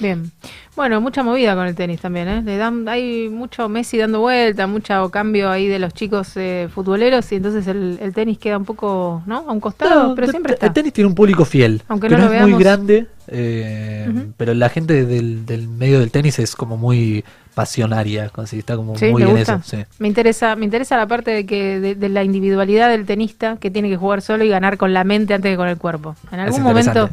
Bien. 0.00 0.30
Bueno, 0.76 1.00
mucha 1.00 1.22
movida 1.22 1.54
con 1.54 1.66
el 1.66 1.74
tenis 1.76 2.00
también, 2.00 2.26
¿eh? 2.28 2.42
Le 2.42 2.56
dan, 2.56 2.88
hay 2.88 3.28
mucho 3.28 3.68
Messi 3.68 3.96
dando 3.96 4.20
vuelta, 4.20 4.66
mucho 4.66 5.08
cambio 5.10 5.48
ahí 5.50 5.68
de 5.68 5.78
los 5.78 5.94
chicos 5.94 6.32
eh, 6.36 6.68
futboleros 6.74 7.30
y 7.30 7.36
entonces 7.36 7.66
el, 7.68 7.98
el 8.00 8.12
tenis 8.12 8.38
queda 8.38 8.58
un 8.58 8.64
poco, 8.64 9.22
¿no? 9.26 9.44
A 9.48 9.52
un 9.52 9.60
costado, 9.60 10.08
No, 10.08 10.14
pero 10.16 10.28
siempre 10.28 10.54
está. 10.54 10.66
El 10.66 10.72
tenis 10.72 10.92
tiene 10.92 11.06
un 11.08 11.14
público 11.14 11.44
fiel, 11.44 11.82
Aunque 11.86 12.08
que 12.08 12.16
no 12.16 12.22
no, 12.24 12.28
lo 12.28 12.34
es 12.34 12.42
muy 12.48 12.60
grande, 12.60 13.06
eh, 13.28 14.08
pero 14.36 14.52
la 14.54 14.68
gente 14.68 15.06
del, 15.06 15.46
del 15.46 15.68
medio 15.68 16.00
del 16.00 16.10
tenis 16.10 16.40
es 16.40 16.56
como 16.56 16.76
muy 16.76 17.24
pasionaria, 17.54 18.32
está 18.52 18.74
como 18.74 18.98
¿Sí? 18.98 19.10
muy 19.10 19.22
¿Le 19.22 19.30
en 19.30 19.36
gusta? 19.36 19.60
eso. 19.64 19.76
sí. 19.76 19.84
Me 20.00 20.08
interesa, 20.08 20.56
me 20.56 20.64
interesa 20.64 20.96
la 20.96 21.06
parte 21.06 21.30
de 21.30 21.46
que 21.46 21.78
de, 21.78 21.94
de 21.94 22.08
la 22.08 22.24
individualidad 22.24 22.88
del 22.90 23.06
tenista 23.06 23.58
que 23.60 23.70
tiene 23.70 23.88
que 23.88 23.96
jugar 23.96 24.22
solo 24.22 24.42
y 24.42 24.48
ganar 24.48 24.76
con 24.76 24.92
la 24.92 25.04
mente 25.04 25.34
antes 25.34 25.52
que 25.52 25.56
con 25.56 25.68
el 25.68 25.78
cuerpo. 25.78 26.16
En 26.32 26.40
algún 26.40 26.62
momento. 26.62 27.08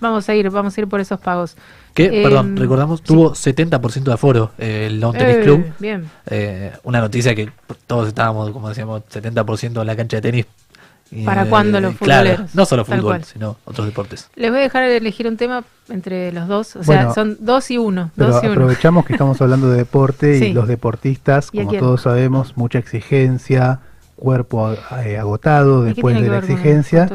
Vamos 0.00 0.28
a 0.28 0.34
ir, 0.34 0.48
vamos 0.50 0.76
a 0.76 0.80
ir 0.80 0.86
por 0.88 1.00
esos 1.00 1.18
pagos. 1.20 1.56
Que, 1.94 2.20
Eh, 2.20 2.22
perdón, 2.22 2.56
recordamos, 2.56 3.00
sí. 3.00 3.06
tuvo 3.06 3.32
70% 3.34 4.04
de 4.04 4.12
aforo 4.12 4.50
eh, 4.58 4.86
el 4.88 5.00
Lawn 5.00 5.16
Tennis 5.16 5.36
Eh, 5.36 5.40
Club. 5.42 5.64
Bien. 5.78 6.10
Eh, 6.26 6.72
una 6.84 7.00
noticia 7.00 7.34
que 7.34 7.50
todos 7.86 8.08
estábamos, 8.08 8.50
como 8.50 8.68
decíamos, 8.68 9.02
70% 9.10 9.80
en 9.80 9.86
la 9.86 9.96
cancha 9.96 10.18
de 10.18 10.20
tenis. 10.22 10.46
¿Para 11.24 11.44
eh, 11.44 11.48
cuándo 11.48 11.80
los 11.80 11.94
claro, 11.96 12.28
futboleros? 12.30 12.54
no 12.56 12.66
solo 12.66 12.84
fútbol, 12.84 13.22
sino 13.22 13.56
otros 13.64 13.86
deportes. 13.86 14.28
Les 14.34 14.50
voy 14.50 14.58
a 14.58 14.62
dejar 14.62 14.82
elegir 14.84 15.28
un 15.28 15.36
tema 15.36 15.62
entre 15.88 16.32
los 16.32 16.48
dos. 16.48 16.74
O 16.74 16.82
sea, 16.82 16.96
Bueno, 16.96 17.14
son 17.14 17.36
dos 17.38 17.70
y 17.70 17.78
uno. 17.78 18.10
Pero 18.16 18.30
Dos 18.32 18.42
y 18.42 18.46
uno. 18.46 18.54
aprovechamos 18.54 19.06
que 19.06 19.12
estamos 19.12 19.40
hablando 19.40 19.70
de 19.70 19.76
deporte 19.76 20.38
Sí. 20.40 20.46
y 20.46 20.52
los 20.52 20.66
deportistas, 20.66 21.48
¿Y 21.52 21.60
a 21.60 21.64
como 21.64 21.78
todos 21.78 22.02
sabemos, 22.02 22.56
mucha 22.56 22.80
exigencia, 22.80 23.78
cuerpo 24.16 24.74
eh, 25.04 25.16
agotado 25.16 25.82
¿Y 25.82 25.90
qué 25.90 25.94
después 25.94 26.20
de 26.20 26.28
la 26.28 26.38
exigencia. 26.38 27.08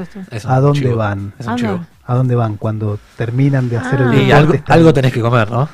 ¿A 0.46 0.60
dónde 0.62 0.80
chivo, 0.80 0.96
van? 0.96 1.34
Es 1.38 1.48
un. 1.48 1.86
¿A 2.12 2.16
dónde 2.16 2.36
van? 2.36 2.58
Cuando 2.58 3.00
terminan 3.16 3.70
de 3.70 3.78
hacer 3.78 4.02
Ah. 4.02 4.04
el 4.04 4.14
Y 4.14 4.26
deporte. 4.26 4.34
algo, 4.34 4.54
algo 4.68 4.94
tenés 4.94 5.14
que 5.14 5.22
comer, 5.22 5.50
¿no? 5.50 5.70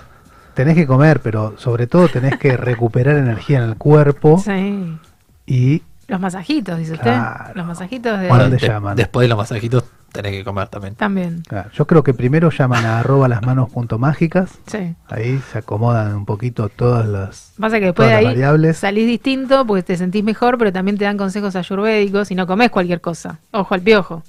tenés 0.53 0.73
que 0.75 0.87
comer, 0.87 1.19
pero 1.21 1.53
sobre 1.57 1.85
todo 1.87 2.07
tenés 2.07 2.37
que 2.37 2.57
recuperar 2.57 3.15
energía 3.17 3.59
en 3.59 3.69
el 3.69 3.75
cuerpo 3.75 4.39
Sí. 4.43 4.97
y 5.45 5.83
Los 6.07 6.19
masajitos, 6.19 6.77
dice 6.79 6.93
usted. 6.93 7.15
Los 7.53 7.65
masajitos 7.67 8.19
de... 8.19 8.27
Bueno, 8.27 8.43
¿Dónde 8.45 8.57
de- 8.57 8.67
llaman? 8.67 8.95
después 8.95 9.25
de 9.25 9.29
los 9.29 9.37
masajitos 9.37 9.83
tenés 10.11 10.31
que 10.31 10.43
comer 10.43 10.67
también. 10.69 10.95
También. 10.95 11.43
claro, 11.47 11.69
yo 11.73 11.85
creo 11.85 12.01
que 12.01 12.13
primero 12.13 12.49
llaman 12.49 12.85
a 12.85 12.99
arroba 12.99 13.27
las 13.27 13.43
manos 13.43 13.69
punto 13.69 13.99
mágicas, 13.99 14.57
Sí. 14.67 14.95
ahí 15.09 15.39
se 15.51 15.57
acomodan 15.59 16.15
un 16.15 16.25
poquito 16.25 16.69
todas 16.69 17.05
las, 17.07 17.51
Pasa 17.59 17.77
que 17.79 17.85
después 17.85 18.07
de 18.09 18.15
ahí 18.15 18.25
variables. 18.25 18.77
salís 18.77 19.05
distinto 19.05 19.63
porque 19.67 19.83
te 19.83 19.95
sentís 19.97 20.23
mejor, 20.23 20.57
pero 20.57 20.71
también 20.73 20.97
te 20.97 21.05
dan 21.05 21.17
consejos 21.17 21.55
ayurvédicos 21.55 22.31
y 22.31 22.35
no 22.35 22.47
comes 22.47 22.69
cualquier 22.71 23.01
cosa. 23.01 23.39
Ojo 23.51 23.73
al 23.75 23.81
piojo. 23.81 24.23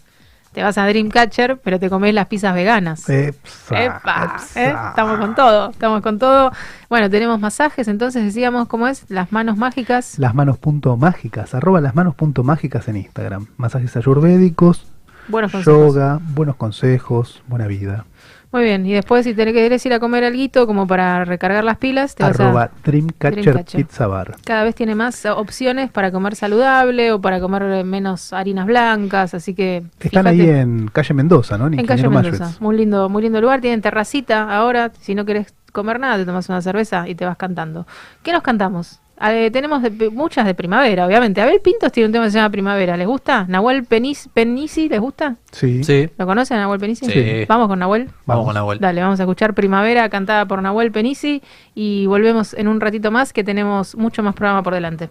Te 0.52 0.62
vas 0.62 0.78
a 0.78 0.86
Dreamcatcher, 0.86 1.58
pero 1.58 1.78
te 1.78 1.90
comes 1.90 2.14
las 2.14 2.26
pizzas 2.26 2.54
veganas. 2.54 3.08
Epsa, 3.08 3.84
Epa, 3.84 4.34
epsa. 4.34 4.64
¿eh? 4.64 4.74
Estamos 4.88 5.18
con 5.18 5.34
todo, 5.34 5.70
estamos 5.70 6.02
con 6.02 6.18
todo. 6.18 6.52
Bueno, 6.88 7.10
tenemos 7.10 7.38
masajes, 7.38 7.86
entonces 7.88 8.24
decíamos 8.24 8.66
cómo 8.66 8.88
es, 8.88 9.04
las 9.08 9.30
manos 9.30 9.56
mágicas. 9.56 10.18
Las 10.18 10.34
manos 10.34 10.58
punto 10.58 10.96
mágicas, 10.96 11.54
arroba 11.54 11.80
las 11.80 11.94
manos 11.94 12.14
punto 12.14 12.42
mágicas 12.42 12.88
en 12.88 12.96
Instagram. 12.96 13.46
Masajes 13.56 13.96
ayurvédicos, 13.96 14.86
Buenos 15.28 15.52
yoga, 15.62 16.20
buenos 16.34 16.56
consejos, 16.56 17.42
buena 17.48 17.66
vida. 17.66 18.06
Muy 18.50 18.62
bien, 18.62 18.86
y 18.86 18.94
después 18.94 19.24
si 19.24 19.34
te 19.34 19.44
querés 19.52 19.84
ir 19.84 19.92
a 19.92 20.00
comer 20.00 20.24
algo 20.24 20.66
como 20.66 20.86
para 20.86 21.24
recargar 21.26 21.64
las 21.64 21.76
pilas, 21.76 22.14
te 22.14 22.22
vas 22.22 22.40
a... 22.40 22.44
Arroba 22.44 22.70
Dreamcatcher 22.82 23.42
Dreamcatcher. 23.42 23.84
Pizza 23.84 24.06
Bar. 24.06 24.36
Cada 24.44 24.64
vez 24.64 24.74
tiene 24.74 24.94
más 24.94 25.26
opciones 25.26 25.90
para 25.90 26.10
comer 26.10 26.34
saludable 26.34 27.12
o 27.12 27.20
para 27.20 27.40
comer 27.40 27.62
eh, 27.64 27.84
menos 27.84 28.32
harinas 28.32 28.66
blancas, 28.66 29.34
así 29.34 29.54
que... 29.54 29.84
Están 30.00 30.10
fíjate. 30.10 30.28
ahí 30.30 30.48
en 30.48 30.88
calle 30.88 31.12
Mendoza, 31.12 31.58
¿no? 31.58 31.66
En 31.66 31.84
calle 31.84 32.08
Mendoza. 32.08 32.54
Muy 32.60 32.76
lindo, 32.78 33.10
muy 33.10 33.22
lindo 33.22 33.40
lugar. 33.40 33.60
Tienen 33.60 33.82
terracita 33.82 34.56
ahora. 34.56 34.92
Si 35.00 35.14
no 35.14 35.26
querés 35.26 35.52
comer 35.72 36.00
nada, 36.00 36.16
te 36.16 36.24
tomas 36.24 36.48
una 36.48 36.62
cerveza 36.62 37.06
y 37.06 37.14
te 37.14 37.26
vas 37.26 37.36
cantando. 37.36 37.86
¿Qué 38.22 38.32
nos 38.32 38.42
cantamos? 38.42 39.00
Eh, 39.20 39.50
tenemos 39.50 39.82
de- 39.82 40.10
muchas 40.10 40.46
de 40.46 40.54
primavera, 40.54 41.06
obviamente. 41.06 41.40
Abel 41.40 41.60
Pintos 41.60 41.90
tiene 41.92 42.06
un 42.06 42.12
tema 42.12 42.24
que 42.26 42.30
se 42.30 42.38
llama 42.38 42.50
Primavera. 42.50 42.96
¿Les 42.96 43.06
gusta? 43.06 43.44
¿Nahuel 43.48 43.84
Penis, 43.84 44.28
Penisi 44.32 44.88
les 44.88 45.00
gusta? 45.00 45.36
Sí. 45.50 45.82
Sí, 45.82 46.08
¿Lo 46.16 46.26
conocen, 46.26 46.58
Nahuel 46.58 46.78
Penisi? 46.78 47.06
Sí. 47.06 47.44
Vamos 47.48 47.68
con 47.68 47.78
Nahuel. 47.78 48.08
vamos 48.26 48.44
con 48.44 48.54
la 48.54 48.62
vuelta. 48.62 48.86
Dale, 48.86 49.00
vamos 49.00 49.18
a 49.18 49.24
escuchar 49.24 49.54
Primavera 49.54 50.08
cantada 50.08 50.46
por 50.46 50.62
Nahuel 50.62 50.92
Penisi 50.92 51.42
y 51.74 52.06
volvemos 52.06 52.54
en 52.54 52.68
un 52.68 52.80
ratito 52.80 53.10
más 53.10 53.32
que 53.32 53.42
tenemos 53.44 53.96
mucho 53.96 54.22
más 54.22 54.34
programa 54.34 54.62
por 54.62 54.74
delante. 54.74 55.10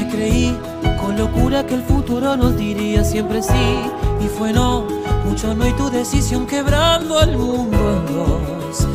con 0.99 1.17
locura 1.17 1.65
que 1.65 1.75
el 1.75 1.81
futuro 1.81 2.35
nos 2.37 2.55
diría 2.55 3.03
siempre 3.03 3.41
sí. 3.41 3.81
Y 4.23 4.27
fue 4.27 4.53
no, 4.53 4.87
mucho 5.25 5.53
no 5.53 5.67
y 5.67 5.73
tu 5.73 5.89
decisión 5.89 6.45
quebrando 6.45 7.19
el 7.21 7.37
mundo 7.37 7.77
en 7.77 8.05
dos. 8.13 8.87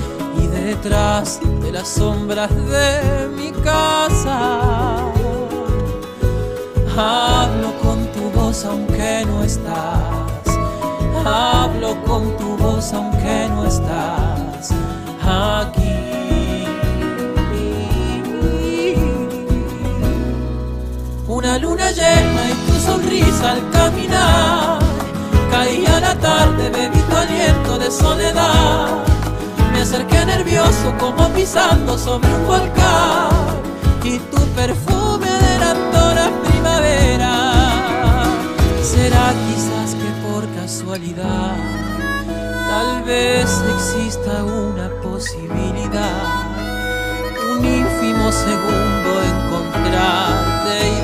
Y 0.43 0.47
detrás 0.47 1.41
de 1.63 1.73
las 1.73 1.89
sombras 1.89 2.51
de 2.51 3.29
mi 3.37 3.51
casa. 3.63 5.03
Hablo 6.97 7.73
con 7.83 8.07
tu 8.13 8.31
voz 8.39 8.65
aunque 8.65 9.25
no 9.27 9.43
estás. 9.43 10.47
Hablo 11.25 12.01
con 12.05 12.37
tu 12.37 12.57
voz 12.57 12.93
aunque 12.93 13.49
no 13.49 13.67
estás 13.67 14.73
aquí. 15.23 15.96
Una 21.37 21.59
luna 21.59 21.91
llena 21.91 22.49
y 22.49 22.55
tu 22.67 22.81
sonrisa 22.81 23.53
al 23.53 23.71
caminar. 23.71 24.79
Caía 25.51 26.01
la 26.01 26.15
tarde, 26.15 26.71
bebí 26.71 26.99
tu 26.99 27.15
aliento 27.15 27.79
de 27.79 27.91
soledad. 27.91 29.05
Me 29.71 29.83
acerqué 29.83 30.25
nervioso 30.25 30.95
como 30.99 31.29
pisando 31.35 31.99
sobre 31.99 32.35
un 32.35 32.47
volcán. 32.47 33.29
Y 34.03 34.19
tu 34.19 34.41
perfume 34.57 35.29
adelantó 35.29 36.15
la 36.15 36.31
primavera. 36.43 37.53
Será 38.83 39.35
quizás 39.47 39.95
que 39.95 40.11
por 40.27 40.43
casualidad, 40.55 41.55
tal 42.67 43.03
vez 43.05 43.63
exista 43.77 44.43
una 44.43 44.89
posibilidad 45.03 46.47
un 47.51 47.65
ínfimo 47.65 48.33
segundo 48.33 49.23
encontrarte 49.23 50.96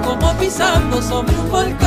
como 0.00 0.32
pisando 0.38 1.02
sobre 1.02 1.36
un 1.36 1.50
volcán. 1.50 1.81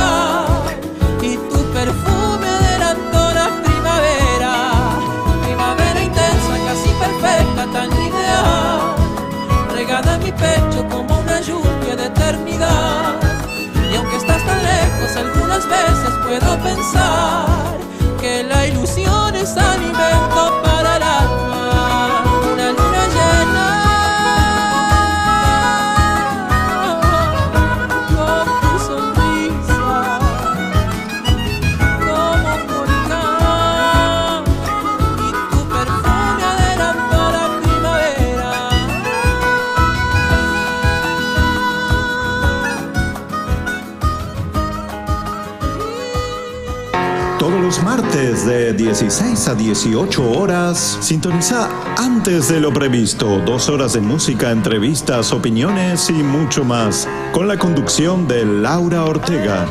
18 49.76 50.30
horas, 50.30 50.96
sintoniza 51.02 51.68
antes 51.98 52.48
de 52.48 52.60
lo 52.60 52.72
previsto. 52.72 53.42
Dos 53.44 53.68
horas 53.68 53.92
de 53.92 54.00
música, 54.00 54.50
entrevistas, 54.50 55.34
opiniones 55.34 56.08
y 56.08 56.14
mucho 56.14 56.64
más. 56.64 57.06
Con 57.30 57.46
la 57.46 57.58
conducción 57.58 58.26
de 58.26 58.46
Laura 58.46 59.04
Ortega. 59.04 59.66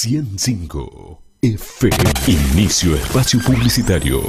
105 0.00 1.20
FM. 1.42 1.96
Inicio 2.28 2.94
espacio 2.94 3.40
publicitario. 3.40 4.22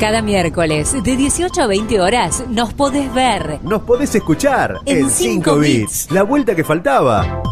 Cada 0.00 0.22
miércoles 0.22 0.94
de 1.04 1.14
18 1.14 1.60
a 1.60 1.66
20 1.66 2.00
horas 2.00 2.44
nos 2.48 2.72
podés 2.72 3.12
ver 3.12 3.60
Nos 3.62 3.82
podés 3.82 4.14
escuchar 4.14 4.78
En 4.86 5.00
en 5.00 5.10
5 5.10 5.10
cinco 5.10 5.58
bits, 5.58 6.10
la 6.10 6.22
vuelta 6.22 6.54
que 6.54 6.64
faltaba. 6.64 7.42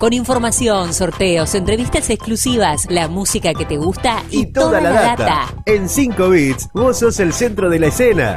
con 0.00 0.12
información, 0.12 0.92
sorteos, 0.92 1.54
entrevistas 1.54 2.10
exclusivas, 2.10 2.88
la 2.90 3.06
música 3.06 3.54
que 3.54 3.64
te 3.64 3.76
gusta 3.76 4.24
y, 4.28 4.40
Y 4.40 4.46
toda 4.46 4.80
la 4.80 4.90
data. 4.90 5.54
En 5.66 5.88
5 5.88 6.30
bits, 6.30 6.68
vos 6.74 6.98
sos 6.98 7.20
el 7.20 7.32
centro 7.32 7.70
de 7.70 7.78
la 7.78 7.86
escena. 7.86 8.36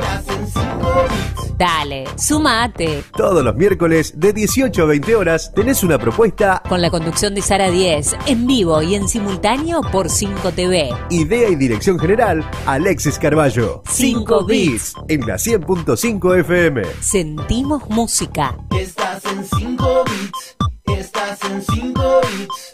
Dale, 1.57 2.05
sumate. 2.17 3.03
Todos 3.17 3.43
los 3.43 3.53
miércoles 3.55 4.13
de 4.17 4.31
18 4.31 4.81
a 4.81 4.85
20 4.85 5.15
horas 5.15 5.51
tenés 5.53 5.83
una 5.83 5.97
propuesta, 5.97 6.63
Con 6.69 6.81
la 6.81 6.89
conducción 6.89 7.35
de 7.35 7.41
Sara 7.41 7.69
10, 7.69 8.15
en 8.27 8.47
vivo 8.47 8.81
y 8.81 8.95
en 8.95 9.09
simultáneo 9.09 9.81
por 9.91 10.09
5 10.09 10.51
TV. 10.53 10.89
idea 11.09 11.49
y 11.49 11.55
dirección 11.55 11.99
general, 11.99 12.49
Alexis 12.65 13.19
Carballo. 13.19 13.83
Cinco 13.89 14.45
Beats. 14.45 14.93
En 15.09 15.21
la 15.27 15.35
100.5 15.35 16.39
FM. 16.39 16.83
Sentimos 17.01 17.89
música. 17.89 18.55
Estás 18.77 19.25
en 19.25 19.43
5 19.59 20.03
bits, 20.05 20.55
estás 20.97 21.39
en 21.43 21.61
5 21.61 22.21
bits. 22.37 22.73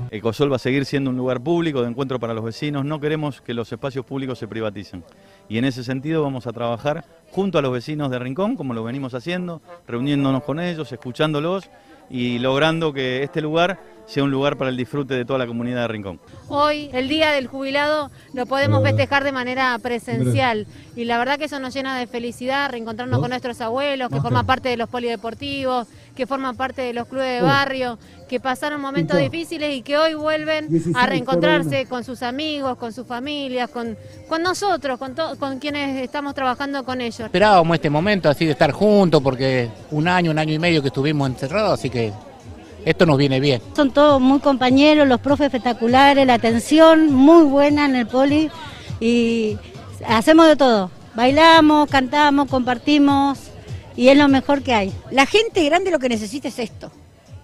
Ecosol 0.09 0.49
va 0.49 0.55
a 0.55 0.59
seguir 0.59 0.85
siendo 0.85 1.09
un 1.09 1.17
lugar 1.17 1.41
público 1.41 1.81
de 1.81 1.89
encuentro 1.89 2.21
para 2.21 2.33
los 2.33 2.45
vecinos. 2.45 2.85
No 2.85 3.01
queremos 3.01 3.41
que 3.41 3.53
los 3.53 3.69
espacios 3.69 4.05
públicos 4.05 4.39
se 4.39 4.47
privaticen. 4.47 5.03
Y 5.49 5.57
en 5.57 5.65
ese 5.65 5.83
sentido 5.83 6.23
vamos 6.23 6.47
a 6.47 6.53
trabajar 6.53 7.03
junto 7.31 7.57
a 7.57 7.61
los 7.61 7.73
vecinos 7.73 8.09
de 8.11 8.19
Rincón, 8.19 8.55
como 8.55 8.73
lo 8.73 8.85
venimos 8.85 9.13
haciendo, 9.13 9.61
reuniéndonos 9.87 10.43
con 10.43 10.61
ellos, 10.61 10.89
escuchándolos 10.93 11.69
y 12.09 12.39
logrando 12.39 12.93
que 12.93 13.23
este 13.23 13.41
lugar 13.41 13.79
sea 14.11 14.23
un 14.25 14.31
lugar 14.31 14.57
para 14.57 14.69
el 14.69 14.75
disfrute 14.75 15.13
de 15.13 15.23
toda 15.23 15.39
la 15.39 15.47
comunidad 15.47 15.81
de 15.83 15.87
Rincón. 15.87 16.19
Hoy, 16.49 16.89
el 16.91 17.07
Día 17.07 17.31
del 17.31 17.47
Jubilado, 17.47 18.11
lo 18.33 18.45
podemos 18.45 18.83
festejar 18.83 19.23
de 19.23 19.31
manera 19.31 19.79
presencial. 19.81 20.67
Y 20.97 21.05
la 21.05 21.17
verdad 21.17 21.37
que 21.39 21.45
eso 21.45 21.59
nos 21.59 21.73
llena 21.73 21.97
de 21.97 22.07
felicidad, 22.07 22.69
reencontrarnos 22.69 23.19
con 23.21 23.29
nuestros 23.29 23.61
abuelos, 23.61 24.09
que 24.09 24.19
forman 24.19 24.45
parte 24.45 24.67
de 24.67 24.75
los 24.75 24.89
polideportivos, 24.89 25.87
que 26.13 26.27
forman 26.27 26.57
parte 26.57 26.81
de 26.81 26.91
los 26.93 27.07
clubes 27.07 27.39
de 27.39 27.41
barrio, 27.41 27.97
que 28.27 28.41
pasaron 28.41 28.81
momentos 28.81 29.17
difíciles 29.17 29.73
y 29.77 29.81
que 29.81 29.97
hoy 29.97 30.13
vuelven 30.13 30.67
a 30.93 31.05
reencontrarse 31.05 31.85
con 31.85 32.03
sus 32.03 32.21
amigos, 32.21 32.77
con 32.77 32.91
sus 32.91 33.07
familias, 33.07 33.69
con, 33.69 33.97
con 34.27 34.43
nosotros, 34.43 34.99
con, 34.99 35.15
to- 35.15 35.37
con 35.39 35.59
quienes 35.59 36.01
estamos 36.01 36.35
trabajando 36.35 36.83
con 36.83 36.99
ellos. 36.99 37.21
Esperábamos 37.21 37.75
este 37.75 37.89
momento 37.89 38.29
así 38.29 38.45
de 38.45 38.51
estar 38.51 38.71
juntos 38.73 39.21
porque 39.21 39.69
un 39.91 40.09
año, 40.09 40.31
un 40.31 40.39
año 40.39 40.53
y 40.53 40.59
medio 40.59 40.81
que 40.81 40.89
estuvimos 40.89 41.29
encerrados, 41.29 41.79
así 41.79 41.89
que 41.89 42.11
esto 42.85 43.05
nos 43.05 43.17
viene 43.17 43.39
bien. 43.39 43.61
Son 43.75 43.91
todos 43.91 44.19
muy 44.19 44.39
compañeros, 44.39 45.07
los 45.07 45.19
profes 45.19 45.45
espectaculares, 45.47 46.25
la 46.25 46.35
atención 46.35 47.11
muy 47.13 47.43
buena 47.43 47.85
en 47.85 47.95
el 47.95 48.07
poli 48.07 48.49
y 48.99 49.57
hacemos 50.07 50.47
de 50.47 50.55
todo. 50.55 50.91
Bailamos, 51.15 51.89
cantamos, 51.89 52.49
compartimos 52.49 53.39
y 53.95 54.07
es 54.07 54.17
lo 54.17 54.27
mejor 54.27 54.63
que 54.63 54.73
hay. 54.73 54.93
La 55.11 55.25
gente 55.25 55.63
grande 55.65 55.91
lo 55.91 55.99
que 55.99 56.09
necesita 56.09 56.47
es 56.47 56.59
esto. 56.59 56.91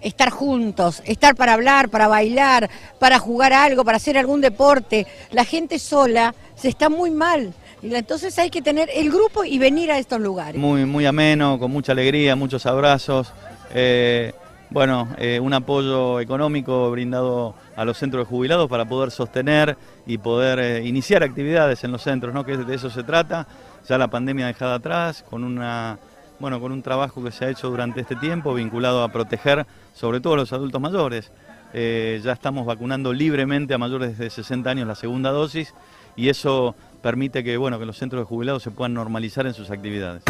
Estar 0.00 0.30
juntos, 0.30 1.02
estar 1.04 1.34
para 1.34 1.54
hablar, 1.54 1.88
para 1.88 2.06
bailar, 2.08 2.70
para 2.98 3.18
jugar 3.18 3.52
algo, 3.52 3.84
para 3.84 3.96
hacer 3.96 4.16
algún 4.16 4.40
deporte. 4.40 5.06
La 5.32 5.44
gente 5.44 5.78
sola 5.78 6.34
se 6.56 6.68
está 6.68 6.88
muy 6.88 7.10
mal. 7.10 7.52
Entonces 7.82 8.36
hay 8.38 8.50
que 8.50 8.62
tener 8.62 8.88
el 8.92 9.10
grupo 9.10 9.44
y 9.44 9.58
venir 9.58 9.90
a 9.92 9.98
estos 9.98 10.20
lugares. 10.20 10.60
Muy, 10.60 10.84
muy 10.84 11.06
ameno, 11.06 11.58
con 11.58 11.70
mucha 11.70 11.92
alegría, 11.92 12.34
muchos 12.36 12.66
abrazos. 12.66 13.32
eh, 13.74 14.32
bueno, 14.70 15.08
eh, 15.18 15.40
un 15.40 15.54
apoyo 15.54 16.20
económico 16.20 16.90
brindado 16.90 17.54
a 17.76 17.84
los 17.84 17.98
centros 17.98 18.26
de 18.26 18.30
jubilados 18.30 18.68
para 18.68 18.84
poder 18.86 19.10
sostener 19.10 19.76
y 20.06 20.18
poder 20.18 20.58
eh, 20.58 20.86
iniciar 20.86 21.22
actividades 21.22 21.84
en 21.84 21.92
los 21.92 22.02
centros, 22.02 22.34
¿no? 22.34 22.44
que 22.44 22.56
de 22.56 22.74
eso 22.74 22.90
se 22.90 23.02
trata. 23.02 23.46
Ya 23.88 23.96
la 23.96 24.08
pandemia 24.08 24.46
dejada 24.46 24.74
atrás, 24.74 25.24
con 25.28 25.44
una 25.44 25.98
bueno, 26.40 26.60
con 26.60 26.72
un 26.72 26.82
trabajo 26.82 27.22
que 27.22 27.32
se 27.32 27.46
ha 27.46 27.50
hecho 27.50 27.68
durante 27.68 28.00
este 28.00 28.16
tiempo 28.16 28.54
vinculado 28.54 29.02
a 29.02 29.08
proteger 29.08 29.66
sobre 29.94 30.20
todo 30.20 30.34
a 30.34 30.36
los 30.36 30.52
adultos 30.52 30.80
mayores. 30.80 31.32
Eh, 31.72 32.20
ya 32.24 32.32
estamos 32.32 32.64
vacunando 32.64 33.12
libremente 33.12 33.74
a 33.74 33.78
mayores 33.78 34.16
de 34.16 34.30
60 34.30 34.70
años 34.70 34.86
la 34.86 34.94
segunda 34.94 35.30
dosis 35.30 35.74
y 36.16 36.30
eso 36.30 36.74
permite 37.02 37.44
que, 37.44 37.56
bueno, 37.56 37.78
que 37.78 37.84
los 37.84 37.98
centros 37.98 38.22
de 38.22 38.26
jubilados 38.26 38.62
se 38.62 38.70
puedan 38.70 38.94
normalizar 38.94 39.46
en 39.46 39.54
sus 39.54 39.70
actividades. 39.70 40.22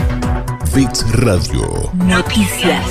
Fix 0.72 1.10
Radio. 1.12 1.90
Noticias. 1.94 2.84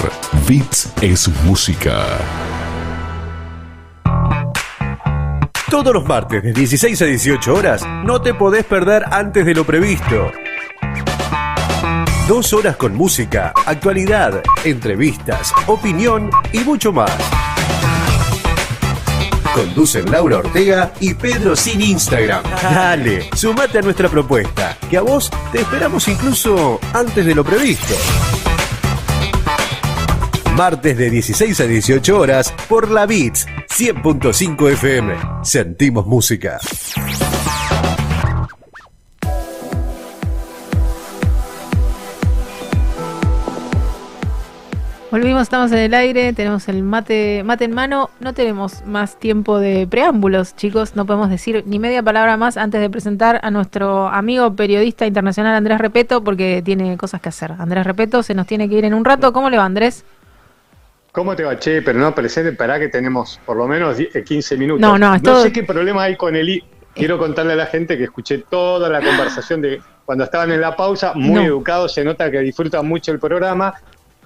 Bits 0.49 0.93
es 1.01 1.29
música. 1.45 2.05
Todos 5.71 5.95
los 5.95 6.05
martes 6.05 6.43
de 6.43 6.53
16 6.53 7.01
a 7.01 7.05
18 7.05 7.55
horas 7.55 7.87
no 8.05 8.21
te 8.21 8.35
podés 8.35 8.65
perder 8.65 9.05
antes 9.09 9.47
de 9.47 9.55
lo 9.55 9.65
previsto. 9.65 10.33
Dos 12.31 12.53
horas 12.53 12.77
con 12.77 12.95
música, 12.95 13.53
actualidad, 13.67 14.41
entrevistas, 14.63 15.53
opinión 15.67 16.31
y 16.53 16.61
mucho 16.61 16.93
más. 16.93 17.11
Conducen 19.53 20.09
Laura 20.09 20.39
Ortega 20.39 20.93
y 21.01 21.15
Pedro 21.15 21.57
sin 21.57 21.81
Instagram. 21.81 22.45
Dale, 22.63 23.29
sumate 23.35 23.79
a 23.79 23.83
nuestra 23.83 24.09
propuesta, 24.09 24.79
que 24.89 24.97
a 24.97 25.01
vos 25.01 25.29
te 25.51 25.63
esperamos 25.63 26.07
incluso 26.07 26.79
antes 26.93 27.27
de 27.27 27.35
lo 27.35 27.43
previsto. 27.43 27.95
Martes 30.55 30.97
de 30.97 31.11
16 31.11 31.61
a 31.63 31.65
18 31.65 32.17
horas 32.17 32.55
por 32.69 32.93
la 32.93 33.07
Beats 33.07 33.45
100.5 33.77 34.71
FM. 34.71 35.17
Sentimos 35.43 36.07
música. 36.07 36.61
Volvimos, 45.11 45.43
estamos 45.43 45.73
en 45.73 45.79
el 45.79 45.95
aire, 45.95 46.33
tenemos 46.35 46.69
el 46.69 46.85
mate, 46.85 47.43
mate 47.45 47.65
en 47.65 47.73
mano, 47.75 48.11
no 48.21 48.33
tenemos 48.33 48.85
más 48.87 49.19
tiempo 49.19 49.59
de 49.59 49.89
preámbulos, 49.91 50.55
chicos, 50.55 50.95
no 50.95 51.05
podemos 51.05 51.29
decir 51.31 51.65
ni 51.67 51.81
media 51.81 52.01
palabra 52.01 52.37
más 52.37 52.57
antes 52.57 52.81
de 52.81 52.89
presentar 52.89 53.41
a 53.43 53.51
nuestro 53.51 54.07
amigo 54.07 54.55
periodista 54.55 55.07
internacional 55.07 55.57
Andrés 55.57 55.79
Repeto, 55.79 56.23
porque 56.23 56.63
tiene 56.65 56.97
cosas 56.97 57.21
que 57.21 57.29
hacer. 57.31 57.53
Andrés 57.59 57.85
Repeto 57.87 58.23
se 58.23 58.35
nos 58.35 58.47
tiene 58.47 58.69
que 58.69 58.77
ir 58.77 58.85
en 58.85 58.95
un 58.95 59.05
rato. 59.05 59.33
¿Cómo 59.33 59.51
le 59.51 59.57
va, 59.57 59.65
Andrés? 59.65 60.05
¿Cómo 61.11 61.35
te 61.35 61.43
va, 61.43 61.59
che? 61.59 61.83
Pero 61.83 61.99
no, 61.99 62.15
presente, 62.15 62.53
para 62.53 62.79
que 62.79 62.87
tenemos 62.89 63.41
por 63.45 63.57
lo 63.57 63.67
menos 63.67 63.97
10, 63.97 64.15
eh, 64.15 64.23
15 64.23 64.57
minutos. 64.57 64.81
No, 64.81 64.97
no, 64.97 65.13
es 65.17 65.23
todo- 65.23 65.43
sé 65.43 65.51
qué 65.51 65.65
problema 65.65 66.05
hay 66.05 66.15
con 66.17 66.37
el, 66.37 66.49
hi- 66.49 66.65
quiero 66.95 67.19
contarle 67.19 67.55
a 67.55 67.57
la 67.57 67.67
gente 67.67 67.99
que 67.99 68.05
escuché 68.05 68.39
toda 68.49 68.89
la 68.89 69.01
conversación 69.01 69.61
de 69.61 69.83
cuando 70.05 70.23
estaban 70.23 70.53
en 70.53 70.61
la 70.61 70.77
pausa, 70.77 71.15
muy 71.17 71.31
No. 71.35 71.43
educados, 71.43 71.95
se 71.95 72.05
nota 72.05 72.31
que 72.31 72.39
disfrutan 72.39 72.87
mucho 72.87 73.11
el 73.11 73.19
programa. 73.19 73.75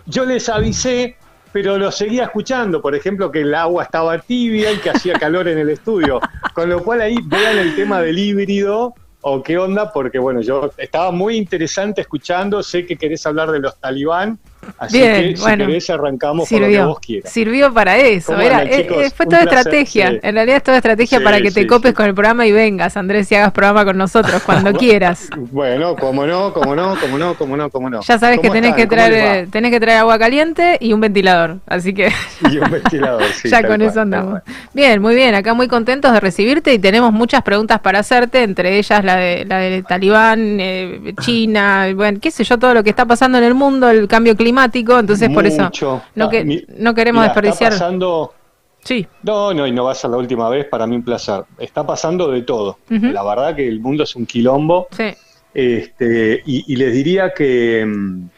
Yo 0.07 0.25
les 0.25 0.49
avisé, 0.49 1.17
pero 1.53 1.79
lo 1.79 1.91
seguía 1.91 2.25
escuchando, 2.25 2.83
por 2.83 2.95
ejemplo, 2.95 3.31
que 3.31 3.41
el 3.41 3.55
agua 3.55 3.85
estaba 3.85 4.19
tibia 4.19 4.73
y 4.73 4.79
que 4.79 4.91
hacía 4.91 5.15
calor 5.19 5.49
en 5.49 5.59
el 5.59 5.71
estudio. 5.71 6.21
Con 6.53 6.69
lo 6.69 6.83
cual 6.83 7.01
ahí 7.01 7.17
vean 7.25 7.59
el 7.59 7.75
tema 7.75 8.01
del 8.01 8.19
híbrido 8.19 8.95
o 9.23 9.43
qué 9.43 9.57
onda, 9.57 9.91
porque 9.91 10.19
bueno, 10.19 10.43
yo 10.43 10.71
estaba 10.77 11.11
muy 11.11 11.37
interesante 11.37 12.03
escuchando, 12.03 12.63
sé 12.63 12.85
que 12.85 12.97
querés 12.97 13.25
hablar 13.25 13.51
de 13.51 13.59
los 13.59 13.81
talibán, 13.81 14.39
así 14.79 14.99
Bien, 14.99 15.15
que 15.15 15.37
si 15.37 15.43
bueno, 15.43 15.67
querés 15.67 15.89
arrancamos 15.91 16.51
con 16.51 16.63
lo 16.63 16.71
que 16.71 16.79
Sirvió, 16.79 16.85
vos 16.85 17.01
quieras. 17.01 17.33
sirvió 17.33 17.73
para 17.75 17.99
eso. 17.99 18.35
¿Cómo 18.35 18.41
Era, 18.41 18.59
andan, 18.59 18.69
eh, 18.69 18.71
chicos? 18.71 19.07
eh, 19.07 19.11
fue 19.11 19.27
toda 19.27 19.47
placer, 19.47 19.83
estrategia. 19.83 20.13
sí. 20.13 20.21
En 20.23 20.35
realidad 20.35 20.57
es 20.59 20.63
toda 20.63 20.77
estrategia 20.79 21.21
Sí, 21.21 21.25
para 21.25 21.41
que 21.41 21.51
te 21.53 21.67
copes 21.67 21.95
con 21.95 22.07
el 22.07 22.15
programa 22.15 22.47
y 22.47 22.53
vengas, 22.53 22.97
Andrés, 22.97 23.31
y 23.33 23.35
hagas 23.37 23.53
programa 23.53 23.85
con 23.85 23.97
nosotros 23.99 24.43
cuando 24.47 24.73
quieras. 24.75 25.33
Bueno, 25.37 25.97
cómo 25.97 26.27
no, 26.27 26.53
cómo 26.53 26.75
no, 26.77 26.97
cómo 27.01 27.19
no, 27.19 27.35
cómo 27.37 27.57
no, 27.57 27.71
cómo 27.71 27.91
no. 27.91 28.01
Ya 28.03 28.19
sabes 28.19 28.41
que 28.41 28.49
¿Cómo 28.49 28.53
tenés 28.53 28.71
están? 28.71 28.77
que 28.77 28.89
¿Cómo 28.89 29.03
traer, 29.09 29.49
tenés 29.51 29.71
que 29.71 29.81
traer 29.81 29.99
agua 29.99 30.19
caliente 30.19 30.77
y 30.81 30.93
un 30.93 31.01
ventilador. 31.01 31.59
Así 31.67 31.93
que 31.95 32.11
Y 32.51 32.59
un 32.59 32.71
ventilador, 32.71 33.23
sí, 33.35 33.49
ya 33.51 33.65
con 33.65 33.81
cual, 33.81 33.83
eso 33.83 34.01
andamos. 34.01 34.41
Bien, 34.73 35.01
muy 35.01 35.15
bien. 35.15 35.35
Acá 35.35 35.55
muy 35.55 35.69
contentos 35.69 36.13
de 36.13 36.21
recibirte 36.21 36.73
y 36.75 36.79
tenemos 36.79 37.13
muchas 37.13 37.43
preguntas 37.43 37.81
para 37.81 38.01
hacerte, 38.01 38.43
entre 38.43 38.79
ellas 38.79 39.05
la 39.05 39.17
de 39.17 39.45
la 39.45 39.59
del 39.59 39.85
Talibán, 39.85 40.59
eh, 40.61 41.15
China, 41.21 41.89
bueno, 41.95 42.19
qué 42.21 42.31
sé 42.31 42.45
yo, 42.45 42.59
todo 42.59 42.75
lo 42.75 42.83
que 42.85 42.91
está 42.91 43.07
pasando 43.07 43.39
en 43.39 43.45
el 43.45 43.55
mundo, 43.55 43.89
el 43.91 44.09
cambio 44.09 44.37
climático. 44.37 44.54
Entonces, 44.63 45.29
por 45.31 45.47
eso 45.47 45.71
no, 46.15 46.25
Ah, 46.27 46.31
que, 46.31 46.45
mi- 46.45 46.65
no 46.79 46.95
queremos 46.95 47.23
Mira, 47.23 47.33
desperdiciar. 47.35 47.73
Está 47.73 47.85
pasando. 47.85 48.35
Sí. 48.83 49.07
No, 49.23 49.55
no, 49.55 49.67
y 49.67 49.73
no 49.73 49.85
va 49.85 49.93
a 49.93 49.95
ser 49.95 50.11
la 50.11 50.19
última 50.19 50.49
vez, 50.51 50.67
para 50.67 50.87
mí 50.87 50.95
un 50.97 51.03
placer. 51.05 51.45
Está 51.59 51.87
pasando 51.87 52.31
de 52.31 52.43
todo. 52.43 52.79
La 52.89 53.23
verdad 53.25 53.57
que 53.57 53.67
el 53.67 53.81
mundo 53.81 54.05
es 54.05 54.15
un 54.15 54.27
quilombo. 54.27 54.89
Sí. 54.91 55.15
Este, 55.55 56.43
y, 56.45 56.73
y 56.73 56.77
les 56.77 56.93
diría 56.93 57.33
que, 57.33 57.85
mm, 57.87 58.29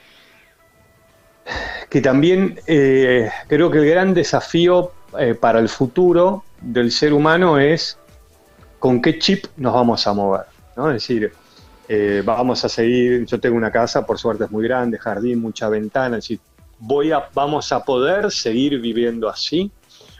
que 1.89 2.01
también 2.01 2.59
eh, 2.67 3.31
creo 3.49 3.71
que 3.71 3.79
el 3.79 3.87
gran 3.89 4.14
desafío 4.14 4.93
eh, 5.19 5.35
para 5.35 5.59
el 5.61 5.69
futuro 5.69 6.45
del 6.61 6.91
ser 6.91 7.12
humano 7.12 7.59
es 7.59 7.99
con 8.79 9.01
qué 9.01 9.19
chip 9.19 9.47
nos 9.57 9.73
vamos 9.75 10.07
a 10.07 10.12
mover. 10.12 10.43
¿no? 10.77 10.89
Es 10.91 10.95
decir, 10.95 11.33
eh, 11.89 12.22
vamos 12.24 12.64
a 12.64 12.68
seguir, 12.68 13.24
yo 13.26 13.39
tengo 13.39 13.57
una 13.57 13.70
casa, 13.70 14.05
por 14.05 14.18
suerte 14.18 14.45
es 14.45 14.51
muy 14.51 14.64
grande, 14.64 14.99
jardín, 14.99 15.41
mucha 15.41 15.68
ventana, 15.68 16.18
voy 16.78 17.12
a, 17.12 17.28
vamos 17.32 17.70
a 17.72 17.84
poder 17.84 18.30
seguir 18.30 18.80
viviendo 18.80 19.28
así, 19.28 19.70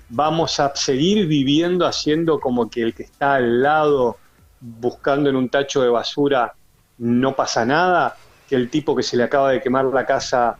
vamos 0.09 0.61
a 0.61 0.75
seguir 0.77 1.27
viviendo 1.27 1.87
haciendo 1.87 2.39
como 2.39 2.71
que 2.71 2.83
el 2.83 2.95
que 2.95 3.03
está 3.03 3.35
al 3.35 3.63
lado 3.63 4.17
buscando 4.61 5.29
en 5.29 5.37
un 5.37 5.49
tacho 5.49 5.83
de 5.83 5.89
basura 5.89 6.55
no 6.99 7.35
pasa 7.35 7.67
nada, 7.67 8.17
que 8.49 8.55
el 8.55 8.71
tipo 8.71 8.95
que 8.95 9.03
se 9.03 9.17
le 9.17 9.25
acaba 9.25 9.51
de 9.51 9.61
quemar 9.61 9.85
la 9.87 10.07
casa 10.07 10.57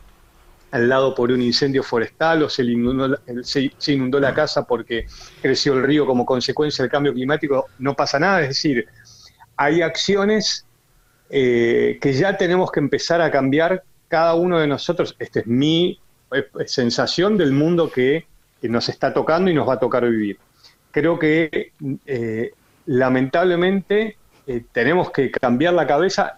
al 0.71 0.89
lado 0.89 1.15
por 1.15 1.31
un 1.31 1.41
incendio 1.41 1.81
forestal 1.81 2.43
o 2.43 2.49
se, 2.49 2.63
inundó, 2.63 3.17
se 3.41 3.93
inundó 3.93 4.19
la 4.19 4.33
casa 4.33 4.67
porque 4.67 5.05
creció 5.41 5.73
el 5.73 5.83
río 5.83 6.05
como 6.05 6.25
consecuencia 6.25 6.83
del 6.83 6.91
cambio 6.91 7.13
climático, 7.13 7.67
no 7.79 7.95
pasa 7.95 8.19
nada. 8.19 8.41
Es 8.41 8.49
decir, 8.49 8.85
hay 9.55 9.81
acciones 9.81 10.66
eh, 11.29 11.97
que 12.01 12.13
ya 12.13 12.37
tenemos 12.37 12.71
que 12.71 12.79
empezar 12.79 13.21
a 13.21 13.31
cambiar 13.31 13.83
cada 14.07 14.35
uno 14.35 14.59
de 14.59 14.67
nosotros. 14.67 15.15
Esta 15.19 15.41
es 15.41 15.47
mi 15.47 15.99
eh, 16.31 16.47
sensación 16.65 17.37
del 17.37 17.51
mundo 17.51 17.91
que, 17.91 18.25
nos 18.63 18.89
está 18.89 19.13
tocando 19.13 19.51
y 19.51 19.53
nos 19.53 19.69
va 19.69 19.73
a 19.75 19.79
tocar 19.79 20.03
vivir. 20.09 20.39
Creo 20.91 21.19
que 21.19 21.73
eh, 22.05 22.51
lamentablemente 22.87 24.17
tenemos 24.71 25.11
que 25.11 25.29
cambiar 25.29 25.75
la 25.75 25.85
cabeza 25.85 26.35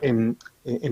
en, 0.00 0.38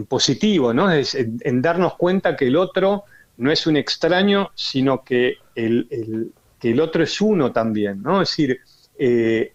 positivo, 0.08 0.74
¿no? 0.74 0.92
En, 0.92 1.62
darnos 1.62 1.94
cuenta 1.94 2.36
que 2.36 2.48
el 2.48 2.56
otro 2.56 3.04
no 3.36 3.52
es 3.52 3.66
un 3.68 3.76
extraño, 3.76 4.50
sino 4.54 5.04
que 5.04 5.36
el, 5.54 5.86
el- 5.90 6.32
que 6.58 6.72
el 6.72 6.80
otro 6.80 7.04
es 7.04 7.20
uno 7.20 7.52
también, 7.52 8.02
¿no? 8.02 8.20
Es 8.20 8.30
decir, 8.30 8.60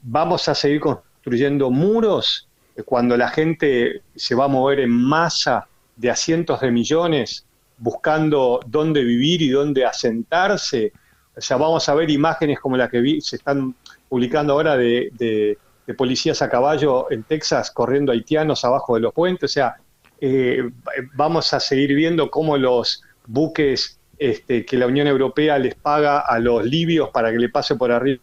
vamos 0.02 0.48
a 0.48 0.56
seguir 0.56 0.80
construyendo 0.80 1.70
muros 1.70 2.49
cuando 2.86 3.18
la 3.18 3.30
gente 3.30 4.02
se 4.16 4.36
va 4.36 4.46
a 4.46 4.48
mover 4.48 4.80
en 4.82 4.92
masa 4.92 5.68
de 5.96 6.10
a 6.10 6.16
cientos 6.16 6.62
de 6.62 6.72
millones 6.72 7.46
buscando 7.78 8.60
dónde 8.66 9.04
vivir 9.04 9.42
y 9.42 9.50
dónde 9.50 9.86
asentarse. 9.86 10.92
O 11.36 11.42
sea, 11.42 11.58
vamos 11.58 11.88
a 11.88 11.96
ver 11.96 12.10
imágenes 12.10 12.60
como 12.60 12.76
las 12.78 12.90
que 12.90 13.00
vi- 13.00 13.22
se 13.22 13.38
están 13.38 13.76
publicando 14.08 14.54
ahora 14.54 14.76
de, 14.76 15.58
policías 15.98 16.42
a 16.42 16.50
caballo 16.50 17.10
en 17.12 17.24
Texas 17.24 17.72
corriendo 17.72 18.12
haitianos 18.12 18.64
abajo 18.64 18.96
de 18.96 19.02
los 19.02 19.14
puentes. 19.14 19.52
O 19.52 19.54
sea, 19.54 19.76
eh, 20.22 20.70
vamos 21.16 21.54
a 21.54 21.60
seguir 21.60 21.96
viendo 21.96 22.30
cómo 22.30 22.58
los 22.58 23.02
buques 23.26 24.00
este, 24.18 24.66
que 24.66 24.78
la 24.78 24.86
Unión 24.88 25.08
Europea 25.08 25.58
les 25.58 25.76
paga 25.76 26.20
a 26.20 26.40
los 26.40 26.66
libios 26.66 27.10
para 27.10 27.32
que 27.32 27.38
le 27.40 27.50
pase 27.50 27.76
por 27.76 27.92
arriba 27.92 28.22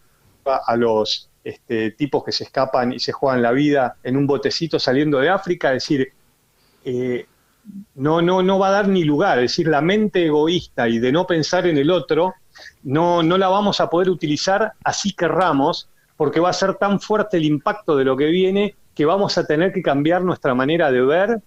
a 0.66 0.76
los 0.76 1.25
este, 1.46 1.92
tipos 1.92 2.24
que 2.24 2.32
se 2.32 2.42
escapan 2.42 2.92
y 2.92 2.98
se 2.98 3.12
juegan 3.12 3.40
la 3.40 3.52
vida 3.52 3.98
en 4.02 4.16
un 4.16 4.26
botecito 4.26 4.80
saliendo 4.80 5.20
de 5.20 5.28
África. 5.28 5.72
Es 5.72 5.84
decir, 5.84 6.12
eh, 6.84 7.24
no, 7.94 8.20
no, 8.20 8.42
no 8.42 8.58
va 8.58 8.66
a 8.66 8.72
dar 8.72 8.88
ni 8.88 9.04
lugar. 9.04 9.38
Es 9.38 9.52
decir, 9.52 9.68
la 9.68 9.80
mente 9.80 10.26
egoísta 10.26 10.88
y 10.88 10.98
de 10.98 11.12
no 11.12 11.24
pensar 11.24 11.68
en 11.68 11.78
el 11.78 11.92
otro, 11.92 12.34
no, 12.82 13.22
no 13.22 13.38
la 13.38 13.46
vamos 13.46 13.78
a 13.78 13.88
poder 13.88 14.10
utilizar 14.10 14.72
así 14.82 15.12
querramos, 15.12 15.88
porque 16.16 16.40
va 16.40 16.50
a 16.50 16.52
ser 16.52 16.74
tan 16.74 16.98
fuerte 16.98 17.36
el 17.36 17.44
impacto 17.44 17.96
de 17.96 18.04
lo 18.04 18.16
que 18.16 18.26
viene 18.26 18.74
que 18.92 19.04
vamos 19.04 19.38
a 19.38 19.46
tener 19.46 19.72
que 19.72 19.82
cambiar 19.82 20.22
nuestra 20.22 20.52
manera 20.52 20.90
de 20.90 21.02
ver 21.02 21.42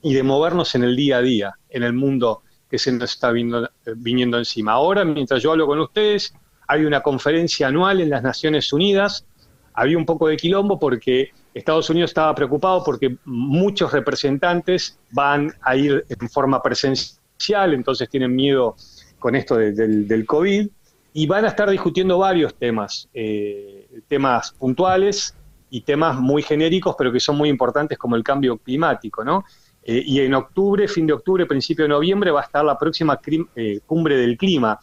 y 0.00 0.14
de 0.14 0.22
movernos 0.22 0.76
en 0.76 0.84
el 0.84 0.94
día 0.94 1.16
a 1.16 1.22
día, 1.22 1.54
en 1.70 1.82
el 1.82 1.92
mundo 1.92 2.42
que 2.70 2.78
se 2.78 2.92
nos 2.92 3.10
está 3.10 3.32
viniendo, 3.32 3.68
viniendo 3.96 4.38
encima. 4.38 4.74
Ahora, 4.74 5.04
mientras 5.04 5.42
yo 5.42 5.50
hablo 5.50 5.66
con 5.66 5.80
ustedes, 5.80 6.32
hay 6.66 6.84
una 6.84 7.00
conferencia 7.00 7.68
anual 7.68 8.00
en 8.00 8.10
las 8.10 8.22
Naciones 8.22 8.72
Unidas. 8.72 9.26
Había 9.74 9.98
un 9.98 10.06
poco 10.06 10.28
de 10.28 10.36
quilombo 10.36 10.78
porque 10.78 11.30
Estados 11.52 11.88
Unidos 11.90 12.10
estaba 12.10 12.34
preocupado 12.34 12.82
porque 12.84 13.16
muchos 13.24 13.92
representantes 13.92 14.98
van 15.10 15.52
a 15.62 15.76
ir 15.76 16.04
en 16.08 16.28
forma 16.28 16.62
presencial, 16.62 17.74
entonces 17.74 18.08
tienen 18.08 18.34
miedo 18.34 18.76
con 19.18 19.34
esto 19.36 19.56
de- 19.56 19.72
del, 19.72 20.26
COVID 20.26 20.68
y 21.12 21.26
van 21.26 21.44
a 21.44 21.48
estar 21.48 21.70
discutiendo 21.70 22.18
varios 22.18 22.54
temas, 22.54 23.08
eh, 23.14 23.88
temas 24.08 24.52
puntuales 24.52 25.34
y 25.70 25.80
temas 25.82 26.18
muy 26.18 26.42
genéricos, 26.42 26.94
pero 26.98 27.12
que 27.12 27.20
son 27.20 27.36
muy 27.36 27.48
importantes 27.48 27.96
como 27.98 28.16
el 28.16 28.22
cambio 28.22 28.58
climático, 28.58 29.24
¿no? 29.24 29.44
Eh, 29.82 30.02
y 30.04 30.20
en 30.20 30.34
octubre, 30.34 30.88
fin 30.88 31.06
de 31.06 31.12
octubre, 31.12 31.46
principio 31.46 31.84
de 31.84 31.90
noviembre, 31.90 32.30
va 32.30 32.40
a 32.40 32.44
estar 32.44 32.64
la 32.64 32.78
próxima 32.78 33.20
eh, 33.54 33.80
cumbre 33.86 34.16
del 34.16 34.36
clima. 34.36 34.78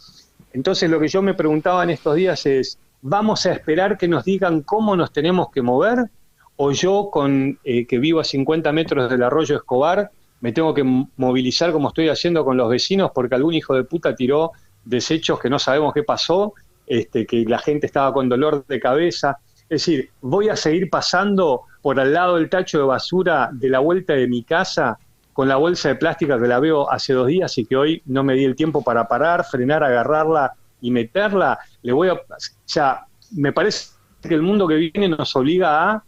Entonces, 0.54 0.90
lo 0.90 1.00
que 1.00 1.08
yo 1.08 1.22
me 1.22 1.34
preguntaba 1.34 1.84
en 1.84 1.92
estos 1.92 2.16
días 2.16 2.46
es, 2.46 2.78
¿vamos 3.02 3.46
a 3.46 3.54
esperar 3.54 3.98
que 3.98 4.08
nos 4.08 4.26
digan 4.26 4.62
cómo 4.62 4.96
nos 4.96 5.12
tenemos 5.12 5.50
que 5.52 5.62
mover? 5.62 6.10
¿O 6.58 6.72
yo, 6.72 7.10
con 7.12 7.60
eh, 7.64 7.88
que 7.88 7.98
vivo 7.98 8.20
a 8.20 8.24
50 8.24 8.72
metros 8.72 9.10
del 9.10 9.24
arroyo 9.24 9.56
Escobar, 9.56 10.12
me 10.42 10.52
tengo 10.52 10.74
que 10.74 10.84
movilizar 11.18 11.72
como 11.72 11.90
estoy 11.90 12.10
haciendo 12.10 12.44
con 12.44 12.58
los 12.58 12.70
vecinos 12.70 13.12
porque 13.14 13.36
algún 13.36 13.54
hijo 13.54 13.76
de 13.76 13.84
puta 13.84 14.16
tiró 14.16 14.52
desechos 14.84 15.40
que 15.40 15.50
no 15.50 15.60
sabemos 15.60 15.94
qué 15.94 16.04
pasó, 16.04 16.54
este, 16.88 17.26
que 17.26 17.46
la 17.46 17.60
gente 17.60 17.86
estaba 17.86 18.12
con 18.14 18.28
dolor 18.28 18.66
de 18.68 18.80
cabeza? 18.80 19.38
Es 19.64 19.86
decir, 19.86 20.10
voy 20.22 20.50
a 20.50 20.56
seguir 20.56 20.90
pasando 20.90 21.62
por 21.82 22.00
al 22.00 22.14
lado 22.14 22.36
del 22.36 22.50
tacho 22.50 22.80
de 22.80 22.84
basura 22.84 23.50
de 23.54 23.70
la 23.70 23.80
vuelta 23.80 24.14
de 24.14 24.28
mi 24.28 24.44
casa 24.44 25.00
con 25.34 25.48
la 25.48 25.56
bolsa 25.56 25.90
de 25.90 25.96
plástica 25.96 26.40
que 26.40 26.48
la 26.48 26.60
veo 26.60 26.92
hace 26.92 27.14
dos 27.14 27.28
días 27.28 27.58
y 27.58 27.66
que 27.66 27.76
hoy 27.76 28.02
no 28.06 28.24
me 28.24 28.34
di 28.34 28.46
el 28.46 28.56
tiempo 28.56 28.84
para 28.84 29.08
parar, 29.08 29.46
frenar, 29.46 29.84
agarrarla 29.84 30.54
y 30.82 30.92
meterla. 30.92 31.60
Le 31.82 31.94
voy 31.94 32.10
a, 32.10 32.14
o 32.14 32.20
sea, 32.66 33.06
me 33.32 33.54
parece 33.54 33.92
que 34.22 34.34
el 34.34 34.42
mundo 34.42 34.68
que 34.68 34.76
viene 34.76 35.10
nos 35.10 35.36
obliga 35.36 35.92
a 35.92 36.04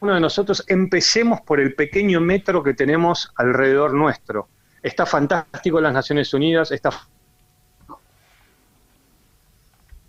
uno 0.00 0.14
de 0.14 0.20
nosotros 0.20 0.64
empecemos 0.68 1.40
por 1.40 1.60
el 1.60 1.74
pequeño 1.74 2.20
metro 2.20 2.62
que 2.62 2.74
tenemos 2.74 3.32
alrededor 3.36 3.94
nuestro. 3.94 4.48
Está 4.82 5.06
fantástico 5.06 5.80
las 5.80 5.92
Naciones 5.92 6.32
Unidas, 6.32 6.70
está 6.70 6.90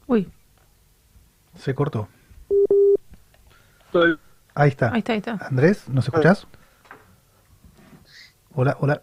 Uy, 0.07 0.29
Se 1.57 1.75
cortó. 1.75 2.07
Ahí 4.53 4.69
está. 4.69 4.91
ahí 4.93 4.99
está, 4.99 5.13
ahí 5.13 5.17
está. 5.19 5.37
Andrés, 5.41 5.89
¿nos 5.89 6.05
escuchás? 6.05 6.47
Hola, 8.59 8.75
hola. 8.79 9.01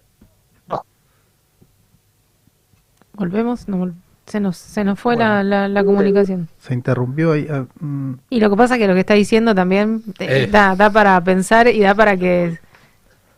Volvemos, 3.13 3.69
no 3.69 3.77
vol- 3.79 3.95
se 4.27 4.41
nos 4.41 4.57
se 4.57 4.83
nos 4.83 4.99
fue 4.99 5.15
la, 5.17 5.45
la, 5.45 5.69
la 5.69 5.85
comunicación. 5.85 6.49
Se 6.59 6.75
interrumpió 6.75 7.31
ahí. 7.33 7.47
ah, 7.49 7.65
mm, 7.79 8.15
Y 8.31 8.41
lo 8.41 8.51
que 8.51 8.57
pasa 8.57 8.75
es 8.75 8.81
que 8.81 8.89
lo 8.89 8.95
que 8.95 9.01
está 9.01 9.15
diciendo 9.15 9.55
también 9.55 10.03
eh, 10.19 10.43
Eh. 10.45 10.47
da, 10.51 10.75
da 10.75 10.91
para 10.91 11.21
pensar 11.23 11.69
y 11.69 11.79
da 11.81 11.95
para 11.95 12.17
que 12.17 12.59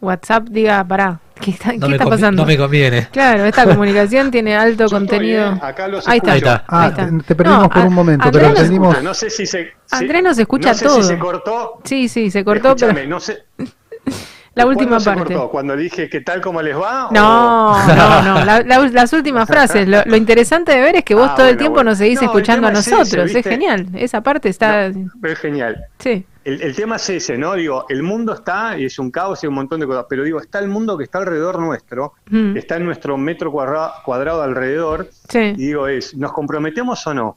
WhatsApp 0.01 0.45
diga, 0.49 0.83
pará, 0.85 1.21
¿Qué 1.39 1.51
está, 1.51 1.75
No 1.75 1.89
qué 1.89 1.93
está 1.97 2.07
pasando? 2.07 2.41
no 2.43 2.49
me 2.49 2.57
conviene. 2.57 3.09
Claro, 3.13 3.45
esta 3.45 3.65
comunicación 3.69 4.31
tiene 4.31 4.57
alto 4.57 4.87
contenido. 4.89 5.53
eh, 5.53 5.59
acá 5.61 5.87
los 5.89 6.09
ahí, 6.09 6.17
está, 6.17 6.37
escucho. 6.37 6.51
ahí 6.53 6.61
Ah, 6.69 6.87
está. 6.89 7.11
te, 7.11 7.19
te 7.25 7.35
perdimos 7.35 7.63
No, 7.65 7.69
por 7.69 7.83
a- 7.83 7.87
un 7.89 7.93
momento, 7.95 8.25
Andrés 8.25 8.43
pero 8.43 8.49
nos- 8.55 8.59
entendimos. 8.63 9.03
No 9.03 9.13
sé 9.13 9.29
si 9.29 9.45
se. 9.45 9.73
Andrés 9.91 10.23
nos 10.23 10.39
escucha 10.39 10.69
no 10.71 10.75
sé 10.75 10.85
todo. 10.87 11.03
Si 11.03 11.09
se 11.09 11.19
cortó. 11.19 11.81
Sí, 11.85 12.09
sí, 12.09 12.31
se 12.31 12.43
cortó, 12.43 12.69
Escúchame, 12.69 12.95
pero 12.95 13.09
no 13.11 13.21
sé. 13.21 13.45
la 14.57 14.65
¿Cuándo 14.65 14.81
última 14.81 14.99
se 14.99 15.05
parte. 15.11 15.35
cortó? 15.35 15.51
¿Cuando 15.51 15.77
dije 15.77 16.09
qué 16.09 16.21
tal, 16.23 16.41
cómo 16.41 16.61
les 16.63 16.77
va? 16.77 17.09
No, 17.13 17.79
no, 17.95 18.23
no, 18.23 18.45
la- 18.45 18.63
la- 18.63 18.89
las 18.89 19.13
últimas 19.13 19.47
frases. 19.47 19.87
Lo, 19.87 20.03
lo 20.05 20.17
interesante 20.17 20.73
de 20.73 20.81
ver 20.81 20.97
es 20.97 21.05
que 21.05 21.15
vos 21.15 21.29
Ah, 21.31 21.35
todo 21.37 21.47
el 21.47 21.57
tiempo 21.57 21.75
bueno. 21.75 21.91
nos 21.91 21.99
seguís 21.99 22.21
No, 22.21 22.27
escuchando 22.29 22.67
a 22.67 22.71
tema 22.71 22.81
es 22.81 22.87
ese, 22.89 22.97
nosotros. 22.97 23.35
es 23.35 23.47
genial. 23.47 23.87
Esa 23.95 24.23
parte 24.23 24.49
está. 24.49 24.91
Pero 25.21 25.33
es 25.33 25.39
genial. 25.39 25.85
Sí. 26.01 26.25
El, 26.45 26.63
el 26.63 26.75
tema 26.75 26.97
es 26.97 27.11
ese, 27.11 27.37
¿no? 27.37 27.55
Digo, 27.55 27.85
el 27.89 28.03
mundo 28.03 28.33
está, 28.33 28.79
y 28.79 28.85
es 28.87 28.99
un 28.99 29.11
caos 29.11 29.43
y 29.45 29.47
un 29.47 29.55
montón 29.55 29.81
de 29.81 29.87
cosas, 29.87 30.07
pero 30.09 30.23
digo, 30.25 30.41
está 30.41 30.59
el 30.61 30.69
mundo 30.69 30.97
que 30.97 31.05
está 31.05 31.19
alrededor 31.19 31.59
nuestro, 31.59 32.15
Mm. 32.31 32.57
está 32.57 32.77
en 32.77 32.85
nuestro 32.87 33.17
metro 33.19 33.51
cuadra- 33.53 33.95
cuadrado 34.05 34.43
alrededor, 34.43 35.09
Sí. 35.29 35.41
y 35.41 35.67
digo, 35.67 35.87
es, 35.89 36.17
¿nos 36.17 36.33
comprometemos 36.33 37.07
o 37.07 37.13
no? 37.15 37.37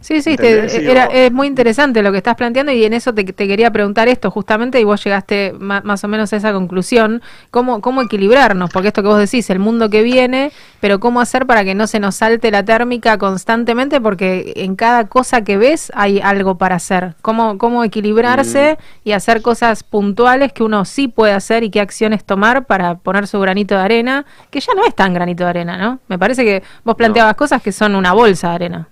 Sí, 0.00 0.22
sí, 0.22 0.34
te- 0.36 0.62
Digo- 0.62 0.90
era, 0.92 1.04
es 1.04 1.30
muy 1.30 1.46
interesante 1.46 2.02
lo 2.02 2.10
que 2.10 2.16
estás 2.18 2.34
planteando 2.34 2.72
y 2.72 2.82
en 2.84 2.94
eso 2.94 3.12
te, 3.12 3.22
te 3.22 3.46
quería 3.46 3.70
preguntar 3.70 4.08
esto 4.08 4.30
justamente 4.30 4.80
y 4.80 4.84
vos 4.84 5.04
llegaste 5.04 5.52
más 5.58 6.02
o 6.02 6.08
menos 6.08 6.32
a 6.32 6.36
esa 6.36 6.52
conclusión, 6.54 7.20
¿cómo, 7.50 7.82
cómo 7.82 8.00
equilibrarnos? 8.00 8.70
Porque 8.70 8.88
esto 8.88 9.02
que 9.02 9.08
vos 9.08 9.18
decís, 9.18 9.50
el 9.50 9.58
mundo 9.58 9.90
que 9.90 10.02
viene, 10.02 10.52
pero 10.80 11.00
¿cómo 11.00 11.20
hacer 11.20 11.44
para 11.44 11.64
que 11.64 11.74
no 11.74 11.86
se 11.86 12.00
nos 12.00 12.14
salte 12.14 12.50
la 12.50 12.64
térmica 12.64 13.18
constantemente? 13.18 14.00
Porque 14.00 14.54
en 14.56 14.74
cada 14.74 15.06
cosa 15.06 15.42
que 15.44 15.58
ves 15.58 15.92
hay 15.94 16.18
algo 16.20 16.56
para 16.56 16.76
hacer. 16.76 17.14
¿Cómo, 17.20 17.58
cómo 17.58 17.84
equilibrarse 17.84 18.78
y 19.04 19.12
hacer 19.12 19.42
cosas 19.42 19.82
puntuales 19.82 20.52
que 20.54 20.62
uno 20.62 20.86
sí 20.86 21.08
puede 21.08 21.34
hacer 21.34 21.62
y 21.62 21.70
qué 21.70 21.80
acciones 21.80 22.24
tomar 22.24 22.64
para 22.64 22.94
poner 22.96 23.26
su 23.26 23.38
granito 23.38 23.74
de 23.74 23.82
arena, 23.82 24.24
que 24.50 24.60
ya 24.60 24.72
no 24.74 24.86
es 24.86 24.94
tan 24.94 25.12
granito 25.12 25.44
de 25.44 25.50
arena, 25.50 25.76
¿no? 25.76 25.98
Me 26.08 26.18
parece 26.18 26.44
que 26.44 26.62
vos 26.84 26.96
planteabas 26.96 27.34
cosas 27.34 27.60
que 27.62 27.70
son 27.72 27.94
una 27.94 28.12
bolsa 28.14 28.48
de 28.48 28.54
arena. 28.54 28.88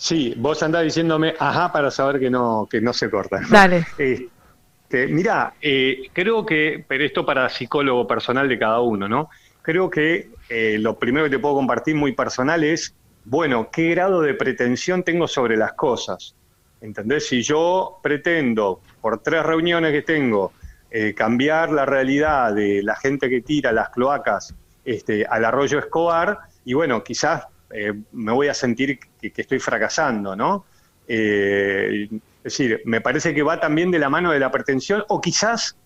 Sí, 0.00 0.32
vos 0.34 0.62
andás 0.62 0.84
diciéndome, 0.84 1.34
ajá, 1.38 1.70
para 1.70 1.90
saber 1.90 2.18
que 2.18 2.30
no, 2.30 2.66
que 2.70 2.80
no 2.80 2.94
se 2.94 3.10
corta. 3.10 3.38
Dale. 3.50 3.84
Este, 3.98 5.06
mirá, 5.08 5.52
eh, 5.60 6.08
creo 6.14 6.46
que, 6.46 6.82
pero 6.88 7.04
esto 7.04 7.26
para 7.26 7.50
psicólogo 7.50 8.06
personal 8.06 8.48
de 8.48 8.58
cada 8.58 8.80
uno, 8.80 9.06
¿no? 9.06 9.28
Creo 9.60 9.90
que 9.90 10.30
eh, 10.48 10.78
lo 10.80 10.98
primero 10.98 11.26
que 11.26 11.32
te 11.32 11.38
puedo 11.38 11.56
compartir 11.56 11.96
muy 11.96 12.12
personal 12.12 12.64
es, 12.64 12.94
bueno, 13.26 13.68
¿qué 13.70 13.90
grado 13.90 14.22
de 14.22 14.32
pretensión 14.32 15.02
tengo 15.02 15.28
sobre 15.28 15.58
las 15.58 15.74
cosas? 15.74 16.34
¿Entendés? 16.80 17.26
Si 17.26 17.42
yo 17.42 17.98
pretendo, 18.02 18.80
por 19.02 19.22
tres 19.22 19.42
reuniones 19.42 19.92
que 19.92 20.00
tengo, 20.00 20.54
eh, 20.90 21.12
cambiar 21.12 21.72
la 21.72 21.84
realidad 21.84 22.54
de 22.54 22.82
la 22.82 22.96
gente 22.96 23.28
que 23.28 23.42
tira 23.42 23.70
las 23.70 23.90
cloacas 23.90 24.54
este, 24.82 25.26
al 25.26 25.44
arroyo 25.44 25.78
Escobar, 25.78 26.38
y 26.64 26.72
bueno, 26.72 27.04
quizás 27.04 27.44
eh, 27.74 27.92
me 28.12 28.32
voy 28.32 28.48
a 28.48 28.54
sentir 28.54 28.98
que, 29.20 29.32
que 29.32 29.42
estoy 29.42 29.58
fracasando, 29.60 30.36
¿no? 30.36 30.66
Eh, 31.06 32.08
es 32.10 32.20
decir, 32.42 32.80
me 32.84 33.00
parece 33.00 33.34
que 33.34 33.42
va 33.42 33.60
también 33.60 33.90
de 33.90 33.98
la 33.98 34.08
mano 34.08 34.32
de 34.32 34.38
la 34.40 34.50
pretensión, 34.50 35.04
o 35.08 35.20
quizás 35.20 35.76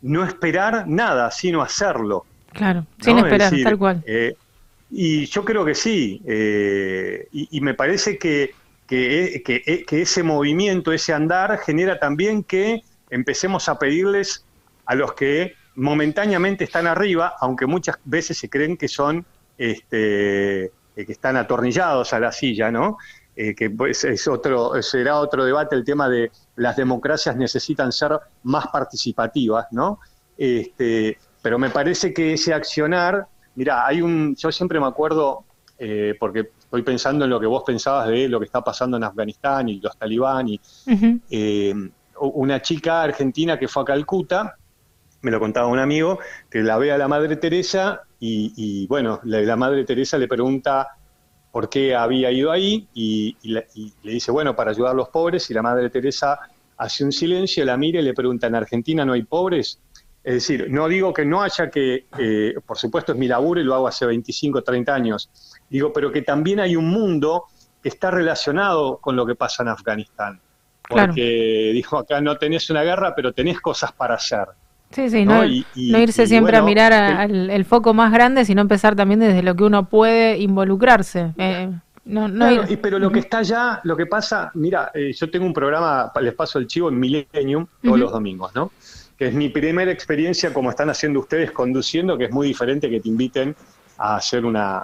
no 0.00 0.24
esperar 0.24 0.86
nada, 0.88 1.30
sino 1.30 1.62
hacerlo. 1.62 2.26
Claro, 2.52 2.86
¿no? 2.96 3.04
sin 3.04 3.18
Es 3.18 3.24
esperar, 3.24 3.50
decir, 3.50 3.64
tal 3.64 3.78
cual. 3.78 4.04
eh, 4.06 4.34
y 4.88 5.26
yo 5.26 5.44
creo 5.44 5.64
que 5.64 5.74
sí, 5.74 6.20
y, 7.30 7.56
y 7.58 7.60
me 7.60 7.74
parece 7.74 8.18
que, 8.18 8.50
que, 8.86 9.42
que- 9.44 9.84
que 9.86 10.02
ese 10.02 10.22
movimiento, 10.22 10.92
ese 10.92 11.12
andar, 11.12 11.58
genera 11.60 11.98
también 11.98 12.44
que 12.44 12.80
empecemos 13.08 13.68
a 13.68 13.78
pedirles 13.78 14.46
a 14.86 14.94
los 14.94 15.14
que 15.14 15.54
momentáneamente 15.74 16.64
están 16.64 16.86
arriba, 16.86 17.34
aunque 17.40 17.66
muchas 17.66 17.96
veces 18.04 18.38
se 18.38 18.48
creen 18.48 18.76
que 18.76 18.88
son, 18.88 19.26
este, 19.56 20.72
eh, 21.00 21.06
que 21.06 21.12
están 21.12 21.36
atornillados 21.36 22.12
a 22.12 22.20
la 22.20 22.32
silla, 22.32 22.70
¿no? 22.70 22.98
Eh, 23.36 23.54
que 23.54 23.70
pues 23.70 24.04
es 24.04 24.26
otro, 24.28 24.82
será 24.82 25.18
otro 25.18 25.44
debate 25.44 25.74
el 25.74 25.84
tema 25.84 26.08
de 26.08 26.30
las 26.56 26.76
democracias 26.76 27.36
necesitan 27.36 27.92
ser 27.92 28.18
más 28.42 28.66
participativas, 28.66 29.66
¿no? 29.70 30.00
Este, 30.36 31.16
pero 31.40 31.58
me 31.58 31.70
parece 31.70 32.12
que 32.12 32.34
ese 32.34 32.52
accionar, 32.52 33.26
mira, 33.54 33.86
hay 33.86 34.02
un, 34.02 34.34
yo 34.36 34.52
siempre 34.52 34.80
me 34.80 34.86
acuerdo, 34.86 35.44
eh, 35.78 36.14
porque 36.20 36.50
estoy 36.58 36.82
pensando 36.82 37.24
en 37.24 37.30
lo 37.30 37.40
que 37.40 37.46
vos 37.46 37.62
pensabas 37.64 38.08
de 38.08 38.28
lo 38.28 38.38
que 38.38 38.46
está 38.46 38.62
pasando 38.62 38.96
en 38.96 39.04
Afganistán 39.04 39.68
y 39.68 39.80
los 39.80 39.96
talibán 39.96 40.48
y 40.48 40.60
eh, 41.30 41.74
una 42.20 42.60
chica 42.60 43.02
argentina 43.02 43.58
que 43.58 43.68
fue 43.68 43.82
a 43.82 43.86
Calcuta, 43.86 44.56
me 45.22 45.30
lo 45.30 45.38
contaba 45.40 45.66
un 45.68 45.78
amigo, 45.78 46.18
que 46.50 46.60
la 46.62 46.78
ve 46.78 46.92
a 46.92 46.98
la 46.98 47.08
Madre 47.08 47.36
Teresa 47.36 48.02
y, 48.18 48.52
y, 48.56 48.86
bueno, 48.86 49.20
la, 49.24 49.40
la 49.42 49.56
Madre 49.56 49.84
Teresa 49.84 50.18
le 50.18 50.28
pregunta 50.28 50.88
por 51.50 51.68
qué 51.68 51.94
había 51.96 52.30
ido 52.30 52.50
ahí 52.52 52.88
y, 52.94 53.36
y 53.42 53.48
la- 53.50 53.64
y 53.74 53.92
le 54.02 54.12
dice, 54.12 54.30
bueno, 54.30 54.54
para 54.56 54.70
ayudar 54.70 54.92
a 54.92 54.94
los 54.94 55.08
pobres 55.08 55.50
y 55.50 55.54
la 55.54 55.62
Madre 55.62 55.90
Teresa 55.90 56.38
hace 56.76 57.04
un 57.04 57.12
silencio, 57.12 57.64
la 57.64 57.76
mira 57.76 58.00
y 58.00 58.04
le 58.04 58.14
pregunta, 58.14 58.46
¿en 58.46 58.54
Argentina 58.54 59.04
no 59.04 59.12
hay 59.12 59.24
pobres? 59.24 59.80
Es 60.22 60.34
decir, 60.34 60.66
no 60.70 60.86
digo 60.88 61.12
que 61.12 61.24
no 61.24 61.42
haya 61.42 61.70
que, 61.70 62.06
eh, 62.18 62.54
por 62.66 62.78
supuesto 62.78 63.12
es 63.12 63.18
mi 63.18 63.26
laburo 63.26 63.60
y 63.60 63.64
lo 63.64 63.74
hago 63.74 63.88
hace 63.88 64.06
25, 64.06 64.62
30 64.62 64.94
años, 64.94 65.30
digo, 65.68 65.92
pero 65.92 66.12
que 66.12 66.22
también 66.22 66.60
hay 66.60 66.76
un 66.76 66.88
mundo 66.88 67.44
que 67.82 67.88
está 67.88 68.10
relacionado 68.10 68.98
con 68.98 69.16
lo 69.16 69.24
que 69.26 69.34
pasa 69.34 69.62
en 69.62 69.70
Afganistán. 69.70 70.40
Claro. 70.82 71.12
Porque 71.12 71.70
dijo, 71.72 71.98
acá 71.98 72.20
no 72.20 72.36
tenés 72.36 72.68
una 72.70 72.82
guerra, 72.82 73.14
pero 73.14 73.32
tenés 73.32 73.60
cosas 73.60 73.92
para 73.92 74.14
hacer. 74.16 74.46
Sí, 74.90 75.08
sí, 75.08 75.24
¿no? 75.24 75.38
no, 75.38 75.44
Y- 75.44 75.64
y- 75.74 75.92
no 75.92 75.98
irse 75.98 76.24
y 76.24 76.26
siempre 76.26 76.56
a 76.56 76.62
mirar 76.62 76.92
a- 76.92 77.24
el- 77.24 77.42
al 77.42 77.50
el 77.50 77.64
foco 77.64 77.94
más 77.94 78.12
grande, 78.12 78.44
sino 78.44 78.60
empezar 78.60 78.96
también 78.96 79.20
desde 79.20 79.42
lo 79.42 79.54
que 79.54 79.64
uno 79.64 79.88
puede 79.88 80.38
involucrarse. 80.38 81.32
Eh, 81.38 81.70
no, 82.06 82.26
no 82.28 82.48
Claro, 82.48 82.62
ir- 82.64 82.72
y- 82.72 82.76
pero 82.76 82.98
lo 82.98 83.10
que 83.12 83.20
está 83.20 83.38
allá, 83.38 83.80
lo 83.84 83.96
que 83.96 84.06
pasa, 84.06 84.50
mira, 84.54 84.90
eh, 84.94 85.12
yo 85.12 85.30
tengo 85.30 85.46
un 85.46 85.52
programa, 85.52 86.10
les 86.20 86.34
paso 86.34 86.58
el 86.58 86.66
chivo 86.66 86.88
en 86.88 86.98
Millennium 86.98 87.66
todos 87.82 87.98
los 87.98 88.10
domingos, 88.12 88.52
¿no? 88.54 88.72
Que 89.16 89.28
es 89.28 89.34
mi 89.34 89.48
primera 89.50 89.92
experiencia 89.92 90.52
como 90.52 90.70
están 90.70 90.90
haciendo 90.90 91.20
ustedes 91.20 91.52
conduciendo, 91.52 92.16
que 92.18 92.24
es 92.24 92.32
muy 92.32 92.48
diferente 92.48 92.88
que 92.90 93.00
te 93.00 93.08
inviten 93.08 93.54
a 93.98 94.16
hacer 94.16 94.44
una, 94.46 94.82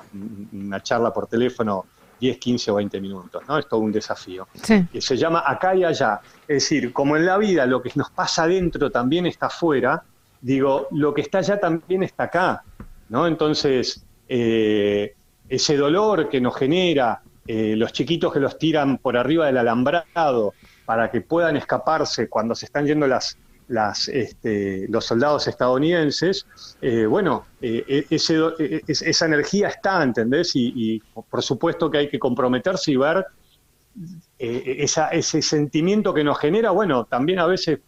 una 0.53 0.83
charla 0.83 1.13
por 1.13 1.27
teléfono 1.27 1.87
10, 2.21 2.39
15 2.39 2.71
o 2.71 2.75
20 2.77 3.01
minutos, 3.01 3.43
¿no? 3.49 3.59
Es 3.59 3.69
todo 3.69 3.81
un 3.81 3.93
desafío. 3.93 4.49
Sí. 4.62 4.87
que 4.93 5.01
se 5.01 5.17
llama 5.17 5.43
acá 5.47 5.75
y 5.75 5.85
allá. 5.85 6.21
Es 6.43 6.62
decir, 6.62 6.93
como 6.93 7.17
en 7.17 7.27
la 7.27 7.39
vida 7.39 7.67
lo 7.67 7.83
que 7.83 7.91
nos 7.95 8.11
pasa 8.11 8.45
adentro 8.45 8.91
también 8.91 9.27
está 9.27 9.47
afuera, 9.47 10.03
digo, 10.41 10.89
lo 10.93 11.12
que 11.12 11.23
está 11.23 11.39
allá 11.39 11.59
también 11.59 12.03
está 12.03 12.25
acá, 12.25 12.62
¿no? 13.09 13.27
Entonces, 13.27 14.05
eh, 14.29 15.14
ese 15.49 15.77
dolor 15.77 16.29
que 16.29 16.41
nos 16.41 16.57
genera, 16.57 17.23
eh, 17.47 17.77
los 17.77 17.93
chiquitos 17.93 18.33
que 18.33 18.41
los 18.41 18.59
tiran 18.59 18.99
por 18.99 19.17
arriba 19.17 19.47
del 19.47 19.59
alambrado 19.59 20.55
para 20.85 21.11
que 21.11 21.21
puedan 21.21 21.57
escaparse 21.57 22.29
cuando 22.29 22.55
se 22.55 22.67
están 22.67 22.87
yendo 22.87 23.07
las, 23.07 23.39
las, 23.69 24.09
este, 24.09 24.87
los 24.89 25.05
soldados 25.05 25.49
estadounidenses, 25.49 26.47
eh, 26.81 27.07
bueno, 27.07 27.47
eh, 27.61 27.85
e- 27.89 28.07
ese, 28.14 28.37
e- 28.59 28.83
es- 28.87 29.03
esa 29.03 29.27
energía 29.27 29.69
está, 29.69 30.03
¿entendés? 30.03 30.55
Y, 30.55 30.73
y 30.97 31.01
por 31.31 31.43
supuesto 31.43 31.91
que 31.91 31.99
hay 31.99 32.09
que 32.09 32.19
comprometerse 32.19 32.93
y 32.93 32.97
ver 32.97 33.27
eh, 34.39 34.77
esa, 34.81 35.09
ese 35.09 35.43
sentimiento 35.43 36.12
que 36.12 36.25
nos 36.25 36.39
genera, 36.39 36.71
bueno, 36.71 37.05
también 37.07 37.39
a 37.39 37.47
veces 37.47 37.81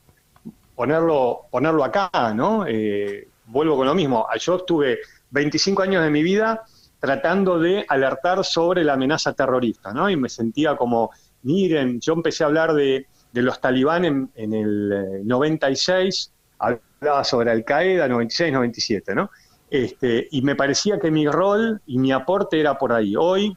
ponerlo, 0.74 1.42
ponerlo 1.50 1.84
acá, 1.84 2.10
¿no? 2.34 2.64
Eh, 2.66 3.28
vuelvo 3.46 3.76
con 3.76 3.86
lo 3.86 3.94
mismo. 3.94 4.26
Yo 4.40 4.56
estuve 4.56 4.98
25 5.30 5.82
años 5.82 6.02
de 6.02 6.10
mi 6.10 6.22
vida 6.22 6.62
tratando 7.00 7.58
de 7.58 7.84
alertar 7.88 8.44
sobre 8.44 8.84
la 8.84 8.94
amenaza 8.94 9.32
terrorista, 9.32 9.92
¿no? 9.92 10.10
Y 10.10 10.16
me 10.16 10.28
sentía 10.28 10.76
como, 10.76 11.10
miren, 11.42 12.00
yo 12.00 12.12
empecé 12.14 12.44
a 12.44 12.48
hablar 12.48 12.74
de, 12.74 13.06
de 13.38 13.44
los 13.44 13.60
talibán 13.60 14.04
en, 14.04 14.52
el 14.52 14.92
eh, 14.92 15.20
96, 15.24 16.32
hablaba 16.58 17.22
sobre 17.22 17.52
Al 17.52 17.64
Qaeda, 17.64 18.08
96, 18.08 18.52
97, 18.52 19.14
¿no? 19.14 19.30
Este, 19.70 20.26
y 20.32 20.42
me 20.42 20.56
parecía 20.56 20.98
que 20.98 21.12
mi 21.12 21.28
rol 21.28 21.80
y 21.86 21.98
mi 21.98 22.10
aporte 22.10 22.58
era 22.58 22.76
por 22.76 22.92
ahí. 22.92 23.14
Hoy 23.16 23.56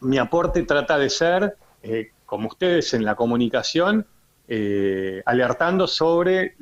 mi 0.00 0.18
aporte 0.18 0.62
trata 0.62 0.98
de 0.98 1.10
ser, 1.10 1.56
eh, 1.82 2.12
como 2.26 2.46
ustedes 2.46 2.94
en 2.94 3.04
la 3.04 3.16
comunicación, 3.16 4.06
eh, 4.46 5.20
alertando 5.26 5.88
sobre 5.88 6.54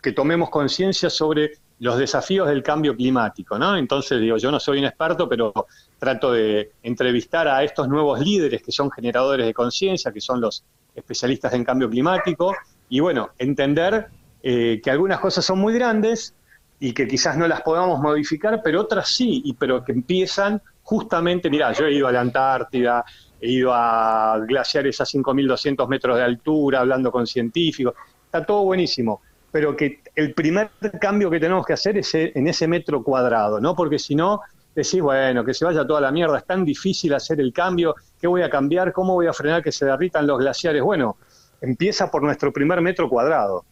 que 0.00 0.12
tomemos 0.12 0.48
conciencia 0.48 1.10
sobre 1.10 1.54
los 1.80 1.98
desafíos 1.98 2.46
del 2.46 2.62
cambio 2.62 2.94
climático, 2.94 3.58
¿no? 3.58 3.76
Entonces 3.76 4.20
digo, 4.20 4.36
yo 4.36 4.52
no 4.52 4.60
soy 4.60 4.78
un 4.78 4.84
experto, 4.84 5.28
pero 5.28 5.52
trato 5.98 6.32
de 6.32 6.70
entrevistar 6.84 7.48
a 7.48 7.64
estos 7.64 7.88
nuevos 7.88 8.20
líderes 8.20 8.62
que 8.62 8.70
son 8.70 8.92
generadores 8.92 9.44
de 9.44 9.52
conciencia, 9.52 10.12
que 10.12 10.20
son 10.20 10.40
los 10.40 10.62
especialistas 10.96 11.52
en 11.52 11.64
cambio 11.64 11.88
climático, 11.88 12.54
y 12.88 13.00
bueno, 13.00 13.30
entender 13.38 14.06
eh, 14.42 14.80
que 14.82 14.90
algunas 14.90 15.20
cosas 15.20 15.44
son 15.44 15.58
muy 15.58 15.74
grandes 15.74 16.34
y 16.78 16.92
que 16.92 17.06
quizás 17.06 17.36
no 17.36 17.46
las 17.46 17.62
podamos 17.62 18.00
modificar, 18.00 18.60
pero 18.62 18.80
otras 18.80 19.08
sí, 19.08 19.42
y 19.44 19.54
pero 19.54 19.84
que 19.84 19.92
empiezan 19.92 20.60
justamente, 20.82 21.50
mira, 21.50 21.72
yo 21.72 21.86
he 21.86 21.94
ido 21.94 22.06
a 22.06 22.12
la 22.12 22.20
Antártida, 22.20 23.04
he 23.40 23.50
ido 23.50 23.72
a 23.72 24.38
glaciares 24.46 25.00
a 25.00 25.04
5.200 25.04 25.88
metros 25.88 26.16
de 26.16 26.22
altura, 26.22 26.80
hablando 26.80 27.10
con 27.10 27.26
científicos, 27.26 27.94
está 28.24 28.44
todo 28.44 28.64
buenísimo, 28.64 29.20
pero 29.50 29.76
que 29.76 30.00
el 30.14 30.32
primer 30.32 30.70
cambio 31.00 31.30
que 31.30 31.40
tenemos 31.40 31.66
que 31.66 31.72
hacer 31.72 31.98
es 31.98 32.14
en 32.14 32.46
ese 32.46 32.68
metro 32.68 33.02
cuadrado, 33.02 33.60
¿no? 33.60 33.74
Porque 33.74 33.98
si 33.98 34.14
no, 34.14 34.42
decís, 34.82 35.00
bueno, 35.00 35.44
que 35.44 35.54
se 35.54 35.64
vaya 35.64 35.86
toda 35.86 36.00
la 36.00 36.12
mierda, 36.12 36.38
es 36.38 36.44
tan 36.44 36.64
difícil 36.64 37.14
hacer 37.14 37.40
el 37.40 37.52
cambio, 37.52 37.94
¿qué 38.20 38.26
voy 38.26 38.42
a 38.42 38.50
cambiar? 38.50 38.92
¿Cómo 38.92 39.14
voy 39.14 39.26
a 39.26 39.32
frenar 39.32 39.62
que 39.62 39.72
se 39.72 39.86
derritan 39.86 40.26
los 40.26 40.38
glaciares? 40.38 40.82
Bueno, 40.82 41.16
empieza 41.60 42.10
por 42.10 42.22
nuestro 42.22 42.52
primer 42.52 42.80
metro 42.80 43.08
cuadrado. 43.08 43.64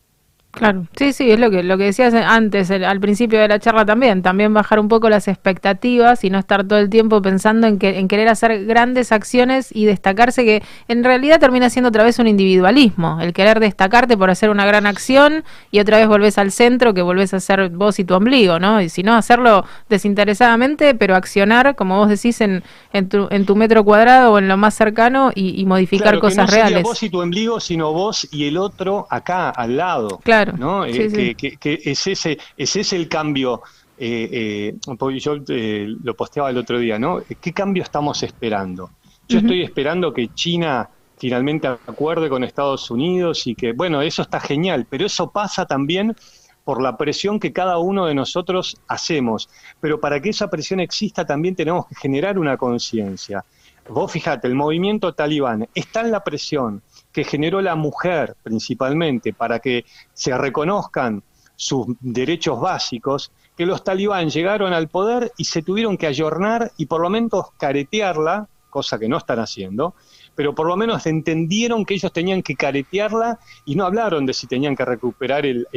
Claro, 0.57 0.87
sí, 0.97 1.13
sí, 1.13 1.33
es 1.33 1.41
lo 1.41 1.51
que, 1.51 1.65
lo 1.65 1.77
que 1.77 1.83
decías 1.87 2.15
antes, 2.15 2.71
el- 2.71 2.85
al 2.85 3.01
principio 3.01 3.41
de 3.41 3.49
la 3.49 3.59
charla 3.59 3.85
también, 3.85 4.23
también 4.23 4.55
bajar 4.55 4.79
un 4.79 4.87
poco 4.87 5.11
las 5.11 5.27
expectativas 5.27 6.23
y 6.23 6.31
no 6.31 6.39
estar 6.39 6.63
todo 6.63 6.79
el 6.79 6.89
tiempo 6.89 7.21
pensando 7.21 7.67
en, 7.67 7.77
que, 7.81 7.99
en 7.99 8.07
querer 8.07 8.29
hacer 8.29 8.65
grandes 8.65 9.11
acciones 9.11 9.75
y 9.75 9.85
destacarse, 9.85 10.45
que 10.45 10.63
en 10.87 11.03
realidad 11.03 11.41
termina 11.41 11.71
siendo 11.71 11.89
otra 11.89 12.05
vez 12.05 12.21
un 12.21 12.29
individualismo, 12.29 13.19
el 13.21 13.33
querer 13.33 13.59
destacarte 13.59 14.17
por 14.17 14.31
hacer 14.31 14.49
una 14.49 14.65
gran 14.65 14.87
acción 14.87 15.43
y 15.73 15.81
otra 15.81 15.97
vez 15.99 16.07
volvés 16.07 16.39
al 16.39 16.53
centro, 16.53 16.95
que 16.95 17.03
volvés 17.03 17.35
a 17.35 17.41
ser 17.41 17.71
vos 17.71 17.99
y 17.99 18.05
tu 18.05 18.15
ombligo, 18.15 18.61
¿no? 18.61 18.81
Y 18.81 18.91
si 18.91 19.03
no, 19.03 19.15
hacerlo 19.17 19.65
desinteresadamente, 19.89 20.95
pero 20.95 21.17
accionar, 21.17 21.75
como 21.75 21.97
vos 21.99 22.09
decís, 22.09 22.41
en, 22.41 22.63
en, 22.93 23.09
tu, 23.09 23.27
en 23.31 23.45
tu 23.45 23.57
metro 23.57 23.83
cuadrado 23.85 24.33
o 24.33 24.39
en 24.39 24.47
lo 24.47 24.57
más 24.57 24.75
cercano 24.75 25.33
y, 25.35 25.61
y 25.61 25.67
modificar 25.67 26.05
Claro, 26.05 26.19
que 26.19 26.21
cosas 26.29 26.37
no 26.37 26.47
sería 26.47 26.65
reales. 26.65 26.83
vos 26.85 27.03
y 27.03 27.11
tu 27.11 27.21
ombligo, 27.21 27.59
sino 27.59 27.93
vos 27.93 28.29
y 28.31 28.47
el 28.47 28.57
otro 28.57 29.09
acá, 29.11 29.51
al 29.51 29.77
lado. 29.77 30.21
Claro, 30.23 30.44
¿no? 30.59 30.85
sí, 30.85 31.03
Eh, 31.03 31.11
sí. 31.11 31.35
que, 31.35 31.35
que- 31.37 31.57
que 31.59 31.91
es 31.91 32.07
ese, 32.07 32.39
ese 32.57 32.81
es 32.81 32.93
el 32.93 33.09
cambio. 33.09 33.63
eh, 33.97 34.75
eh, 34.83 35.19
yo 35.21 35.37
eh, 35.49 35.87
lo 36.03 36.15
posteaba 36.15 36.51
el 36.51 36.59
otro 36.59 36.79
día, 36.81 36.99
¿no? 36.99 37.21
¿Qué 37.41 37.53
cambio 37.53 37.83
estamos 37.85 38.23
esperando? 38.25 38.91
Yo 39.29 39.39
estoy 39.39 39.63
esperando 39.63 40.13
que 40.13 40.29
China 40.35 40.89
finalmente 41.17 41.69
acuerde 41.69 42.29
con 42.29 42.43
Estados 42.45 42.91
Unidos 42.91 43.47
y 43.47 43.55
que, 43.55 43.73
bueno, 43.73 44.03
eso 44.03 44.23
está 44.23 44.41
genial, 44.41 44.87
pero 44.91 45.07
eso 45.07 45.31
pasa 45.31 45.65
también 45.65 46.15
por 46.65 46.83
la 46.83 46.97
presión 46.97 47.39
que 47.39 47.53
cada 47.53 47.79
uno 47.79 48.07
de 48.07 48.15
nosotros 48.15 48.77
hacemos. 48.89 49.49
Pero 49.81 50.01
para 50.01 50.21
que 50.21 50.31
esa 50.31 50.49
presión 50.49 50.81
exista 50.81 51.25
también 51.25 51.55
tenemos 51.55 51.87
que 51.87 51.95
generar 51.95 52.39
una 52.39 52.57
conciencia. 52.57 53.45
Vos 53.89 54.11
fíjate, 54.11 54.49
el 54.49 54.55
movimiento 54.55 55.13
talibán 55.15 55.69
está 55.75 56.01
en 56.01 56.11
la 56.11 56.25
presión 56.25 56.83
que 57.15 57.25
generó 57.25 57.63
la 57.63 57.77
mujer 57.77 58.37
principalmente 58.43 59.33
para 59.33 59.61
que 59.61 59.85
se 60.13 60.37
reconozcan 60.37 61.23
sus 61.55 61.87
derechos 62.01 62.61
básicos, 62.61 63.31
que 63.57 63.65
los 63.65 63.85
talibán 63.85 64.29
llegaron 64.29 64.73
al 64.73 64.89
poder 64.89 65.33
y 65.37 65.45
se 65.45 65.63
tuvieron 65.63 65.97
que 65.97 66.09
ayornar 66.09 66.73
y 66.77 66.87
por 66.87 67.01
lo 67.01 67.09
menos 67.09 67.53
caretearla, 67.57 68.49
cosa 68.69 68.99
que 68.99 69.09
no 69.09 69.17
están 69.17 69.39
haciendo, 69.39 69.95
pero 70.35 70.57
por 70.57 70.67
lo 70.67 70.77
menos 70.77 71.07
entendieron 71.07 71.85
que 71.85 71.95
ellos 71.95 72.13
tenían 72.13 72.43
que 72.43 72.57
caretearla 72.57 73.39
y 73.65 73.77
no 73.77 73.85
hablaron 73.85 74.27
de 74.27 74.35
si 74.35 74.49
tenían 74.49 74.75
que 74.75 74.85
recuperar 74.85 75.47
el, 75.47 75.69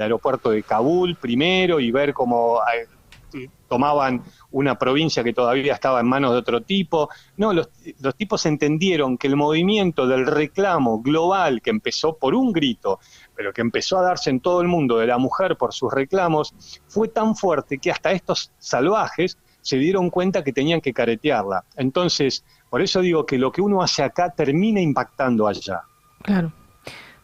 aeropuerto 0.00 0.50
de 0.50 0.62
Kabul 0.62 1.16
primero 1.16 1.80
y 1.80 1.90
ver 1.90 2.14
cómo 2.14 2.60
eh, 2.72 3.48
tomaban 3.68 4.22
una 4.54 4.78
provincia 4.78 5.24
que 5.24 5.32
todavía 5.32 5.74
estaba 5.74 6.00
en 6.00 6.06
manos 6.06 6.32
de 6.32 6.38
otro 6.38 6.62
tipo. 6.62 7.10
No, 7.36 7.52
los, 7.52 7.68
los 8.00 8.14
tipos 8.14 8.46
entendieron 8.46 9.18
que 9.18 9.26
el 9.26 9.36
movimiento 9.36 10.06
del 10.06 10.26
reclamo 10.26 11.02
global 11.02 11.60
que 11.60 11.70
empezó 11.70 12.16
por 12.16 12.34
un 12.34 12.52
grito, 12.52 13.00
pero 13.34 13.52
que 13.52 13.60
empezó 13.60 13.98
a 13.98 14.02
darse 14.02 14.30
en 14.30 14.40
todo 14.40 14.60
el 14.60 14.68
mundo 14.68 14.98
de 14.98 15.08
la 15.08 15.18
mujer 15.18 15.56
por 15.56 15.74
sus 15.74 15.92
reclamos, 15.92 16.54
fue 16.86 17.08
tan 17.08 17.34
fuerte 17.34 17.78
que 17.78 17.90
hasta 17.90 18.12
estos 18.12 18.52
salvajes 18.58 19.38
se 19.60 19.76
dieron 19.76 20.08
cuenta 20.08 20.44
que 20.44 20.52
tenían 20.52 20.80
que 20.80 20.92
caretearla. 20.92 21.64
Entonces, 21.76 22.44
por 22.70 22.80
eso 22.80 23.00
digo 23.00 23.26
que 23.26 23.38
lo 23.38 23.50
que 23.50 23.60
uno 23.60 23.82
hace 23.82 24.04
acá 24.04 24.30
termina 24.30 24.80
impactando 24.80 25.48
allá. 25.48 25.82
Claro. 26.22 26.52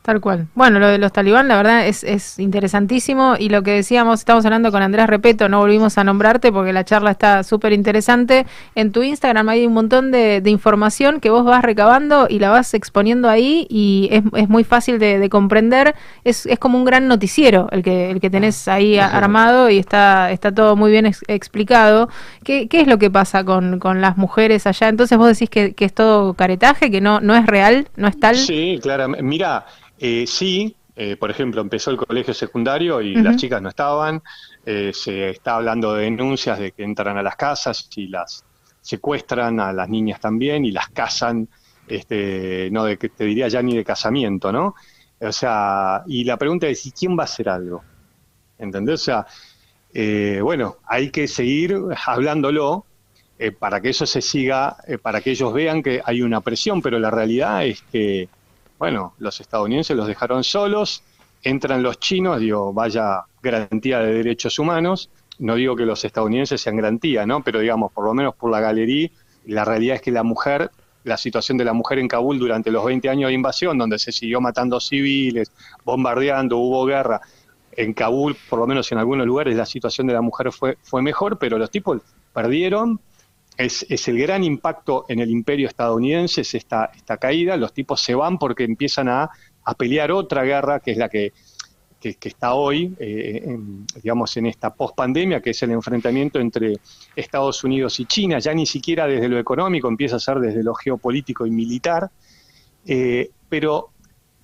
Tal 0.03 0.19
cual. 0.23 0.47
Bueno, 0.55 0.79
lo 0.79 0.89
de 0.89 0.97
los 0.97 1.13
talibán, 1.13 1.47
la 1.47 1.57
verdad, 1.57 1.87
es, 1.87 2.05
es 2.05 2.39
interesantísimo. 2.39 3.35
Y 3.39 3.51
lo 3.51 3.63
que 3.63 3.73
decíamos, 3.73 4.21
estamos 4.21 4.47
hablando 4.47 4.73
con 4.73 4.83
Andrés 4.83 5.07
Repeto, 5.07 5.51
no 5.51 5.59
volvimos 5.59 5.99
a 5.99 6.05
nombrarte 6.05 6.51
porque 6.51 6.73
la 6.73 6.85
charla 6.85 7.11
está 7.11 7.43
súper 7.45 7.75
interesante. 7.75 8.47
En 8.75 8.93
tu 8.93 9.03
Instagram 9.03 9.51
hay 9.51 9.67
un 9.67 9.75
montón 9.75 10.11
de, 10.11 10.41
de 10.41 10.49
información 10.51 11.21
que 11.21 11.29
vos 11.29 11.45
vas 11.45 11.63
recabando 11.63 12.29
y 12.31 12.39
la 12.39 12.49
vas 12.49 12.73
exponiendo 12.73 13.29
ahí 13.29 13.67
y 13.69 14.09
es, 14.11 14.23
es 14.37 14.49
muy 14.49 14.65
fácil 14.65 14.99
de, 14.99 15.19
de 15.19 15.29
comprender. 15.29 15.95
Es, 16.25 16.47
es 16.47 16.59
como 16.59 16.79
un 16.79 16.87
gran 16.87 17.07
noticiero 17.07 17.69
el 17.71 17.83
que, 17.83 18.11
el 18.11 18.21
que 18.23 18.31
tenés 18.31 18.69
ahí 18.69 18.99
a- 18.99 19.07
armado 19.07 19.69
y 19.69 19.77
está, 19.79 20.31
está 20.33 20.51
todo 20.51 20.77
muy 20.77 20.91
bien 20.91 21.05
ex- 21.05 21.23
explicado. 21.29 22.09
¿Qué, 22.43 22.69
¿Qué 22.69 22.81
es 22.81 22.87
lo 22.89 22.99
que 22.99 23.11
pasa 23.11 23.45
con, 23.45 23.79
con 23.79 24.01
las 24.01 24.17
mujeres 24.17 24.67
allá? 24.67 24.89
Entonces 24.89 25.19
vos 25.19 25.29
decís 25.29 25.51
que, 25.51 25.75
que 25.75 25.85
es 25.85 25.93
todo 25.93 26.33
caretaje, 26.33 26.91
que 26.91 27.03
no, 27.03 27.21
no 27.21 27.37
es 27.37 27.45
real, 27.45 27.89
no 27.97 28.09
es 28.09 28.19
tal. 28.19 28.37
Sí, 28.37 28.79
claramente. 28.83 29.23
Mira, 29.23 29.67
eh, 30.01 30.27
sí, 30.27 30.75
eh, 30.97 31.17
por 31.17 31.31
ejemplo, 31.31 31.61
empezó 31.61 31.91
el 31.91 31.97
colegio 31.99 32.35
secundario 32.35 33.01
y 33.01 33.15
las 33.15 33.37
chicas 33.37 33.61
no 33.63 33.69
estaban. 33.69 34.23
eh, 34.67 34.93
se 34.95 35.31
está 35.31 35.57
hablando 35.57 35.95
de 35.95 36.05
denuncias 36.05 36.59
de 36.59 36.73
que 36.73 36.83
entran 36.83 37.17
a 37.17 37.23
las 37.23 37.37
casas 37.37 37.89
y 37.97 38.09
las 38.09 38.45
secuestran 38.81 39.61
a 39.61 39.73
las 39.73 39.89
niñas 39.89 40.21
también 40.21 40.65
y 40.65 40.73
las 40.73 40.89
casan, 40.89 41.49
este, 41.87 42.71
no 42.73 42.85
de 42.85 42.99
que 42.99 43.11
te 43.11 43.25
diría 43.25 43.49
ya 43.49 43.63
ni 43.63 43.77
de 43.77 43.85
casamiento, 43.85 44.53
¿no? 44.53 44.75
O 45.21 45.33
sea, 45.33 46.03
y 46.07 46.25
la 46.25 46.37
pregunta 46.37 46.67
es, 46.67 46.87
¿y 46.87 46.93
quién 46.93 47.17
va 47.19 47.23
a 47.23 47.25
hacer 47.25 47.49
algo? 47.49 47.83
¿Entendés? 48.59 49.03
O 49.03 49.05
sea, 49.05 49.27
eh, 49.93 50.41
bueno, 50.43 50.77
hay 50.87 51.11
que 51.11 51.29
seguir 51.29 51.77
hablándolo 52.07 52.87
eh, 53.39 53.53
para 53.53 53.81
que 53.81 53.91
eso 53.91 54.07
se 54.07 54.23
siga, 54.23 54.77
para 55.03 55.21
que 55.21 55.31
ellos 55.33 55.53
vean 55.53 55.83
que 55.83 56.01
hay 56.05 56.23
una 56.23 56.41
presión, 56.41 56.83
pero 56.83 56.99
la 56.99 57.11
realidad 57.11 57.67
es 57.67 57.83
que, 57.83 58.29
bueno, 58.81 59.13
los 59.19 59.39
estadounidenses 59.43 59.95
los 59.95 60.07
dejaron 60.07 60.43
solos, 60.43 61.03
entran 61.43 61.83
los 61.83 62.01
chinos, 62.01 62.41
digo, 62.41 62.73
vaya 62.73 63.25
garantía 63.43 63.99
de 63.99 64.15
derechos 64.15 64.59
humanos, 64.59 65.11
no 65.39 65.55
digo 65.57 65.77
que 65.77 65.85
los 65.85 66.03
estadounidenses 66.03 66.63
sean 66.63 66.77
garantía, 66.77 67.27
¿no? 67.27 67.45
Pero 67.45 67.61
digamos, 67.61 67.93
por 67.93 68.07
lo 68.07 68.15
menos 68.15 68.35
por 68.37 68.51
la 68.51 68.59
galería, 68.59 69.11
la 69.45 69.67
realidad 69.67 69.97
es 69.97 70.01
que 70.01 70.11
la 70.11 70.23
mujer, 70.23 70.71
la 71.05 71.19
situación 71.19 71.59
de 71.59 71.67
la 71.67 71.75
mujer 71.75 71.99
en 71.99 72.09
Kabul 72.09 72.39
durante 72.39 72.71
los 72.71 72.83
20 72.83 73.07
años 73.11 73.29
de 73.29 73.35
invasión, 73.35 73.77
donde 73.77 73.99
se 73.99 74.13
siguió 74.13 74.41
matando 74.41 74.81
civiles, 74.81 75.53
bombardeando, 75.85 76.57
hubo 76.57 76.87
guerra, 76.87 77.21
en 77.73 77.93
Kabul, 77.93 78.35
por 78.49 78.61
lo 78.61 78.67
menos 78.67 78.91
en 78.93 78.97
algunos 78.97 79.27
lugares, 79.27 79.55
la 79.57 79.67
situación 79.67 80.07
de 80.07 80.15
la 80.15 80.23
mujer 80.23 80.53
fue, 80.53 80.79
fue 80.83 81.03
mejor, 81.03 81.39
pero 81.39 81.59
los 81.59 81.71
tipos 81.71 82.01
perdieron. 82.33 82.99
Es, 83.61 83.85
es 83.91 84.09
el 84.09 84.19
gran 84.19 84.43
impacto 84.43 85.05
en 85.09 85.19
el 85.19 85.31
imperio 85.31 85.69
estadounidense, 85.69 86.41
es 86.41 86.55
esta, 86.55 86.91
esta 86.97 87.19
caída. 87.19 87.57
Los 87.59 87.75
tipos 87.75 88.01
se 88.01 88.15
van 88.15 88.39
porque 88.39 88.65
empiezan 88.65 89.09
a, 89.09 89.31
pelear 89.77 90.11
otra 90.13 90.43
guerra, 90.45 90.81
que 90.81 90.93
es 90.93 90.97
la 90.97 91.09
que, 91.09 91.33
que, 92.01 92.17
está 92.23 92.55
hoy, 92.55 92.95
eh, 92.99 93.43
en- 93.45 93.87
digamos, 94.03 94.35
en 94.39 94.47
esta 94.47 94.75
pospandemia, 94.75 95.41
que 95.43 95.51
es 95.51 95.63
el 95.63 95.73
enfrentamiento 95.73 96.41
entre 96.41 96.81
Estados 97.15 97.63
Unidos 97.63 98.01
y 98.01 98.07
China. 98.07 98.39
Ya 98.39 98.55
ni 98.55 98.65
siquiera 98.65 99.07
desde 99.07 99.29
lo 99.29 99.39
económico, 99.39 99.89
empieza 99.89 100.17
a 100.17 100.21
ser 100.21 100.39
desde 100.41 100.63
lo 100.63 100.75
geopolítico 100.75 101.45
y 101.47 101.51
militar. 101.51 102.11
Eh, 102.87 103.31
pero, 103.49 103.91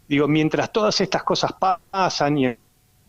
digo, 0.07 0.29
mientras 0.29 0.71
todas 0.71 1.01
estas 1.01 1.23
cosas 1.25 1.53
pa- 1.59 1.81
pasan 1.91 2.39
y 2.39 2.47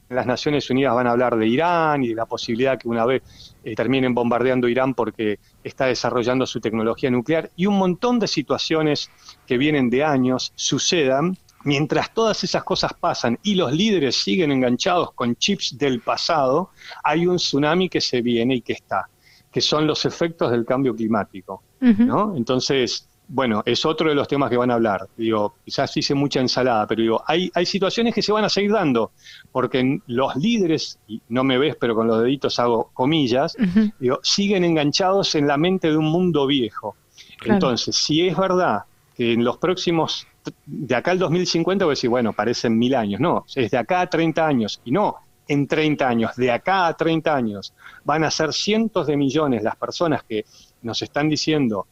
las 0.10 0.26
Naciones 0.26 0.70
Unidas 0.70 0.95
van 0.95 1.08
a 1.08 1.12
hablar 1.12 1.38
de 1.38 1.47
Irán 1.47 2.03
y 2.03 2.10
de 2.10 2.16
la 2.16 2.26
posibilidad 2.26 2.78
que 2.80 2.88
una 2.88 3.05
vez 3.05 3.24
eh, 3.64 3.76
terminen 3.76 4.14
bombardeando 4.14 4.68
Irán 4.68 4.93
porque 4.93 5.39
está 5.64 5.88
desarrollando 5.88 6.45
su 6.45 6.62
tecnología 6.62 7.12
nuclear 7.12 7.51
y 7.55 7.66
un 7.66 7.78
montón 7.78 8.20
de 8.20 8.28
situaciones 8.28 9.12
que 9.45 9.58
vienen 9.58 9.89
de 9.89 10.03
años 10.03 10.53
sucedan. 10.55 11.38
Mientras 11.64 12.14
todas 12.14 12.43
esas 12.43 12.64
cosas 12.64 12.93
pasan 12.93 13.38
y 13.43 13.55
los 13.55 13.74
líderes 13.74 14.16
siguen 14.24 14.51
enganchados 14.51 15.12
con 15.13 15.36
chips 15.36 15.78
del 15.78 16.00
pasado, 16.00 16.70
hay 17.04 17.28
un 17.28 17.38
tsunami 17.38 17.89
que 17.89 18.00
se 18.00 18.21
viene 18.21 18.55
y 18.55 18.62
que 18.62 18.74
está, 18.74 19.09
que 19.51 19.59
son 19.59 19.86
los 19.86 20.05
efectos 20.05 20.51
del 20.51 20.66
cambio 20.66 20.96
climático. 20.96 21.63
¿no? 21.82 22.36
Entonces, 22.38 23.09
bueno, 23.29 23.62
es 23.66 23.86
otro 23.86 24.09
de 24.09 24.16
los 24.16 24.28
temas 24.28 24.49
que 24.49 24.58
van 24.58 24.71
a 24.71 24.75
hablar. 24.75 25.08
Digo, 25.17 25.55
quizás 25.63 25.95
hice 25.97 26.13
mucha 26.13 26.39
ensalada, 26.39 26.87
pero 26.87 27.01
digo, 27.01 27.24
hay, 27.25 27.51
hay 27.54 27.66
situaciones 27.66 28.13
que 28.13 28.21
se 28.21 28.32
van 28.32 28.45
a 28.45 28.49
seguir 28.49 28.71
dando, 28.71 29.12
porque 29.51 29.99
los 30.08 30.36
líderes, 30.36 30.99
y 31.08 31.21
no 31.29 31.43
me 31.43 31.58
ves, 31.58 31.75
pero 31.79 31.95
con 31.95 32.08
los 32.08 32.21
deditos 32.21 32.59
hago 32.59 32.89
comillas, 32.93 33.55
digo, 33.99 34.20
siguen 34.24 34.63
enganchados 34.63 35.36
en 35.36 35.47
la 35.47 35.58
mente 35.58 35.89
de 35.89 35.97
un 35.97 36.05
mundo 36.05 36.47
viejo. 36.47 36.95
Claro. 37.37 37.55
Entonces, 37.55 37.95
si 37.95 38.25
es 38.28 38.37
verdad 38.37 38.83
que 39.16 39.33
en 39.33 39.43
los 39.43 39.58
próximos, 39.58 40.25
de 40.66 40.95
acá 40.95 41.12
al 41.12 41.20
2050, 41.20 41.86
voy 41.86 41.91
a 41.91 41.95
decir, 41.95 42.09
bueno, 42.09 42.33
parecen 42.33 42.78
mil 42.78 42.95
años, 42.95 43.20
no, 43.20 43.45
es 43.54 43.71
de 43.71 43.78
acá 43.78 44.01
a 44.01 44.09
30 44.09 44.45
años, 44.47 44.82
y 44.86 44.91
no 44.91 45.17
en 45.49 45.67
30 45.67 46.08
años, 46.08 46.36
de 46.36 46.51
acá 46.51 46.87
a 46.87 46.93
30 46.95 47.33
años, 47.36 47.74
van 48.04 48.24
a 48.24 48.32
ser 48.32 48.54
cientos 48.54 49.08
de 49.08 49.16
millones 49.16 49.63
las 49.63 49.75
personas 49.75 50.24
que 50.24 50.45
nos 50.82 51.01
están 51.01 51.29
diciendo 51.29 51.87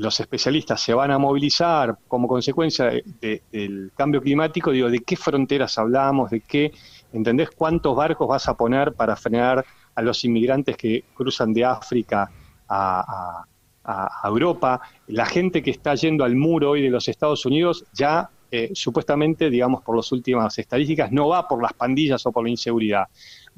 los 0.00 0.18
especialistas 0.20 0.80
se 0.80 0.94
van 0.94 1.10
a 1.10 1.18
movilizar 1.18 1.96
como 2.06 2.28
consecuencia 2.28 2.86
de- 2.86 3.02
de- 3.20 3.42
del 3.50 3.92
cambio 3.94 4.20
climático, 4.22 4.70
digo, 4.70 4.90
¿de 4.90 5.00
qué 5.00 5.16
fronteras 5.16 5.76
hablamos? 5.78 6.30
¿De 6.30 6.40
qué? 6.42 6.72
¿Entendés 7.12 7.50
cuántos 7.50 7.94
barcos 7.96 8.28
vas 8.28 8.48
a 8.48 8.54
poner 8.54 8.94
para 8.94 9.16
frenar 9.16 9.64
a 9.94 10.02
los 10.02 10.24
inmigrantes 10.24 10.76
que 10.76 11.04
cruzan 11.12 11.52
de 11.52 11.64
África 11.64 12.30
a, 12.68 13.00
a- 13.00 13.44
a- 13.84 14.08
a 14.22 14.28
Europa? 14.28 14.80
La 15.06 15.26
gente 15.26 15.62
que 15.62 15.70
está 15.70 15.94
yendo 15.94 16.24
al 16.24 16.36
muro 16.36 16.70
hoy 16.70 16.82
de 16.82 16.90
los 16.90 17.08
Estados 17.08 17.44
Unidos 17.46 17.84
ya 17.92 18.30
eh, 18.52 18.70
supuestamente, 18.74 19.48
digamos, 19.48 19.82
por 19.84 19.94
las 19.96 20.10
últimas 20.10 20.58
estadísticas, 20.58 21.12
no 21.12 21.28
va 21.28 21.46
por 21.46 21.62
las 21.62 21.72
pandillas 21.72 22.24
o 22.26 22.32
por 22.32 22.42
la 22.44 22.50
inseguridad. 22.50 23.04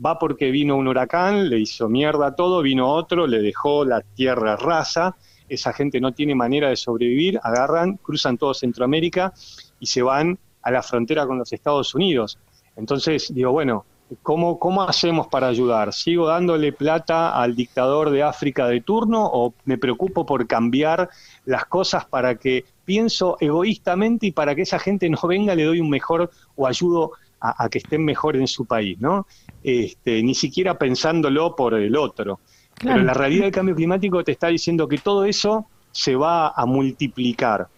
Va 0.04 0.18
porque 0.18 0.50
vino 0.50 0.76
un 0.76 0.88
huracán, 0.88 1.48
le 1.48 1.58
hizo 1.60 1.88
mierda 1.88 2.34
todo, 2.34 2.60
vino 2.62 2.88
otro, 2.92 3.26
le 3.26 3.40
dejó 3.40 3.84
la 3.84 4.02
tierra 4.02 4.56
rasa, 4.56 5.16
esa 5.54 5.72
gente 5.72 6.00
no 6.00 6.12
tiene 6.12 6.34
manera 6.34 6.70
de 6.70 6.76
sobrevivir, 6.76 7.38
agarran, 7.42 7.98
cruzan 7.98 8.38
todo 8.38 8.54
Centroamérica 8.54 9.32
y 9.78 9.86
se 9.86 10.02
van 10.02 10.38
a 10.62 10.70
la 10.70 10.82
frontera 10.82 11.26
con 11.26 11.38
los 11.38 11.52
Estados 11.52 11.94
Unidos. 11.94 12.38
Entonces, 12.76 13.32
digo, 13.34 13.52
bueno, 13.52 13.84
¿cómo, 14.22 14.58
¿cómo 14.58 14.82
hacemos 14.82 15.26
para 15.26 15.48
ayudar? 15.48 15.92
¿Sigo 15.92 16.28
dándole 16.28 16.72
plata 16.72 17.30
al 17.30 17.54
dictador 17.54 18.10
de 18.10 18.22
África 18.22 18.66
de 18.66 18.80
turno 18.80 19.26
o 19.26 19.52
me 19.66 19.76
preocupo 19.76 20.24
por 20.24 20.46
cambiar 20.46 21.10
las 21.44 21.66
cosas 21.66 22.06
para 22.06 22.36
que 22.36 22.64
pienso 22.84 23.36
egoístamente 23.38 24.26
y 24.26 24.32
para 24.32 24.54
que 24.54 24.62
esa 24.62 24.78
gente 24.78 25.08
no 25.10 25.18
venga, 25.28 25.54
le 25.54 25.64
doy 25.64 25.80
un 25.80 25.90
mejor 25.90 26.30
o 26.56 26.66
ayudo 26.66 27.12
a, 27.40 27.64
a 27.64 27.68
que 27.68 27.78
estén 27.78 28.04
mejor 28.04 28.36
en 28.36 28.46
su 28.46 28.64
país, 28.64 28.98
¿no? 29.00 29.26
Este, 29.62 30.22
ni 30.22 30.34
siquiera 30.34 30.78
pensándolo 30.78 31.54
por 31.54 31.74
el 31.74 31.94
otro. 31.96 32.40
Claro. 32.82 32.96
Pero 32.96 33.06
la 33.06 33.14
realidad 33.14 33.44
del 33.44 33.52
cambio 33.52 33.74
climático 33.74 34.22
te 34.22 34.32
está 34.32 34.48
diciendo 34.48 34.86
que 34.86 34.98
todo 34.98 35.24
eso 35.24 35.64
se 35.92 36.14
va 36.16 36.48
a 36.48 36.66
multiplicar. 36.66 37.68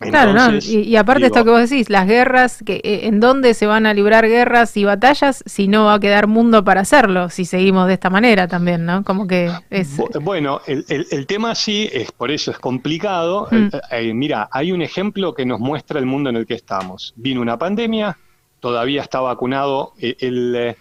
Claro, 0.00 0.32
¿no? 0.32 0.58
Y, 0.58 0.80
y 0.80 0.96
aparte 0.96 1.22
digo, 1.22 1.32
esto 1.32 1.44
que 1.44 1.50
vos 1.52 1.70
decís, 1.70 1.88
las 1.88 2.08
guerras, 2.08 2.64
que 2.66 2.80
eh, 2.82 3.06
¿en 3.06 3.20
dónde 3.20 3.54
se 3.54 3.66
van 3.66 3.86
a 3.86 3.94
librar 3.94 4.26
guerras 4.26 4.76
y 4.76 4.82
batallas 4.82 5.44
si 5.46 5.68
no 5.68 5.84
va 5.84 5.94
a 5.94 6.00
quedar 6.00 6.26
mundo 6.26 6.64
para 6.64 6.80
hacerlo? 6.80 7.28
Si 7.30 7.44
seguimos 7.44 7.86
de 7.86 7.94
esta 7.94 8.10
manera 8.10 8.48
también, 8.48 8.84
¿no? 8.84 9.04
Como 9.04 9.28
que 9.28 9.48
es... 9.70 9.96
Bu- 9.96 10.20
Bueno, 10.20 10.60
el, 10.66 10.84
el- 10.88 11.06
el 11.12 11.26
tema 11.28 11.54
sí, 11.54 11.88
es 11.92 12.10
por 12.10 12.32
eso 12.32 12.50
es 12.50 12.58
complicado. 12.58 13.46
Mm. 13.52 13.56
Eh, 13.56 13.70
eh, 13.92 14.12
mira, 14.14 14.48
hay 14.50 14.72
un 14.72 14.82
ejemplo 14.82 15.34
que 15.34 15.46
nos 15.46 15.60
muestra 15.60 16.00
el 16.00 16.06
mundo 16.06 16.30
en 16.30 16.36
el 16.36 16.46
que 16.46 16.54
estamos. 16.54 17.12
Vino 17.14 17.40
una 17.40 17.56
pandemia, 17.56 18.18
todavía 18.58 19.02
está 19.02 19.20
vacunado 19.20 19.92
el, 20.00 20.74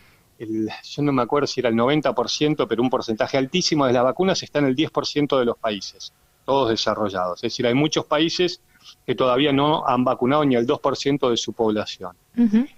el- 0.43 0.69
yo 0.83 1.01
no 1.03 1.11
me 1.11 1.21
acuerdo 1.21 1.47
si 1.47 1.59
era 1.59 1.69
el 1.69 1.75
90%, 1.75 2.67
pero 2.67 2.81
un 2.81 2.89
porcentaje 2.89 3.37
altísimo 3.37 3.85
de 3.85 3.93
las 3.93 4.03
vacunas 4.03 4.41
está 4.43 4.59
en 4.59 4.65
el 4.65 4.75
10% 4.75 5.37
de 5.39 5.45
los 5.45 5.57
países, 5.57 6.13
todos 6.45 6.69
desarrollados. 6.69 7.37
Es 7.39 7.51
decir, 7.53 7.67
hay 7.67 7.73
muchos 7.73 8.05
países 8.05 8.61
que 9.05 9.15
todavía 9.15 9.53
no 9.53 9.85
han 9.87 10.03
vacunado 10.03 10.43
ni 10.43 10.55
el 10.55 10.65
2% 10.65 11.29
de 11.29 11.37
su 11.37 11.53
población. 11.53 12.15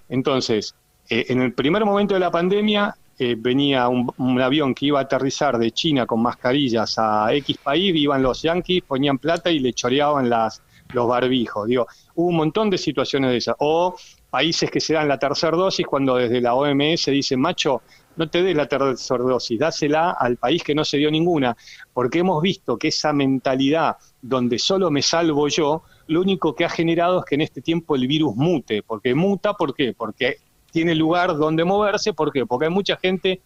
Entonces, 0.10 0.76
eh, 1.10 1.26
en 1.30 1.42
el 1.42 1.54
primer 1.54 1.86
momento 1.86 2.14
de 2.14 2.20
la 2.20 2.32
pandemia 2.32 2.96
eh, 3.20 3.36
venía 3.38 3.88
un, 3.90 4.10
un 4.18 4.42
avión 4.42 4.74
que 4.74 4.88
iba 4.88 5.00
a 5.00 5.04
aterrizar 5.04 5.58
de 5.58 5.72
China 5.72 6.06
con 6.06 6.22
mascarillas 6.22 6.96
a 6.98 7.32
X 7.36 7.58
país, 7.64 7.96
iban 7.96 8.24
los 8.24 8.42
yanquis, 8.42 8.82
ponían 8.84 9.20
plata 9.20 9.52
y 9.52 9.60
le 9.60 9.72
choreaban 9.74 10.30
las, 10.30 10.62
los 10.94 11.08
barbijos. 11.08 11.68
Digo, 11.68 11.86
hubo 12.16 12.28
un 12.28 12.36
montón 12.38 12.70
de 12.72 12.78
situaciones 12.80 13.30
de 13.32 13.38
esas. 13.38 13.56
O 13.60 13.96
países 14.34 14.72
que 14.72 14.80
se 14.80 14.96
dan 14.96 15.08
la 15.08 15.20
tercera 15.20 15.56
dosis 15.56 15.86
cuando 15.86 16.16
desde 16.16 16.42
la 16.42 16.56
OMS 16.56 17.06
dicen, 17.06 17.40
macho, 17.40 17.84
no 18.16 18.28
te 18.28 18.42
des 18.42 18.56
la 18.56 18.66
tercera 18.66 19.24
dosis, 19.24 19.60
dásela 19.60 20.10
al 20.10 20.38
país 20.38 20.64
que 20.64 20.74
no 20.74 20.84
se 20.84 20.98
dio 20.98 21.12
ninguna, 21.12 21.56
porque 21.94 22.18
hemos 22.18 22.42
visto 22.42 22.76
que 22.76 22.88
esa 22.88 23.14
mentalidad 23.14 23.98
donde 24.24 24.58
solo 24.58 24.90
me 24.90 25.04
salvo 25.04 25.48
yo, 25.50 25.84
lo 26.08 26.22
único 26.22 26.56
que 26.56 26.66
ha 26.66 26.70
generado 26.70 27.20
es 27.20 27.26
que 27.26 27.36
en 27.36 27.42
este 27.42 27.62
tiempo 27.62 27.96
el 27.96 28.08
virus 28.08 28.36
mute, 28.36 28.82
porque 28.82 29.14
muta, 29.14 29.54
¿por 29.54 29.76
qué? 29.76 29.94
Porque 29.94 30.38
tiene 30.72 30.96
lugar 30.96 31.38
donde 31.38 31.64
moverse, 31.64 32.14
¿por 32.14 32.34
qué? 32.34 32.48
Porque 32.48 32.66
hay 32.66 32.72
mucha 32.72 32.98
gente 32.98 33.40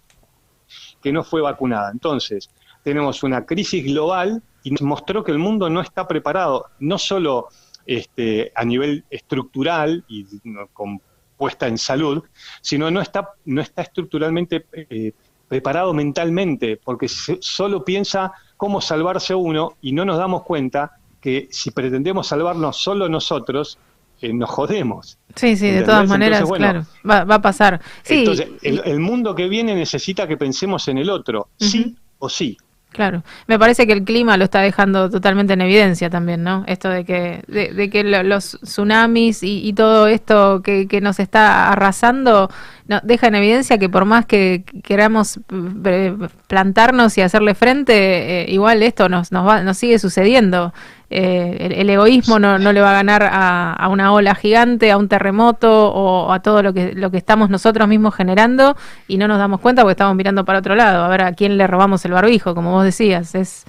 que 1.01 1.11
no 1.11 1.22
fue 1.26 1.41
vacunada. 1.41 1.91
Entonces, 1.91 2.49
tenemos 2.84 3.23
una 3.23 3.45
crisis 3.45 3.84
global 3.84 4.41
y 4.64 4.72
nos 4.72 4.84
mostró 4.84 5.22
que 5.22 5.34
el 5.34 5.38
mundo 5.38 5.69
no 5.69 5.81
está 5.81 6.07
preparado, 6.07 6.68
no 6.80 6.97
solo 6.97 7.49
este, 7.88 8.51
a 8.53 8.64
nivel 8.65 9.05
estructural 9.09 10.03
y 10.07 10.26
con 10.73 11.01
puesta 11.38 11.68
en 11.68 11.77
salud, 11.77 12.23
sino 12.61 12.91
no 12.91 12.99
está, 13.01 13.30
no 13.45 13.61
está 13.61 13.84
estructuralmente 13.84 14.65
eh, 14.73 15.14
preparado 15.47 15.93
mentalmente, 15.93 16.77
porque 16.84 17.07
se- 17.07 17.38
solo 17.39 17.85
piensa 17.85 18.31
cómo 18.57 18.81
salvarse 18.81 19.34
uno 19.34 19.77
y 19.81 19.93
no 19.93 20.03
nos 20.03 20.18
damos 20.18 20.43
cuenta 20.43 20.91
que 21.22 21.47
si 21.51 21.72
pretendemos 21.72 22.27
salvarnos 22.27 22.77
solo 22.77 23.07
nosotros, 23.07 23.77
eh, 24.22 24.34
nos 24.34 24.49
jodemos. 24.49 25.19
Sí, 25.35 25.55
sí, 25.55 25.69
de 25.69 25.84
todas 25.84 26.09
maneras, 26.09 26.41
Entonces, 26.41 26.59
bueno, 26.59 26.85
claro, 26.85 26.88
va, 27.09 27.23
va 27.23 27.35
a 27.35 27.41
pasar. 27.41 27.81
Sí, 28.03 28.15
Entonces, 28.19 28.47
el 28.64 28.99
mundo 28.99 29.35
que 29.35 29.47
viene 29.47 29.76
necesita 29.76 30.27
que 30.27 30.38
pensemos 30.38 30.88
en 30.88 30.97
el 30.97 31.09
otro, 31.09 31.49
sí 31.59 31.95
o 32.19 32.27
sí. 32.30 32.57
Claro, 32.98 33.22
me 33.45 33.60
parece 33.60 33.86
que 33.86 33.94
el 33.94 34.03
clima 34.03 34.38
lo 34.38 34.45
está 34.45 34.60
dejando 34.61 35.07
totalmente 35.11 35.53
en 35.53 35.61
evidencia 35.61 36.10
también, 36.10 36.41
¿no? 36.44 36.64
Esto 36.65 36.90
de 36.90 37.06
que, 37.06 37.44
de, 37.48 37.72
de 37.72 37.90
que 37.91 38.03
lo- 38.03 38.24
los 38.24 38.57
tsunamis 38.64 39.44
y, 39.44 39.68
y 39.68 39.74
todo 39.74 40.07
esto 40.07 40.64
que, 40.64 40.88
que 40.88 40.99
nos 40.99 41.19
está 41.19 41.69
arrasando 41.72 42.49
no, 42.88 42.99
deja 43.03 43.28
en 43.28 43.36
evidencia 43.36 43.78
que 43.78 43.88
por 43.88 44.06
más 44.06 44.26
que 44.26 44.64
queramos 44.84 45.40
eh, 45.86 46.15
plantarnos 46.48 47.15
y 47.19 47.22
hacerle 47.22 47.53
frente, 47.53 48.45
eh, 48.45 48.52
igual 48.52 48.82
esto 48.82 49.10
nos, 49.10 49.32
nos, 49.32 49.48
va, 49.48 49.61
nos 49.61 49.78
sigue 49.78 49.99
sucediendo. 49.99 50.74
Eh, 51.09 51.69
el, 51.77 51.89
egoísmo 51.89 52.38
no, 52.38 52.59
no 52.59 52.73
le 52.73 52.81
va 52.81 52.89
a 52.89 52.93
ganar 52.95 53.23
a, 53.23 53.71
a 53.71 53.88
una 53.88 54.11
ola 54.11 54.35
gigante, 54.35 54.91
a 54.91 54.97
un 54.97 55.07
terremoto 55.07 55.89
o 55.89 56.34
a 56.34 56.41
todo 56.41 56.61
lo 56.61 56.73
que, 56.73 56.93
lo 56.93 57.09
que 57.11 57.17
estamos 57.17 57.49
nosotros 57.49 57.88
mismos 57.88 58.13
generando 58.13 58.75
y 59.07 59.17
no 59.17 59.27
nos 59.29 59.38
damos 59.38 59.61
cuenta 59.61 59.84
porque 59.84 59.93
estamos 59.93 60.15
mirando 60.15 60.43
para 60.43 60.59
otro 60.59 60.75
lado, 60.75 61.05
a 61.05 61.07
ver 61.07 61.21
a 61.21 61.31
quién 61.31 61.57
le 61.57 61.65
robamos 61.65 62.03
el 62.03 62.11
barbijo, 62.11 62.53
como 62.53 62.71
vos 62.71 62.84
decías. 62.84 63.35
Es, 63.35 63.65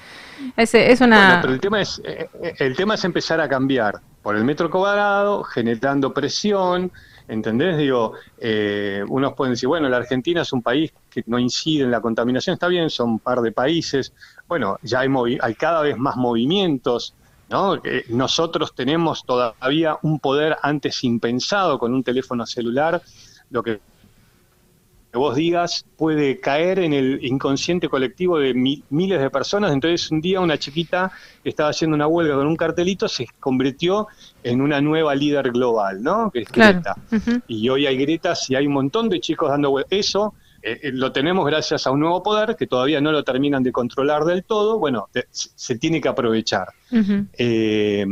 es, 0.56 0.74
es 0.74 1.00
una... 1.00 1.38
Pero 1.40 1.54
el 1.54 1.60
tema 1.60 1.80
es 1.80 2.02
eh, 2.04 2.28
eh, 2.42 2.54
el 2.58 2.74
tema 2.74 2.94
es 2.94 3.04
empezar 3.04 3.40
a 3.40 3.48
cambiar 3.48 4.00
por 4.20 4.34
el 4.34 4.44
metro 4.44 4.68
cuadrado, 4.68 5.44
generando 5.44 6.12
presión, 6.12 6.90
¿entendés? 7.28 7.78
Digo, 7.78 8.14
eh, 8.40 9.04
unos 9.08 9.34
pueden 9.34 9.52
decir, 9.54 9.68
bueno, 9.68 9.88
la 9.88 9.98
Argentina 9.98 10.42
es 10.42 10.52
un 10.52 10.62
país 10.62 10.92
que 11.08 11.22
no 11.26 11.38
incide 11.38 11.84
en 11.84 11.92
la 11.92 12.00
contaminación, 12.00 12.54
está 12.54 12.66
bien, 12.66 12.90
son 12.90 13.10
un 13.10 13.18
par 13.20 13.40
de 13.42 13.52
países, 13.52 14.12
bueno, 14.48 14.76
ya 14.82 15.00
hay, 15.00 15.08
movi- 15.08 15.38
hay 15.40 15.54
cada 15.54 15.82
vez 15.82 15.96
más 15.96 16.16
movimientos, 16.16 17.14
¿no? 17.48 17.76
Eh, 17.84 18.04
nosotros 18.08 18.74
tenemos 18.74 19.24
todavía 19.24 19.96
un 20.02 20.18
poder 20.18 20.56
antes 20.62 21.02
impensado 21.04 21.78
con 21.78 21.94
un 21.94 22.02
teléfono 22.02 22.46
celular, 22.46 23.00
lo 23.50 23.62
que 23.62 23.80
que 25.10 25.16
vos 25.16 25.34
digas 25.36 25.86
puede 25.96 26.38
caer 26.38 26.80
en 26.80 26.92
el 26.92 27.24
inconsciente 27.24 27.88
colectivo 27.88 28.38
de 28.38 28.52
mi- 28.52 28.82
miles 28.90 29.18
de 29.18 29.30
personas. 29.30 29.72
Entonces 29.72 30.10
un 30.10 30.20
día 30.20 30.38
una 30.38 30.58
chiquita 30.58 31.10
que 31.42 31.48
estaba 31.48 31.70
haciendo 31.70 31.94
una 31.94 32.06
huelga 32.06 32.34
con 32.36 32.46
un 32.46 32.56
cartelito 32.56 33.08
se 33.08 33.26
convirtió 33.40 34.08
en 34.42 34.60
una 34.60 34.82
nueva 34.82 35.14
líder 35.14 35.50
global, 35.50 36.02
¿no? 36.02 36.30
Que 36.30 36.40
es 36.40 36.48
Claro. 36.50 36.82
Greta. 36.82 37.42
Y 37.48 37.66
hoy 37.70 37.86
hay 37.86 37.96
Gretas 37.96 38.50
y 38.50 38.54
hay 38.56 38.66
un 38.66 38.74
montón 38.74 39.08
de 39.08 39.18
chicos 39.18 39.48
dando 39.48 39.70
huelga. 39.70 39.88
Eso 39.90 40.34
eh, 40.62 40.80
eh, 40.82 40.90
lo 40.92 41.12
tenemos 41.12 41.46
gracias 41.46 41.86
a 41.86 41.90
un 41.90 42.00
nuevo 42.00 42.22
poder 42.22 42.56
que 42.56 42.66
todavía 42.66 43.00
no 43.00 43.12
lo 43.12 43.22
terminan 43.24 43.62
de 43.62 43.72
controlar 43.72 44.24
del 44.24 44.44
todo. 44.44 44.78
Bueno, 44.78 45.08
te- 45.12 45.26
se 45.30 45.78
tiene 45.78 46.00
que 46.00 46.08
aprovechar. 46.08 46.68
Eh, 47.32 48.06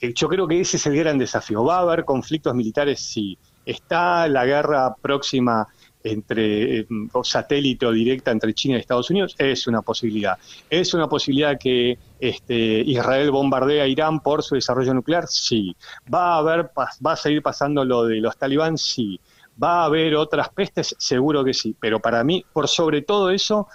eh, 0.00 0.12
yo 0.14 0.28
creo 0.28 0.46
que 0.46 0.60
ese 0.60 0.76
es 0.76 0.86
el 0.86 0.96
gran 0.96 1.18
desafío. 1.18 1.64
¿Va 1.64 1.78
a 1.78 1.80
haber 1.80 2.04
conflictos 2.04 2.54
militares? 2.54 3.00
Sí. 3.00 3.36
¿Está 3.64 4.28
la 4.28 4.46
guerra 4.46 4.94
próxima 4.94 5.66
entre 6.04 6.78
eh, 6.80 6.86
o 7.12 7.24
satélite 7.24 7.84
o 7.84 7.90
directa 7.92 8.30
entre 8.30 8.54
China 8.54 8.76
y 8.76 8.80
Estados 8.80 9.10
Unidos? 9.10 9.34
Es 9.36 9.66
una 9.66 9.82
posibilidad. 9.82 10.38
¿Es 10.70 10.94
una 10.94 11.08
posibilidad 11.08 11.58
que 11.58 11.98
este, 12.20 12.54
Israel 12.54 13.30
bombardea 13.30 13.84
a 13.84 13.86
Irán 13.88 14.20
por 14.20 14.42
su 14.42 14.54
desarrollo 14.54 14.94
nuclear? 14.94 15.26
Sí. 15.26 15.76
¿Va 16.12 16.34
a, 16.34 16.38
haber, 16.38 16.70
¿Va 17.04 17.12
a 17.12 17.16
seguir 17.16 17.42
pasando 17.42 17.84
lo 17.84 18.04
de 18.04 18.16
los 18.20 18.36
talibán? 18.38 18.78
Sí. 18.78 19.20
¿Va 19.62 19.82
a 19.82 19.84
haber 19.86 20.14
otras 20.14 20.48
pestes? 20.50 20.94
Seguro 20.98 21.44
que 21.44 21.54
sí. 21.54 21.74
Pero 21.78 22.00
para 22.00 22.22
mí, 22.24 22.44
por 22.52 22.68
sobre 22.68 23.02
todo 23.02 23.30
eso, 23.30 23.66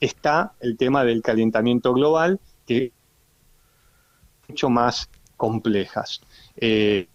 está 0.00 0.52
el 0.60 0.76
tema 0.76 1.04
del 1.04 1.22
calentamiento 1.22 1.92
global, 1.92 2.40
que 2.66 2.92
mucho 4.48 4.68
más 4.68 5.08
complejas. 5.36 6.20
Eh, 6.56 7.06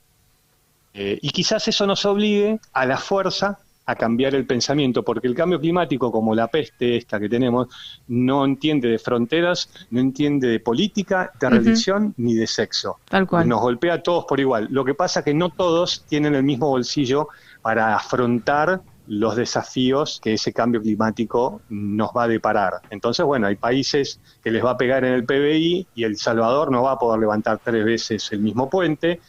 eh, 0.94 1.20
y 1.22 1.30
quizás 1.30 1.68
eso 1.68 1.88
nos 1.88 2.06
obligue 2.06 2.60
a 2.72 2.86
la 2.86 2.98
fuerza 2.98 3.60
a 3.86 3.96
cambiar 3.96 4.34
el 4.36 4.46
pensamiento, 4.46 5.04
porque 5.04 5.28
el 5.28 5.36
cambio 5.36 5.60
climático, 5.60 6.12
como 6.12 6.34
la 6.34 6.48
peste 6.48 6.96
esta 6.96 7.20
que 7.20 7.28
tenemos, 7.28 7.68
no 8.08 8.46
entiende 8.46 8.88
de 8.88 8.98
fronteras, 8.98 9.70
no 9.92 10.00
entiende 10.00 10.48
de 10.48 10.60
política, 10.60 11.32
de 11.40 11.50
religión 11.50 12.14
ni 12.18 12.34
de 12.34 12.48
sexo. 12.48 13.00
Tal 13.10 13.28
cual. 13.28 13.48
Nos 13.48 13.60
golpea 13.60 13.96
a 13.96 14.04
todos 14.04 14.26
por 14.26 14.40
igual. 14.40 14.68
Lo 14.72 14.86
que 14.86 14.94
pasa 14.94 15.20
es 15.20 15.26
que 15.26 15.34
no 15.34 15.50
todos 15.50 16.06
tienen 16.08 16.36
el 16.36 16.44
mismo 16.44 16.70
bolsillo 16.70 17.28
para 17.64 17.96
afrontar 17.96 18.82
los 19.08 19.36
desafíos 19.36 20.20
que 20.24 20.34
ese 20.34 20.54
cambio 20.54 20.82
climático 20.82 21.62
nos 21.70 22.12
va 22.16 22.24
a 22.24 22.28
deparar. 22.28 22.82
Entonces, 22.90 23.26
bueno, 23.26 23.48
hay 23.48 23.56
países 23.56 24.20
que 24.44 24.52
les 24.52 24.64
va 24.64 24.72
a 24.72 24.78
pegar 24.78 25.04
en 25.04 25.14
el 25.14 25.26
PBI 25.26 25.88
y 25.96 26.04
El 26.04 26.18
Salvador 26.18 26.72
no 26.72 26.84
va 26.84 26.92
a 26.92 27.00
poder 27.00 27.20
levantar 27.20 27.60
tres 27.64 27.84
veces 27.84 28.32
el 28.32 28.40
mismo 28.40 28.70
puente. 28.70 29.20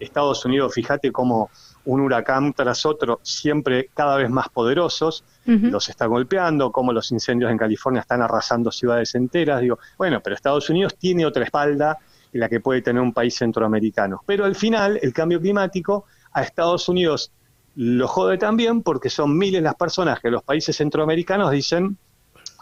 Estados 0.00 0.44
Unidos, 0.44 0.72
fíjate 0.72 1.12
cómo 1.12 1.50
un 1.84 2.00
huracán 2.00 2.52
tras 2.52 2.86
otro, 2.86 3.20
siempre 3.22 3.90
cada 3.94 4.16
vez 4.16 4.30
más 4.30 4.48
poderosos, 4.48 5.24
los 5.44 5.88
está 5.88 6.06
golpeando, 6.06 6.70
como 6.70 6.92
los 6.92 7.10
incendios 7.10 7.50
en 7.50 7.58
California 7.58 8.00
están 8.00 8.22
arrasando 8.22 8.70
ciudades 8.70 9.14
enteras. 9.14 9.60
Digo, 9.60 9.78
bueno, 9.98 10.20
pero 10.22 10.36
Estados 10.36 10.70
Unidos 10.70 10.96
tiene 10.96 11.26
otra 11.26 11.44
espalda 11.44 11.98
la 12.32 12.48
que 12.48 12.60
puede 12.60 12.82
tener 12.82 13.02
un 13.02 13.12
país 13.12 13.34
centroamericano. 13.36 14.22
Pero 14.26 14.44
al 14.44 14.54
final, 14.54 14.98
el 15.02 15.12
cambio 15.12 15.40
climático 15.40 16.04
a 16.32 16.42
Estados 16.42 16.88
Unidos 16.88 17.32
lo 17.76 18.08
jode 18.08 18.38
también 18.38 18.82
porque 18.82 19.10
son 19.10 19.36
miles 19.36 19.62
las 19.62 19.74
personas 19.74 20.20
que 20.20 20.30
los 20.30 20.42
países 20.42 20.76
centroamericanos 20.76 21.50
dicen, 21.50 21.96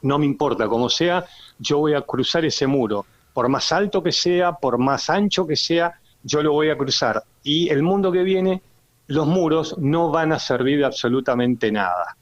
no 0.02 0.18
me 0.18 0.26
importa 0.26 0.68
como 0.68 0.88
sea, 0.88 1.24
yo 1.58 1.78
voy 1.78 1.94
a 1.94 2.02
cruzar 2.02 2.44
ese 2.44 2.66
muro, 2.66 3.06
por 3.32 3.48
más 3.48 3.72
alto 3.72 4.02
que 4.02 4.12
sea, 4.12 4.52
por 4.52 4.78
más 4.78 5.10
ancho 5.10 5.46
que 5.46 5.56
sea, 5.56 5.98
yo 6.22 6.42
lo 6.42 6.52
voy 6.52 6.70
a 6.70 6.76
cruzar. 6.76 7.22
Y 7.42 7.68
el 7.68 7.82
mundo 7.82 8.12
que 8.12 8.22
viene, 8.22 8.62
los 9.06 9.26
muros 9.26 9.76
no 9.78 10.10
van 10.10 10.32
a 10.32 10.38
servir 10.38 10.78
de 10.78 10.84
absolutamente 10.84 11.72
nada. 11.72 12.16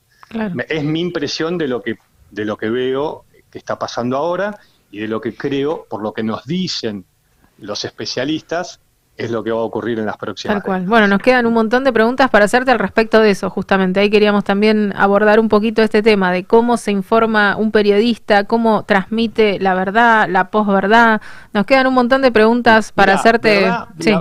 Es 0.69 0.85
mi 0.85 1.01
impresión 1.01 1.57
de 1.59 1.69
lo 1.69 1.83
que 1.83 1.99
de 2.31 2.45
lo 2.45 2.57
que 2.57 2.69
veo 2.69 3.25
que 3.51 3.59
está 3.59 3.79
pasando 3.79 4.17
ahora 4.17 4.59
y 4.91 4.99
de 4.99 5.09
lo 5.09 5.21
que 5.21 5.35
creo, 5.35 5.87
por 5.89 6.03
lo 6.03 6.13
que 6.13 6.23
nos 6.23 6.45
dicen 6.45 7.05
los 7.59 7.85
especialistas, 7.85 8.81
es 9.17 9.31
lo 9.31 9.43
que 9.43 9.51
va 9.51 9.61
a 9.61 9.63
ocurrir 9.63 9.99
en 9.99 10.07
las 10.07 10.17
próximas. 10.17 10.57
Tal 10.57 10.63
cual. 10.63 10.87
Bueno, 10.87 11.09
nos 11.09 11.21
quedan 11.21 11.47
un 11.47 11.55
montón 11.55 11.85
de 11.85 11.93
preguntas 11.93 12.31
para 12.31 12.45
hacerte 12.45 12.71
al 12.71 12.79
respecto 12.79 13.21
de 13.21 13.31
eso, 13.31 13.49
justamente. 13.51 14.01
Ahí 14.01 14.11
queríamos 14.11 14.45
también 14.45 14.93
abordar 14.97 15.41
un 15.41 15.49
poquito 15.49 15.83
este 15.83 16.03
tema 16.03 16.33
de 16.33 16.45
cómo 16.45 16.77
se 16.77 16.93
informa 16.93 17.57
un 17.57 17.71
periodista, 17.73 18.45
cómo 18.45 18.85
transmite 18.85 19.59
la 19.59 19.75
verdad, 19.75 20.29
la 20.29 20.51
posverdad. 20.51 21.21
Nos 21.53 21.67
quedan 21.67 21.87
un 21.87 21.95
montón 21.95 22.23
de 22.23 22.31
preguntas 22.31 22.93
para 22.93 23.15
hacerte. 23.15 23.61
¿verdad? 23.63 23.89
sí. 23.99 24.15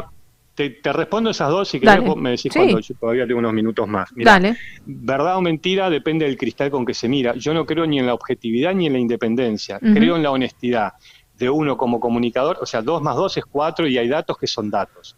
Te, 0.55 0.69
te 0.69 0.93
respondo 0.93 1.31
esas 1.31 1.49
dos 1.49 1.73
y 1.75 1.81
querés 1.81 1.99
vos 2.01 2.15
me 2.15 2.29
decís 2.29 2.43
Sí. 2.53 2.59
cuando 2.59 2.79
yo 2.79 2.95
todavía 2.95 3.27
tengo 3.27 3.39
unos 3.39 3.51
minutos 3.51 3.89
más. 3.89 4.09
Mirá, 4.13 4.31
Dale. 4.31 4.55
Verdad 4.85 5.35
o 5.35 5.41
mentira 5.41 5.89
depende 5.89 6.23
del 6.23 6.37
cristal 6.37 6.71
con 6.71 6.85
que 6.85 6.93
se 6.93 7.09
mira. 7.09 7.33
Yo 7.35 7.53
no 7.53 7.65
creo 7.65 7.85
ni 7.85 7.99
en 7.99 8.05
la 8.05 8.13
objetividad 8.13 8.73
ni 8.73 8.85
en 8.85 8.93
la 8.93 8.99
independencia. 8.99 9.79
Creo 9.79 10.15
en 10.15 10.23
la 10.23 10.31
honestidad 10.31 10.93
de 11.37 11.49
uno 11.49 11.77
como 11.77 11.99
comunicador. 11.99 12.57
O 12.61 12.65
sea, 12.65 12.81
dos 12.81 13.01
más 13.01 13.15
dos 13.15 13.37
es 13.37 13.45
cuatro 13.45 13.87
y 13.87 13.97
hay 13.97 14.07
datos 14.07 14.37
que 14.37 14.47
son 14.47 14.69
datos. 14.69 15.17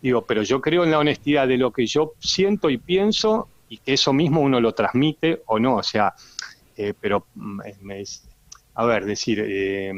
Digo, 0.00 0.26
pero 0.26 0.42
yo 0.42 0.60
creo 0.60 0.84
en 0.84 0.90
la 0.90 0.98
honestidad 0.98 1.48
de 1.48 1.56
lo 1.58 1.72
que 1.72 1.86
yo 1.86 2.14
siento 2.20 2.70
y 2.70 2.78
pienso 2.78 3.50
y 3.68 3.78
que 3.78 3.94
eso 3.94 4.12
mismo 4.12 4.40
uno 4.42 4.60
lo 4.60 4.72
transmite 4.74 5.42
o 5.46 5.58
no. 5.58 5.76
O 5.76 5.82
sea, 5.82 6.14
eh, 6.76 6.94
pero, 6.98 7.28
mm, 7.34 7.60
me 7.82 8.00
es- 8.02 8.28
a 8.74 8.84
ver, 8.86 9.04
decir, 9.06 9.40
eh, 9.46 9.92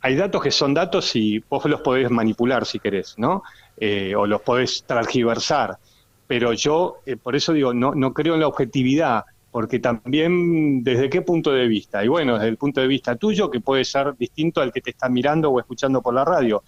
hay 0.00 0.16
datos 0.16 0.42
que 0.42 0.50
son 0.50 0.74
datos 0.74 1.16
y 1.16 1.38
vos 1.48 1.64
los 1.64 1.80
podés 1.80 2.10
manipular 2.10 2.66
si 2.66 2.78
querés, 2.78 3.14
¿no? 3.16 3.42
Eh, 3.76 4.14
o 4.14 4.26
los 4.26 4.42
podés 4.42 4.84
transgiversar. 4.86 5.78
Pero 6.26 6.52
yo, 6.52 7.02
eh, 7.06 7.16
por 7.16 7.34
eso 7.36 7.52
digo, 7.52 7.72
no, 7.72 7.94
no 7.94 8.12
creo 8.12 8.34
en 8.34 8.40
la 8.40 8.48
objetividad, 8.48 9.24
porque 9.54 9.78
también 9.78 10.82
desde 10.82 11.08
qué 11.08 11.22
punto 11.22 11.52
de 11.52 11.68
vista, 11.68 12.04
y 12.04 12.08
bueno, 12.08 12.34
desde 12.34 12.48
el 12.48 12.56
punto 12.56 12.80
de 12.80 12.88
vista 12.88 13.14
tuyo, 13.14 13.52
que 13.52 13.60
puede 13.60 13.84
ser 13.84 14.16
distinto 14.16 14.60
al 14.60 14.72
que 14.72 14.80
te 14.80 14.90
está 14.90 15.08
mirando 15.08 15.48
o 15.48 15.60
escuchando 15.60 16.02
por 16.02 16.12
la 16.12 16.24
radio. 16.24 16.64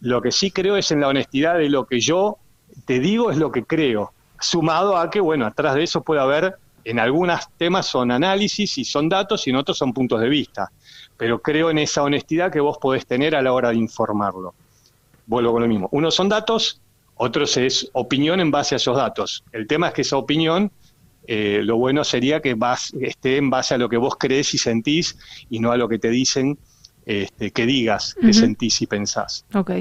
Lo 0.00 0.20
que 0.20 0.30
sí 0.30 0.50
creo 0.50 0.76
es 0.76 0.90
en 0.90 1.00
la 1.00 1.08
honestidad 1.08 1.56
de 1.56 1.70
lo 1.70 1.86
que 1.86 2.00
yo 2.00 2.36
te 2.84 3.00
digo 3.00 3.30
es 3.30 3.38
lo 3.38 3.50
que 3.50 3.64
creo, 3.64 4.12
sumado 4.38 4.98
a 4.98 5.08
que, 5.08 5.20
bueno, 5.20 5.46
atrás 5.46 5.74
de 5.74 5.84
eso 5.84 6.02
puede 6.02 6.20
haber, 6.20 6.56
en 6.84 6.98
algunos 6.98 7.48
temas 7.56 7.86
son 7.86 8.10
análisis 8.10 8.76
y 8.76 8.84
son 8.84 9.08
datos 9.08 9.46
y 9.46 9.50
en 9.50 9.56
otros 9.56 9.78
son 9.78 9.94
puntos 9.94 10.20
de 10.20 10.28
vista, 10.28 10.70
pero 11.16 11.40
creo 11.40 11.70
en 11.70 11.78
esa 11.78 12.02
honestidad 12.02 12.52
que 12.52 12.60
vos 12.60 12.76
podés 12.76 13.06
tener 13.06 13.34
a 13.36 13.40
la 13.40 13.54
hora 13.54 13.70
de 13.70 13.76
informarlo. 13.76 14.52
Vuelvo 15.24 15.52
con 15.52 15.62
lo 15.62 15.68
mismo. 15.68 15.88
Unos 15.92 16.14
son 16.14 16.28
datos, 16.28 16.82
otros 17.14 17.56
es 17.56 17.88
opinión 17.94 18.38
en 18.40 18.50
base 18.50 18.74
a 18.74 18.76
esos 18.76 18.98
datos. 18.98 19.44
El 19.50 19.66
tema 19.66 19.88
es 19.88 19.94
que 19.94 20.02
esa 20.02 20.18
opinión, 20.18 20.70
eh, 21.30 21.60
lo 21.62 21.76
bueno 21.76 22.04
sería 22.04 22.40
que 22.40 22.54
vas, 22.54 22.94
esté 22.98 23.36
en 23.36 23.50
base 23.50 23.74
a 23.74 23.78
lo 23.78 23.90
que 23.90 23.98
vos 23.98 24.16
crees 24.18 24.54
y 24.54 24.58
sentís 24.58 25.18
y 25.50 25.60
no 25.60 25.70
a 25.70 25.76
lo 25.76 25.86
que 25.86 25.98
te 25.98 26.08
dicen 26.08 26.56
este, 27.04 27.50
que 27.50 27.66
digas, 27.66 28.16
que 28.18 28.32
sentís 28.32 28.80
y 28.80 28.86
pensás. 28.86 29.44
Ok. 29.52 29.72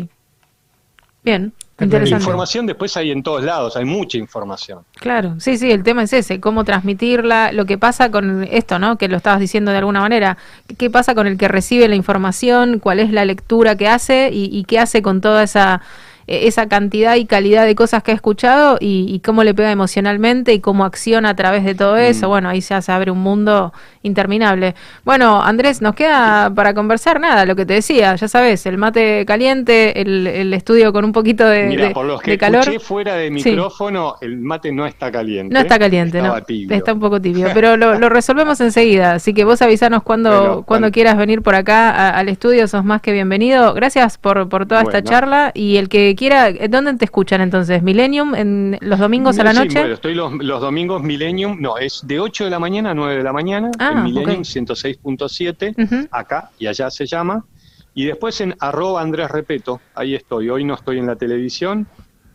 Bien, 1.24 1.54
interesante. 1.80 2.22
Información 2.22 2.66
después 2.66 2.98
hay 2.98 3.12
en 3.12 3.24
todos 3.24 3.46
lados, 3.46 3.78
hay 3.78 3.86
mucha 3.86 4.18
información. 4.18 4.80
Claro, 4.96 5.40
sí, 5.40 5.58
sí, 5.58 5.72
el 5.72 5.84
tema 5.84 6.04
es 6.04 6.12
ese, 6.12 6.42
cómo 6.42 6.66
transmitirla, 6.66 7.54
lo 7.54 7.66
que 7.66 7.78
pasa 7.78 8.12
con 8.12 8.44
esto, 8.44 8.78
¿no? 8.78 8.98
Que 8.98 9.08
lo 9.08 9.16
estabas 9.16 9.40
diciendo 9.40 9.72
de 9.72 9.78
alguna 9.78 10.02
manera, 10.02 10.38
qué 10.78 10.90
pasa 10.90 11.16
con 11.16 11.28
el 11.28 11.38
que 11.38 11.48
recibe 11.48 11.88
la 11.88 11.96
información, 11.96 12.80
cuál 12.80 13.00
es 13.00 13.10
la 13.12 13.24
lectura 13.24 13.78
que 13.78 13.88
hace 13.88 14.32
y, 14.34 14.50
y 14.52 14.66
qué 14.66 14.80
hace 14.80 15.02
con 15.02 15.22
toda 15.22 15.44
esa 15.44 15.82
esa 16.28 16.68
cantidad 16.68 17.16
y 17.16 17.26
calidad 17.26 17.66
de 17.66 17.74
cosas 17.76 18.04
que 18.04 18.12
ha 18.12 18.14
escuchado 18.14 18.78
y, 18.80 19.06
y 19.10 19.20
cómo 19.22 19.44
le 19.44 19.54
pega 19.54 19.72
emocionalmente 19.72 20.54
y 20.54 20.60
cómo 20.60 20.84
acciona 20.86 21.30
a 21.30 21.36
través 21.36 21.64
de 21.64 21.74
todo 21.74 21.98
eso. 21.98 22.28
Bueno, 22.28 22.50
ahí 22.50 22.60
ya 22.62 22.82
se 22.82 22.92
abre 22.92 23.12
un 23.12 23.20
mundo 23.20 23.74
interminable. 24.04 24.76
Bueno, 25.04 25.42
Andrés, 25.42 25.82
nos 25.82 25.96
queda 25.96 26.52
para 26.54 26.74
conversar 26.74 27.20
nada, 27.20 27.46
lo 27.46 27.56
que 27.56 27.66
te 27.66 27.74
decía, 27.76 28.16
ya 28.16 28.28
sabes, 28.28 28.66
el 28.66 28.78
mate 28.78 29.26
caliente, 29.26 30.02
el, 30.02 30.28
el 30.28 30.54
estudio 30.54 30.94
con 30.94 31.06
un 31.06 31.12
poquito 31.12 31.46
de, 31.48 31.64
Mira, 31.64 31.88
de- 31.90 31.94
por 31.94 32.06
los 32.06 32.22
que 32.22 32.32
de 32.32 32.38
calor. 32.38 32.62
escuché 32.62 32.80
fuera 32.80 33.16
de 33.16 33.28
Sí. 33.28 33.50
micrófono, 33.52 34.16
el 34.22 34.38
mate 34.38 34.72
no 34.72 34.86
está 34.86 35.12
caliente. 35.12 35.54
No 35.54 35.60
está 35.60 35.78
caliente, 35.78 36.18
Estaba 36.20 36.40
no. 36.40 36.46
tibio. 36.46 36.76
Está 36.76 36.94
un 36.94 37.00
poco 37.00 37.22
tibio, 37.22 37.50
pero 37.54 37.76
lo, 37.78 38.00
lo 38.00 38.10
resolvemos 38.10 38.60
enseguida. 38.62 39.14
Así 39.14 39.34
que 39.34 39.44
vos 39.44 39.62
avisanos 39.62 40.04
cuando, 40.04 40.30
Bueno, 40.30 40.64
cuando 40.64 40.92
quieras 40.92 41.18
venir 41.18 41.42
por 41.42 41.56
acá 41.56 41.90
a- 41.92 42.10
al 42.18 42.30
estudio, 42.30 42.68
sos 42.68 42.84
más 42.86 43.02
que 43.02 43.12
bienvenido. 43.12 43.74
Gracias 43.74 44.18
por, 44.18 44.48
por 44.50 44.66
toda 44.66 44.82
esta 44.84 45.02
charla. 45.04 45.52
Y 45.54 45.78
el 45.78 45.90
que 45.90 46.16
quiera, 46.18 46.50
eh, 46.50 46.68
¿dónde 46.68 46.94
te 46.96 47.06
escuchan 47.06 47.40
entonces? 47.40 47.82
¿Millennium 47.82 48.36
en 48.36 48.78
los 48.82 49.00
domingos 49.00 49.40
a 49.40 49.46
la 49.46 49.54
Sí, 49.54 49.60
noche? 49.60 49.80
bueno, 49.80 49.94
estoy 49.94 50.14
los, 50.16 50.34
los 50.34 50.60
domingos 50.60 51.02
Millennium, 51.02 51.62
no, 51.62 51.78
es 51.78 52.02
de 52.06 52.20
8 52.20 52.44
de 52.44 52.50
la 52.50 52.60
mañana 52.60 52.92
a 52.92 52.94
9 52.94 53.16
de 53.16 53.24
la 53.24 53.32
mañana, 53.32 53.72
Ah, 53.80 53.92
en 53.96 54.04
Millennium 54.04 54.40
ok. 54.42 54.46
106.7, 54.46 55.74
Ujú. 55.78 56.08
acá 56.12 56.50
y 56.60 56.68
allá 56.68 56.90
se 56.92 57.06
llama. 57.06 57.46
Y 57.94 58.06
después 58.06 58.42
en 58.42 58.54
arroba 58.60 59.02
Andrés 59.02 59.32
Repeto, 59.32 59.82
ahí 59.96 60.14
estoy. 60.14 60.50
Hoy 60.50 60.66
no 60.66 60.74
estoy 60.74 61.00
en 61.00 61.08
la 61.08 61.16
televisión, 61.16 61.88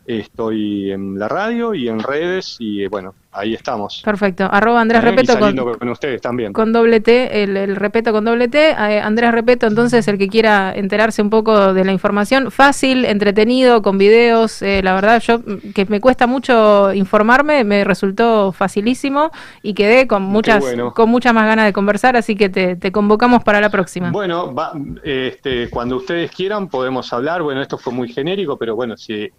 estoy 0.06 0.90
en 0.92 1.18
la 1.18 1.28
radio 1.28 1.74
y 1.74 1.88
en 1.88 2.00
redes 2.00 2.56
y 2.58 2.82
eh, 2.84 2.88
bueno, 2.88 3.14
ahí 3.32 3.54
estamos. 3.54 4.02
Perfecto. 4.04 4.46
Arroba 4.50 4.80
Andrés 4.80 5.02
¿Eh? 5.02 5.06
Repeto 5.06 5.38
con, 5.38 5.56
con, 5.56 5.88
ustedes 5.88 6.20
también. 6.20 6.52
con 6.52 6.72
doble 6.72 7.00
T, 7.00 7.42
el, 7.42 7.56
el 7.56 7.76
Repeto 7.76 8.12
con 8.12 8.24
doble 8.24 8.48
T. 8.48 8.70
Eh, 8.70 9.00
Andrés 9.00 9.32
Repeto, 9.32 9.66
entonces, 9.66 10.06
el 10.08 10.18
que 10.18 10.28
quiera 10.28 10.72
enterarse 10.74 11.22
un 11.22 11.30
poco 11.30 11.72
de 11.72 11.84
la 11.84 11.92
información, 11.92 12.50
fácil, 12.50 13.04
entretenido, 13.04 13.82
con 13.82 13.96
videos. 13.98 14.60
eh, 14.62 14.82
la 14.82 14.94
verdad, 14.94 15.20
yo 15.22 15.38
mm, 15.38 15.72
que 15.74 15.86
me 15.86 16.00
cuesta 16.00 16.26
mucho 16.26 16.92
informarme, 16.92 17.64
me 17.64 17.84
resultó 17.84 18.52
facilísimo 18.52 19.30
y 19.62 19.74
quedé 19.74 20.06
con 20.06 20.22
muchas, 20.22 20.60
bueno. 20.60 20.92
con 20.92 21.08
muchas 21.08 21.32
más 21.32 21.46
ganas 21.46 21.64
de 21.66 21.72
conversar, 21.72 22.16
así 22.16 22.36
que 22.36 22.48
te, 22.48 22.76
te 22.76 22.92
convocamos 22.92 23.42
para 23.42 23.60
la 23.60 23.70
próxima. 23.70 24.10
Bueno, 24.10 24.54
va- 24.54 24.72
este, 25.02 25.70
cuando 25.70 25.96
ustedes 25.96 26.30
quieran 26.30 26.68
podemos 26.68 27.12
hablar. 27.12 27.42
Bueno, 27.42 27.62
esto 27.62 27.78
fue 27.78 27.92
muy 27.92 28.12
genérico, 28.12 28.56
pero 28.58 28.76
bueno, 28.76 28.96
si 28.96 29.30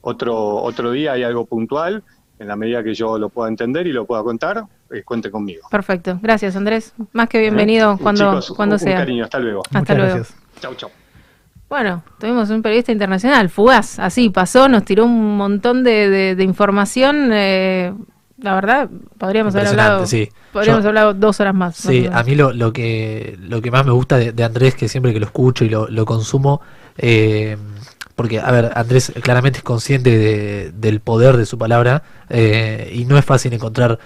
otro, 0.00 0.56
otro 0.56 0.90
día 0.92 1.12
hay 1.12 1.22
algo 1.22 1.44
puntual, 1.46 2.02
en 2.38 2.48
la 2.48 2.56
medida 2.56 2.82
que 2.82 2.94
yo 2.94 3.18
lo 3.18 3.28
pueda 3.28 3.48
entender 3.48 3.86
y 3.86 3.92
lo 3.92 4.04
pueda 4.04 4.22
contar, 4.22 4.64
eh, 4.90 5.02
cuente 5.04 5.30
conmigo. 5.30 5.68
Perfecto. 5.70 6.18
Gracias, 6.20 6.56
Andrés. 6.56 6.92
Más 7.12 7.28
que 7.28 7.38
bienvenido 7.40 7.92
¿Eh? 7.94 7.98
cuando, 8.02 8.40
Chicos, 8.40 8.56
cuando 8.56 8.74
un 8.76 8.78
sea. 8.80 8.98
cariño, 8.98 9.24
hasta 9.24 9.38
luego. 9.38 9.62
Hasta 9.72 9.94
luego. 9.94 10.24
Chau, 10.60 10.74
chau. 10.74 10.90
Bueno, 11.68 12.02
tuvimos 12.18 12.50
un 12.50 12.60
periodista 12.60 12.92
internacional, 12.92 13.48
fugaz, 13.48 13.98
así 13.98 14.28
pasó, 14.28 14.68
nos 14.68 14.84
tiró 14.84 15.06
un 15.06 15.36
montón 15.38 15.82
de, 15.84 16.10
de- 16.10 16.34
de 16.36 16.44
información. 16.44 17.30
eh, 17.32 17.94
la 18.38 18.54
verdad, 18.56 18.90
podríamos 19.18 19.54
haber 19.54 19.68
hablado, 19.68 20.04
sí. 20.04 20.28
podríamos 20.52 20.82
Yo- 20.82 20.88
hablado 20.88 21.14
dos 21.14 21.38
horas 21.40 21.54
más. 21.54 21.76
Sí, 21.76 22.06
a 22.12 22.22
mí 22.24 22.34
lo, 22.34 22.52
lo 22.52 22.72
que 22.72 23.38
lo 23.40 23.62
que 23.62 23.70
más 23.70 23.86
me 23.86 23.92
gusta 23.92 24.16
de, 24.18 24.32
de 24.32 24.42
Andrés, 24.44 24.74
que 24.74 24.88
siempre 24.88 25.12
que 25.14 25.20
lo 25.20 25.26
escucho 25.26 25.64
y 25.64 25.68
lo, 25.70 25.86
lo 25.88 26.04
consumo, 26.04 26.60
eh, 26.98 27.56
porque, 28.14 28.40
a 28.40 28.50
ver, 28.50 28.70
Andrés 28.74 29.12
claramente 29.22 29.58
es 29.58 29.64
consciente 29.64 30.16
de- 30.16 30.72
del 30.72 31.00
poder 31.00 31.36
de 31.36 31.46
su 31.46 31.58
palabra 31.58 32.02
eh, 32.28 32.92
y 32.94 33.04
no 33.04 33.16
es 33.18 33.24
fácil 33.24 33.52
encontrar 33.52 33.98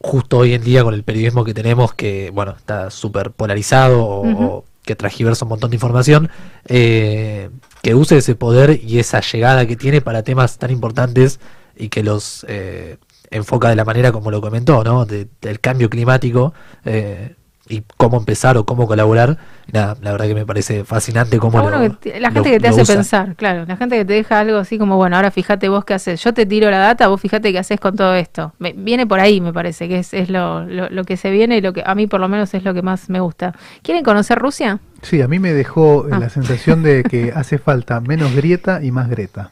justo 0.00 0.38
hoy 0.38 0.54
en 0.54 0.62
día 0.62 0.84
con 0.84 0.94
el 0.94 1.02
periodismo 1.02 1.44
que 1.44 1.54
tenemos, 1.54 1.92
que, 1.94 2.30
bueno, 2.30 2.54
está 2.56 2.90
súper 2.90 3.30
polarizado 3.32 4.04
o, 4.04 4.64
que 4.84 4.96
transgiversa 4.96 5.44
un 5.44 5.50
montón 5.50 5.70
de 5.70 5.76
información, 5.76 6.30
eh, 6.66 7.50
que 7.82 7.94
use 7.94 8.16
ese 8.18 8.34
poder 8.34 8.80
y 8.82 8.98
esa 9.00 9.20
llegada 9.20 9.66
que 9.66 9.76
tiene 9.76 10.00
para 10.00 10.22
temas 10.22 10.56
tan 10.58 10.70
importantes 10.70 11.40
y 11.76 11.88
que 11.90 12.02
los 12.02 12.46
eh, 12.48 12.96
enfoca 13.30 13.68
de 13.68 13.76
la 13.76 13.84
manera 13.84 14.12
como 14.12 14.30
lo 14.30 14.40
comentó, 14.40 14.82
¿no? 14.84 15.04
De- 15.04 15.26
del 15.42 15.60
cambio 15.60 15.90
climático 15.90 16.54
eh, 16.86 17.34
y 17.68 17.82
cómo 17.96 18.16
empezar 18.18 18.56
o 18.56 18.64
cómo 18.64 18.86
colaborar. 18.86 19.38
Nada, 19.72 19.96
la 20.00 20.12
verdad 20.12 20.26
que 20.26 20.34
me 20.34 20.46
parece 20.46 20.84
fascinante 20.84 21.38
cómo 21.38 21.58
lo, 21.58 21.98
que 22.00 22.18
la 22.20 22.28
lo- 22.30 22.34
gente 22.34 22.50
que 22.52 22.60
te 22.60 22.68
hace 22.68 22.82
usa. 22.82 22.94
pensar, 22.94 23.36
claro, 23.36 23.66
la 23.66 23.76
gente 23.76 23.96
que 23.98 24.04
te 24.06 24.14
deja 24.14 24.40
algo 24.40 24.56
así 24.58 24.78
como, 24.78 24.96
bueno, 24.96 25.16
ahora 25.16 25.30
fíjate 25.30 25.68
vos 25.68 25.84
qué 25.84 25.92
haces, 25.94 26.22
yo 26.24 26.32
te 26.32 26.46
tiro 26.46 26.70
la 26.70 26.78
data, 26.78 27.08
vos 27.08 27.20
fíjate 27.20 27.52
qué 27.52 27.58
haces 27.58 27.78
con 27.78 27.94
todo 27.94 28.14
esto. 28.14 28.54
Me- 28.58 28.72
viene 28.72 29.06
por 29.06 29.20
ahí, 29.20 29.40
me 29.42 29.52
parece, 29.52 29.86
que 29.88 29.98
es, 29.98 30.14
es 30.14 30.30
lo, 30.30 30.64
lo, 30.64 30.88
lo 30.88 31.04
que 31.04 31.18
se 31.18 31.30
viene 31.30 31.58
y 31.58 31.60
lo 31.60 31.72
que 31.74 31.82
a 31.84 31.94
mí 31.94 32.06
por 32.06 32.20
lo 32.20 32.28
menos 32.28 32.54
es 32.54 32.64
lo 32.64 32.72
que 32.72 32.80
más 32.82 33.10
me 33.10 33.20
gusta. 33.20 33.54
¿Quieren 33.82 34.02
conocer 34.04 34.38
Rusia? 34.38 34.78
Sí, 35.02 35.20
a 35.20 35.28
mí 35.28 35.38
me 35.38 35.52
dejó 35.52 36.06
Ah. 36.10 36.18
la 36.18 36.28
sensación 36.30 36.82
de 36.82 37.02
que 37.02 37.32
hace 37.36 37.58
falta 37.58 38.00
menos 38.00 38.34
grieta 38.34 38.82
y 38.82 38.90
más 38.90 39.10
greta. 39.10 39.50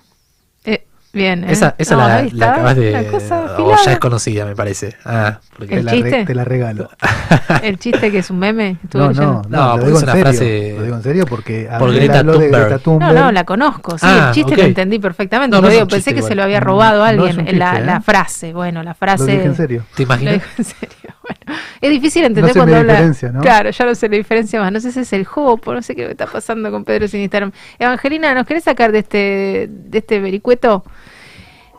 Bien. 1.16 1.44
¿eh? 1.44 1.46
Esa, 1.52 1.74
esa 1.78 1.94
No, 1.96 2.06
la, 2.06 2.16
ahí 2.16 2.30
la 2.30 2.52
acabas 2.52 2.76
de. 2.76 3.10
O 3.58 3.74
ya 3.84 3.92
es 3.92 3.98
conocida, 3.98 4.44
me 4.44 4.54
parece. 4.54 4.94
Ah, 5.04 5.40
porque 5.56 5.74
¿El 5.74 5.80
te, 5.80 5.84
la 5.84 5.90
re- 5.92 5.96
chiste? 6.02 6.24
te 6.26 6.34
la 6.34 6.44
regalo. 6.44 6.90
El 7.62 7.78
chiste 7.78 8.10
que 8.12 8.18
es 8.18 8.30
un 8.30 8.38
meme. 8.38 8.76
No, 8.92 9.10
no, 9.12 9.12
no, 9.12 9.42
No, 9.48 9.76
lo 9.78 9.84
digo 9.86 9.96
es 9.96 10.02
en 10.02 10.08
una 10.08 10.12
serio. 10.12 10.24
frase 10.26 10.74
Lo 10.76 10.82
digo 10.84 10.96
en 10.96 11.02
serio 11.02 11.26
porque 11.26 11.68
por 11.78 11.92
Greta 11.92 12.18
habló 12.20 12.32
de 12.32 12.38
Thunberg. 12.50 12.60
Greta 12.62 12.74
No, 12.76 12.80
Thunberg. 12.80 13.14
no, 13.14 13.32
la 13.32 13.44
conozco. 13.44 13.98
Sí, 13.98 14.06
Ah, 14.08 14.26
el 14.28 14.34
chiste 14.34 14.52
ok. 14.52 14.58
lo 14.58 14.64
entendí 14.64 14.98
perfectamente. 14.98 15.56
No, 15.56 15.62
no 15.62 15.68
es 15.68 15.74
digo, 15.74 15.86
pensé 15.88 16.10
chiste 16.10 16.14
que 16.20 16.26
se 16.28 16.34
lo 16.34 16.42
había 16.42 16.60
robado 16.60 17.02
a 17.02 17.12
No 17.12 17.24
alguien 17.24 17.48
en 17.48 17.58
la, 17.58 17.70
chiste, 17.70 17.82
¿eh? 17.82 17.86
la 17.86 18.00
frase. 18.00 18.52
Bueno, 18.52 18.82
la 18.82 18.94
frase. 18.94 19.24
Lo 19.26 19.32
dije 19.32 19.44
en 19.46 19.56
serio. 19.56 19.82
¿Te 19.94 20.02
Lo 20.02 20.04
imaginas? 20.04 20.34
dijo 20.34 20.46
en 20.58 20.64
serio. 20.64 21.15
Bueno, 21.28 21.60
es 21.80 21.90
difícil 21.90 22.24
entender 22.24 22.44
No 22.44 22.52
sé 22.52 22.58
cuando 22.58 22.82
la 22.84 22.98
habla. 22.98 23.12
¿no? 23.32 23.40
Claro, 23.40 23.70
ya 23.70 23.84
no 23.84 23.94
sé 23.94 24.08
la 24.08 24.16
diferencia 24.16 24.60
más. 24.60 24.70
No 24.72 24.80
sé 24.80 24.92
si 24.92 25.00
es 25.00 25.12
el 25.12 25.24
jopo, 25.24 25.72
no 25.74 25.82
sé 25.82 25.94
qué 25.96 26.10
está 26.10 26.26
pasando 26.26 26.70
con 26.70 26.84
Pedro 26.84 27.08
sin 27.08 27.20
Instagram. 27.20 27.52
Evangelina, 27.78 28.34
¿nos 28.34 28.46
querés 28.46 28.64
sacar 28.64 28.92
de 28.92 29.00
este, 29.00 29.68
de 29.70 29.98
este 29.98 30.20
vericueto? 30.20 30.84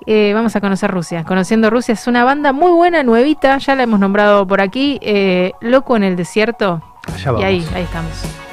Eh, 0.05 0.31
vamos 0.33 0.55
a 0.55 0.61
conocer 0.61 0.89
Rusia. 0.91 1.23
Conociendo 1.25 1.69
Rusia 1.69 1.93
es 1.93 2.07
una 2.07 2.23
banda 2.23 2.53
muy 2.53 2.71
buena, 2.71 3.03
nuevita, 3.03 3.57
ya 3.57 3.75
la 3.75 3.83
hemos 3.83 3.99
nombrado 3.99 4.47
por 4.47 4.61
aquí. 4.61 4.99
eh, 5.01 5.51
Loco 5.61 5.97
en 5.97 6.03
el 6.03 6.15
desierto. 6.15 6.81
Allá 7.13 7.33
Y 7.39 7.43
ahí, 7.43 7.59
vamos. 7.59 7.75
ahí 7.75 7.83
estamos. 7.83 8.46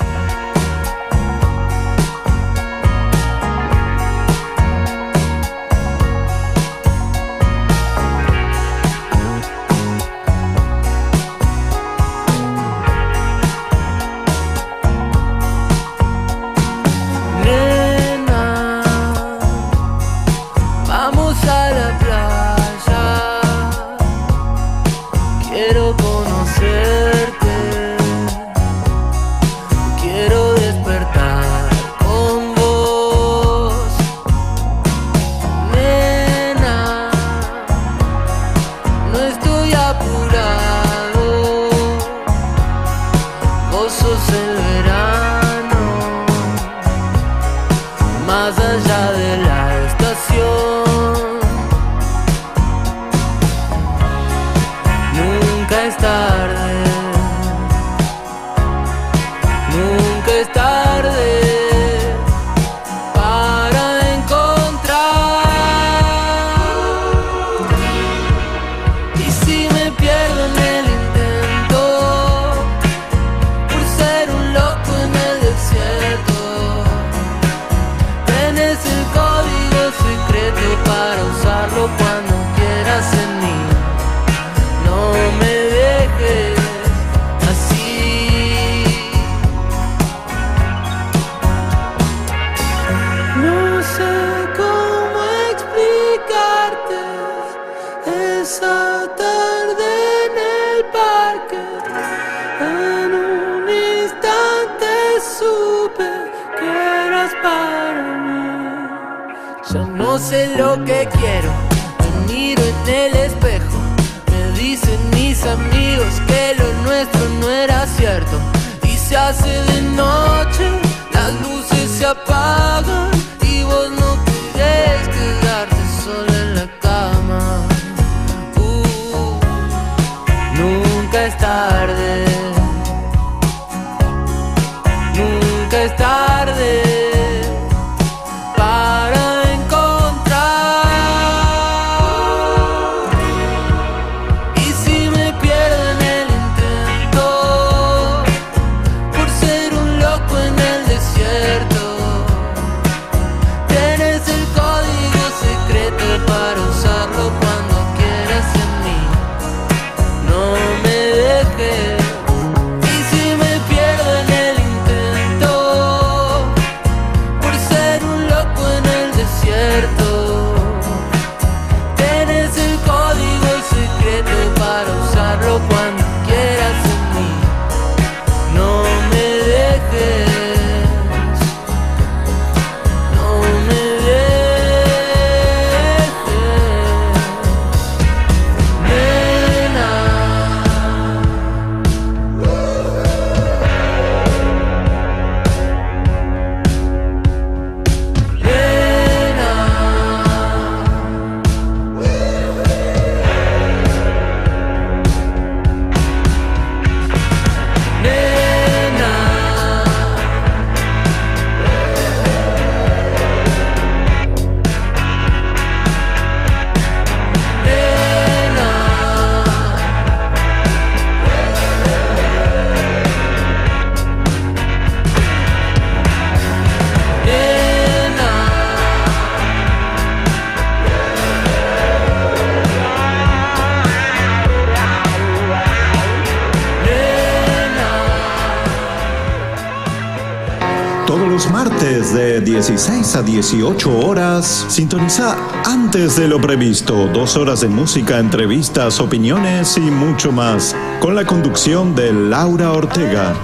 A 243.16 243.23
18 243.23 243.99
horas, 244.07 244.66
sintoniza 244.69 245.36
antes 245.65 246.16
de 246.16 246.27
lo 246.27 246.41
previsto. 246.41 247.07
Dos 247.09 247.36
horas 247.36 247.61
de 247.61 247.69
música, 247.69 248.19
entrevistas, 248.19 249.01
opiniones 249.01 249.77
y 249.77 249.82
mucho 249.82 250.32
más. 250.32 250.74
Con 251.01 251.15
la 251.15 251.24
conducción 251.24 251.95
de 251.95 252.12
Laura 252.12 252.73
Ortega. 252.73 253.35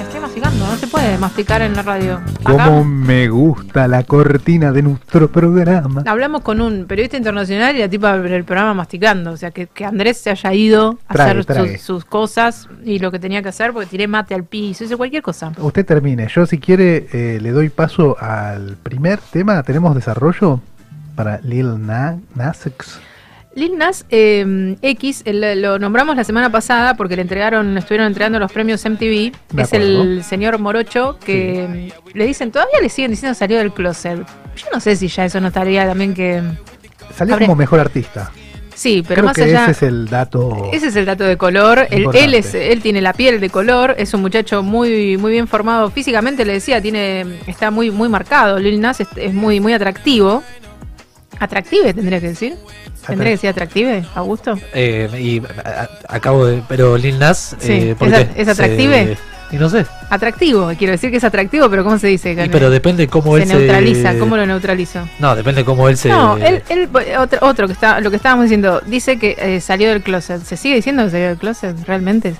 estoy 0.00 0.20
masticando, 0.20 0.76
sé, 0.76 1.18
masticar 1.18 1.62
en 1.62 1.74
la 1.74 1.82
radio. 1.82 2.14
Acá 2.14 2.66
Cómo 2.66 2.84
me 2.84 3.28
gusta 3.28 3.88
la 3.88 4.04
cortina 4.04 4.72
de 4.72 4.82
nuestro 4.82 5.28
programa. 5.30 6.02
hablamos 6.06 6.42
con 6.42 6.60
un 6.60 6.86
periodista 6.86 7.16
internacional 7.16 7.76
y 7.76 7.80
la 7.80 7.88
tipa 7.88 8.18
del 8.18 8.44
programa 8.44 8.74
masticando. 8.74 9.32
O 9.32 9.36
sea, 9.36 9.50
que, 9.50 9.66
que 9.66 9.84
Andrés 9.84 10.18
se 10.18 10.30
haya 10.30 10.54
ido 10.54 10.98
a 11.08 11.14
Trague, 11.14 11.40
hacer. 11.40 11.78
Sus, 11.78 12.04
cosas 12.04 12.68
y 12.86 13.00
lo 13.00 13.10
que 13.10 13.18
tenía 13.18 13.42
que 13.42 13.48
hacer 13.48 13.72
porque 13.72 13.88
tiré 13.88 14.06
mate 14.06 14.32
al 14.34 14.44
piso, 14.44 14.84
hice 14.84 14.96
cualquier 14.96 15.20
cosa. 15.22 15.52
Usted 15.58 15.84
termine. 15.84 16.28
Yo, 16.32 16.46
si 16.46 16.58
quiere, 16.58 17.08
eh, 17.12 17.38
le 17.42 17.50
doy 17.50 17.68
paso 17.68 18.16
al 18.20 18.76
primer 18.82 19.18
tema. 19.18 19.60
Tenemos 19.64 19.94
desarrollo 19.94 20.60
para 21.16 21.40
Lil 21.42 21.84
Na- 21.84 22.18
Nas 22.36 22.64
X. 22.66 23.00
Lil 23.56 23.76
Nas 23.76 24.04
eh, 24.10 24.76
X 24.82 25.22
el- 25.24 25.62
lo 25.62 25.78
nombramos 25.78 26.14
la 26.14 26.22
semana 26.24 26.50
pasada 26.50 26.94
porque 26.94 27.16
le 27.16 27.22
entregaron, 27.22 27.76
estuvieron 27.76 28.06
entregando 28.06 28.38
los 28.38 28.52
premios 28.52 28.84
MTV. 28.84 29.32
De 29.50 29.62
es 29.62 29.72
el 29.72 30.22
señor 30.22 30.58
Morocho 30.60 31.18
que 31.18 31.92
le 32.14 32.26
dicen, 32.26 32.52
todavía 32.52 32.80
le 32.80 32.88
siguen 32.88 33.10
diciendo 33.10 33.34
salió 33.34 33.58
del 33.58 33.72
closet. 33.72 34.18
Yo 34.56 34.66
no 34.72 34.78
sé 34.78 34.94
si 34.94 35.08
ya 35.08 35.24
eso 35.24 35.40
no 35.40 35.48
estaría 35.48 35.86
también 35.88 36.14
que. 36.14 36.42
Salió 37.16 37.36
como 37.38 37.56
mejor 37.56 37.80
artista. 37.80 38.30
Sí, 38.76 39.02
pero 39.02 39.14
Creo 39.22 39.24
más 39.24 39.36
que 39.36 39.44
allá. 39.44 39.62
ese 39.62 39.70
es 39.70 39.82
el 39.84 40.06
dato. 40.06 40.68
Ese 40.70 40.88
es 40.88 40.96
el 40.96 41.06
dato 41.06 41.24
de 41.24 41.38
color. 41.38 41.86
Él, 41.90 42.06
él 42.12 42.34
es, 42.34 42.54
él 42.54 42.82
tiene 42.82 43.00
la 43.00 43.14
piel 43.14 43.40
de 43.40 43.48
color. 43.48 43.94
Es 43.96 44.12
un 44.12 44.20
muchacho 44.20 44.62
muy, 44.62 45.16
muy 45.16 45.32
bien 45.32 45.48
formado 45.48 45.90
físicamente. 45.90 46.44
Le 46.44 46.52
decía, 46.52 46.82
tiene, 46.82 47.24
está 47.46 47.70
muy, 47.70 47.90
muy 47.90 48.10
marcado. 48.10 48.58
Lil 48.58 48.78
Nas 48.78 49.00
es, 49.00 49.08
es 49.16 49.32
muy, 49.32 49.60
muy 49.60 49.72
atractivo. 49.72 50.42
Atractive 51.38 51.94
tendría 51.94 52.20
que 52.20 52.28
decir. 52.28 52.54
Tendría 53.06 53.28
que 53.30 53.36
decir 53.36 53.50
atractive, 53.50 54.04
Augusto. 54.14 54.58
Eh, 54.74 55.08
y 55.20 55.42
a- 55.64 55.82
a- 56.08 56.16
acabo 56.16 56.44
de. 56.46 56.62
Pero 56.68 56.96
Lil 56.98 57.18
Nas. 57.18 57.56
Sí, 57.58 57.72
eh, 57.72 57.96
¿por 57.98 58.08
¿es 58.12 58.26
es 58.36 58.48
atractive? 58.48 59.16
Se- 59.16 59.35
y 59.50 59.56
no 59.56 59.68
sé. 59.68 59.86
Atractivo, 60.10 60.72
quiero 60.78 60.92
decir 60.92 61.10
que 61.10 61.16
es 61.18 61.24
atractivo, 61.24 61.68
pero 61.70 61.84
¿cómo 61.84 61.98
se 61.98 62.06
dice? 62.08 62.32
Y 62.32 62.48
pero 62.48 62.70
depende 62.70 63.06
cómo 63.08 63.36
se 63.36 63.42
él 63.42 63.48
se. 63.48 63.54
neutraliza. 63.56 64.18
¿Cómo 64.18 64.36
lo 64.36 64.46
neutralizo? 64.46 65.08
No, 65.18 65.34
depende 65.36 65.64
cómo 65.64 65.88
él 65.88 65.96
se. 65.96 66.08
No, 66.08 66.36
él, 66.36 66.62
él- 66.68 66.88
otro, 67.18 67.38
otro 67.42 67.66
que 67.66 67.72
está, 67.72 68.00
lo 68.00 68.10
que 68.10 68.16
estábamos 68.16 68.44
diciendo, 68.44 68.80
dice 68.86 69.18
que 69.18 69.36
eh, 69.38 69.60
salió 69.60 69.88
del 69.90 70.02
closet. 70.02 70.42
¿Se 70.42 70.56
sigue 70.56 70.76
diciendo 70.76 71.04
que 71.04 71.10
salió 71.10 71.28
del 71.28 71.38
closet 71.38 71.76
realmente? 71.86 72.34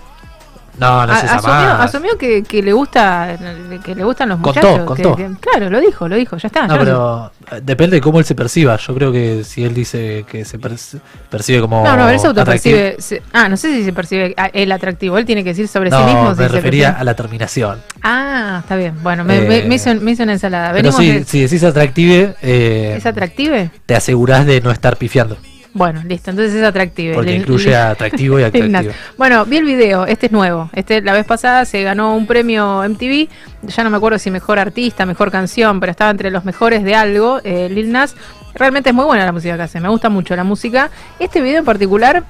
No, 0.79 1.07
no 1.07 1.13
A- 1.13 1.17
sé 1.21 1.27
asumió, 1.27 1.55
asumió 1.73 2.19
que, 2.19 2.43
que 2.43 2.63
le 2.63 2.73
gusta 2.73 3.37
que 3.85 3.95
le 3.95 4.05
gustan 4.05 4.29
los 4.29 4.41
Contó, 4.41 4.61
muchachos. 4.61 4.87
contó. 4.87 5.17
que- 5.17 5.27
que- 5.29 5.35
claro, 5.41 5.71
lo 5.71 5.81
dijo, 5.81 6.07
lo 6.09 6.17
dijo, 6.17 6.37
ya 6.37 6.49
está. 6.49 6.67
No, 6.67 6.75
ya 6.75 6.79
pero 6.81 7.33
eh, 7.53 7.61
depende 7.63 7.97
de 7.97 8.01
cómo 8.03 8.19
él 8.19 8.25
se 8.25 8.35
perciba. 8.35 8.77
Yo 8.77 8.95
creo 8.95 9.11
que 9.13 9.43
si 9.45 9.65
él 9.65 9.73
dice 9.73 10.25
que 10.31 10.45
se 10.45 10.59
perci- 10.61 11.01
percibe 11.31 11.61
como. 11.63 11.83
No, 11.85 11.97
no, 11.97 12.09
él 12.09 12.19
se 12.21 12.27
autopercibe. 12.27 12.97
se- 12.99 13.23
ah, 13.33 13.49
no 13.49 13.57
sé 13.57 13.73
si 13.73 13.85
se 13.85 13.93
percibe 13.93 14.35
él 14.53 14.73
atractivo. 14.73 15.17
Él 15.19 15.25
tiene 15.25 15.43
que 15.43 15.51
decir 15.51 15.67
sobre 15.69 15.89
No, 15.91 15.99
sí 15.99 16.05
mismo. 16.05 16.35
si 16.35 16.41
me 16.41 16.47
se 16.49 16.53
refería 16.53 16.91
a 16.91 17.05
la 17.05 17.15
terminación. 17.15 17.81
Ah, 18.03 18.59
está 18.63 18.77
bien. 18.77 18.95
Bueno, 19.03 19.25
me, 19.25 19.39
Eh, 19.39 19.49
me- 19.49 19.63
me 19.69 19.75
hizo, 19.77 19.95
me 19.95 20.11
hizo 20.13 20.23
una 20.25 20.33
ensalada. 20.33 20.73
Pero 20.73 20.91
Venimos 20.91 20.97
sí, 21.01 21.11
de- 21.13 21.25
si 21.25 21.41
decís 21.41 21.65
atractive, 21.65 22.35
eh, 22.43 22.95
¿Es 22.99 23.07
atractive? 23.07 23.71
te 23.87 23.97
asegurás 23.97 24.45
de 24.47 24.61
no 24.61 24.71
estar 24.71 24.97
pifiando. 24.97 25.37
Bueno, 25.77 26.03
listo, 26.05 26.31
entonces 26.31 26.55
es 26.55 26.65
atractive. 26.65 27.15
Porque 27.15 27.35
incluye 27.35 27.77
atractivo 27.77 28.41
y 28.41 28.43
atractivo. 28.45 28.95
Bueno, 29.19 29.45
vi 29.45 29.59
el 29.59 29.65
video, 29.65 30.07
este 30.07 30.27
es 30.27 30.33
nuevo. 30.33 30.71
Este 30.73 31.03
la 31.03 31.13
vez 31.13 31.27
pasada 31.27 31.67
se 31.67 31.83
ganó 31.83 32.17
un 32.17 32.27
premio 32.27 32.83
MTV, 32.89 33.29
ya 33.63 33.85
no 33.85 33.91
me 33.91 33.99
acuerdo 33.99 34.19
si 34.19 34.31
mejor 34.31 34.59
artista, 34.59 35.05
mejor 35.05 35.31
canción, 35.31 35.79
pero 35.79 35.91
estaba 35.91 36.11
entre 36.11 36.31
los 36.31 36.47
mejores 36.47 36.83
de 36.83 36.95
algo, 36.95 37.41
eh, 37.45 37.69
Lil 37.69 37.93
Nas. 37.93 38.17
Realmente 38.55 38.89
es 38.89 38.95
muy 38.95 39.05
buena 39.05 39.27
la 39.27 39.33
música 39.33 39.55
que 39.57 39.65
hace, 39.65 39.79
me 39.79 39.91
gusta 39.91 40.09
mucho 40.09 40.35
la 40.35 40.45
música. 40.45 40.89
Este 41.19 41.43
video 41.43 41.59
en 41.59 41.67
particular 41.67 42.25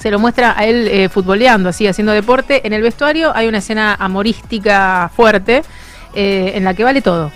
se 0.00 0.10
lo 0.10 0.18
muestra 0.18 0.58
a 0.58 0.66
él 0.66 0.88
eh, 0.88 1.08
futboleando, 1.08 1.68
así, 1.68 1.86
haciendo 1.86 2.10
deporte. 2.10 2.66
En 2.66 2.72
el 2.72 2.82
vestuario 2.82 3.30
hay 3.36 3.46
una 3.46 3.58
escena 3.58 3.94
amorística 3.94 5.12
fuerte 5.14 5.62
eh, 6.12 6.52
en 6.56 6.64
la 6.64 6.74
que 6.74 6.82
vale 6.82 7.02
todo. 7.02 7.30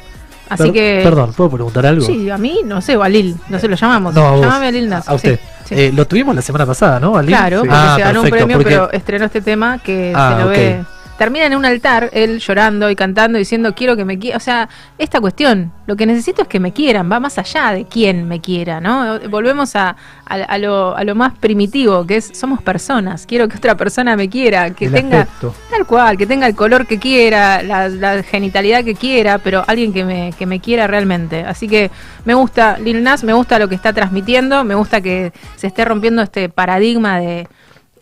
Así 0.55 0.65
Per- 0.65 0.73
que... 0.73 1.01
Perdón, 1.05 1.33
¿puedo 1.35 1.51
preguntar 1.51 1.87
algo? 1.87 2.05
Sí, 2.07 2.29
a 2.31 2.39
mí, 2.39 2.61
no 2.65 2.81
sé, 2.81 2.97
o 2.97 3.03
a 3.03 3.09
Lil, 3.09 3.37
no 3.49 3.59
sé, 3.59 3.69
lo 3.69 3.77
llamamos. 3.77 4.15
No. 4.15 4.41
Llámame 4.41 4.67
a 4.69 4.71
Lil 4.71 4.89
Nas. 4.89 5.09
A 5.09 5.15
usted. 5.15 5.39
sí, 5.65 5.75
sí. 5.75 5.81
Eh, 5.81 5.93
lo 5.95 6.07
tuvimos 6.07 6.35
la 6.35 6.43
semana 6.43 6.67
pasada, 6.67 6.99
¿no? 7.01 7.17
¿A 7.17 7.23
Lil? 7.23 7.31
Claro, 7.35 7.59
porque 7.61 7.75
Ah, 7.75 7.95
se 7.97 8.03
ganó 8.03 8.23
un 8.23 8.31
premio, 8.31 8.57
porque- 8.59 8.71
pero 8.71 8.91
estrenó 8.93 9.25
este 9.27 9.41
tema 9.41 9.79
que 9.79 10.13
Ah, 10.15 10.35
se 10.37 10.43
lo 10.45 10.51
ok. 10.51 10.57
ve. 10.57 10.85
Termina 11.23 11.47
en 11.47 11.55
un 11.55 11.65
altar, 11.65 12.11
él 12.13 12.41
llorando 12.41 12.91
y 12.91 12.97
cantando, 12.97 13.39
diciendo 13.39 13.77
quiero 13.77 13.95
que 13.97 14.05
me 14.05 14.19
quiera. 14.19 14.37
O 14.37 14.41
sea, 14.41 14.69
esta 14.99 15.21
cuestión, 15.21 15.71
lo 15.87 15.95
que 15.95 16.05
necesito 16.05 16.43
es 16.43 16.49
que 16.49 16.59
me 16.59 16.73
quieran, 16.73 17.09
va 17.13 17.21
más 17.21 17.39
allá 17.39 17.71
de 17.71 17.85
quién 17.85 18.27
me 18.27 18.41
quiera, 18.41 18.81
¿no? 18.81 19.21
Volvemos 19.31 19.77
a, 19.77 19.91
a- 20.27 20.35
a 20.35 20.59
lo, 20.59 20.97
a 20.97 21.05
lo 21.05 21.15
más 21.15 21.35
primitivo, 21.39 22.05
que 22.09 22.17
es 22.17 22.33
somos 22.35 22.61
personas. 22.61 23.25
Quiero 23.25 23.47
que 23.47 23.57
otra 23.57 23.77
persona 23.77 24.17
me 24.17 24.29
quiera, 24.29 24.71
que 24.71 24.87
El 24.87 24.93
tenga 24.95 25.29
tal 25.71 25.87
cual, 25.87 26.17
que 26.19 26.27
tenga 26.27 26.49
el 26.49 26.57
color 26.57 26.89
que 26.89 26.99
quiera, 26.99 27.63
la, 27.63 27.89
la 27.89 28.25
genitalidad 28.25 28.83
que 28.83 28.97
quiera, 28.97 29.39
pero 29.39 29.63
alguien 29.69 29.93
que 29.93 30.05
me, 30.05 30.33
que 30.37 30.45
me 30.47 30.59
quiera 30.59 30.89
realmente. 30.89 31.45
Así 31.45 31.69
que 31.69 31.93
me 32.25 32.35
gusta 32.35 32.79
Lil 32.79 33.01
Nas, 33.01 33.23
me 33.23 33.33
gusta 33.33 33.61
lo 33.61 33.69
que 33.69 33.77
está 33.77 33.93
transmitiendo, 33.93 34.65
me 34.65 34.75
gusta 34.75 35.01
que 35.01 35.33
se 35.55 35.69
esté 35.69 35.85
rompiendo 35.85 36.21
este 36.21 36.49
paradigma 36.49 37.21
de- 37.21 37.47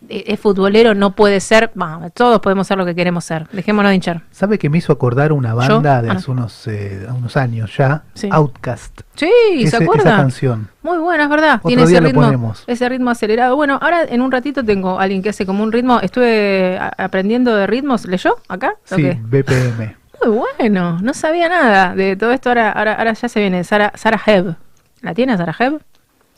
es 0.09 0.39
futbolero, 0.39 0.93
no 0.95 1.15
puede 1.15 1.39
ser, 1.39 1.71
bah, 1.75 2.09
todos 2.13 2.39
podemos 2.41 2.67
ser 2.67 2.77
lo 2.77 2.85
que 2.85 2.95
queremos 2.95 3.23
ser, 3.23 3.47
dejémonos 3.51 3.89
de 3.91 3.95
hinchar. 3.95 4.21
¿Sabe 4.31 4.57
que 4.59 4.69
me 4.69 4.77
hizo 4.79 4.91
acordar 4.91 5.31
una 5.31 5.53
banda 5.53 6.01
de 6.01 6.09
Ah, 6.09 6.13
hace 6.13 6.31
unos, 6.31 6.67
eh, 6.67 7.05
unos 7.15 7.37
años 7.37 7.75
ya? 7.77 8.03
Sí. 8.13 8.27
Outcast. 8.31 9.01
Sí, 9.15 9.29
Ese- 9.55 9.77
¿se 9.77 9.83
acuerda? 9.83 10.09
Esa 10.09 10.17
canción. 10.17 10.69
Muy 10.83 10.97
buena, 10.97 11.23
es 11.25 11.29
verdad. 11.29 11.55
Otro 11.57 11.67
Tiene 11.69 11.83
ese 11.83 11.99
ritmo, 12.01 12.21
ponemos. 12.21 12.63
ese 12.67 12.89
ritmo 12.89 13.09
acelerado. 13.11 13.55
Bueno, 13.55 13.77
ahora 13.81 14.03
en 14.03 14.21
un 14.21 14.31
ratito 14.31 14.63
tengo 14.65 14.99
a 14.99 15.03
alguien 15.03 15.21
que 15.21 15.29
hace 15.29 15.45
como 15.45 15.63
un 15.63 15.71
ritmo. 15.71 15.99
Estuve 16.01 16.79
aprendiendo 16.97 17.55
de 17.55 17.67
ritmos. 17.67 18.05
¿Leyó 18.05 18.37
acá? 18.47 18.73
¿O 18.91 18.95
Sí? 18.95 19.03
BPM. 19.21 19.95
Muy 20.25 20.37
bueno, 20.59 20.99
no 21.01 21.13
sabía 21.13 21.47
nada 21.49 21.95
de 21.95 22.15
todo 22.15 22.31
esto. 22.31 22.49
Ahora, 22.49 22.71
ahora, 22.71 22.93
ahora 22.95 23.13
ya 23.13 23.29
se 23.29 23.39
viene. 23.39 23.63
Sara, 23.63 23.91
Sara 23.95 24.19
Heb. 24.25 24.55
¿La 25.01 25.13
tiene 25.13 25.35
Sara 25.37 25.55
Heb? 25.57 25.81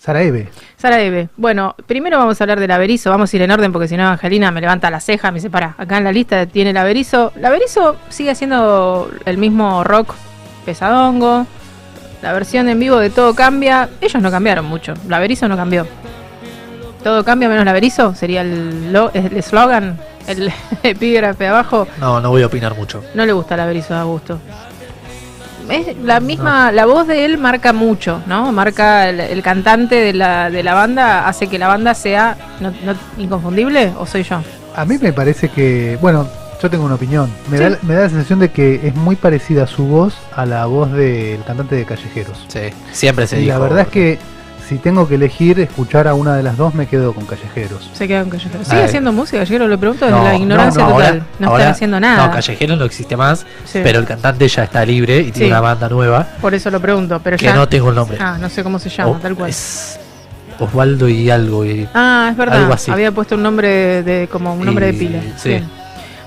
Sara 0.04 0.22
Eve. 0.22 0.50
Sara 0.76 1.00
Eve. 1.02 1.30
Bueno, 1.38 1.76
primero 1.86 2.18
vamos 2.18 2.40
a 2.40 2.44
hablar 2.44 2.60
del 2.60 2.72
Averizo. 2.72 3.10
Vamos 3.10 3.32
a 3.32 3.36
ir 3.38 3.42
en 3.42 3.52
orden 3.52 3.72
porque 3.72 3.88
si 3.88 3.96
no, 3.96 4.06
Angelina 4.10 4.52
me 4.52 4.60
levanta 4.60 4.90
la 4.90 5.00
ceja. 5.00 5.32
Me 5.32 5.36
dice, 5.36 5.50
para, 5.50 5.76
acá 5.78 5.98
en 5.98 6.04
la 6.04 6.12
lista 6.12 6.46
tiene 6.46 6.72
el 6.72 6.78
Averizo. 6.78 7.32
El 7.38 7.46
Averizo 7.46 7.96
sigue 8.10 8.32
haciendo 8.32 9.10
el 9.26 9.38
mismo 9.38 9.82
rock 9.86 10.14
pesadongo. 10.66 11.48
La 12.22 12.34
versión 12.34 12.68
en 12.68 12.80
vivo 12.82 12.98
de 12.98 13.12
Todo 13.12 13.34
Cambia. 13.34 13.90
Ellos 14.02 14.22
no 14.22 14.30
cambiaron 14.30 14.66
mucho. 14.66 14.94
La 15.08 15.18
Averizo 15.18 15.48
no 15.48 15.56
cambió. 15.56 15.88
Todo 17.02 17.24
cambia 17.24 17.48
menos 17.48 17.64
la 17.64 17.72
Averizo. 17.72 18.14
Sería 18.16 18.42
el 18.42 18.92
lo- 18.92 19.12
el 19.14 19.36
eslogan, 19.38 19.98
el 20.28 20.52
epígrafe 20.84 21.48
abajo. 21.48 21.88
No, 22.00 22.20
no 22.20 22.30
voy 22.30 22.44
a 22.44 22.48
opinar 22.48 22.76
mucho. 22.76 23.02
No 23.14 23.26
le 23.26 23.32
gusta 23.32 23.56
la 23.56 23.66
Berizo 23.66 23.94
de 23.94 24.00
Augusto. 24.02 24.40
Es 25.69 25.98
la 26.03 26.19
misma, 26.19 26.72
la 26.72 26.85
voz 26.85 27.07
de 27.07 27.26
él 27.26 27.38
marca 27.38 27.73
mucho, 27.73 28.22
¿no? 28.27 28.52
Marca 28.52 29.10
el, 29.10 29.19
el 29.19 29.41
cantante 29.41 29.95
de 29.95 30.14
la, 30.14 30.49
de 30.49 30.61
la 30.64 30.73
banda, 30.73 31.27
hace 31.27 31.48
que 31.48 31.57
la 31.57 31.68
banda 31.68 31.94
sea 31.94 32.38
no, 32.60 32.72
no- 32.85 32.95
inconfundible, 33.18 33.91
o 33.98 34.06
soy 34.06 34.23
yo. 34.23 34.41
A 34.76 34.85
mí 34.85 34.98
me 35.02 35.14
parece 35.14 35.49
que, 35.49 35.98
bueno, 36.02 36.27
yo 36.61 36.69
tengo 36.69 36.85
una 36.85 36.95
opinión. 36.95 37.30
Me, 37.49 37.57
Sí. 37.57 37.64
da, 37.64 37.77
me 37.81 37.94
da 37.94 38.02
la 38.03 38.10
sensación 38.10 38.40
de 38.40 38.52
que 38.52 38.88
es 38.88 38.95
muy 38.95 39.15
parecida 39.15 39.68
su 39.68 39.85
voz 39.85 40.15
a 40.35 40.45
la 40.45 40.65
voz 40.65 40.91
del 40.91 41.44
cantante 41.44 41.76
de 41.76 41.85
Callejeros. 41.85 42.45
Sí, 42.48 42.60
siempre 42.91 43.27
se 43.27 43.41
y 43.41 43.45
la 43.45 43.60
verdad 43.60 43.81
es 43.81 43.88
que 43.90 44.19
si 44.68 44.77
tengo 44.77 45.07
que 45.07 45.15
elegir 45.15 45.60
escuchar 45.60 46.07
a 46.07 46.14
una 46.14 46.35
de 46.35 46.44
las 46.44 46.57
dos, 46.57 46.73
me 46.73 46.88
quedo 46.88 47.14
con 47.14 47.26
Callejeros. 47.26 47.90
Se 47.94 48.07
quedan 48.07 48.30
callejeros. 48.30 48.68
¿Sigue 48.68 48.80
Ay. 48.81 48.85
haciendo 48.85 49.11
música? 49.11 49.44
Yo 49.44 49.60
le 49.68 49.77
pregunto 49.77 50.06
desde 50.06 50.18
No, 50.18 50.23
la 50.23 50.35
ignorancia 50.35 50.81
no, 50.84 50.90
no, 50.90 50.95
total. 50.95 51.11
ahora- 51.14 51.26
no 51.40 51.48
ahora- 51.48 51.60
están 51.64 51.73
haciendo 51.73 51.99
nada. 51.99 52.27
No, 52.27 52.31
Callejero 52.34 52.76
no 52.76 52.85
existe 52.85 53.18
más, 53.18 53.45
Sí. 53.65 53.80
pero 53.84 53.99
el 53.99 54.06
cantante 54.06 54.48
ya 54.48 54.64
está 54.64 54.85
libre 54.85 55.19
y 55.19 55.31
tiene 55.31 55.49
una 55.49 55.60
banda 55.61 55.90
nueva. 55.90 56.27
Por 56.41 56.53
eso 56.53 56.69
lo 56.72 56.80
pregunto, 56.80 57.19
pero 57.23 57.38
Que 57.38 57.45
ya. 57.45 57.53
no 57.56 57.68
tengo 57.68 57.90
el 57.90 57.95
nombre. 57.95 58.18
Ah, 58.22 58.38
no 58.40 58.49
sé 58.49 58.64
cómo 58.64 58.80
se 58.80 58.90
llama, 58.90 59.11
O- 59.11 59.15
tal 59.18 59.35
cual. 59.35 59.52
Osvaldo 60.60 61.10
y 61.10 61.30
algo. 61.30 61.65
Y 61.65 61.88
Ah, 61.94 62.30
es 62.31 62.38
verdad. 62.38 62.60
Algo 62.61 62.73
así. 62.73 62.91
Había 62.91 63.11
puesto 63.11 63.35
un 63.35 63.44
nombre 63.44 64.03
de 64.03 64.27
como 64.31 64.53
un 64.53 64.65
nombre 64.65 64.90
Y- 64.90 64.91
de 64.91 64.98
pila. 64.98 65.19
sí. 65.38 65.49
Bien. 65.49 65.82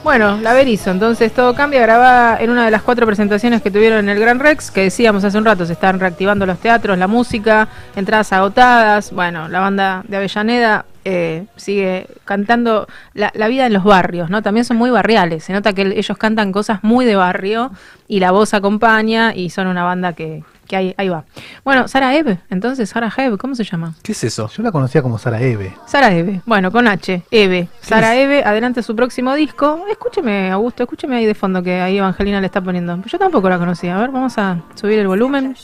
Bueno, 0.07 0.39
la 0.41 0.53
Berizo, 0.53 0.93
entonces 0.93 1.33
todo 1.33 1.53
cambia, 1.57 1.81
grabada 1.83 2.39
en 2.41 2.51
una 2.51 2.65
de 2.65 2.71
las 2.71 2.83
cuatro 2.83 3.05
presentaciones 3.07 3.61
que 3.61 3.73
tuvieron 3.73 3.99
en 3.99 4.09
el 4.09 4.21
Gran 4.21 4.39
Rex, 4.39 4.71
que 4.71 4.83
decíamos 4.83 5.25
hace 5.25 5.37
un 5.37 5.45
rato, 5.45 5.67
se 5.67 5.73
están 5.73 5.99
reactivando 5.99 6.47
los 6.47 6.61
teatros, 6.61 6.97
la 6.97 7.09
música, 7.09 7.67
entradas 7.97 8.33
agotadas, 8.33 9.11
bueno, 9.11 9.49
la 9.49 9.59
banda 9.59 10.05
de 10.07 10.17
Avellaneda 10.17 10.85
eh, 11.05 11.47
sigue 11.57 12.07
cantando 12.25 12.87
la, 13.15 13.33
la 13.35 13.49
vida 13.49 13.67
en 13.67 13.73
los 13.73 13.83
barrios, 13.83 14.31
¿no? 14.31 14.43
También 14.43 14.65
son 14.65 14.77
muy 14.77 14.91
barriales, 14.91 15.43
se 15.43 15.53
nota 15.53 15.73
que 15.73 15.83
el- 15.83 15.93
ellos 15.95 16.17
cantan 16.17 16.53
cosas 16.53 16.85
muy 16.85 17.05
de 17.05 17.17
barrio 17.17 17.73
y 18.07 18.21
la 18.21 18.31
voz 18.31 18.55
acompaña 18.55 19.35
y 19.35 19.51
son 19.51 19.67
una 19.67 19.83
banda 19.83 20.13
que, 20.13 20.45
que 20.67 20.77
ahí, 20.77 20.95
ahí 20.97 21.09
va. 21.09 21.25
Bueno, 21.65 21.89
Sara 21.89 22.15
Eve, 22.15 22.39
entonces 22.51 22.89
Sara 22.89 23.13
Eve, 23.17 23.39
¿cómo 23.39 23.55
se 23.55 23.65
llama? 23.65 23.95
¿Qué 24.03 24.13
es 24.13 24.25
eso? 24.25 24.49
Yo 24.49 24.63
la 24.63 24.73
conocía 24.73 25.03
como 25.03 25.19
Sara 25.19 25.41
Eve. 25.41 25.75
Sara 25.87 26.13
Eve, 26.13 26.43
bueno, 26.45 26.71
con 26.71 26.87
H, 26.89 27.23
Eve. 27.31 27.69
Sara 27.81 28.17
Eve, 28.17 28.43
adelante 28.45 28.83
su 28.83 28.95
próximo 28.95 29.35
disco. 29.35 29.85
Escúcheme, 29.91 30.51
Augusto, 30.51 30.83
escúcheme 30.83 31.17
ahí 31.17 31.27
de 31.27 31.35
fondo 31.35 31.63
que 31.63 31.81
ahí 31.81 31.99
Evangelina 31.99 32.41
le 32.41 32.47
está 32.47 32.61
poniendo. 32.61 33.01
Yo 33.07 33.19
tampoco 33.19 33.49
la 33.49 33.59
conocía. 33.59 33.97
A 33.97 34.01
ver, 34.01 34.11
vamos 34.11 34.37
a 34.39 34.61
subir 34.75 34.99
el 34.99 35.07
volumen. 35.07 35.55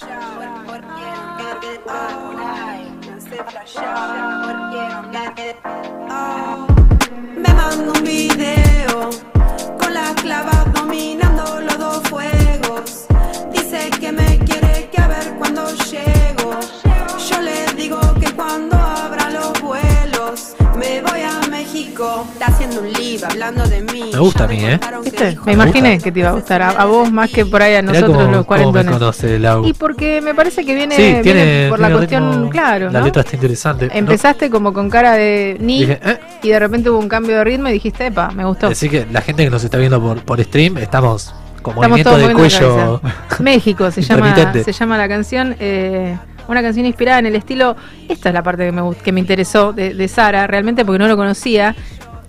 Hablando 23.29 23.67
de 23.67 23.81
mí. 23.83 24.11
Me 24.13 24.19
gusta 24.19 24.45
a 24.45 24.47
mí, 24.47 24.59
¿eh? 24.65 24.79
¿Viste? 25.05 25.37
Me 25.45 25.53
imaginé 25.53 25.99
que 25.99 26.13
te 26.13 26.21
iba 26.21 26.31
a 26.31 26.33
gustar. 26.33 26.63
A, 26.63 26.71
a 26.71 26.85
vos 26.85 27.11
más 27.11 27.31
que 27.31 27.45
por 27.47 27.63
ahí 27.63 27.75
a 27.75 27.83
nosotros 27.83 28.11
cómo- 28.17 28.31
los 28.31 28.47
cómo 28.47 28.73
me 28.73 28.83
cuarentones. 28.83 29.25
Y 29.67 29.73
porque 29.75 30.21
me 30.21 30.35
parece 30.35 30.65
que 30.65 30.75
viene, 30.75 30.97
Sí, 30.97 31.03
viene 31.03 31.23
tiene, 31.23 31.67
por 31.69 31.81
la 31.81 31.91
cuestión, 31.91 32.31
ritmo, 32.33 32.51
claro, 32.51 32.91
La 32.91 33.01
¿no? 33.01 33.05
letra 33.07 33.23
está 33.23 33.37
interesante. 33.37 33.87
¿no? 33.89 33.93
Empezaste 33.95 34.51
como 34.51 34.73
con 34.73 34.89
cara 34.91 35.13
de 35.15 35.57
ni 35.61 35.81
Dije, 35.81 36.01
¿eh? 36.03 36.19
y 36.43 36.49
de 36.49 36.59
repente 36.59 36.91
hubo 36.91 36.99
un 36.99 37.09
cambio 37.09 37.37
de 37.39 37.45
ritmo 37.45 37.69
y 37.69 37.73
dijiste, 37.73 38.07
epa, 38.07 38.31
me 38.31 38.45
gustó. 38.45 38.69
Así 38.69 38.89
que 38.89 39.07
la 39.11 39.21
gente 39.21 39.45
que 39.45 39.51
nos 39.51 39.65
está 39.65 39.79
viendo 39.79 40.01
por, 40.01 40.23
por 40.25 40.43
stream, 40.43 40.79
estamos 40.79 41.35
con 41.63 41.75
Estamos 41.75 41.89
movimiento 42.05 42.17
de 42.29 42.35
cuello. 42.35 43.01
México 43.41 43.91
se 43.91 44.03
llama, 44.03 44.35
se 44.65 44.73
llama 44.73 44.99
la 44.99 45.09
canción. 45.09 45.57
eh, 45.61 46.17
una 46.49 46.61
canción 46.61 46.85
inspirada 46.87 47.21
en 47.21 47.27
el 47.27 47.37
estilo. 47.37 47.77
Esta 48.09 48.31
es 48.31 48.35
la 48.35 48.43
parte 48.43 48.67
que 48.67 48.73
me, 48.73 48.83
que 48.97 49.13
me 49.13 49.21
interesó 49.21 49.73
de, 49.73 49.95
de 49.95 50.09
Sara, 50.09 50.49
realmente 50.49 50.85
porque 50.85 50.99
no 50.99 51.07
lo 51.07 51.17
conocía. 51.17 51.75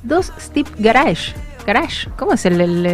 Dos 0.03 0.31
Step 0.39 0.67
Garage. 0.77 1.33
Garage, 1.65 2.09
¿cómo 2.17 2.33
es 2.33 2.45
el, 2.45 2.59
el, 2.59 2.85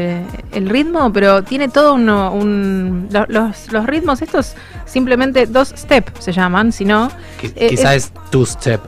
el 0.51 0.69
ritmo? 0.69 1.11
Pero 1.11 1.43
tiene 1.43 1.69
todo 1.69 1.95
uno, 1.95 2.31
un. 2.31 3.07
lo- 3.11 3.25
Los, 3.27 3.71
los 3.71 3.85
ritmos 3.87 4.21
estos 4.21 4.53
simplemente 4.85 5.47
dos 5.47 5.73
step 5.75 6.07
se 6.19 6.31
llaman, 6.31 6.71
si 6.71 6.85
no. 6.85 7.09
Qui- 7.41 7.51
eh, 7.55 7.69
Quizá 7.69 7.95
es- 7.95 8.05
es 8.05 8.13
two 8.29 8.45
step. 8.45 8.79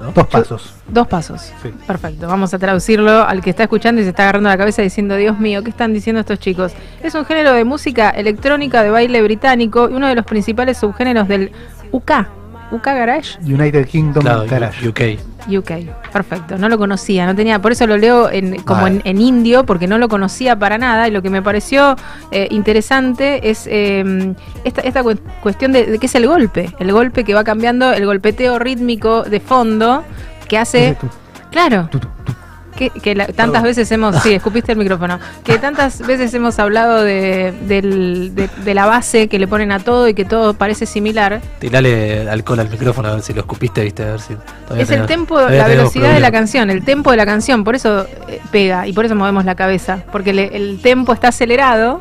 ¿no? 0.00 0.12
Dos 0.12 0.26
pasos. 0.28 0.72
Dos 0.88 1.06
pasos. 1.06 1.52
Perfecto. 1.86 2.26
Vamos 2.28 2.54
a 2.54 2.58
traducirlo 2.58 3.22
al 3.22 3.42
que 3.42 3.50
está 3.50 3.64
escuchando 3.64 4.00
y 4.00 4.04
se 4.04 4.10
está 4.10 4.22
agarrando 4.22 4.48
la 4.48 4.56
cabeza 4.56 4.80
diciendo, 4.80 5.14
Dios 5.16 5.38
mío, 5.38 5.62
¿qué 5.62 5.68
están 5.68 5.92
diciendo 5.92 6.20
estos 6.20 6.38
chicos? 6.38 6.72
Es 7.02 7.14
un 7.14 7.26
género 7.26 7.52
de 7.52 7.64
música 7.64 8.08
electrónica 8.08 8.82
de 8.82 8.88
baile 8.88 9.20
británico 9.20 9.90
y 9.90 9.92
uno 9.92 10.08
de 10.08 10.14
los 10.14 10.24
principales 10.24 10.78
subgéneros 10.78 11.28
del 11.28 11.52
UK. 11.92 12.10
UK 12.70 12.84
Garage. 12.84 13.38
United 13.42 13.86
Kingdom 13.86 14.22
Claro, 14.22 14.46
Garage. 14.48 14.88
UK. 14.88 15.00
UK. 15.48 15.70
Perfecto. 16.12 16.58
No 16.58 16.68
lo 16.68 16.76
conocía, 16.78 17.26
no 17.26 17.34
tenía, 17.34 17.60
por 17.60 17.72
eso 17.72 17.86
lo 17.86 17.96
leo 17.96 18.30
en, 18.30 18.62
como 18.62 18.86
en, 18.86 18.98
Vale. 18.98 19.10
en 19.10 19.20
indio, 19.20 19.64
porque 19.64 19.86
no 19.86 19.98
lo 19.98 20.08
conocía 20.08 20.56
para 20.58 20.78
nada. 20.78 21.08
Y 21.08 21.10
lo 21.10 21.22
que 21.22 21.30
me 21.30 21.42
pareció 21.42 21.96
eh, 22.30 22.46
interesante 22.50 23.48
es 23.50 23.66
eh, 23.66 24.34
esta, 24.64 24.82
esta 24.82 25.02
cu- 25.02 25.18
cuestión 25.42 25.72
de, 25.72 25.86
de 25.86 25.98
qué 25.98 26.06
es 26.06 26.14
el 26.14 26.26
golpe. 26.26 26.70
El 26.78 26.92
golpe 26.92 27.24
que 27.24 27.34
va 27.34 27.42
cambiando, 27.44 27.92
el 27.92 28.04
golpeteo 28.06 28.58
rítmico 28.58 29.22
de 29.22 29.40
fondo 29.40 30.04
que 30.48 30.58
hace. 30.58 30.96
Claro. 31.50 31.88
Que, 32.80 32.88
que 32.88 33.14
la- 33.14 33.26
tantas 33.26 33.62
veces 33.62 33.92
hemos, 33.92 34.16
sí, 34.22 34.32
escupiste 34.32 34.72
el 34.72 34.78
micrófono, 34.78 35.18
que 35.44 35.58
tantas 35.58 35.98
veces 36.06 36.32
hemos 36.32 36.58
hablado 36.58 37.02
de, 37.02 37.52
del- 37.68 38.34
de- 38.34 38.48
de 38.64 38.74
la 38.74 38.86
base 38.86 39.28
que 39.28 39.38
le 39.38 39.46
ponen 39.46 39.70
a 39.70 39.80
todo 39.80 40.08
y 40.08 40.14
que 40.14 40.24
todo 40.24 40.54
parece 40.54 40.86
similar. 40.86 41.42
Tirale 41.58 42.26
alcohol 42.30 42.60
al 42.60 42.70
micrófono 42.70 43.08
a 43.08 43.12
ver 43.16 43.22
si 43.22 43.34
lo 43.34 43.40
escupiste, 43.42 43.82
viste, 43.84 44.02
a 44.02 44.12
ver 44.12 44.20
si. 44.20 44.34
todavía 44.64 44.84
Es 44.84 44.90
el 44.90 45.04
tempo, 45.04 45.34
todavía 45.34 45.58
la 45.58 45.64
tenemos 45.66 45.92
velocidad 45.92 46.14
de 46.14 46.20
la 46.20 46.28
problemas. 46.28 46.32
canción, 46.40 46.70
el 46.70 46.82
tempo 46.82 47.10
de 47.10 47.16
la 47.18 47.26
canción, 47.26 47.64
por 47.64 47.74
eso 47.74 48.06
eh, 48.28 48.40
pega 48.50 48.86
y 48.88 48.94
por 48.94 49.04
eso 49.04 49.14
movemos 49.14 49.44
la 49.44 49.54
cabeza, 49.54 49.98
porque 50.10 50.32
le- 50.32 50.56
el 50.56 50.80
tempo 50.80 51.12
está 51.12 51.28
acelerado, 51.28 52.00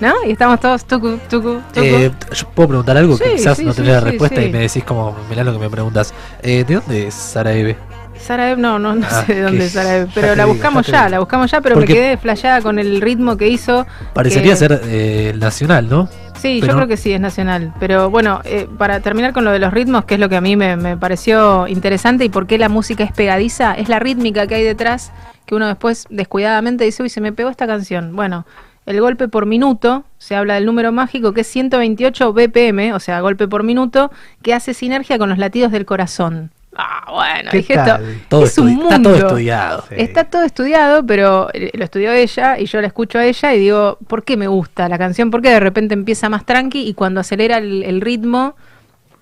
¿no? 0.00 0.14
Y 0.24 0.30
estamos 0.30 0.60
todos 0.60 0.84
tucu, 0.84 1.18
tucu, 1.28 1.60
tucu. 1.74 1.84
Eh, 1.84 2.12
yo 2.32 2.48
puedo 2.54 2.68
preguntar 2.68 2.96
algo 2.96 3.18
que 3.18 3.32
quizás 3.32 3.56
sí, 3.58 3.64
no 3.64 3.72
sí, 3.72 3.78
tendré 3.78 3.94
la 3.94 4.00
sí, 4.02 4.06
respuesta 4.10 4.36
sí. 4.40 4.46
y 4.46 4.52
me 4.52 4.58
decís 4.60 4.84
como, 4.84 5.16
mirá 5.28 5.42
lo 5.42 5.52
que 5.52 5.58
me 5.58 5.68
preguntas. 5.68 6.14
Eh, 6.40 6.62
¿De 6.64 6.74
dónde 6.76 7.08
es 7.08 7.14
Sara 7.14 7.52
Eve? 7.52 7.76
Sara 8.20 8.50
Eve, 8.50 8.60
no, 8.60 8.78
no, 8.78 8.94
no 8.94 9.06
Ah, 9.10 9.24
sé 9.26 9.34
de 9.34 9.42
dónde 9.42 9.64
es 9.66 9.72
Sara 9.72 9.96
Eve, 9.96 10.06
ya 10.06 10.12
pero 10.14 10.26
la 10.36 10.44
digo, 10.44 10.54
buscamos 10.54 10.86
ya 10.86 11.08
la 11.08 11.18
buscamos 11.18 11.50
ya, 11.50 11.60
pero 11.60 11.74
Porque- 11.74 11.92
me 11.94 11.98
quedé 11.98 12.16
flasheada 12.16 12.60
con 12.62 12.78
el 12.78 13.00
ritmo 13.00 13.36
que 13.36 13.48
hizo. 13.48 13.86
Parecería 14.14 14.52
que- 14.52 14.56
ser 14.56 14.80
eh, 14.84 15.34
nacional, 15.38 15.88
¿no? 15.88 16.08
Sí, 16.38 16.58
Pero- 16.60 16.72
yo 16.72 16.76
creo 16.78 16.88
que 16.88 16.96
sí, 16.96 17.12
es 17.12 17.20
nacional. 17.20 17.74
Pero 17.80 18.08
bueno, 18.08 18.40
eh, 18.44 18.66
para 18.78 19.00
terminar 19.00 19.32
con 19.32 19.44
lo 19.44 19.50
de 19.50 19.58
los 19.58 19.72
ritmos, 19.74 20.04
que 20.04 20.14
es 20.14 20.20
lo 20.20 20.28
que 20.28 20.36
a 20.36 20.40
mí 20.40 20.56
me, 20.56 20.76
me 20.76 20.96
pareció 20.96 21.66
interesante 21.66 22.24
y 22.24 22.28
por 22.30 22.46
qué 22.46 22.56
la 22.56 22.68
música 22.70 23.04
es 23.04 23.12
pegadiza, 23.12 23.74
es 23.74 23.88
la 23.88 23.98
rítmica 23.98 24.46
que 24.46 24.54
hay 24.54 24.64
detrás, 24.64 25.12
que 25.44 25.54
uno 25.54 25.66
después 25.66 26.06
descuidadamente 26.08 26.84
dice, 26.84 27.02
uy, 27.02 27.10
se 27.10 27.20
me 27.20 27.32
pegó 27.32 27.50
esta 27.50 27.66
canción. 27.66 28.16
Bueno, 28.16 28.46
el 28.86 29.00
golpe 29.02 29.28
por 29.28 29.44
minuto, 29.44 30.04
se 30.16 30.34
habla 30.34 30.54
del 30.54 30.64
número 30.64 30.92
mágico 30.92 31.34
que 31.34 31.42
es 31.42 31.46
128 31.46 32.32
BPM, 32.32 32.94
o 32.94 33.00
sea, 33.00 33.20
golpe 33.20 33.46
por 33.46 33.62
minuto, 33.62 34.10
que 34.42 34.54
hace 34.54 34.72
sinergia 34.72 35.18
con 35.18 35.28
los 35.28 35.36
latidos 35.38 35.72
del 35.72 35.84
corazón. 35.84 36.50
Ah, 36.76 37.06
bueno, 37.10 37.50
¿Qué 37.50 37.56
dije 37.58 37.74
esto. 37.74 37.98
Todo 38.28 38.44
es 38.44 38.56
un 38.58 38.74
mundo. 38.74 38.88
está 38.90 39.02
todo 39.02 39.16
estudiado. 39.16 39.84
Sí. 39.88 39.94
Está 39.98 40.24
todo 40.24 40.42
estudiado, 40.44 41.04
pero 41.04 41.48
eh, 41.52 41.70
lo 41.74 41.84
estudió 41.84 42.12
ella 42.12 42.58
y 42.58 42.66
yo 42.66 42.80
la 42.80 42.86
escucho 42.86 43.18
a 43.18 43.24
ella 43.24 43.54
y 43.54 43.58
digo, 43.58 43.98
¿por 44.06 44.22
qué 44.24 44.36
me 44.36 44.46
gusta 44.46 44.88
la 44.88 44.96
canción? 44.96 45.30
Porque 45.32 45.50
de 45.50 45.58
repente 45.60 45.94
empieza 45.94 46.28
más 46.28 46.46
tranqui 46.46 46.86
y 46.88 46.94
cuando 46.94 47.20
acelera 47.20 47.58
el, 47.58 47.82
el 47.82 48.00
ritmo, 48.00 48.54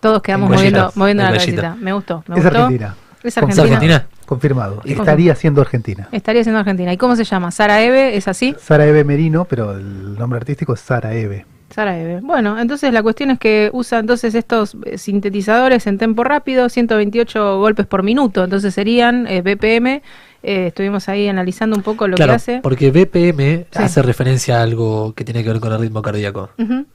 todos 0.01 0.23
quedamos 0.23 0.51
En 0.51 0.57
moviendo, 0.57 0.93
moviendo 0.95 1.23
en 1.23 1.27
la 1.33 1.39
cabecita. 1.39 1.75
Me 1.81 1.93
gustó. 1.95 2.23
Me 2.29 2.37
Es 2.37 2.43
gustó. 2.45 2.59
Argentina. 2.59 2.95
Es 3.23 3.39
Argentina. 3.39 4.07
Confirmado. 4.27 4.83
Y- 4.85 4.93
Estaría 4.93 5.35
siendo 5.35 5.63
Argentina. 5.63 6.07
Estaría 6.13 6.43
siendo 6.45 6.59
Argentina. 6.61 6.93
¿Y 6.93 6.99
cómo 6.99 7.17
se 7.17 7.25
llama? 7.25 7.51
¿Sara 7.51 7.81
Eve? 7.83 8.15
¿Es 8.17 8.29
así? 8.29 8.55
Sara 8.61 8.85
Eve 8.87 9.03
Merino, 9.05 9.47
pero 9.47 9.73
el 9.73 10.17
nombre 10.19 10.37
artístico 10.37 10.75
es 10.75 10.81
Sara 10.81 11.15
Eve. 11.15 11.47
Sara 11.71 11.99
Eve. 11.99 12.21
Bueno, 12.23 12.59
entonces 12.59 12.93
la 12.93 13.03
cuestión 13.03 13.31
es 13.31 13.39
que 13.39 13.71
usa 13.73 13.99
entonces 13.99 14.35
estos 14.35 14.77
eh, 14.87 14.99
sintetizadores 14.99 15.87
en 15.87 15.99
tempo 15.99 16.25
rápido, 16.25 16.69
128 16.69 17.59
golpes 17.59 17.87
por 17.87 18.03
minuto. 18.03 18.45
Entonces 18.45 18.75
serían 18.75 19.27
eh, 19.27 19.43
BPM. 19.43 20.03
Eh, 20.43 20.69
estuvimos 20.69 21.09
ahí 21.09 21.27
analizando 21.29 21.77
un 21.77 21.83
poco 21.83 22.07
lo 22.07 22.15
claro, 22.17 22.31
que 22.33 22.37
hace. 22.37 22.61
porque 22.63 22.93
BPM 22.93 23.67
Sí. 23.73 23.83
hace 23.83 24.03
referencia 24.03 24.61
a 24.61 24.63
algo 24.63 25.13
que 25.15 25.25
tiene 25.25 25.43
que 25.43 25.49
ver 25.51 25.59
con 25.61 25.73
el 25.73 25.81
ritmo 25.81 26.01
cardíaco. 26.01 26.51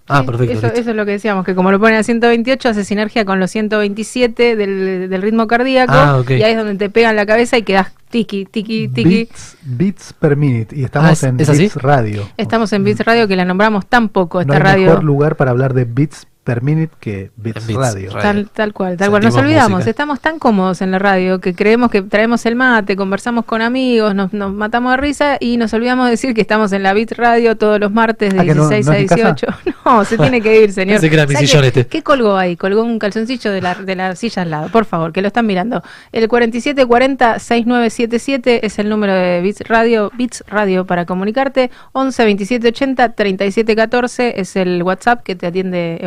Ah, 0.08 0.22
sí, 0.22 0.26
perfecto. 0.26 0.68
Eso, 0.68 0.90
es 0.92 0.96
lo 0.96 1.06
que 1.06 1.12
decíamos, 1.12 1.44
que 1.46 1.54
como 1.54 1.70
lo 1.72 1.80
ponen 1.80 1.98
a 2.00 2.04
128, 2.04 2.70
hace 2.70 2.86
sinergia 2.86 3.26
con 3.26 3.40
los 3.42 3.52
127 3.52 4.56
del, 4.56 5.10
del 5.10 5.22
ritmo 5.22 5.48
cardíaco. 5.48 5.92
Ah, 5.94 6.18
ok. 6.20 6.30
Y 6.32 6.44
ahí 6.44 6.52
es 6.52 6.58
donde 6.58 6.76
te 6.76 6.90
pegan 6.90 7.16
la 7.18 7.26
cabeza 7.26 7.58
y 7.58 7.64
quedas 7.64 7.92
tiki, 8.10 8.46
tiki, 8.46 8.88
tiki. 8.88 9.10
Beats, 9.26 9.58
beats 9.64 10.14
per 10.14 10.36
minute. 10.38 10.74
Y 10.76 10.84
estamos 10.86 11.10
Ah, 11.10 11.14
¿es- 11.14 11.24
en 11.24 11.40
es 11.40 11.50
así? 11.50 11.60
Beats 11.64 11.76
Radio. 11.76 12.30
Estamos 12.38 12.72
en 12.74 12.84
Beats 12.86 13.02
Radio, 13.06 13.28
que 13.28 13.36
la 13.36 13.44
nombramos 13.46 13.86
tan 13.88 14.08
poco, 14.10 14.38
No 14.38 14.54
esta 14.54 14.56
hay 14.56 14.74
radio. 14.74 14.86
mejor 14.88 15.04
lugar 15.04 15.36
para 15.36 15.52
hablar 15.52 15.74
de 15.74 15.84
beats 15.86 16.28
per 16.44 16.62
minute 16.62 16.94
que 17.00 17.32
Beats, 17.38 17.72
Radio. 17.74 18.12
Tal, 18.12 18.50
tal 18.50 18.74
cual, 18.74 18.98
tal 18.98 19.10
cual. 19.10 19.24
Nos 19.24 19.36
olvidamos, 19.36 19.72
música. 19.72 19.90
estamos 19.90 20.20
tan 20.20 20.40
cómodos 20.40 20.82
en 20.82 20.92
la 20.92 21.00
radio 21.00 21.40
que 21.40 21.56
creemos 21.56 21.90
que 21.90 22.02
traemos 22.02 22.46
el 22.46 22.56
mate, 22.56 22.96
conversamos 22.98 23.46
con 23.46 23.62
amigos, 23.62 24.14
nos, 24.14 24.34
nos 24.34 24.52
matamos 24.54 24.92
de 24.92 24.98
risa 24.98 25.38
y 25.40 25.56
nos 25.58 25.74
olvidamos 25.74 26.06
de 26.06 26.12
decir 26.12 26.34
que 26.34 26.42
estamos 26.42 26.74
en 26.74 26.84
la 26.84 26.94
Beat 26.94 27.14
Radio 27.14 27.56
todos 27.56 27.80
los 27.80 27.92
martes 27.92 28.34
de 28.34 28.42
Ah, 28.42 28.44
que 28.44 28.54
no- 28.56 28.68
16 28.68 28.86
no 28.86 28.92
a 28.92 28.96
es 28.98 29.02
mi 29.04 29.08
casa. 29.08 29.34
18. 29.34 29.48
No, 29.86 30.06
se 30.06 30.18
tiene 30.18 30.40
que 30.42 30.64
ir, 30.64 30.72
señor. 30.72 30.94
Pensé 30.96 31.10
que 31.10 31.16
era 31.16 31.28
mi 31.28 31.34
¿Sabe 31.34 31.46
sillón 31.48 31.62
qué- 31.64 31.68
este. 31.68 31.88
¿Qué 31.88 32.02
colgó 32.04 32.38
ahí? 32.38 32.56
Colgó 32.56 32.84
un 32.84 33.00
calzoncillo 33.00 33.52
de 33.52 33.62
la, 33.62 33.76
de 33.76 33.96
la 33.98 34.16
silla 34.16 34.44
al 34.44 34.50
lado, 34.50 34.70
por 34.70 34.86
favor, 34.86 35.12
que 35.12 35.22
lo 35.22 35.28
están 35.28 35.46
mirando. 35.46 35.84
El 36.14 36.30
4740-6977 36.30 38.60
es 38.64 38.80
el 38.80 38.88
número 38.90 39.14
de 39.14 39.42
Beats 39.42 39.60
Radio, 39.68 40.10
Beats 40.18 40.44
Radio 40.48 40.86
para 40.86 41.06
comunicarte. 41.06 41.70
11 41.92 42.24
27 42.26 42.68
80 42.70 43.10
37 43.14 43.76
14 43.76 44.40
es 44.40 44.56
el 44.56 44.82
WhatsApp 44.84 45.22
que 45.24 45.36
te 45.36 45.48
atiende 45.48 46.00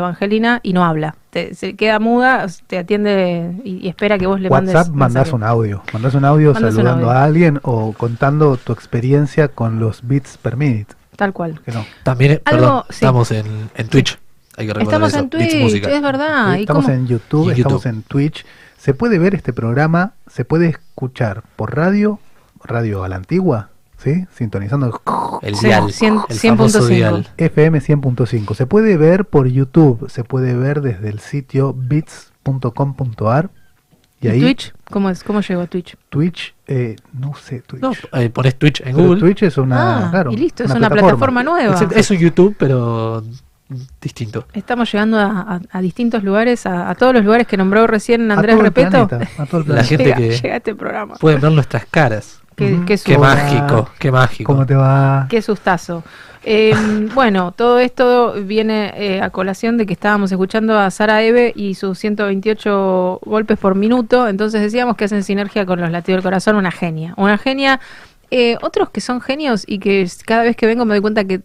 Y 0.62 0.72
no 0.72 0.84
habla. 0.84 1.14
Te, 1.30 1.54
se 1.54 1.74
queda 1.76 1.98
muda, 1.98 2.46
te 2.66 2.78
atiende 2.78 3.52
y, 3.64 3.84
y 3.86 3.88
espera 3.88 4.18
que 4.18 4.26
vos 4.26 4.40
le 4.40 4.48
mandes. 4.50 4.74
WhatsApp 4.74 4.94
mandás 4.94 5.32
un 5.32 5.42
audio. 5.42 5.82
Mandás 5.92 6.14
un 6.14 6.24
audio 6.24 6.52
Mandás 6.54 6.70
un 6.72 6.76
saludando 6.76 7.06
audio. 7.10 7.18
a 7.20 7.24
alguien 7.24 7.60
o 7.62 7.92
contando 7.92 8.56
tu 8.56 8.72
experiencia 8.72 9.48
con 9.48 9.78
los 9.80 10.06
beats 10.06 10.38
per 10.38 10.56
minute. 10.56 10.94
Tal 11.16 11.32
cual. 11.32 11.60
Que 11.64 11.72
no. 11.72 11.84
También, 12.02 12.32
eh, 12.32 12.42
Algo- 12.44 12.60
perdón, 12.60 12.82
sí. 12.88 12.94
estamos 12.94 13.30
en, 13.32 13.46
en 13.74 13.88
Twitch. 13.88 14.18
Hay 14.58 14.66
que 14.66 14.72
recordar 14.72 14.82
Estamos 14.94 15.08
eso. 15.10 15.18
en 15.18 15.30
Twitch, 15.30 15.60
Música. 15.60 15.90
es 15.90 16.02
verdad. 16.02 16.52
Sí, 16.54 16.58
¿Y 16.58 16.60
estamos 16.62 16.88
en 16.88 17.06
YouTube, 17.06 17.44
Y 17.48 17.50
en 17.52 17.56
estamos 17.58 17.82
YouTube. 17.84 17.94
en 17.96 18.02
Twitch. 18.02 18.46
Se 18.78 18.94
puede 18.94 19.18
ver 19.18 19.34
este 19.34 19.52
programa, 19.52 20.12
se 20.28 20.44
puede 20.44 20.68
escuchar 20.68 21.42
por 21.56 21.76
radio, 21.76 22.20
radio 22.64 23.04
a 23.04 23.08
la 23.08 23.16
antigua, 23.16 23.68
¿sí? 23.98 24.26
Sintonizando 24.32 25.00
El 25.42 25.54
Sí, 25.56 25.66
dial, 25.66 25.92
100 25.92 26.20
el 26.28 26.36
famoso 26.38 26.80
100.5. 26.80 26.88
dial. 26.88 27.26
FM 27.36 27.80
100.5. 27.80 28.54
Se 28.54 28.66
puede 28.66 28.96
ver 28.96 29.24
por 29.24 29.46
YouTube, 29.48 30.08
se 30.10 30.24
puede 30.24 30.54
ver 30.54 30.80
desde 30.80 31.08
el 31.08 31.18
sitio 31.20 31.72
bits.com.ar 31.74 33.50
y 34.20 34.26
¿Y 34.26 34.30
ahí 34.30 34.40
Twitch? 34.40 34.74
¿Cómo, 34.90 35.10
es? 35.10 35.22
¿Cómo 35.22 35.40
llegó 35.42 35.60
a 35.60 35.66
Twitch? 35.66 35.96
Twitch, 36.08 36.54
eh, 36.66 36.96
no 37.12 37.34
sé, 37.34 37.60
Twitch. 37.60 37.82
No, 37.82 37.92
eh, 38.18 38.30
pones 38.30 38.56
Twitch 38.56 38.80
en 38.80 38.94
Pero 38.96 39.08
Google. 39.08 39.20
Twitch 39.20 39.42
es 39.42 39.58
una, 39.58 40.06
Ah, 40.06 40.10
claro, 40.10 40.32
y 40.32 40.36
listo, 40.36 40.64
es 40.64 40.70
una 40.70 40.88
plataforma 40.88 41.42
nueva. 41.42 41.74
Es, 41.74 41.82
es 41.92 42.10
un 42.10 42.16
YouTube, 42.16 42.56
pero 42.58 43.22
distinto. 44.00 44.46
Estamos 44.54 44.90
llegando 44.90 45.18
a, 45.18 45.26
a- 45.56 45.60
a 45.70 45.80
distintos 45.82 46.22
lugares, 46.24 46.64
a, 46.66 46.88
a 46.88 46.94
todos 46.94 47.12
los 47.12 47.24
lugares 47.24 47.46
que 47.46 47.56
nombró 47.58 47.86
recién 47.86 48.30
Andrés 48.30 48.58
Repeto. 48.58 49.06
planeta, 49.06 49.42
a 49.42 49.46
todo 49.46 49.60
el 49.62 49.74
La 49.74 49.84
gente 49.84 50.04
llega, 50.04 50.16
que 50.16 50.30
llega 50.30 50.54
a 50.54 50.56
este 50.58 50.74
programa. 50.74 51.14
pueden 51.16 51.40
ver 51.42 51.52
nuestras 51.52 51.84
caras. 51.86 52.40
Qué, 52.56 52.72
Ujú. 52.74 52.86
qué 52.86 52.98
Qué 53.04 53.18
mágico, 53.18 53.90
qué 53.98 54.10
mágico. 54.10 54.52
¿Cómo 54.52 54.64
te 54.66 54.74
va? 54.74 55.26
Qué 55.28 55.42
sustazo. 55.42 56.02
Eh, 56.42 56.72
bueno, 57.14 57.52
todo 57.52 57.78
esto 57.78 58.34
viene 58.42 58.92
eh, 58.96 59.20
a 59.20 59.30
colación 59.30 59.76
de 59.76 59.84
que 59.84 59.92
estábamos 59.92 60.32
escuchando 60.32 60.78
a 60.78 60.90
Sara 60.90 61.22
Eve 61.22 61.52
y 61.54 61.74
sus 61.74 61.98
128 61.98 63.20
golpes 63.24 63.58
por 63.58 63.74
minuto. 63.74 64.26
Entonces 64.26 64.62
decíamos 64.62 64.96
que 64.96 65.04
hacen 65.04 65.22
sinergia 65.22 65.66
con 65.66 65.80
los 65.80 65.90
latidos 65.90 66.18
del 66.18 66.22
corazón. 66.24 66.56
Una 66.56 66.70
genia. 66.70 67.12
Una 67.16 67.36
genia 67.36 67.78
Eh, 68.30 68.56
otros 68.62 68.90
que 68.90 69.00
son 69.00 69.20
genios 69.20 69.64
y 69.66 69.78
que 69.78 70.08
cada 70.24 70.42
vez 70.42 70.56
que 70.56 70.66
vengo 70.66 70.84
me 70.84 70.94
doy 70.94 71.00
cuenta 71.00 71.24
que 71.24 71.42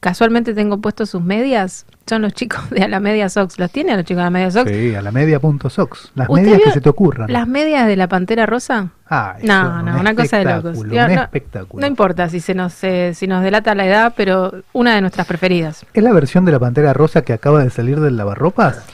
casualmente 0.00 0.54
tengo 0.54 0.78
puestos 0.78 1.10
sus 1.10 1.22
medias 1.22 1.86
son 2.06 2.22
los 2.22 2.32
chicos 2.32 2.68
de 2.70 2.82
a 2.82 2.88
la 2.88 3.00
media 3.00 3.28
Sox. 3.28 3.58
¿Los 3.58 3.70
tiene 3.70 3.92
a 3.92 3.96
los 3.96 4.04
chicos 4.04 4.20
de 4.20 4.24
la 4.24 4.30
media 4.30 4.50
Sox? 4.50 4.70
Sí, 4.70 4.94
a 4.94 5.02
la 5.02 5.12
media 5.12 5.40
punto 5.40 5.70
sox. 5.70 6.10
Las 6.14 6.28
¿Usted 6.28 6.42
medias 6.42 6.60
que 6.64 6.70
se 6.72 6.80
te 6.80 6.88
ocurran. 6.88 7.30
¿Las 7.30 7.46
medias 7.46 7.86
de 7.86 7.96
la 7.96 8.08
Pantera 8.08 8.46
Rosa? 8.46 8.90
Ah, 9.08 9.36
eso, 9.38 9.46
no, 9.46 9.78
un 9.78 9.84
no, 9.84 10.00
una 10.00 10.14
cosa 10.14 10.38
de 10.38 10.44
locos. 10.44 10.78
un 10.78 10.88
no, 10.88 11.06
espectáculo. 11.06 11.80
no 11.80 11.86
importa 11.86 12.28
si 12.28 12.40
se 12.40 12.54
nos 12.54 12.82
eh, 12.82 13.12
si 13.14 13.26
nos 13.26 13.42
delata 13.42 13.74
la 13.74 13.86
edad, 13.86 14.14
pero 14.16 14.62
una 14.72 14.94
de 14.94 15.00
nuestras 15.00 15.26
preferidas. 15.26 15.84
¿Es 15.92 16.02
la 16.02 16.12
versión 16.12 16.44
de 16.44 16.52
la 16.52 16.58
Pantera 16.58 16.92
Rosa 16.92 17.22
que 17.22 17.32
acaba 17.32 17.62
de 17.62 17.70
salir 17.70 18.00
del 18.00 18.16
lavarropas? 18.16 18.84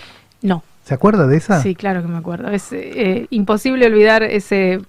No. 0.43 0.65
¿Se 0.85 0.95
acuerda 0.95 1.27
de 1.27 1.37
esa? 1.37 1.61
Sí, 1.63 1.75
claro 1.75 2.03
que 2.03 2.09
me 2.09 2.17
acuerdo. 2.17 2.49
Es 2.49 2.73
eh, 2.73 3.27
imposible 3.31 3.87
olvidar 3.87 4.23
ese 4.23 4.81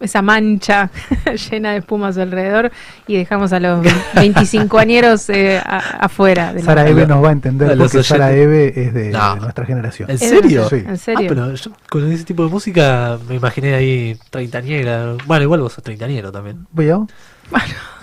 esa 0.00 0.22
mancha 0.22 0.90
llena 1.50 1.72
de 1.72 1.78
espuma 1.78 2.08
a 2.08 2.12
su 2.12 2.20
alrededor 2.20 2.70
y 3.06 3.16
dejamos 3.16 3.52
a 3.52 3.60
los 3.60 3.84
25 4.14 4.78
añeros 4.78 5.28
eh, 5.30 5.58
a- 5.64 5.78
afuera. 6.04 6.52
de 6.52 6.60
la- 6.60 6.66
Sara 6.66 6.88
Eve 6.88 7.06
nos 7.06 7.22
va 7.24 7.28
a 7.30 7.32
entender 7.32 7.72
A 7.72 7.76
porque 7.76 8.02
Sara. 8.02 8.32
Eve 8.32 8.72
es 8.76 8.92
de, 8.94 9.10
No. 9.10 9.34
de 9.34 9.40
nuestra 9.40 9.64
generación. 9.66 10.10
¿En 10.10 10.18
serio? 10.18 10.68
Sí. 10.68 10.84
¿En 10.86 10.98
serio? 10.98 11.26
Ah, 11.26 11.28
pero 11.28 11.54
yo 11.54 11.70
con 11.88 12.10
ese 12.12 12.24
tipo 12.24 12.44
de 12.44 12.50
música 12.50 13.18
me 13.28 13.34
imaginé 13.36 13.74
ahí 13.74 14.18
treintañera. 14.30 15.14
Bueno, 15.26 15.42
igual 15.44 15.60
vos 15.60 15.72
sos 15.72 15.84
treintañero 15.84 16.30
también. 16.32 16.66
¿Voy 16.72 16.86
yo? 16.86 17.06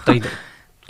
Treinta. 0.06 0.30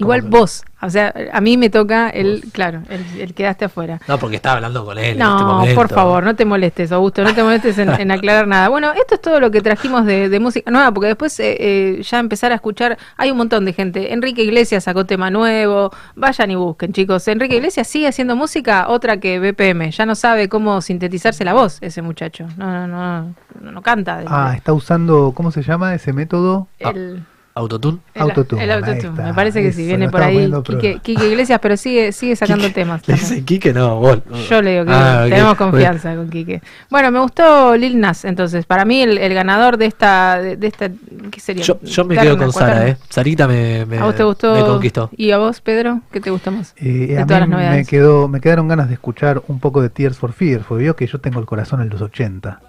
Igual 0.03 0.21
vos, 0.21 0.63
o 0.81 0.89
sea, 0.89 1.13
a 1.31 1.41
mí 1.41 1.57
me 1.57 1.69
toca 1.69 2.09
el, 2.09 2.43
claro, 2.51 2.81
el, 2.89 3.03
el 3.21 3.33
quedaste 3.33 3.65
afuera. 3.65 3.99
No, 4.07 4.17
porque 4.19 4.35
estaba 4.35 4.57
hablando 4.57 4.85
con 4.85 4.97
él 4.97 5.03
en 5.05 5.11
este 5.11 5.23
No, 5.23 5.43
momento. 5.45 5.75
por 5.75 5.89
favor, 5.89 6.23
no 6.23 6.35
te 6.35 6.45
molestes, 6.45 6.91
Augusto, 6.91 7.23
no 7.23 7.33
te 7.33 7.41
molestes 7.43 7.77
en, 7.77 7.89
en 7.89 8.11
aclarar 8.11 8.47
nada. 8.47 8.69
Bueno, 8.69 8.91
esto 8.93 9.15
es 9.15 9.21
todo 9.21 9.39
lo 9.39 9.49
que 9.51 9.61
trajimos 9.61 10.05
de, 10.05 10.29
de 10.29 10.39
música 10.39 10.69
nueva, 10.71 10.91
porque 10.93 11.07
después 11.07 11.39
eh, 11.39 11.55
eh, 11.59 12.01
ya 12.03 12.19
empezar 12.19 12.51
a 12.51 12.55
escuchar, 12.55 12.97
hay 13.17 13.31
un 13.31 13.37
montón 13.37 13.65
de 13.65 13.73
gente. 13.73 14.13
Enrique 14.13 14.43
Iglesias 14.43 14.83
sacó 14.83 15.05
tema 15.05 15.29
nuevo, 15.31 15.91
vayan 16.15 16.51
y 16.51 16.55
busquen, 16.55 16.91
chicos. 16.93 17.27
Enrique 17.27 17.55
Iglesias 17.55 17.87
sigue 17.87 18.07
haciendo 18.07 18.35
música, 18.35 18.87
otra 18.89 19.17
que 19.17 19.39
BPM, 19.39 19.89
ya 19.91 20.05
no 20.05 20.15
sabe 20.15 20.49
cómo 20.49 20.81
sintetizarse 20.81 21.45
la 21.45 21.53
voz 21.53 21.77
ese 21.81 22.01
muchacho. 22.01 22.45
No, 22.57 22.71
no, 22.71 22.87
no, 22.87 23.33
no, 23.61 23.71
no 23.71 23.81
canta. 23.81 24.17
de- 24.17 24.25
Ah, 24.27 24.53
está 24.55 24.73
usando, 24.73 25.31
¿cómo 25.35 25.51
se 25.51 25.61
llama 25.63 25.93
ese 25.95 26.11
método? 26.13 26.67
el, 26.79 27.23
¿Autotune? 27.55 27.99
el- 28.15 28.21
Autotune, 28.23 28.63
el 28.63 28.71
autotune. 28.71 29.23
Me 29.23 29.33
parece 29.35 29.61
que 29.61 29.67
Eso, 29.67 29.77
sí, 29.77 29.85
viene 29.85 30.09
por 30.09 30.23
ahí 30.23 30.51
Quique. 30.63 30.99
Quique 31.03 31.27
Iglesias, 31.27 31.59
pero 31.61 31.77
sigue, 31.77 32.11
sigue 32.11 32.35
sacando 32.35 32.71
temas. 32.71 33.01
Le 33.07 33.13
también. 33.13 33.29
dice 33.29 33.45
Quique, 33.45 33.71
no, 33.73 33.99
vos. 33.99 34.19
Yo 34.49 34.59
le 34.63 34.71
digo 34.71 34.85
que 34.85 34.91
Ah, 34.91 35.25
tenemos 35.29 35.53
confianza 35.55 36.15
con 36.15 36.29
Quique. 36.31 36.63
Bueno, 36.89 37.11
me 37.11 37.19
gustó 37.19 37.75
Lil 37.75 37.99
Nas, 37.99 38.25
entonces, 38.25 38.65
para 38.65 38.85
mí 38.85 39.03
el, 39.03 39.19
el 39.19 39.33
ganador 39.35 39.77
de 39.77 39.85
esta, 39.85 40.41
de, 40.41 40.57
de 40.57 40.65
esta, 40.65 40.89
¿qué 41.29 41.39
sería? 41.39 41.63
Yo, 41.63 41.79
yo 41.83 42.05
me 42.05 42.17
quedo 42.17 42.37
con 42.39 42.51
Sara. 42.51 42.87
¿eh? 42.87 42.97
Sarita 43.09 43.47
me, 43.47 43.85
me, 43.85 43.99
¿A 43.99 44.05
vos 44.05 44.15
te 44.15 44.23
gustó? 44.23 44.55
me 44.55 44.61
conquistó. 44.61 45.11
¿Y 45.15 45.29
a 45.29 45.37
vos, 45.37 45.61
Pedro? 45.61 46.01
¿Qué 46.11 46.19
te 46.21 46.31
gustó 46.31 46.51
más? 46.51 46.73
Eh, 46.77 47.05
de 47.09 47.19
a 47.19 47.25
todas 47.27 47.41
las 47.41 47.49
mí 47.49 47.55
me, 47.55 47.61
novedades. 47.61 47.87
quedó, 47.87 48.27
me 48.27 48.41
quedaron 48.41 48.67
ganas 48.67 48.87
de 48.87 48.95
escuchar 48.95 49.43
un 49.47 49.59
poco 49.59 49.79
de 49.83 49.89
Tears 49.91 50.17
for 50.17 50.33
Fears, 50.33 50.65
porque 50.67 50.85
vio 50.85 50.95
que 50.95 51.05
yo 51.05 51.19
tengo 51.19 51.39
el 51.39 51.45
corazón 51.45 51.81
en 51.83 51.89
los 51.89 52.01
80. 52.01 52.59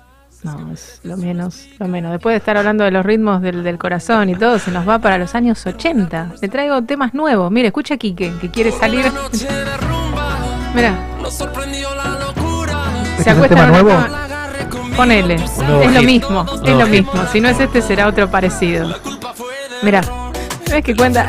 No, 0.45 0.73
es 0.73 1.01
lo 1.03 1.17
menos, 1.17 1.67
lo 1.79 1.89
menos. 1.89 2.13
Después 2.13 2.35
de 2.35 2.37
estar 2.37 2.57
hablando 2.59 2.85
de 2.85 2.91
los 2.91 3.05
ritmos 3.05 3.41
del, 3.41 3.65
del 3.65 3.79
corazón 3.79 4.29
y 4.29 4.35
todo, 4.35 4.59
se 4.59 4.71
nos 4.71 4.87
va 4.87 4.99
para 4.99 5.17
los 5.17 5.35
años 5.35 5.67
80. 5.67 6.35
Le 6.41 6.49
traigo 6.49 6.83
temas 6.83 7.15
nuevos. 7.15 7.51
Mire, 7.51 7.69
escucha 7.69 7.95
a 7.95 7.97
Quique, 7.97 8.31
que 8.41 8.51
quiere 8.51 8.71
salir. 8.71 9.11
Mira, 10.75 10.95
¿Este 13.17 13.25
se 13.25 13.31
es 13.31 13.37
un 13.37 13.45
acuesta 13.45 13.49
tema 13.49 13.67
nuevo? 13.67 13.91
Ponele. 14.97 15.35
Es 15.35 15.59
lo 15.95 16.03
mismo, 16.03 16.47
es 16.65 16.77
lo 16.77 16.87
mismo. 16.87 17.27
Si 17.33 17.41
no 17.41 17.49
es 17.49 17.59
este, 17.59 17.81
será 17.81 18.07
otro 18.07 18.31
parecido. 18.31 18.95
Mira, 19.83 20.03
¿ves 20.71 20.85
que 20.85 20.95
cuenta? 20.95 21.27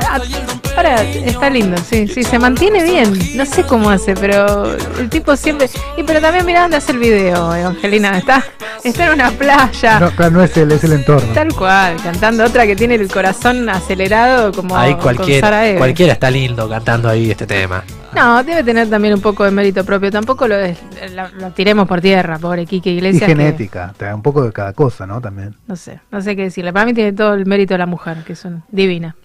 Ah, 0.75 0.81
Ahora 0.81 1.01
está 1.03 1.49
lindo, 1.49 1.77
sí, 1.77 2.05
sí, 2.07 2.23
se 2.23 2.37
mantiene 2.37 2.83
bien. 2.83 3.13
No 3.37 3.45
sé 3.45 3.63
cómo 3.63 3.89
hace, 3.89 4.13
pero 4.13 4.75
el 4.99 5.09
tipo 5.09 5.35
siempre. 5.37 5.69
Y 5.97 6.03
pero 6.03 6.19
también 6.19 6.45
mira 6.45 6.61
dónde 6.63 6.77
hace 6.77 6.91
el 6.91 6.99
video, 6.99 7.55
Evangelina. 7.55 8.17
Está, 8.17 8.43
está 8.83 9.07
en 9.07 9.13
una 9.13 9.31
playa. 9.31 9.99
No, 9.99 10.11
claro, 10.11 10.31
no 10.31 10.43
es 10.43 10.55
él, 10.57 10.71
es 10.73 10.83
el 10.83 10.93
entorno. 10.93 11.33
Tal 11.33 11.53
cual, 11.55 11.95
cantando 12.03 12.43
otra 12.43 12.67
que 12.67 12.75
tiene 12.75 12.95
el 12.95 13.07
corazón 13.09 13.69
acelerado 13.69 14.51
como 14.51 14.77
Ahí 14.77 14.93
con 14.95 15.01
cualquiera, 15.03 15.47
Sara 15.47 15.65
Eve. 15.67 15.77
cualquiera 15.77 16.13
está 16.13 16.29
lindo 16.29 16.67
cantando 16.69 17.07
ahí 17.09 17.31
este 17.31 17.47
tema. 17.47 17.83
No, 18.13 18.43
debe 18.43 18.63
tener 18.63 18.89
también 18.89 19.13
un 19.13 19.21
poco 19.21 19.43
de 19.45 19.51
mérito 19.51 19.83
propio. 19.85 20.11
Tampoco 20.11 20.47
lo, 20.47 20.55
es- 20.57 20.77
la- 21.13 21.29
lo 21.29 21.51
tiremos 21.51 21.87
por 21.87 22.01
tierra, 22.01 22.37
pobre 22.37 22.65
Quique 22.65 22.89
Y 22.91 22.95
Iglesias. 22.97 23.21
que- 23.23 23.35
genética, 23.35 23.93
te 23.97 24.05
da 24.05 24.15
un 24.15 24.21
poco 24.21 24.43
de 24.43 24.51
cada 24.51 24.73
cosa, 24.73 25.07
¿no? 25.07 25.19
También. 25.21 25.55
no 25.67 25.75
sé, 25.77 25.99
no 26.11 26.21
sé 26.21 26.35
qué 26.35 26.43
decirle. 26.43 26.71
Para 26.73 26.85
mí 26.85 26.93
tiene 26.93 27.13
todo 27.13 27.33
el 27.33 27.45
mérito 27.45 27.73
de 27.73 27.77
la 27.79 27.85
mujer, 27.85 28.17
que 28.25 28.33
es 28.33 28.43
un- 28.45 28.63
divina. 28.69 29.15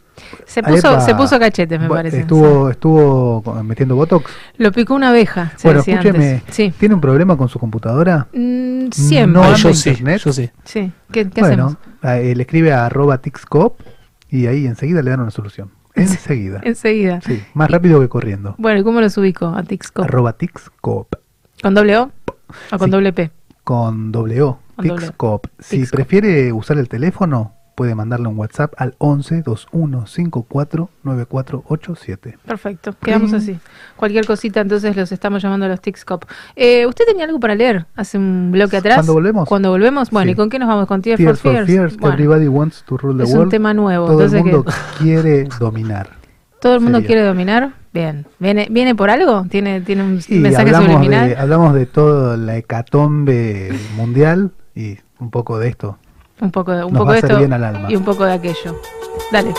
Se 0.46 0.62
puso, 0.62 1.00
se 1.00 1.14
puso 1.14 1.38
cachetes, 1.38 1.80
me 1.80 1.88
parece. 1.88 2.20
Estuvo, 2.20 2.70
estuvo 2.70 3.42
metiendo 3.64 3.96
botox. 3.96 4.30
Lo 4.58 4.72
picó 4.72 4.94
una 4.94 5.10
abeja, 5.10 5.52
se 5.56 5.68
Bueno, 5.68 5.78
decía 5.80 5.94
escúcheme, 6.00 6.30
antes. 6.34 6.54
Sí. 6.54 6.72
¿tiene 6.78 6.94
un 6.94 7.00
problema 7.00 7.36
con 7.36 7.48
su 7.48 7.58
computadora? 7.58 8.28
Mm, 8.32 8.90
siempre. 8.92 9.40
¿No 9.42 9.44
Ah, 9.48 9.54
yo 9.56 9.72
sí, 9.74 9.90
internet? 9.90 10.20
yo 10.24 10.32
sí. 10.32 10.50
Sí, 10.64 10.92
¿qué, 11.12 11.28
qué 11.30 11.40
bueno, 11.40 11.76
hacemos? 12.02 12.22
eh, 12.22 12.34
le 12.34 12.42
escribe 12.42 12.72
a 12.72 12.86
arroba 12.86 13.18
tixcop 13.18 13.80
y 14.28 14.46
ahí 14.46 14.66
enseguida 14.66 15.02
le 15.02 15.10
dan 15.10 15.20
una 15.20 15.30
solución. 15.30 15.70
Enseguida. 15.94 16.60
Enseguida. 16.62 17.20
Sí, 17.20 17.42
más 17.54 17.70
rápido 17.70 18.00
que 18.00 18.08
corriendo. 18.08 18.54
Bueno, 18.58 18.80
¿y 18.80 18.84
cómo 18.84 19.00
los 19.00 19.16
ubico 19.18 19.46
a 19.48 19.62
Tixco? 19.64 20.02
Arroba 20.02 20.32
tixcop. 20.34 21.14
¿Con 21.62 21.74
doble 21.74 21.96
O 21.98 22.10
o 22.72 22.78
con 22.78 22.86
Sí. 22.88 22.90
doble 22.90 23.12
P? 23.12 23.30
Con 23.64 24.12
doble 24.12 24.40
O. 24.42 24.58
Con 24.76 24.86
doble 24.86 24.92
O. 24.92 24.96
Tixcop. 25.06 25.46
Si 25.58 25.78
Tixcop. 25.78 25.96
prefiere 25.96 26.52
usar 26.52 26.78
el 26.78 26.88
teléfono, 26.88 27.54
puede 27.80 27.94
mandarle 27.94 28.28
un 28.28 28.36
WhatsApp 28.38 28.74
al 28.76 28.94
11 28.98 29.36
21 29.36 30.06
54 30.06 30.90
9487. 31.02 32.36
Perfecto, 32.44 32.94
quedamos 33.02 33.30
Pling. 33.30 33.42
así. 33.42 33.58
Cualquier 33.96 34.26
cosita, 34.26 34.60
entonces 34.60 34.94
los 34.94 35.10
estamos 35.12 35.42
llamando 35.42 35.64
a 35.64 35.70
los 35.70 35.80
Tixcop. 35.80 36.24
Eh, 36.56 36.84
¿Usted 36.84 37.06
tenía 37.06 37.24
algo 37.24 37.40
para 37.40 37.54
leer 37.54 37.86
hace 37.96 38.18
un 38.18 38.50
bloque 38.52 38.76
atrás? 38.76 38.96
¿Cuándo 38.96 39.14
volvemos? 39.14 39.48
Cuando 39.48 39.70
volvemos, 39.70 40.10
bueno, 40.10 40.26
Sí. 40.28 40.32
¿y 40.32 40.34
con 40.34 40.50
qué 40.50 40.58
nos 40.58 40.68
vamos? 40.68 40.86
¿Con 40.86 41.00
Tears, 41.00 41.16
Tears 41.16 41.40
for 41.40 41.52
Fears? 41.52 41.66
Fears, 41.66 41.96
Bueno, 41.96 42.14
Everybody 42.16 42.48
Wants 42.48 42.84
to 42.84 42.98
Rule 42.98 43.16
the 43.16 43.24
es 43.24 43.30
un 43.32 43.38
World. 43.38 43.50
tema 43.50 43.72
nuevo, 43.72 44.04
Todo 44.08 44.18
el 44.20 44.24
entonces 44.26 44.42
mundo 44.52 44.64
que- 44.70 44.72
quiere 45.02 45.48
dominar. 45.58 46.10
¿Todo 46.60 46.74
el 46.74 46.80
mundo 46.80 46.98
Sería. 46.98 47.06
quiere 47.06 47.22
dominar? 47.24 47.72
Bien. 47.94 48.26
¿Viene, 48.38 48.68
¿Viene 48.70 48.94
por 48.94 49.08
algo? 49.08 49.46
¿Tiene, 49.48 49.80
tiene 49.80 50.02
un 50.02 50.20
Y 50.28 50.34
mensaje 50.34 50.66
hablamos 50.66 50.90
subliminal? 50.92 51.28
de, 51.30 51.36
hablamos 51.36 51.72
de 51.72 51.86
toda 51.86 52.36
la 52.36 52.58
hecatombe 52.58 53.72
mundial 53.96 54.50
y 54.74 54.98
un 55.18 55.30
poco 55.30 55.58
de 55.58 55.68
esto. 55.68 55.96
Un 56.40 56.50
poco 56.50 56.72
de, 56.72 56.84
un 56.84 56.92
Nos 56.92 57.00
poco 57.00 57.06
va 57.06 57.12
de 57.14 57.18
esto 57.20 57.38
bien 57.38 57.52
al 57.52 57.64
alma. 57.64 57.90
y 57.90 57.96
un 57.96 58.04
poco 58.04 58.24
de 58.24 58.32
aquello. 58.32 58.80
Dale. 59.32 59.52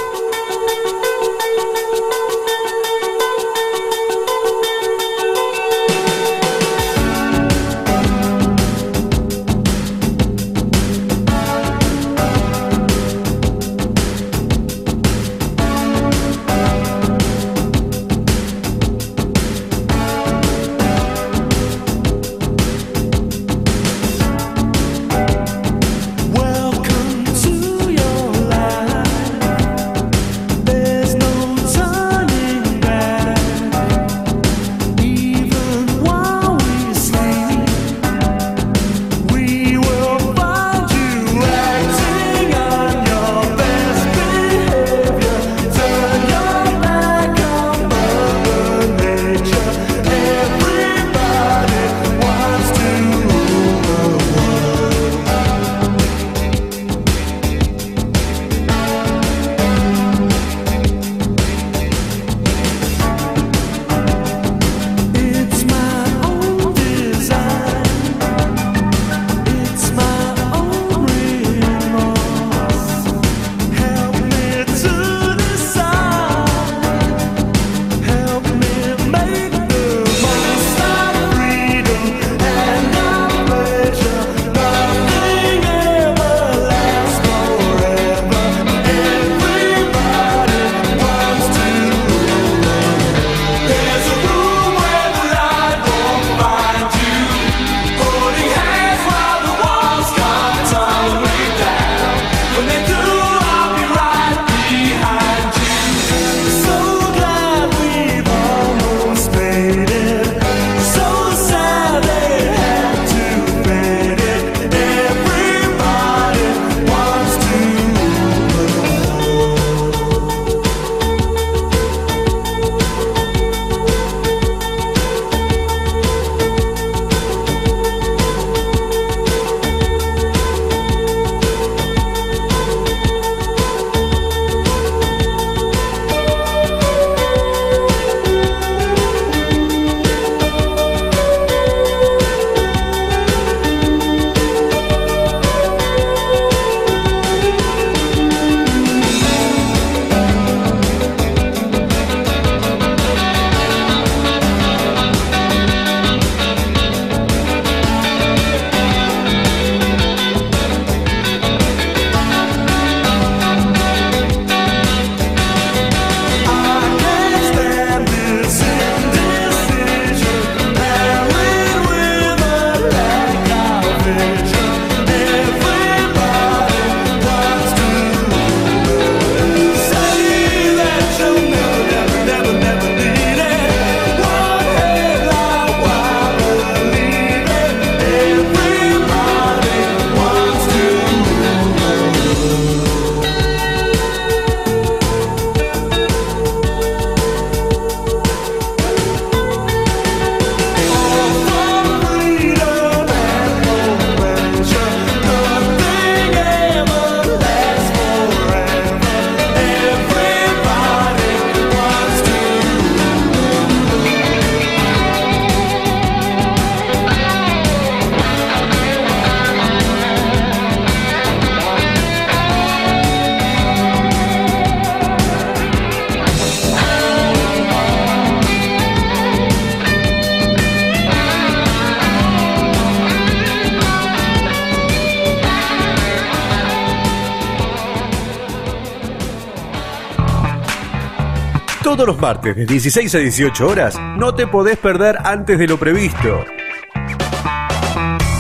Todos 242.01 242.15
los 242.15 242.21
martes 242.23 242.55
de 242.55 242.65
16 242.65 243.13
a 243.13 243.17
18 243.19 243.67
horas 243.67 243.95
no 244.17 244.33
te 244.33 244.47
podés 244.47 244.75
perder 244.75 245.19
antes 245.23 245.59
de 245.59 245.67
lo 245.67 245.77
previsto. 245.77 246.43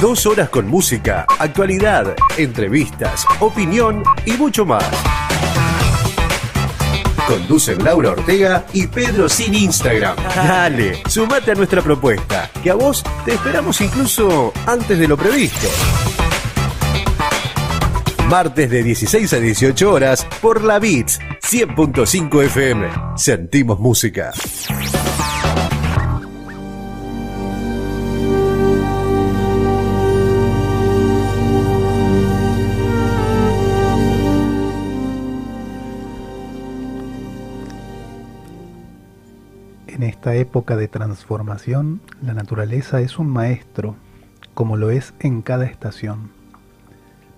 Dos 0.01 0.25
horas 0.25 0.49
con 0.49 0.67
música, 0.67 1.27
actualidad, 1.37 2.15
entrevistas, 2.39 3.23
opinión 3.39 4.01
y 4.25 4.31
mucho 4.31 4.65
más. 4.65 4.83
Conducen 7.27 7.83
Laura 7.83 8.13
Ortega 8.13 8.65
y 8.73 8.87
Pedro 8.87 9.29
Sin 9.29 9.53
Instagram. 9.53 10.15
Dale, 10.35 11.03
sumate 11.07 11.51
a 11.51 11.53
nuestra 11.53 11.83
propuesta, 11.83 12.49
que 12.63 12.71
a 12.71 12.73
vos 12.73 13.03
te 13.25 13.35
esperamos 13.35 13.79
incluso 13.79 14.53
antes 14.65 14.97
de 14.97 15.07
lo 15.07 15.15
previsto. 15.15 15.67
Martes 18.27 18.71
de 18.71 18.81
16 18.81 19.33
a 19.33 19.37
18 19.37 19.91
horas 19.91 20.25
por 20.41 20.63
la 20.63 20.79
Beats 20.79 21.19
100.5 21.43 22.45
FM. 22.45 23.10
Sentimos 23.15 23.79
música. 23.79 24.31
En 39.87 40.03
esta 40.03 40.33
época 40.35 40.75
de 40.75 40.87
transformación, 40.87 42.01
la 42.23 42.33
naturaleza 42.33 43.01
es 43.01 43.19
un 43.19 43.27
maestro, 43.27 43.95
como 44.53 44.77
lo 44.77 44.89
es 44.89 45.13
en 45.19 45.41
cada 45.41 45.65
estación. 45.65 46.31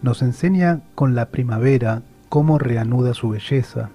Nos 0.01 0.21
enseña 0.21 0.81
con 0.95 1.15
la 1.15 1.29
primavera 1.29 2.03
cómo 2.29 2.57
reanuda 2.57 3.13
su 3.13 3.29
belleza, 3.29 3.89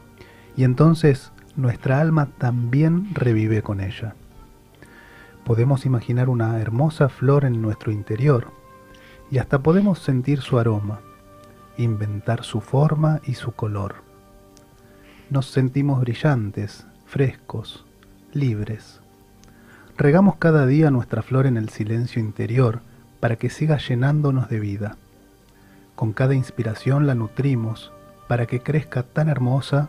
y 0.56 0.64
entonces 0.64 1.32
nuestra 1.58 2.00
alma 2.00 2.28
también 2.38 3.12
revive 3.14 3.62
con 3.62 3.80
ella. 3.80 4.14
Podemos 5.44 5.86
imaginar 5.86 6.28
una 6.28 6.60
hermosa 6.60 7.08
flor 7.08 7.44
en 7.44 7.60
nuestro 7.60 7.90
interior, 7.90 8.46
y 9.28 9.38
hasta 9.38 9.58
podemos 9.58 9.98
sentir 9.98 10.40
su 10.40 10.58
aroma, 10.58 11.00
inventar 11.76 12.44
su 12.44 12.60
forma 12.60 13.20
y 13.26 13.34
su 13.34 13.52
color. 13.52 13.96
Nos 15.30 15.46
sentimos 15.46 16.00
brillantes, 16.00 16.86
frescos, 17.06 17.84
libres. 18.32 19.00
Regamos 19.96 20.36
cada 20.36 20.64
día 20.64 20.92
nuestra 20.92 21.22
flor 21.22 21.46
en 21.46 21.56
el 21.56 21.70
silencio 21.70 22.22
interior 22.22 22.82
para 23.18 23.34
que 23.34 23.50
siga 23.50 23.78
llenándonos 23.78 24.48
de 24.48 24.60
vida. 24.60 24.96
Con 25.96 26.12
cada 26.12 26.34
inspiración 26.34 27.08
la 27.08 27.16
nutrimos 27.16 27.90
para 28.28 28.46
que 28.46 28.60
crezca 28.60 29.02
tan 29.02 29.28
hermosa 29.28 29.88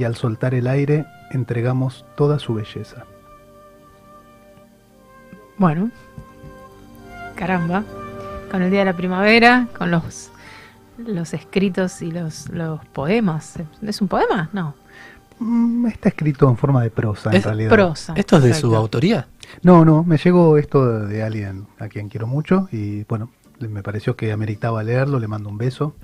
y 0.00 0.04
al 0.04 0.16
soltar 0.16 0.54
el 0.54 0.66
aire 0.66 1.04
entregamos 1.30 2.06
toda 2.16 2.38
su 2.38 2.54
belleza. 2.54 3.04
Bueno, 5.58 5.90
caramba, 7.36 7.84
con 8.50 8.62
el 8.62 8.70
día 8.70 8.80
de 8.80 8.86
la 8.86 8.96
primavera, 8.96 9.68
con 9.76 9.90
los 9.90 10.30
los 10.96 11.32
escritos 11.34 12.00
y 12.02 12.10
los, 12.12 12.48
los 12.50 12.84
poemas. 12.86 13.54
¿Es 13.82 14.00
un 14.02 14.08
poema? 14.08 14.48
No. 14.52 14.74
Mm, 15.38 15.86
Está 15.86 16.10
escrito 16.10 16.48
en 16.48 16.56
forma 16.56 16.82
de 16.82 16.90
prosa, 16.90 17.30
en 17.30 17.36
Es 17.36 17.44
realidad. 17.44 17.70
prosa. 17.70 18.12
¿Esto 18.16 18.36
es 18.38 18.42
de 18.42 18.54
su 18.54 18.74
autoría? 18.74 19.26
No, 19.62 19.84
no, 19.84 20.02
me 20.04 20.16
llegó 20.18 20.56
esto 20.58 21.06
de 21.06 21.22
alguien 21.22 21.66
a 21.78 21.88
quien 21.88 22.08
quiero 22.08 22.26
mucho 22.26 22.68
y 22.72 23.04
bueno, 23.04 23.30
me 23.58 23.82
pareció 23.82 24.16
que 24.16 24.32
ameritaba 24.32 24.82
leerlo, 24.82 25.18
le 25.18 25.26
mando 25.28 25.48
un 25.50 25.56
beso. 25.58 25.94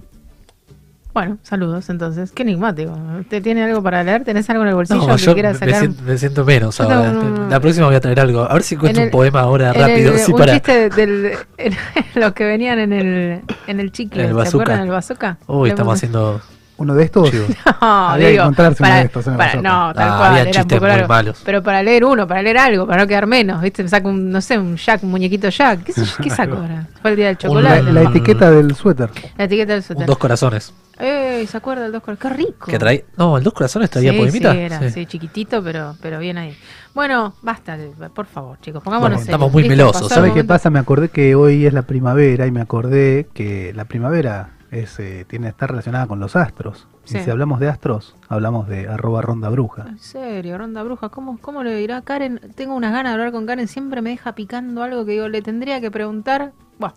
Bueno, 1.16 1.38
saludos 1.43 1.88
entonces. 1.88 2.30
Qué 2.32 2.43
enigmático. 2.43 2.93
¿Usted 3.20 3.43
tiene 3.43 3.64
algo 3.64 3.82
para 3.82 4.05
leer? 4.05 4.22
¿Tenés 4.22 4.51
algo 4.51 4.64
en 4.64 4.68
el 4.68 4.74
bolsillo 4.74 5.01
No, 5.06 5.16
que 5.16 5.22
yo 5.22 5.32
quiera 5.32 5.55
me, 5.55 5.59
sacar? 5.59 5.78
siento, 5.78 6.02
me 6.02 6.18
siento 6.18 6.44
menos 6.44 6.78
ahora. 6.78 7.10
no, 7.10 7.22
no, 7.22 7.30
no. 7.38 7.48
La 7.48 7.59
próxima 7.59 7.86
voy 7.86 7.94
a 7.97 8.01
traer 8.01 8.20
algo. 8.20 8.43
A 8.43 8.52
ver 8.52 8.62
si 8.62 8.74
encuentro 8.74 9.01
En 9.01 9.09
un 9.09 9.10
poema 9.12 9.40
ahora 9.40 9.72
en 9.72 9.80
rápido. 9.80 10.12
el- 10.12 10.18
sí, 10.18 10.32
un 10.32 10.38
para... 10.38 10.52
chiste 10.52 10.90
del, 10.90 11.32
en 11.56 11.74
los 12.16 12.34
que 12.34 12.44
venían 12.44 12.78
en 12.80 12.93
el, 12.93 13.40
en 13.66 13.80
el 13.80 13.93
chicle, 13.93 14.24
En 14.24 14.28
el 14.28 14.32
¿se 14.34 14.36
bazooka. 14.36 14.62
acuerdan 14.64 14.84
del 14.84 14.93
bazooka? 14.94 15.38
Uy, 15.47 15.70
estamos 15.70 15.94
haciendo. 15.94 16.38
Uno 16.78 16.94
de 16.94 17.05
estos. 17.05 17.31
No, 17.81 18.09
Había 18.11 18.27
que 18.27 18.31
digo, 18.32 18.43
encontrarse 18.44 18.82
uno 18.82 18.89
para- 18.90 19.01
de 19.01 19.07
estos 19.07 19.27
en 19.27 19.32
el 19.35 19.39
para-. 19.39 19.55
No, 19.57 19.94
tal 19.94 20.09
Ah, 20.09 20.16
cual, 20.19 20.28
había 20.31 20.40
era 20.43 20.48
un 20.48 20.53
chistes 20.55 20.78
poco 20.78 20.81
muy 20.81 20.89
largo. 20.97 21.09
malos. 21.09 21.43
Pero 21.44 21.62
para 21.62 21.82
leer 21.82 22.05
uno, 22.05 22.27
para 22.27 22.43
leer 22.43 22.59
algo, 22.59 22.86
para 22.86 23.03
no 23.03 23.09
quedar 23.09 23.27
menos, 23.27 23.61
¿viste? 23.62 23.82
Me 23.82 23.89
saco 23.89 24.09
un, 24.09 24.31
no 24.31 24.40
sé, 24.40 24.59
un 24.59 24.77
Jack, 24.77 25.03
un 25.05 25.11
muñequito 25.11 25.48
Jack. 25.48 25.85
¿Qué, 25.85 25.93
qué 26.23 26.31
saco 26.31 26.57
ahora? 26.57 26.86
Fue 27.01 27.11
el 27.11 27.16
día 27.16 27.27
del 27.27 27.35
La, 27.35 27.39
chocolate. 27.39 27.82
la 27.93 28.03
etiqueta 28.03 28.51
del 28.51 28.74
suéter. 28.74 29.11
La 29.39 29.44
etiqueta 29.44 29.73
del 29.73 29.81
Un 29.81 29.86
suéter. 29.86 30.07
dos 30.07 30.19
corazones. 30.19 30.73
Eh, 30.98 31.47
¿se 31.47 31.57
acuerda 31.57 31.82
del 31.85 31.93
dos 31.93 32.03
corazones? 32.03 32.36
Qué 32.36 32.43
rico. 32.47 32.66
Que 32.70 32.78
trae. 32.78 33.05
No, 33.19 33.36
el 33.36 33.44
dos 33.44 33.53
corazones 33.53 33.90
traía 33.90 34.12
sí, 34.12 34.19
poemita. 34.19 34.53
Sí, 34.53 34.59
era, 34.59 34.78
Sí. 34.81 34.90
sí, 34.90 35.07
chiquitito, 35.07 35.62
pero, 35.62 35.94
pero 36.01 36.19
bien 36.19 36.39
ahí. 36.39 36.57
Bueno, 36.94 37.35
basta, 37.43 37.77
por 38.15 38.24
favor, 38.27 38.59
chicos, 38.62 38.82
pongámonos 38.82 39.19
Bueno, 39.19 39.23
estamos 39.24 39.53
muy 39.53 39.62
¿Listo? 39.65 39.77
melosos, 39.77 40.03
Pasó 40.03 40.15
el 40.15 40.15
¿Sabe 40.28 40.32
qué 40.32 40.44
pasa? 40.44 40.70
Me 40.70 40.78
acordé 40.78 41.11
que 41.11 41.35
hoy 41.35 41.66
es 41.66 41.74
la 41.74 41.82
primavera 41.82 42.47
y 42.47 42.51
me 42.51 42.62
acordé 42.62 43.28
que 43.35 43.73
la 43.77 43.85
primavera 43.85 44.48
es, 44.81 44.98
eh, 44.98 45.24
tiene 45.28 45.48
está 45.48 45.66
relacionada 45.66 46.07
con 46.07 46.20
los 46.20 46.36
astros. 46.36 46.86
Sí. 47.05 47.19
Y 47.19 47.23
si 47.23 47.31
hablamos 47.31 47.61
de 47.61 47.69
astros, 47.69 48.16
hablamos 48.28 48.69
de 48.69 48.89
arroba 48.89 49.23
ronda 49.23 49.48
bruja. 49.48 49.86
En 49.89 49.98
serio, 49.98 50.59
Ronda 50.59 50.82
Bruja, 50.82 51.09
¿cómo, 51.09 51.39
¿cómo 51.39 51.62
le 51.62 51.74
dirá 51.77 52.03
Karen? 52.03 52.40
Tengo 52.55 52.74
unas 52.74 52.93
ganas 52.93 53.11
de 53.11 53.15
hablar 53.15 53.32
con 53.32 53.47
Karen, 53.47 53.69
siempre 53.69 54.03
me 54.03 54.11
deja 54.11 54.35
picando 54.35 54.82
algo 54.82 55.05
que 55.05 55.12
digo, 55.12 55.28
le 55.28 55.43
tendría 55.43 55.81
que 55.81 55.90
preguntar. 55.90 56.53
Bueno, 56.78 56.94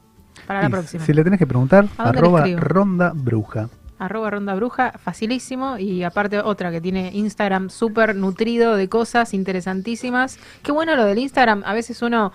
para 0.48 0.62
la 0.62 0.68
Y 0.68 0.72
próxima. 0.72 1.06
Si 1.06 1.14
le 1.14 1.24
tenés 1.24 1.40
que 1.40 1.48
preguntar, 1.48 1.86
¿A 1.98 2.06
dónde 2.06 2.22
le 2.22 2.28
arroba 2.28 2.46
ronda 2.58 3.12
bruja. 3.16 3.70
Arroba 4.00 4.30
Ronda 4.30 4.56
Bruja, 4.56 4.94
facilísimo. 4.98 5.78
Y 5.78 6.04
aparte 6.04 6.40
otra 6.40 6.72
que 6.72 6.80
tiene 6.80 7.12
Instagram 7.14 7.70
súper 7.70 8.16
nutrido 8.16 8.76
de 8.76 8.88
cosas 8.88 9.34
interesantísimas. 9.34 10.40
Qué 10.64 10.72
bueno 10.72 10.96
lo 10.96 11.04
del 11.04 11.20
Instagram. 11.20 11.64
A 11.66 11.74
veces 11.74 12.02
uno 12.02 12.32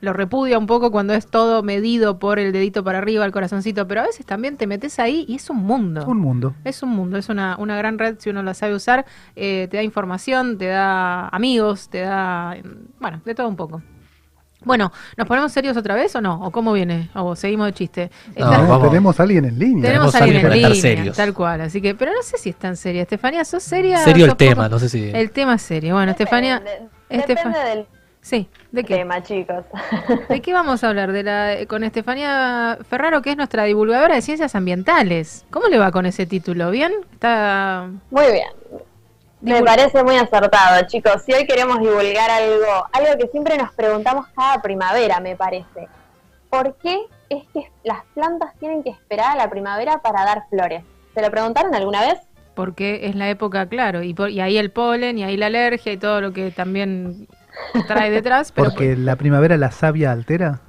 lo 0.00 0.12
repudia 0.12 0.58
un 0.58 0.66
poco 0.66 0.90
cuando 0.90 1.14
es 1.14 1.26
todo 1.26 1.62
medido 1.62 2.18
por 2.18 2.38
el 2.38 2.52
dedito 2.52 2.84
para 2.84 2.98
arriba, 2.98 3.24
el 3.24 3.32
corazoncito. 3.32 3.86
Pero 3.88 4.02
a 4.02 4.04
veces 4.06 4.26
también 4.26 4.56
te 4.56 4.66
metes 4.66 4.98
ahí 4.98 5.24
y 5.28 5.36
es 5.36 5.48
un 5.50 5.58
mundo. 5.58 6.04
Un 6.06 6.18
mundo. 6.18 6.54
Es 6.64 6.82
un 6.82 6.90
mundo, 6.90 7.16
es 7.18 7.28
una, 7.28 7.56
una 7.58 7.76
gran 7.76 7.98
red 7.98 8.16
si 8.18 8.30
uno 8.30 8.42
la 8.42 8.54
sabe 8.54 8.74
usar. 8.74 9.06
Eh, 9.34 9.68
te 9.70 9.76
da 9.78 9.82
información, 9.82 10.58
te 10.58 10.66
da 10.66 11.28
amigos, 11.28 11.88
te 11.88 12.00
da. 12.00 12.56
Bueno, 13.00 13.20
de 13.24 13.34
todo 13.34 13.48
un 13.48 13.56
poco. 13.56 13.82
Bueno, 14.64 14.90
¿nos 15.16 15.28
ponemos 15.28 15.52
serios 15.52 15.76
otra 15.76 15.94
vez 15.94 16.16
o 16.16 16.20
no? 16.20 16.42
¿O 16.42 16.50
cómo 16.50 16.72
viene? 16.72 17.08
¿O 17.14 17.36
seguimos 17.36 17.66
de 17.66 17.72
chiste? 17.72 18.10
No, 18.36 18.46
Está- 18.50 18.62
vamos. 18.62 18.88
Tenemos 18.88 19.20
a 19.20 19.22
alguien 19.22 19.44
en 19.44 19.58
línea. 19.58 19.84
tenemos 19.90 20.12
a 20.14 20.18
alguien 20.18 20.36
en 20.38 20.42
para 20.42 20.56
estar 20.56 20.70
línea, 20.72 20.82
serios. 20.96 21.16
tal 21.16 21.34
cual. 21.34 21.60
Así 21.60 21.80
que, 21.80 21.94
pero 21.94 22.10
no 22.12 22.22
sé 22.22 22.36
si 22.36 22.48
es 22.50 22.56
tan 22.56 22.76
seria. 22.76 23.02
Estefanía, 23.02 23.44
¿sos 23.44 23.62
seria? 23.62 23.98
Serio 23.98 24.24
el 24.24 24.30
¿Sos 24.30 24.36
poco- 24.38 24.48
tema, 24.48 24.68
no 24.68 24.78
sé 24.80 24.88
si. 24.88 25.08
El 25.10 25.30
tema 25.30 25.54
es 25.54 25.62
serio. 25.62 25.94
Bueno, 25.94 26.10
Estefanía. 26.10 26.62
Estefa- 27.08 27.26
Depende 27.52 27.58
del 27.60 27.86
Sí, 28.26 28.48
¿de 28.72 28.82
qué? 28.82 28.96
tema, 28.96 29.22
chicos. 29.22 29.64
¿De 30.28 30.42
qué 30.42 30.52
vamos 30.52 30.82
a 30.82 30.88
hablar? 30.88 31.12
De 31.12 31.22
la, 31.22 31.58
con 31.68 31.84
Estefanía 31.84 32.76
Ferraro, 32.90 33.22
que 33.22 33.30
es 33.30 33.36
nuestra 33.36 33.62
divulgadora 33.62 34.16
de 34.16 34.20
ciencias 34.20 34.56
ambientales. 34.56 35.46
¿Cómo 35.52 35.68
le 35.68 35.78
va 35.78 35.92
con 35.92 36.06
ese 36.06 36.26
título? 36.26 36.72
¿Bien? 36.72 36.92
¿Está 37.12 37.88
Muy 38.10 38.24
bien. 38.32 38.48
Me 39.42 39.62
parece 39.62 40.02
muy 40.02 40.16
acertado, 40.16 40.84
chicos. 40.88 41.22
Si 41.24 41.32
hoy 41.34 41.46
queremos 41.46 41.78
divulgar 41.78 42.28
algo, 42.28 42.88
algo 42.92 43.16
que 43.16 43.28
siempre 43.28 43.56
nos 43.58 43.72
preguntamos 43.74 44.26
cada 44.34 44.60
primavera, 44.60 45.20
me 45.20 45.36
parece. 45.36 45.86
¿Por 46.50 46.74
qué 46.78 46.98
es 47.28 47.44
que 47.54 47.70
las 47.84 48.02
plantas 48.12 48.54
tienen 48.58 48.82
que 48.82 48.90
esperar 48.90 49.30
a 49.34 49.36
la 49.36 49.48
primavera 49.48 49.98
para 49.98 50.24
dar 50.24 50.48
flores? 50.50 50.82
¿Se 51.14 51.22
lo 51.22 51.30
preguntaron 51.30 51.72
alguna 51.76 52.00
vez? 52.00 52.18
porque 52.56 53.00
es 53.06 53.14
la 53.14 53.28
época, 53.28 53.68
claro, 53.68 54.02
y, 54.02 54.14
por- 54.14 54.30
y 54.30 54.40
ahí 54.40 54.56
el 54.56 54.70
polen, 54.70 55.18
y 55.18 55.24
ahí 55.24 55.36
la 55.36 55.46
alergia 55.48 55.92
y 55.92 55.98
todo 55.98 56.22
lo 56.22 56.32
que 56.32 56.50
también 56.50 57.28
trae 57.86 58.10
detrás. 58.10 58.52
Pero 58.52 58.70
Porque 58.70 58.96
la 58.96 59.16
primavera 59.16 59.56
la 59.56 59.70
savia 59.70 60.12
altera. 60.12 60.60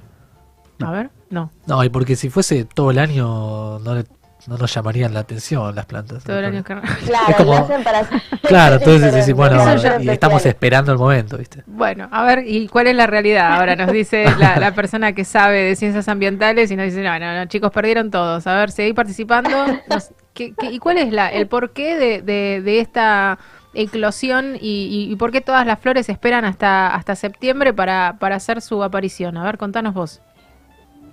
A 0.80 0.90
ver, 0.92 1.10
no, 1.30 1.50
No, 1.66 1.82
y 1.84 1.88
porque 1.88 2.14
si 2.16 2.30
fuese 2.30 2.64
todo 2.64 2.90
el 2.92 2.98
año, 3.00 3.78
no, 3.80 3.94
le- 3.96 4.04
no 4.46 4.56
nos 4.56 4.72
llamarían 4.72 5.12
la 5.12 5.20
atención 5.20 5.74
las 5.74 5.86
plantas. 5.86 6.22
todo 6.22 6.38
el 6.38 6.44
año 6.44 6.58
es. 6.60 6.64
Claro, 6.64 7.34
como- 7.36 7.52
lo 7.54 7.58
hacen 7.64 7.82
para 7.82 8.00
Claro, 8.48 8.76
entonces 8.76 9.12
sí, 9.14 9.22
sí, 9.22 9.32
bueno, 9.32 9.60
y 10.00 10.08
estamos 10.08 10.46
esperando 10.46 10.92
el 10.92 10.98
momento, 10.98 11.36
¿viste? 11.36 11.64
Bueno, 11.66 12.08
a 12.12 12.22
ver, 12.24 12.44
¿y 12.46 12.68
cuál 12.68 12.86
es 12.86 12.94
la 12.94 13.08
realidad? 13.08 13.58
Ahora 13.58 13.74
nos 13.74 13.90
dice 13.92 14.24
la, 14.38 14.56
la 14.60 14.72
persona 14.72 15.12
que 15.12 15.24
sabe 15.24 15.58
de 15.64 15.76
ciencias 15.76 16.08
ambientales 16.08 16.70
y 16.70 16.76
nos 16.76 16.86
dice, 16.86 17.02
no, 17.02 17.18
no, 17.18 17.34
no, 17.34 17.44
chicos, 17.46 17.72
perdieron 17.72 18.10
todos. 18.12 18.46
A 18.46 18.54
ver, 18.54 18.70
seguí 18.70 18.92
participando. 18.92 19.50
Nos- 19.90 20.12
¿qué- 20.32 20.54
qué- 20.56 20.70
¿Y 20.70 20.78
cuál 20.78 20.98
es 20.98 21.12
la, 21.12 21.28
el 21.28 21.48
porqué 21.48 21.96
de, 21.96 22.22
de, 22.22 22.62
de 22.62 22.78
esta 22.80 23.38
eclosión 23.82 24.56
y, 24.60 24.86
y- 25.08 25.12
y 25.12 25.16
por 25.16 25.30
qué 25.32 25.40
todas 25.40 25.66
las 25.66 25.78
flores 25.78 26.08
esperan 26.08 26.44
hasta, 26.44 26.94
hasta 26.94 27.14
septiembre 27.16 27.72
para, 27.72 28.16
para 28.18 28.36
hacer 28.36 28.60
su 28.62 28.82
aparición? 28.82 29.36
A 29.36 29.44
ver, 29.44 29.58
contanos 29.58 29.94
vos. 29.94 30.20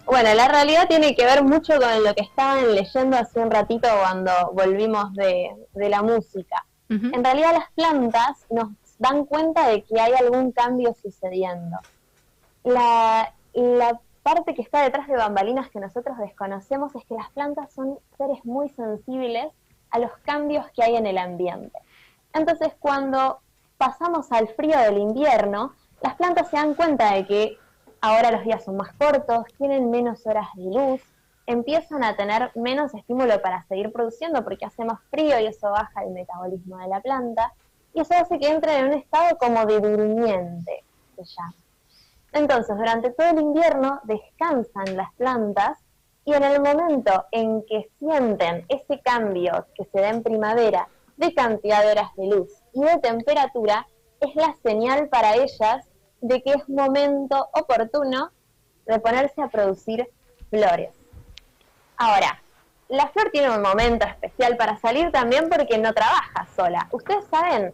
Bueno, 0.06 0.34
la 0.36 0.48
realidad 0.48 0.88
tiene 0.88 1.16
que 1.16 1.26
ver 1.26 1.44
mucho 1.44 1.74
con 1.80 2.04
lo 2.04 2.14
que 2.14 2.22
estaban 2.22 2.76
leyendo 2.76 3.18
hace 3.18 3.40
un 3.40 3.50
ratito 3.50 3.88
cuando 4.02 4.32
volvimos 4.54 5.14
de, 5.14 5.50
de 5.74 5.90
la 5.90 6.02
música. 6.04 6.66
En 6.90 7.24
realidad 7.24 7.54
las 7.54 7.72
plantas 7.74 8.46
nos 8.52 8.70
dan 9.00 9.26
cuenta 9.26 9.68
de 9.70 9.82
que 9.84 10.00
hay 10.00 10.14
algún 10.14 10.52
cambio 10.52 10.94
sucediendo. 11.02 11.78
La, 12.64 13.34
la 13.54 14.00
parte 14.22 14.54
que 14.54 14.62
está 14.62 14.84
detrás 14.84 15.08
de 15.08 15.16
bambalinas 15.16 15.70
que 15.70 15.80
nosotros 15.80 16.18
desconocemos 16.20 16.94
es 16.96 17.04
que 17.06 17.16
las 17.16 17.30
plantas 17.32 17.74
son 17.74 17.98
seres 18.18 18.44
muy 18.46 18.70
sensibles 18.70 19.48
a 19.90 19.98
los 20.00 20.12
cambios 20.26 20.66
que 20.76 20.84
hay 20.84 20.96
en 20.96 21.08
el 21.08 21.18
ambiente. 21.18 21.78
Entonces 22.36 22.74
cuando 22.80 23.40
pasamos 23.78 24.30
al 24.32 24.50
frío 24.50 24.78
del 24.78 24.98
invierno, 24.98 25.74
las 26.02 26.16
plantas 26.16 26.50
se 26.50 26.58
dan 26.58 26.76
cuenta 26.76 27.14
de 27.14 27.26
que 27.26 27.58
ahora 28.02 28.30
los 28.30 28.44
días 28.44 28.64
son 28.64 28.76
más 28.76 28.94
cortos, 28.94 29.46
tienen 29.58 29.90
menos 29.90 30.28
horas 30.28 30.48
de 30.56 30.66
luz, 30.66 31.02
empiezan 31.48 32.04
a 32.04 32.18
tener 32.18 32.52
menos 32.54 32.94
estímulo 32.94 33.42
para 33.42 33.64
seguir 33.64 33.92
produciendo 33.92 34.44
porque 34.44 34.66
hace 34.66 34.84
más 34.84 35.00
frío 35.10 35.40
y 35.40 35.48
eso 35.48 35.72
baja 35.72 36.04
el 36.04 36.12
metabolismo 36.12 36.78
de 36.78 36.88
la 36.90 37.00
planta 37.00 37.54
y 37.94 38.02
eso 38.02 38.14
hace 38.16 38.38
que 38.38 38.50
entren 38.50 38.80
en 38.80 38.86
un 38.88 38.98
estado 39.00 39.38
como 39.38 39.66
de 39.66 39.80
durmiente, 39.80 40.84
se 41.16 41.24
llama. 41.24 41.56
Entonces, 42.34 42.76
durante 42.76 43.12
todo 43.12 43.30
el 43.30 43.40
invierno 43.40 44.02
descansan 44.04 44.98
las 44.98 45.14
plantas 45.14 45.80
y 46.26 46.34
en 46.34 46.44
el 46.44 46.62
momento 46.62 47.28
en 47.32 47.64
que 47.66 47.90
sienten 47.98 48.66
ese 48.68 49.00
cambio 49.00 49.68
que 49.74 49.86
se 49.86 50.02
da 50.02 50.10
en 50.10 50.22
primavera 50.22 50.90
de 51.18 51.34
cantidad 51.34 51.82
de 51.84 51.92
horas 51.92 52.10
de 52.18 52.28
luz 52.28 52.50
y 52.74 52.82
de 52.82 52.98
temperatura, 53.00 53.88
es 54.20 54.36
la 54.36 54.56
señal 54.64 55.08
para 55.10 55.36
ellas 55.36 55.86
de 56.22 56.42
que 56.42 56.52
es 56.52 56.68
momento 56.70 57.48
oportuno 57.54 58.32
de 58.86 59.00
ponerse 59.00 59.42
a 59.42 59.48
producir 59.48 60.08
flores. 60.50 60.92
Ahora, 61.98 62.42
la 62.88 63.08
flor 63.08 63.30
tiene 63.32 63.50
un 63.56 63.62
momento 63.62 64.06
especial 64.06 64.58
para 64.58 64.78
salir 64.78 65.12
también 65.12 65.50
porque 65.50 65.78
no 65.78 65.94
trabaja 65.94 66.48
sola. 66.56 66.88
¿Ustedes 66.92 67.26
saben 67.32 67.74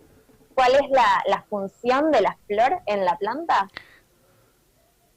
cuál 0.56 0.74
es 0.76 0.90
la, 0.90 1.06
la 1.28 1.42
función 1.50 2.12
de 2.12 2.22
la 2.22 2.38
flor 2.48 2.80
en 2.86 3.04
la 3.06 3.18
planta? 3.18 3.68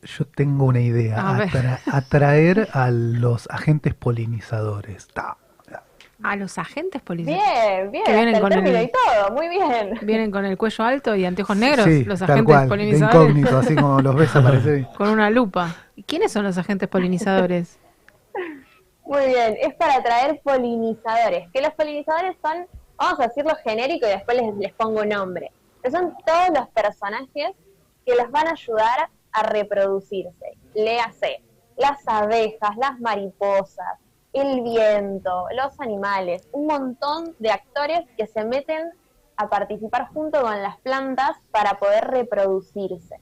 Yo 0.03 0.27
tengo 0.27 0.65
una 0.67 0.81
idea. 0.81 1.29
A 1.31 1.33
ver. 1.39 1.49
atra- 1.49 1.81
atraer 1.93 2.69
a 2.73 2.91
los 2.91 3.49
agentes 3.51 3.95
polinizadores. 3.95 5.09
Ta. 5.09 5.39
A 6.25 6.37
los 6.37 6.57
agentes 6.59 7.03
policiales. 7.03 7.43
Bien, 7.45 7.91
bien, 7.91 8.05
Que 8.05 8.13
vienen 8.13 8.35
hasta 8.35 8.39
el 8.39 8.43
con 8.43 8.51
término 8.51 8.79
el- 8.79 8.85
y 8.87 8.91
todo, 8.91 9.31
muy 9.37 9.49
bien. 9.49 9.99
Vienen 10.03 10.31
con 10.31 10.45
el 10.47 10.57
cuello 10.57 10.85
alto 10.85 11.15
y 11.15 11.25
anteojos 11.27 11.57
negros, 11.57 11.85
Sí, 11.85 12.03
los 12.05 12.19
tal 12.19 12.31
agentes 12.31 12.53
cual, 12.55 12.63
de 12.63 12.69
polinizadores. 12.69 13.29
incógnito, 13.37 13.59
así 13.59 13.75
como 13.77 14.01
los 14.01 14.15
ves 14.17 14.35
aparecer. 14.35 14.87
Con 14.97 15.11
una 15.11 15.29
lupa. 15.31 15.75
¿Y 15.97 16.03
quiénes 16.03 16.33
son 16.33 16.45
los 16.45 16.57
agentes 16.57 16.89
polinizadores? 16.89 17.79
Muy 19.05 19.27
bien, 19.27 19.57
es 19.61 19.75
para 19.75 19.97
atraer 19.97 20.41
polinizadores. 20.43 21.49
Que 21.53 21.61
los 21.61 21.73
polinizadores 21.75 22.37
son, 22.43 22.67
vamos 22.97 23.21
a 23.21 23.25
decirlo 23.25 23.55
genérico 23.63 24.07
y 24.07 24.11
después 24.11 24.39
les, 24.41 24.55
les 24.57 24.73
pongo 24.73 25.05
nombre. 25.05 25.53
Que 25.83 25.91
son 25.91 26.15
todos 26.25 26.49
los 26.59 26.69
personajes 26.71 27.51
que 28.07 28.15
los 28.17 28.31
van 28.31 28.49
a 28.49 28.53
ayudar 28.53 29.11
a 29.33 29.43
reproducirse. 29.43 30.57
Léase, 30.75 31.43
las 31.77 31.99
abejas, 32.09 32.77
las 32.79 32.99
mariposas, 33.01 33.99
el 34.35 34.63
viento, 34.63 35.47
los 35.55 35.81
animales, 35.81 36.49
un 36.53 36.67
montón 36.67 37.35
de 37.39 37.51
actores 37.51 38.03
que 38.17 38.27
se 38.27 38.45
meten 38.45 38.91
a 39.37 39.49
participar 39.49 40.09
junto 40.09 40.43
con 40.43 40.63
las 40.63 40.79
plantas 40.81 41.37
para 41.51 41.79
poder 41.79 42.09
reproducirse. 42.09 43.17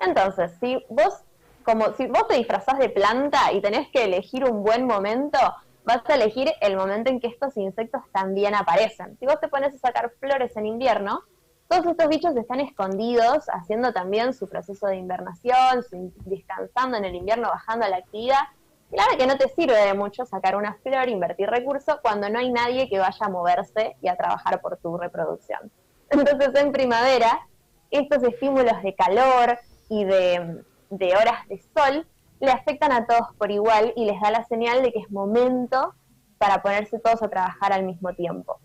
Entonces, 0.00 0.52
si 0.60 0.84
vos 0.88 1.22
como 1.68 1.92
si 1.92 2.06
vos 2.06 2.26
te 2.26 2.36
disfrazás 2.36 2.78
de 2.78 2.88
planta 2.88 3.52
y 3.52 3.60
tenés 3.60 3.88
que 3.90 4.04
elegir 4.04 4.42
un 4.44 4.62
buen 4.62 4.86
momento, 4.86 5.38
vas 5.84 6.00
a 6.08 6.14
elegir 6.14 6.50
el 6.62 6.76
momento 6.76 7.10
en 7.10 7.20
que 7.20 7.26
estos 7.26 7.58
insectos 7.58 8.00
también 8.10 8.54
aparecen. 8.54 9.18
Si 9.18 9.26
vos 9.26 9.38
te 9.38 9.48
pones 9.48 9.74
a 9.74 9.78
sacar 9.78 10.10
flores 10.18 10.56
en 10.56 10.64
invierno, 10.64 11.20
todos 11.68 11.84
estos 11.84 12.08
bichos 12.08 12.34
están 12.36 12.60
escondidos, 12.60 13.44
haciendo 13.52 13.92
también 13.92 14.32
su 14.32 14.48
proceso 14.48 14.86
de 14.86 14.96
invernación, 14.96 15.84
descansando 16.24 16.96
en 16.96 17.04
el 17.04 17.14
invierno, 17.14 17.50
bajando 17.50 17.86
la 17.86 17.98
actividad. 17.98 18.40
Verdad 18.90 19.18
que 19.18 19.26
no 19.26 19.36
te 19.36 19.48
sirve 19.48 19.76
de 19.76 19.94
mucho 19.94 20.24
sacar 20.24 20.56
una 20.56 20.74
flor, 20.82 21.08
invertir 21.08 21.48
recursos, 21.48 21.98
cuando 22.00 22.28
no 22.30 22.38
hay 22.38 22.50
nadie 22.50 22.88
que 22.88 22.98
vaya 22.98 23.26
a 23.26 23.28
moverse 23.28 23.96
y 24.00 24.08
a 24.08 24.16
trabajar 24.16 24.60
por 24.60 24.78
tu 24.78 24.96
reproducción. 24.96 25.70
Entonces 26.10 26.50
en 26.54 26.72
primavera, 26.72 27.46
estos 27.90 28.22
estímulos 28.22 28.82
de 28.82 28.94
calor 28.94 29.58
y 29.90 30.04
de, 30.04 30.62
de 30.90 31.16
horas 31.16 31.46
de 31.48 31.62
sol 31.76 32.06
le 32.40 32.50
afectan 32.50 32.92
a 32.92 33.06
todos 33.06 33.34
por 33.36 33.50
igual 33.50 33.92
y 33.96 34.04
les 34.04 34.20
da 34.20 34.30
la 34.30 34.44
señal 34.44 34.82
de 34.82 34.92
que 34.92 35.00
es 35.00 35.10
momento 35.10 35.94
para 36.38 36.62
ponerse 36.62 36.98
todos 36.98 37.22
a 37.22 37.28
trabajar 37.28 37.72
al 37.72 37.84
mismo 37.84 38.12
tiempo. 38.14 38.60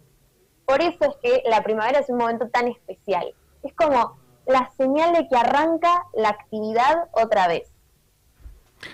Por 0.65 0.81
eso 0.81 0.99
es 1.01 1.15
que 1.21 1.43
la 1.49 1.63
primavera 1.63 1.99
es 1.99 2.09
un 2.09 2.17
momento 2.17 2.47
tan 2.49 2.67
especial. 2.67 3.33
Es 3.63 3.73
como 3.73 4.17
la 4.45 4.69
señal 4.77 5.13
de 5.13 5.27
que 5.27 5.35
arranca 5.35 6.03
la 6.13 6.29
actividad 6.29 7.09
otra 7.13 7.47
vez. 7.47 7.72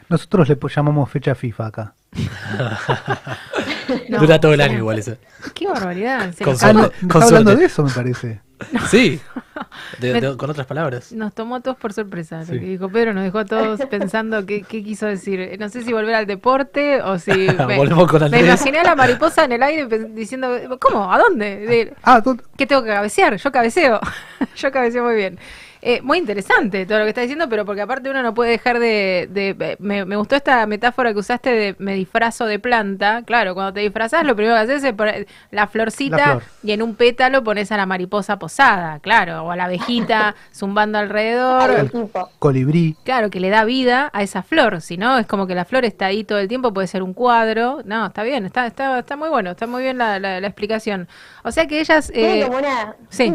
Nosotros 0.10 0.50
le 0.50 0.58
llamamos 0.76 1.10
fecha 1.10 1.36
FIFA 1.36 1.66
acá. 1.68 1.94
No. 4.08 4.20
Dura 4.20 4.40
todo 4.40 4.54
el 4.54 4.62
año 4.62 4.78
igual 4.78 5.00
eso. 5.00 5.16
Qué 5.56 5.68
barbaridad. 5.68 6.32
Se 6.34 6.44
Con. 6.44 6.56
Ah, 6.62 6.74
no, 6.74 6.84
está 6.86 7.24
hablando 7.26 7.52
suerte. 7.52 7.56
de 7.56 7.66
eso, 7.66 7.84
me 7.84 7.92
parece. 7.92 8.40
Sí. 8.90 9.20
De- 10.00 10.14
Me- 10.14 10.22
de- 10.22 10.38
con 10.38 10.50
otras 10.50 10.68
palabras. 10.68 11.12
Nos 11.14 11.34
tomó 11.34 11.56
a 11.56 11.60
todos 11.62 11.78
por 11.78 11.94
sorpresa. 11.94 12.46
Sí. 12.46 12.54
Lo 12.54 12.60
que 12.60 12.66
dijo 12.68 12.90
Pedro 12.90 13.14
nos 13.14 13.24
dejó 13.24 13.40
a 13.40 13.46
todos 13.46 13.80
pensando 13.90 14.46
qué, 14.46 14.62
qué 14.64 14.84
quiso 14.84 15.06
decir. 15.08 15.56
No 15.60 15.70
sé 15.70 15.84
si 15.84 15.92
volver 15.94 16.14
al 16.16 16.26
deporte 16.28 17.02
o 17.02 17.18
si. 17.20 17.32
Me, 17.68 17.78
Volvemos 17.78 18.08
con 18.12 18.30
me 18.30 18.42
imaginé 18.42 18.80
a 18.80 18.84
la 18.84 18.96
mariposa 18.96 19.46
en 19.46 19.54
el 19.54 19.64
aire 19.64 19.88
diciendo: 20.10 20.50
¿Cómo? 20.80 21.12
¿A 21.12 21.18
dónde? 21.18 21.58
De- 21.60 21.94
Ah, 22.04 22.22
tú- 22.22 22.40
¿Qué 22.58 22.68
tengo 22.68 22.84
que 22.84 22.90
cabecear? 22.90 23.38
Yo 23.38 23.52
cabeceo. 23.52 24.00
Yo 24.56 24.72
cabeceo 24.72 25.04
muy 25.04 25.16
bien. 25.16 25.40
Eh, 25.82 26.02
muy 26.02 26.18
interesante 26.18 26.86
todo 26.86 26.98
lo 27.00 27.06
que 27.06 27.10
está 27.10 27.22
diciendo, 27.22 27.48
pero 27.50 27.66
porque 27.66 27.82
aparte 27.82 28.10
uno 28.10 28.22
no 28.22 28.34
puede 28.34 28.52
dejar 28.52 28.80
de... 28.80 29.28
de- 29.32 29.78
me, 29.80 30.04
me 30.06 30.16
gustó 30.18 30.36
esta 30.36 30.66
metáfora 30.68 31.14
que 31.14 31.20
usaste 31.20 31.52
de 31.52 31.76
me 31.80 31.94
disfrazo 31.94 32.46
de 32.46 32.60
planta. 32.60 33.24
Claro, 33.26 33.54
cuando 33.54 33.74
te 33.74 33.80
disfrazás 33.80 34.26
lo 34.26 34.36
primero 34.36 34.56
que 34.56 34.62
haces 34.62 34.84
es 34.84 34.94
poner 34.94 35.26
la 35.52 35.68
florcita 35.68 36.18
La 36.18 36.24
flor. 36.26 36.44
y 36.64 36.72
en 36.74 36.82
un 36.82 36.96
pétalo 36.96 37.44
pones 37.44 37.72
a 37.72 37.78
la 37.78 37.86
mariposa 37.86 38.38
posada, 38.40 39.00
claro, 39.00 39.44
o 39.44 39.52
a 39.52 39.56
la 39.56 39.66
abejita 39.66 40.36
zumbando 40.54 40.98
alrededor. 40.98 41.72
Al. 41.72 41.92
Colibrí. 42.40 42.98
Claro, 43.06 43.30
que 43.30 43.40
le 43.40 43.50
da 43.50 43.64
vida 43.64 44.10
a 44.14 44.22
esa 44.22 44.44
flor, 44.44 44.82
si 44.82 44.98
no, 44.98 45.18
es 45.18 45.28
como 45.28 45.48
que 45.48 45.56
la 45.56 45.64
flor 45.66 45.86
está 45.86 46.08
ahí 46.08 46.24
todo 46.26 46.40
el 46.40 46.48
tiempo, 46.50 46.74
puede 46.74 46.88
ser 46.88 47.04
un 47.04 47.14
cuadro. 47.14 47.80
No, 47.86 48.08
está 48.08 48.24
bien, 48.24 48.46
está, 48.46 48.68
está, 48.68 49.00
está 49.00 49.16
muy 49.16 49.30
bueno, 49.30 49.52
está 49.52 49.66
muy 49.68 49.82
bien 49.84 49.98
la, 49.98 50.20
la- 50.20 50.42
la 50.42 50.48
explicación. 50.48 51.08
O 51.44 51.52
sea 51.52 51.68
que 51.68 51.80
ellas... 51.80 52.12
Tiene 52.14 52.42
eh, 52.42 52.46
como 52.46 52.58
una... 52.58 52.96
sí. 53.10 53.34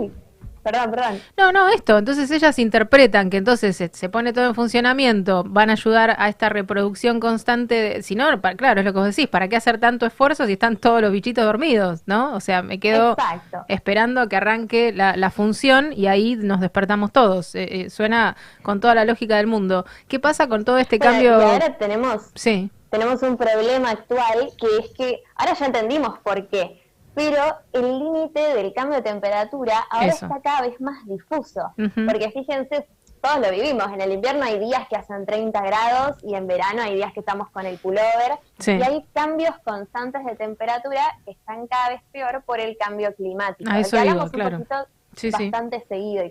Perdón, 0.65 0.91
perdón. 0.91 1.20
No, 1.36 1.53
no, 1.53 1.69
esto. 1.69 1.99
Entonces 1.99 2.31
ellas 2.31 2.59
interpretan 2.59 3.31
que 3.31 3.36
entonces 3.36 3.77
se, 3.77 3.91
se 3.93 4.09
pone 4.09 4.32
todo 4.32 4.47
en 4.47 4.55
funcionamiento, 4.55 5.45
van 5.47 5.69
a 5.70 5.74
ayudar 5.74 6.16
a 6.19 6.28
esta 6.28 6.49
reproducción 6.49 7.20
constante. 7.20 7.74
de- 7.74 8.03
si 8.03 8.15
no, 8.16 8.41
pa- 8.41 8.55
claro, 8.55 8.81
es 8.81 8.86
lo 8.86 8.93
que 8.93 8.99
vos 8.99 9.09
decís, 9.09 9.28
¿para 9.28 9.47
qué 9.49 9.57
hacer 9.57 9.78
tanto 9.78 10.07
esfuerzo 10.07 10.47
si 10.47 10.55
están 10.55 10.77
todos 10.78 11.01
los 11.03 11.12
bichitos 11.12 11.45
dormidos, 11.45 12.03
no? 12.07 12.35
O 12.35 12.41
sea, 12.41 12.62
me 12.62 12.81
quedo 12.81 13.12
Exacto. 13.12 13.65
esperando 13.69 14.20
a 14.23 14.28
que 14.28 14.36
arranque 14.36 14.93
la, 14.93 15.16
la 15.16 15.31
función 15.31 15.93
y 15.93 16.07
ahí 16.07 16.36
nos 16.36 16.61
despertamos 16.61 17.12
todos. 17.12 17.55
Eh, 17.55 17.82
eh, 17.82 17.91
suena 17.91 18.36
con 18.62 18.81
toda 18.81 18.95
la 18.95 19.05
lógica 19.05 19.36
del 19.36 19.47
mundo. 19.47 19.85
¿Qué 20.09 20.19
pasa 20.19 20.49
con 20.49 20.65
todo 20.65 20.78
este 20.78 20.99
cambio? 20.99 21.39
y 21.39 21.43
ahora 21.45 21.77
tenemos, 21.77 22.31
Sí, 22.35 22.70
tenemos 22.91 23.23
un 23.23 23.36
problema 23.36 23.91
actual 23.91 24.49
que 24.59 24.66
es 24.78 24.91
que 24.97 25.23
ahora 25.36 25.55
ya 25.55 25.66
entendimos 25.66 26.19
por 26.20 26.47
qué, 26.49 26.82
pero 27.15 27.43
el 27.73 27.99
límite 27.99 28.41
del 28.55 28.73
cambio 28.73 28.97
de 28.97 29.03
temperatura 29.03 29.85
ahora 29.91 30.07
Eso. 30.07 30.27
está 30.27 30.41
cada 30.41 30.62
vez 30.62 30.81
más 30.81 31.07
difuso. 31.07 31.73
Porque 31.77 32.31
fíjense, 32.32 32.86
todos 33.20 33.41
lo 33.41 33.51
vivimos, 33.51 33.86
en 33.93 34.01
el 34.01 34.12
invierno 34.12 34.45
hay 34.45 34.59
días 34.59 34.86
que 34.89 34.97
hacen 34.97 35.24
30 35.24 35.61
grados 35.62 36.16
y 36.23 36.35
en 36.35 36.47
verano 36.47 36.82
hay 36.82 36.97
días 36.97 37.12
que 37.12 37.20
estamos 37.20 37.49
con 37.51 37.65
el 37.66 37.78
pullover. 37.78 38.39
Sí. 38.59 38.73
Y 38.73 38.82
hay 38.82 39.05
cambios 39.15 39.57
constantes 39.65 40.24
de 40.24 40.36
temperatura 40.36 41.01
que 41.24 41.31
están 41.31 41.66
cada 41.66 41.91
vez 41.91 42.03
peor 42.12 42.43
por 42.45 42.61
el 42.61 42.77
cambio 42.77 43.15
climático. 43.15 43.70
A 43.70 43.74
del 43.74 43.82
eso 43.82 43.97
que 43.97 44.03
digo, 44.03 44.11
hablamos 44.12 44.32
claro. 44.32 44.57
un 44.59 44.65
poquito 44.65 44.89
Sí, 45.16 45.31
sí. 45.31 45.51
bastante 45.51 45.85
seguido. 45.89 46.24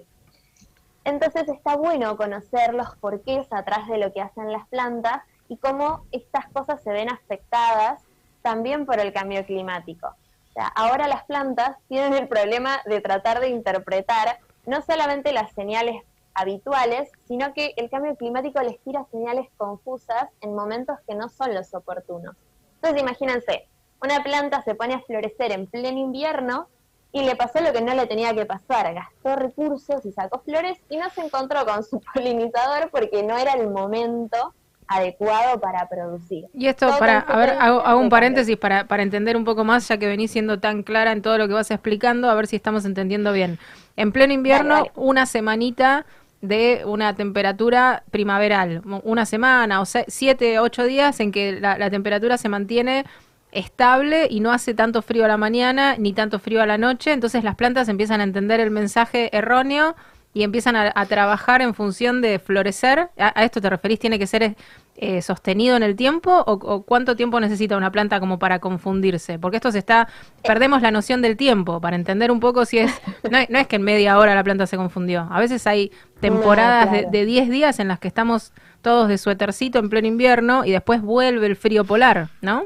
Entonces 1.05 1.47
está 1.47 1.75
bueno 1.75 2.15
conocer 2.17 2.73
los 2.73 2.95
porqués 2.97 3.47
atrás 3.51 3.87
de 3.87 3.97
lo 3.97 4.13
que 4.13 4.21
hacen 4.21 4.51
las 4.51 4.67
plantas 4.67 5.21
y 5.49 5.57
cómo 5.57 6.05
estas 6.11 6.47
cosas 6.49 6.81
se 6.83 6.91
ven 6.91 7.09
afectadas 7.09 8.01
también 8.41 8.85
por 8.85 8.99
el 8.99 9.11
cambio 9.13 9.45
climático. 9.45 10.15
Sea, 10.53 10.67
ahora 10.67 11.07
las 11.07 11.23
plantas 11.25 11.77
tienen 11.87 12.13
el 12.13 12.27
problema 12.27 12.81
de 12.85 13.01
tratar 13.01 13.39
de 13.39 13.49
interpretar 13.49 14.39
no 14.65 14.81
solamente 14.81 15.33
las 15.33 15.51
señales 15.53 16.03
habituales, 16.33 17.11
sino 17.27 17.53
que 17.53 17.73
el 17.77 17.89
cambio 17.89 18.15
climático 18.15 18.61
les 18.61 18.79
tira 18.79 19.05
señales 19.11 19.47
confusas 19.57 20.29
en 20.41 20.55
momentos 20.55 20.97
que 21.07 21.15
no 21.15 21.29
son 21.29 21.53
los 21.53 21.73
oportunos. 21.73 22.35
Entonces 22.75 23.01
imagínense, 23.01 23.67
una 24.01 24.23
planta 24.23 24.61
se 24.61 24.75
pone 24.75 24.95
a 24.95 25.01
florecer 25.01 25.51
en 25.51 25.67
pleno 25.67 25.97
invierno 25.97 26.67
y 27.11 27.23
le 27.23 27.35
pasó 27.35 27.61
lo 27.61 27.71
que 27.71 27.81
no 27.81 27.93
le 27.93 28.07
tenía 28.07 28.33
que 28.33 28.45
pasar, 28.45 28.93
gastó 28.93 29.35
recursos 29.35 30.03
y 30.05 30.11
sacó 30.11 30.39
flores 30.39 30.77
y 30.89 30.97
no 30.97 31.09
se 31.11 31.21
encontró 31.21 31.65
con 31.65 31.83
su 31.83 32.01
polinizador 32.13 32.89
porque 32.89 33.23
no 33.23 33.37
era 33.37 33.53
el 33.53 33.69
momento 33.69 34.53
adecuado 34.87 35.59
para 35.59 35.87
producir. 35.87 36.45
Y 36.53 36.67
esto, 36.67 36.87
Todo 36.87 36.99
para, 36.99 37.19
a 37.19 37.37
ver, 37.37 37.49
hago, 37.59 37.81
hago 37.81 37.99
un 37.99 38.09
paréntesis 38.09 38.57
para, 38.57 38.87
para 38.87 39.03
entender 39.03 39.35
un 39.37 39.43
poco 39.45 39.63
más, 39.63 39.87
ya 39.87 39.97
que 39.97 40.07
venís 40.07 40.31
siendo 40.31 40.59
tan 40.59 40.83
clara 40.83 41.11
en 41.11 41.21
todo 41.21 41.37
lo 41.37 41.47
que 41.47 41.53
vas 41.53 41.71
explicando, 41.71 42.29
a 42.29 42.35
ver 42.35 42.47
si 42.47 42.55
estamos 42.55 42.85
entendiendo 42.85 43.31
bien. 43.33 43.59
En 43.95 44.11
pleno 44.11 44.33
invierno, 44.33 44.75
Dale, 44.75 44.91
dale. 44.95 45.07
una 45.07 45.25
semanita 45.25 46.05
de 46.41 46.83
una 46.85 47.15
temperatura 47.15 48.03
primaveral, 48.11 48.81
una 49.03 49.25
semana 49.25 49.79
o 49.81 49.85
se- 49.85 50.05
siete, 50.09 50.59
ocho 50.59 50.83
días 50.83 51.19
en 51.21 51.31
que 51.31 51.53
la, 51.59 51.77
la 51.77 51.89
temperatura 51.89 52.37
se 52.37 52.49
mantiene 52.49 53.05
estable 53.51 54.27
y 54.29 54.39
no 54.39 54.51
hace 54.51 54.73
tanto 54.73 55.01
frío 55.01 55.25
a 55.25 55.27
la 55.27 55.37
mañana 55.37 55.95
ni 55.97 56.11
tanto 56.13 56.39
frío 56.39 56.61
a 56.61 56.65
la 56.65 56.77
noche, 56.77 57.13
entonces 57.13 57.43
las 57.43 57.55
plantas 57.55 57.87
empiezan 57.87 58.19
a 58.19 58.23
entender 58.23 58.59
el 58.59 58.71
mensaje 58.71 59.35
erróneo 59.35 59.95
y 60.33 60.43
empiezan 60.43 60.75
a, 60.75 60.91
a 60.95 61.05
trabajar 61.05 61.61
en 61.61 61.73
función 61.73 62.21
de 62.21 62.39
florecer. 62.39 63.09
¿A, 63.17 63.39
a 63.39 63.43
esto 63.43 63.61
te 63.61 63.69
referís? 63.69 63.99
¿Tiene 63.99 64.17
que 64.17 64.25
ser 64.27 64.55
eh, 64.95 65.21
sostenido 65.21 65.75
en 65.77 65.83
el 65.83 65.95
tiempo 65.95 66.31
o, 66.31 66.53
o 66.53 66.83
cuánto 66.83 67.15
tiempo 67.15 67.39
necesita 67.39 67.77
una 67.77 67.91
planta 67.91 68.19
como 68.19 68.39
para 68.39 68.59
confundirse? 68.59 69.37
Porque 69.39 69.57
esto 69.57 69.71
se 69.71 69.79
está, 69.79 70.07
perdemos 70.43 70.81
la 70.81 70.91
noción 70.91 71.21
del 71.21 71.37
tiempo 71.37 71.79
para 71.81 71.95
entender 71.95 72.31
un 72.31 72.39
poco 72.39 72.65
si 72.65 72.79
es, 72.79 72.91
no, 73.31 73.37
es- 73.37 73.49
no 73.49 73.59
es 73.59 73.67
que 73.67 73.75
en 73.75 73.83
media 73.83 74.17
hora 74.17 74.33
la 74.35 74.43
planta 74.43 74.65
se 74.67 74.77
confundió. 74.77 75.27
A 75.31 75.39
veces 75.39 75.65
hay 75.67 75.91
temporadas 76.19 76.91
de- 76.91 76.97
claro. 76.99 77.11
de 77.11 77.25
10 77.25 77.49
días 77.49 77.79
en 77.79 77.87
las 77.87 77.99
que 77.99 78.07
estamos 78.07 78.53
todos 78.81 79.07
de 79.07 79.17
suétercito 79.17 79.79
en 79.79 79.89
pleno 79.89 80.07
invierno 80.07 80.65
y 80.65 80.71
después 80.71 81.01
vuelve 81.01 81.45
el 81.45 81.55
frío 81.55 81.85
polar, 81.85 82.29
¿no? 82.41 82.65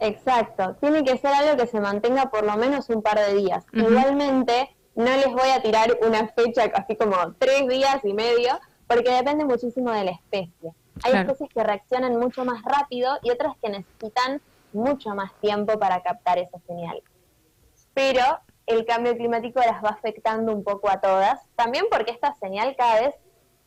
Exacto, 0.00 0.76
tiene 0.80 1.02
que 1.04 1.16
ser 1.16 1.32
algo 1.32 1.56
que 1.56 1.66
se 1.66 1.80
mantenga 1.80 2.26
por 2.30 2.44
lo 2.44 2.56
menos 2.56 2.90
un 2.90 3.00
par 3.00 3.18
de 3.18 3.34
días. 3.34 3.64
Igualmente, 3.72 4.74
no 4.94 5.04
les 5.16 5.32
voy 5.32 5.50
a 5.50 5.60
tirar 5.60 5.96
una 6.02 6.28
fecha 6.28 6.64
así 6.74 6.96
como 6.96 7.16
tres 7.38 7.66
días 7.68 7.98
y 8.04 8.12
medio, 8.12 8.58
porque 8.86 9.10
depende 9.10 9.44
muchísimo 9.44 9.90
de 9.90 10.04
la 10.04 10.10
especie. 10.12 10.72
Hay 11.02 11.10
Claro. 11.12 11.32
especies 11.32 11.50
que 11.52 11.64
reaccionan 11.64 12.16
mucho 12.16 12.44
más 12.44 12.62
rápido 12.62 13.18
y 13.22 13.30
otras 13.30 13.54
que 13.62 13.70
necesitan 13.70 14.40
mucho 14.72 15.10
más 15.14 15.32
tiempo 15.40 15.78
para 15.78 16.02
captar 16.02 16.38
esa 16.38 16.58
señal. 16.66 17.02
Pero 17.94 18.22
el 18.66 18.84
cambio 18.86 19.16
climático 19.16 19.60
las 19.60 19.82
va 19.84 19.90
afectando 19.90 20.52
un 20.52 20.64
poco 20.64 20.88
a 20.88 21.00
todas, 21.00 21.40
también 21.56 21.84
porque 21.90 22.12
esta 22.12 22.34
señal 22.34 22.74
cada 22.76 23.00
vez 23.00 23.14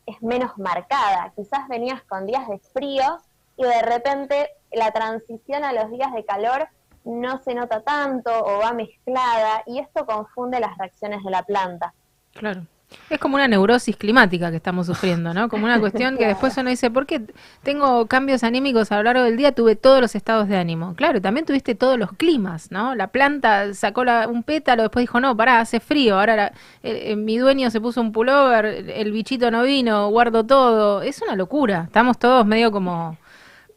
es 0.06 0.20
menos 0.22 0.56
marcada. 0.56 1.32
Quizás 1.36 1.68
venías 1.68 2.02
con 2.04 2.26
días 2.26 2.48
de 2.48 2.58
frío 2.58 3.18
y 3.56 3.64
de 3.64 3.82
repente 3.82 4.50
la 4.72 4.90
transición 4.92 5.64
a 5.64 5.72
los 5.72 5.90
días 5.90 6.12
de 6.12 6.24
calor 6.24 6.68
no 7.04 7.38
se 7.42 7.54
nota 7.54 7.80
tanto 7.80 8.30
o 8.32 8.58
va 8.58 8.72
mezclada 8.72 9.62
y 9.66 9.78
esto 9.78 10.04
confunde 10.06 10.60
las 10.60 10.76
reacciones 10.78 11.22
de 11.24 11.30
la 11.30 11.42
planta. 11.42 11.94
Claro. 12.34 12.62
Es 13.10 13.18
como 13.18 13.34
una 13.34 13.46
neurosis 13.48 13.98
climática 13.98 14.50
que 14.50 14.56
estamos 14.56 14.86
sufriendo, 14.86 15.34
¿no? 15.34 15.50
Como 15.50 15.66
una 15.66 15.78
cuestión 15.80 16.16
que 16.16 16.26
después 16.26 16.56
uno 16.56 16.70
dice, 16.70 16.90
¿por 16.90 17.04
qué 17.04 17.20
tengo 17.62 18.06
cambios 18.06 18.42
anímicos 18.44 18.90
a 18.90 18.96
lo 18.96 19.02
largo 19.02 19.24
del 19.24 19.36
día? 19.36 19.52
Tuve 19.52 19.76
todos 19.76 20.00
los 20.00 20.14
estados 20.14 20.48
de 20.48 20.56
ánimo. 20.56 20.94
Claro, 20.94 21.20
también 21.20 21.44
tuviste 21.44 21.74
todos 21.74 21.98
los 21.98 22.12
climas, 22.12 22.70
¿no? 22.70 22.94
La 22.94 23.08
planta 23.08 23.74
sacó 23.74 24.04
la- 24.04 24.26
un 24.26 24.42
pétalo, 24.42 24.84
después 24.84 25.02
dijo, 25.02 25.20
no, 25.20 25.36
pará, 25.36 25.60
hace 25.60 25.80
frío. 25.80 26.18
Ahora 26.18 26.34
la- 26.36 26.46
eh, 26.82 27.10
eh, 27.12 27.16
mi 27.16 27.36
dueño 27.36 27.68
se 27.70 27.78
puso 27.78 28.00
un 28.00 28.10
pullover, 28.10 28.64
el 28.64 29.12
bichito 29.12 29.50
no 29.50 29.64
vino, 29.64 30.08
guardo 30.08 30.46
todo. 30.46 31.02
Es 31.02 31.20
una 31.20 31.36
locura. 31.36 31.82
Estamos 31.88 32.18
todos 32.18 32.46
medio 32.46 32.72
como 32.72 33.18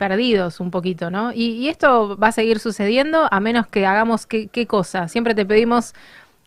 perdidos 0.02 0.60
un 0.60 0.72
poquito, 0.72 1.12
¿no? 1.12 1.32
Y, 1.32 1.52
y 1.52 1.70
esto 1.70 2.18
va 2.18 2.30
a 2.30 2.32
seguir 2.32 2.58
sucediendo 2.58 3.28
a 3.30 3.40
menos 3.40 3.68
que 3.68 3.86
hagamos 3.86 4.26
qué, 4.26 4.48
qué 4.48 4.66
cosa. 4.66 5.08
Siempre 5.08 5.36
te 5.36 5.46
pedimos 5.46 5.94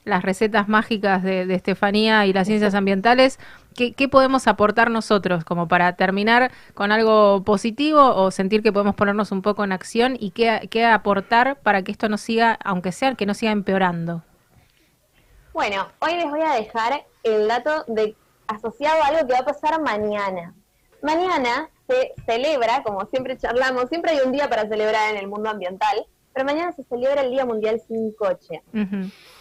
las 0.04 0.24
recetas 0.24 0.66
mágicas 0.66 1.22
de, 1.22 1.46
de 1.46 1.54
Estefanía 1.54 2.26
y 2.26 2.32
las 2.32 2.48
ciencias 2.48 2.74
ambientales. 2.74 3.38
¿Qué, 3.76 3.92
qué 3.92 4.08
podemos 4.08 4.48
aportar 4.48 4.90
nosotros 4.90 5.44
como 5.44 5.68
para 5.68 5.92
terminar 5.92 6.50
con 6.74 6.90
algo 6.90 7.44
positivo 7.44 8.16
o 8.16 8.32
sentir 8.32 8.60
que 8.60 8.72
podemos 8.72 8.96
ponernos 8.96 9.30
un 9.30 9.40
poco 9.40 9.62
en 9.62 9.70
acción 9.70 10.16
y 10.18 10.32
qué, 10.32 10.66
qué 10.68 10.84
aportar 10.84 11.54
para 11.60 11.82
que 11.82 11.92
esto 11.92 12.08
no 12.08 12.18
siga, 12.18 12.58
aunque 12.64 12.90
sea 12.90 13.14
que 13.14 13.24
no 13.24 13.34
siga 13.34 13.52
empeorando? 13.52 14.24
Bueno, 15.52 15.86
hoy 16.00 16.16
les 16.16 16.28
voy 16.28 16.40
a 16.40 16.54
dejar 16.54 17.04
el 17.22 17.46
dato 17.46 17.84
de 17.86 18.16
asociado 18.48 19.00
a 19.00 19.06
algo 19.06 19.28
que 19.28 19.32
va 19.32 19.38
a 19.38 19.44
pasar 19.44 19.80
mañana. 19.80 20.54
Mañana 21.02 21.68
se 21.88 22.14
celebra, 22.26 22.82
como 22.82 23.06
siempre 23.06 23.36
charlamos, 23.36 23.88
siempre 23.88 24.12
hay 24.12 24.20
un 24.24 24.32
día 24.32 24.48
para 24.48 24.68
celebrar 24.68 25.10
en 25.10 25.18
el 25.18 25.28
mundo 25.28 25.50
ambiental, 25.50 26.06
pero 26.32 26.46
mañana 26.46 26.72
se 26.72 26.84
celebra 26.84 27.22
el 27.22 27.30
Día 27.30 27.44
Mundial 27.44 27.80
Sin 27.86 28.12
Coche. 28.12 28.62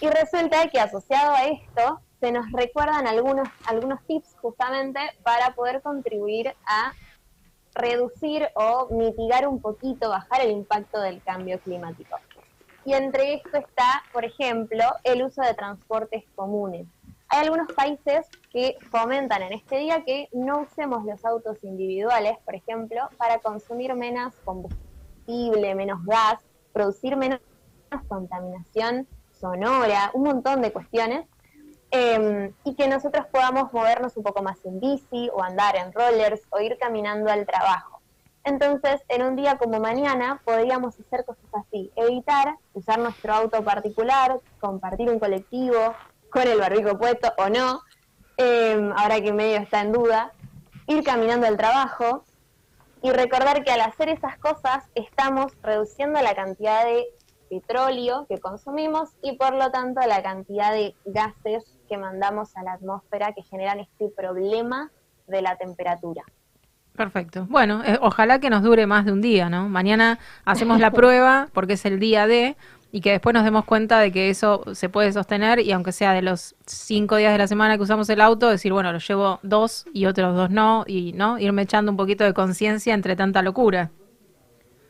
Y 0.01 0.07
resulta 0.07 0.67
que 0.69 0.79
asociado 0.79 1.33
a 1.33 1.45
esto 1.45 2.01
se 2.19 2.31
nos 2.31 2.51
recuerdan 2.51 3.07
algunos, 3.07 3.47
algunos 3.65 4.01
tips 4.05 4.35
justamente 4.41 4.99
para 5.23 5.55
poder 5.55 5.81
contribuir 5.81 6.53
a 6.65 6.93
reducir 7.73 8.47
o 8.53 8.87
mitigar 8.91 9.47
un 9.47 9.59
poquito, 9.59 10.09
bajar 10.09 10.41
el 10.41 10.51
impacto 10.51 11.01
del 11.01 11.21
cambio 11.23 11.59
climático. 11.59 12.17
Y 12.85 12.93
entre 12.93 13.35
esto 13.35 13.57
está, 13.57 14.03
por 14.11 14.25
ejemplo, 14.25 14.83
el 15.03 15.23
uso 15.23 15.41
de 15.41 15.53
transportes 15.53 16.23
comunes. 16.35 16.85
Hay 17.29 17.45
algunos 17.45 17.67
países 17.73 18.27
que 18.51 18.77
fomentan 18.91 19.41
en 19.41 19.53
este 19.53 19.77
día 19.77 20.03
que 20.05 20.29
no 20.33 20.61
usemos 20.61 21.03
los 21.05 21.23
autos 21.25 21.57
individuales, 21.63 22.37
por 22.45 22.55
ejemplo, 22.55 23.09
para 23.17 23.39
consumir 23.39 23.95
menos 23.95 24.35
combustible, 24.45 25.75
menos 25.75 26.05
gas, 26.05 26.39
producir 26.71 27.17
menos 27.17 27.39
contaminación 28.07 29.07
sonora, 29.31 30.11
un 30.13 30.23
montón 30.23 30.61
de 30.61 30.71
cuestiones, 30.71 31.27
eh, 31.91 32.51
y 32.63 32.73
que 32.75 32.87
nosotros 32.87 33.27
podamos 33.31 33.71
movernos 33.71 34.17
un 34.17 34.23
poco 34.23 34.41
más 34.41 34.63
en 34.65 34.79
bici 34.79 35.29
o 35.31 35.43
andar 35.43 35.75
en 35.75 35.93
rollers 35.93 36.41
o 36.49 36.59
ir 36.59 36.77
caminando 36.79 37.31
al 37.31 37.45
trabajo. 37.45 38.01
Entonces, 38.43 39.01
en 39.07 39.23
un 39.23 39.35
día 39.35 39.57
como 39.57 39.79
mañana, 39.79 40.41
podríamos 40.43 40.99
hacer 40.99 41.23
cosas 41.23 41.45
así, 41.53 41.91
evitar 41.95 42.55
usar 42.73 42.99
nuestro 42.99 43.33
auto 43.33 43.63
particular, 43.63 44.39
compartir 44.59 45.09
un 45.09 45.19
colectivo 45.19 45.93
con 46.33 46.47
el 46.47 46.59
barbico 46.59 46.97
puesto 46.97 47.31
o 47.37 47.47
no, 47.47 47.81
eh, 48.37 48.91
ahora 48.97 49.21
que 49.21 49.31
medio 49.31 49.59
está 49.59 49.81
en 49.81 49.91
duda, 49.91 50.31
ir 50.87 51.03
caminando 51.03 51.45
al 51.45 51.57
trabajo 51.57 52.25
y 53.03 53.11
recordar 53.11 53.63
que 53.63 53.71
al 53.71 53.81
hacer 53.81 54.09
esas 54.09 54.37
cosas 54.39 54.83
estamos 54.95 55.53
reduciendo 55.61 56.19
la 56.21 56.33
cantidad 56.33 56.85
de 56.85 57.05
petróleo 57.49 58.25
que 58.27 58.39
consumimos 58.39 59.11
y 59.21 59.37
por 59.37 59.53
lo 59.53 59.69
tanto 59.69 60.01
la 60.07 60.23
cantidad 60.23 60.71
de 60.71 60.95
gases 61.05 61.63
que 61.87 61.97
mandamos 61.97 62.57
a 62.57 62.63
la 62.63 62.73
atmósfera 62.73 63.33
que 63.33 63.43
generan 63.43 63.79
este 63.79 64.09
problema 64.09 64.89
de 65.27 65.41
la 65.41 65.55
temperatura. 65.57 66.23
Perfecto. 66.95 67.45
Bueno, 67.49 67.83
eh, 67.83 67.97
ojalá 68.01 68.39
que 68.39 68.49
nos 68.49 68.63
dure 68.63 68.87
más 68.87 69.05
de 69.05 69.11
un 69.11 69.21
día, 69.21 69.49
¿no? 69.49 69.67
Mañana 69.67 70.19
hacemos 70.45 70.79
la 70.79 70.91
prueba 70.91 71.49
porque 71.53 71.73
es 71.73 71.85
el 71.85 71.99
día 71.99 72.25
de 72.27 72.55
y 72.95 73.01
que 73.01 73.09
después 73.09 73.33
nos 73.33 73.43
demos 73.43 73.65
cuenta 73.65 73.99
de 73.99 74.11
que 74.11 74.29
eso 74.29 74.63
se 74.73 74.87
puede 74.87 75.11
sostener 75.11 75.59
y 75.59 75.71
aunque 75.71 75.91
sea 75.91 76.13
de 76.13 76.21
los 76.21 76.55
cinco 76.67 77.15
días 77.15 77.31
de 77.31 77.39
la 77.39 77.47
semana 77.47 77.75
que 77.75 77.81
usamos 77.81 78.07
el 78.09 78.21
auto, 78.21 78.47
decir, 78.49 78.71
bueno, 78.71 78.93
lo 78.93 78.99
llevo 78.99 79.39
dos 79.41 79.87
y 79.95 80.05
otros 80.05 80.35
dos 80.35 80.51
no 80.51 80.83
y 80.85 81.11
no 81.13 81.39
irme 81.39 81.63
echando 81.63 81.89
un 81.89 81.97
poquito 81.97 82.23
de 82.23 82.35
conciencia 82.35 82.93
entre 82.93 83.15
tanta 83.15 83.41
locura. 83.41 83.89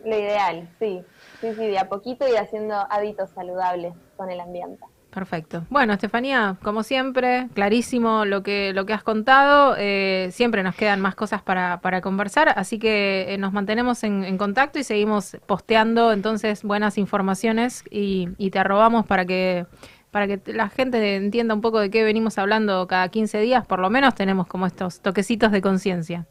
Lo 0.03 0.19
ideal, 0.19 0.67
sí. 0.79 1.01
Sí, 1.39 1.47
sí, 1.57 1.65
de 1.65 1.79
a 1.79 1.87
poquito 1.87 2.27
y 2.27 2.35
haciendo 2.35 2.75
hábitos 2.89 3.29
saludables 3.29 3.93
con 4.17 4.29
el 4.29 4.41
ambiente. 4.41 4.83
Perfecto. 5.13 5.63
Bueno, 5.69 5.93
Estefanía, 5.93 6.57
como 6.63 6.81
siempre, 6.81 7.47
clarísimo 7.53 8.25
lo 8.25 8.41
que, 8.41 8.73
lo 8.73 8.85
que 8.87 8.93
has 8.93 9.03
contado. 9.03 9.75
eh, 9.77 10.29
siempre 10.31 10.63
nos 10.63 10.75
quedan 10.75 11.01
más 11.01 11.13
cosas 11.13 11.41
para, 11.43 11.81
para 11.81 12.01
conversar, 12.01 12.51
así 12.55 12.79
que 12.79 13.33
eh, 13.33 13.37
nos 13.37 13.53
mantenemos 13.53 14.03
en, 14.03 14.23
en 14.23 14.37
contacto 14.39 14.79
y 14.79 14.83
seguimos 14.83 15.37
posteando 15.45 16.11
entonces 16.11 16.63
buenas 16.63 16.97
informaciones 16.97 17.83
y, 17.91 18.29
y 18.37 18.49
te 18.49 18.59
arrobamos 18.59 19.05
para 19.05 19.25
que 19.25 19.65
para 20.09 20.27
que 20.27 20.39
la 20.53 20.69
gente 20.69 21.15
entienda 21.15 21.55
un 21.55 21.61
poco 21.61 21.79
de 21.79 21.89
qué 21.89 22.03
venimos 22.03 22.37
hablando 22.37 22.85
cada 22.87 23.09
15 23.09 23.39
días, 23.39 23.65
por 23.65 23.79
lo 23.79 23.89
menos 23.89 24.13
tenemos 24.13 24.45
como 24.45 24.67
estos 24.67 25.01
toquecitos 25.01 25.51
de 25.51 25.61
conciencia. 25.61 26.27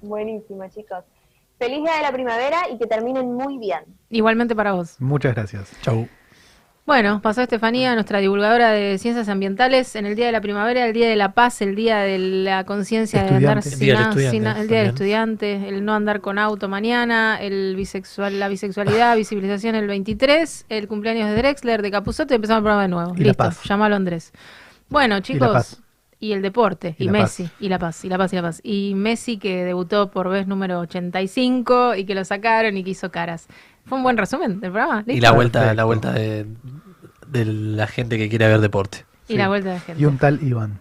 Buenísimo, 0.00 0.66
chicos. 0.68 1.04
Feliz 1.58 1.82
día 1.82 1.96
de 1.96 2.02
la 2.02 2.12
primavera 2.12 2.62
y 2.72 2.78
que 2.78 2.86
terminen 2.86 3.34
muy 3.34 3.58
bien. 3.58 3.84
Igualmente 4.08 4.54
para 4.56 4.72
vos. 4.72 4.96
Muchas 4.98 5.34
gracias. 5.34 5.72
Chau. 5.82 6.08
Bueno, 6.86 7.22
pasó 7.22 7.40
Estefanía, 7.40 7.94
nuestra 7.94 8.18
divulgadora 8.18 8.70
de 8.70 8.98
ciencias 8.98 9.30
ambientales, 9.30 9.96
en 9.96 10.04
el 10.04 10.14
Día 10.16 10.26
de 10.26 10.32
la 10.32 10.42
Primavera, 10.42 10.84
el 10.84 10.92
Día 10.92 11.08
de 11.08 11.16
la 11.16 11.32
Paz, 11.32 11.62
el 11.62 11.74
Día 11.74 12.00
de 12.00 12.18
la 12.18 12.64
conciencia 12.64 13.22
de 13.22 13.36
andar 13.36 13.56
Estudiante. 13.58 13.70
sin, 13.70 13.78
Día 13.80 13.94
del 13.94 14.02
na- 14.04 14.08
estudiante, 14.10 14.30
sin 14.30 14.46
el 14.62 14.68
Día 14.68 14.78
del. 14.80 14.88
Estudiante, 14.88 15.68
el 15.70 15.84
no 15.86 15.94
andar 15.94 16.20
con 16.20 16.38
auto 16.38 16.68
mañana, 16.68 17.38
el 17.40 17.74
bisexual, 17.74 18.38
la 18.38 18.48
bisexualidad, 18.48 19.16
visibilización 19.16 19.76
el 19.76 19.86
23, 19.86 20.66
el 20.68 20.86
cumpleaños 20.86 21.30
de 21.30 21.36
Drexler, 21.36 21.80
de 21.80 21.90
Capuzoto 21.90 22.34
y 22.34 22.36
empezamos 22.36 22.58
el 22.58 22.64
programa 22.64 22.82
de 22.82 22.88
nuevo. 22.88 23.14
Y 23.14 23.20
la 23.20 23.24
Listo, 23.28 23.38
paz. 23.38 23.60
llamalo 23.64 23.96
Andrés. 23.96 24.32
Bueno, 24.90 25.20
chicos, 25.20 25.80
y 26.20 26.32
el 26.32 26.42
deporte, 26.42 26.96
y, 26.98 27.08
Messi, 27.08 27.44
paz. 27.44 27.52
y 27.60 27.68
la 27.70 27.78
paz, 27.78 28.04
y 28.04 28.08
la 28.10 28.18
paz, 28.18 28.32
y 28.34 28.36
la 28.36 28.42
paz. 28.42 28.60
Y 28.62 28.92
Messi 28.94 29.38
que 29.38 29.64
debutó 29.64 30.10
por 30.10 30.28
vez 30.28 30.46
número 30.46 30.80
85 30.80 31.94
y 31.94 32.04
que 32.04 32.14
lo 32.14 32.26
sacaron 32.26 32.76
y 32.76 32.84
que 32.84 32.90
hizo 32.90 33.10
caras. 33.10 33.46
Fue 33.86 33.98
un 33.98 34.04
buen 34.04 34.16
resumen 34.16 34.60
del 34.60 34.70
programa. 34.72 35.02
Y 35.06 35.12
¿listo? 35.12 35.22
la 35.26 35.30
vuelta, 35.32 35.58
Perfecto. 35.60 35.76
la 35.76 35.84
vuelta 35.84 36.12
de, 36.12 36.46
de 37.28 37.44
la 37.44 37.86
gente 37.86 38.16
que 38.18 38.28
quiere 38.28 38.48
ver 38.48 38.60
deporte. 38.60 39.04
Y 39.28 39.36
la 39.36 39.48
vuelta 39.48 39.70
de 39.70 39.80
gente. 39.80 40.02
Y 40.02 40.04
un 40.06 40.18
tal 40.18 40.38
Iván. 40.42 40.78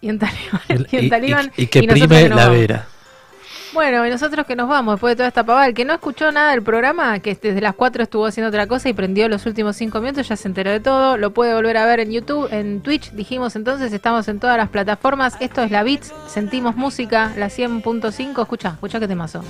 Y 0.00 0.10
un 0.10 0.18
talibán. 0.18 0.60
El- 0.68 0.86
y 0.92 0.96
un 0.96 1.04
y- 1.04 1.08
y- 1.08 1.62
y 1.64 1.66
que 1.66 1.82
prime 1.82 2.28
la 2.28 2.36
vamos. 2.36 2.50
vera. 2.58 2.86
Bueno, 3.72 4.06
y 4.06 4.10
nosotros 4.10 4.46
que 4.46 4.54
nos 4.54 4.68
vamos 4.68 4.94
después 4.94 5.12
de 5.12 5.16
toda 5.16 5.28
esta 5.28 5.42
pavada. 5.44 5.66
El 5.66 5.74
que 5.74 5.84
no 5.84 5.94
escuchó 5.94 6.30
nada 6.30 6.52
del 6.52 6.62
programa, 6.62 7.18
que 7.18 7.34
desde 7.34 7.60
las 7.60 7.74
4 7.74 8.04
estuvo 8.04 8.24
haciendo 8.24 8.48
otra 8.50 8.68
cosa 8.68 8.88
y 8.88 8.92
prendió 8.92 9.28
los 9.28 9.46
últimos 9.46 9.74
5 9.76 10.00
minutos, 10.00 10.28
ya 10.28 10.36
se 10.36 10.46
enteró 10.46 10.70
de 10.70 10.78
todo. 10.78 11.16
Lo 11.16 11.32
puede 11.32 11.54
volver 11.54 11.76
a 11.78 11.84
ver 11.86 11.98
en 12.00 12.12
YouTube, 12.12 12.46
en 12.52 12.82
Twitch. 12.82 13.10
Dijimos 13.12 13.56
entonces, 13.56 13.92
estamos 13.92 14.28
en 14.28 14.38
todas 14.38 14.56
las 14.58 14.68
plataformas. 14.68 15.36
Esto 15.40 15.62
es 15.64 15.72
la 15.72 15.82
Beats, 15.82 16.12
sentimos 16.28 16.76
música, 16.76 17.32
la 17.36 17.48
100.5. 17.48 18.42
Escucha, 18.42 18.68
escucha 18.68 19.00
qué 19.00 19.08
temazo. 19.08 19.42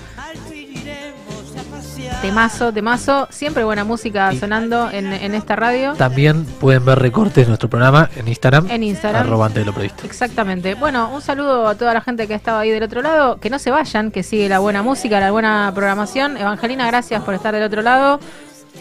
Temazo, 2.22 2.72
temazo. 2.72 3.28
Siempre 3.30 3.64
buena 3.64 3.84
música 3.84 4.32
sonando 4.34 4.90
en, 4.90 5.12
en 5.12 5.34
esta 5.34 5.56
radio. 5.56 5.92
También 5.92 6.44
pueden 6.44 6.84
ver 6.84 6.98
recortes 6.98 7.44
de 7.44 7.48
nuestro 7.48 7.68
programa 7.68 8.08
en 8.16 8.28
Instagram. 8.28 8.70
En 8.70 8.82
Instagram. 8.82 9.26
Arroba 9.26 9.46
antes 9.46 9.60
de 9.60 9.66
lo 9.66 9.74
previsto. 9.74 10.04
Exactamente. 10.06 10.74
Bueno, 10.74 11.10
un 11.14 11.20
saludo 11.20 11.68
a 11.68 11.74
toda 11.74 11.92
la 11.92 12.00
gente 12.00 12.26
que 12.26 12.32
ha 12.32 12.36
estado 12.36 12.58
ahí 12.58 12.70
del 12.70 12.82
otro 12.82 13.02
lado. 13.02 13.38
Que 13.38 13.50
no 13.50 13.58
se 13.58 13.70
vayan, 13.70 14.10
que 14.10 14.22
sigue 14.22 14.48
la 14.48 14.58
buena 14.58 14.82
música, 14.82 15.20
la 15.20 15.30
buena 15.30 15.70
programación. 15.74 16.36
Evangelina, 16.38 16.86
gracias 16.86 17.22
por 17.22 17.34
estar 17.34 17.52
del 17.54 17.64
otro 17.64 17.82
lado. 17.82 18.20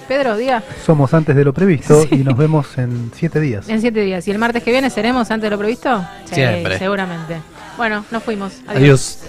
Pedro, 0.07 0.37
diga. 0.37 0.63
Somos 0.85 1.13
antes 1.13 1.35
de 1.35 1.43
lo 1.43 1.53
previsto 1.53 2.05
y 2.09 2.17
nos 2.17 2.37
vemos 2.37 2.77
en 2.77 3.11
siete 3.13 3.39
días. 3.39 3.67
En 3.69 3.81
siete 3.81 4.01
días. 4.01 4.27
¿Y 4.27 4.31
el 4.31 4.37
martes 4.37 4.63
que 4.63 4.71
viene 4.71 4.89
seremos 4.89 5.29
antes 5.31 5.43
de 5.43 5.49
lo 5.51 5.57
previsto? 5.57 6.03
Sí, 6.25 6.35
Siempre. 6.35 6.79
seguramente. 6.79 7.37
Bueno, 7.77 8.05
nos 8.11 8.23
fuimos. 8.23 8.53
Adiós. 8.67 9.19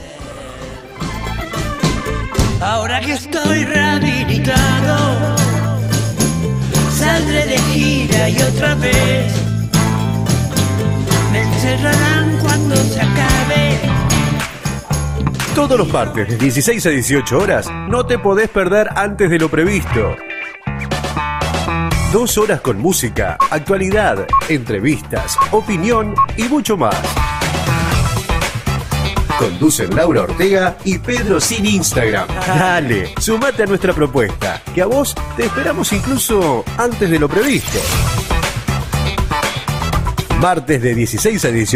Ahora 2.64 2.98
que 2.98 3.12
estoy 3.12 3.66
rehabilitado, 3.66 5.36
saldré 6.94 7.44
de 7.44 7.58
gira 7.58 8.30
y 8.30 8.40
otra 8.40 8.74
vez 8.76 9.34
me 11.30 11.42
encerrarán 11.42 12.38
cuando 12.38 12.74
se 12.76 13.02
acabe. 13.02 13.80
Todos 15.54 15.76
los 15.76 15.92
martes 15.92 16.26
de 16.26 16.38
16 16.38 16.86
a 16.86 16.88
18 16.88 17.38
horas 17.38 17.70
no 17.90 18.06
te 18.06 18.18
podés 18.18 18.48
perder 18.48 18.88
antes 18.96 19.28
de 19.28 19.38
lo 19.38 19.50
previsto. 19.50 20.16
Dos 22.14 22.38
horas 22.38 22.62
con 22.62 22.80
música, 22.80 23.36
actualidad, 23.50 24.26
entrevistas, 24.48 25.36
opinión 25.50 26.14
y 26.38 26.44
mucho 26.44 26.78
más. 26.78 26.96
Conducen 29.38 29.94
Laura 29.94 30.22
Ortega 30.22 30.76
y 30.84 30.98
Pedro 30.98 31.40
Sin 31.40 31.66
Instagram. 31.66 32.28
Dale, 32.46 33.14
sumate 33.18 33.64
a 33.64 33.66
nuestra 33.66 33.92
propuesta, 33.92 34.62
que 34.74 34.82
a 34.82 34.86
vos 34.86 35.14
te 35.36 35.46
esperamos 35.46 35.92
incluso 35.92 36.64
antes 36.78 37.10
de 37.10 37.18
lo 37.18 37.28
previsto. 37.28 37.78
Martes 40.40 40.82
de 40.82 40.94
16 40.94 41.44
a 41.46 41.48
18 41.48 41.72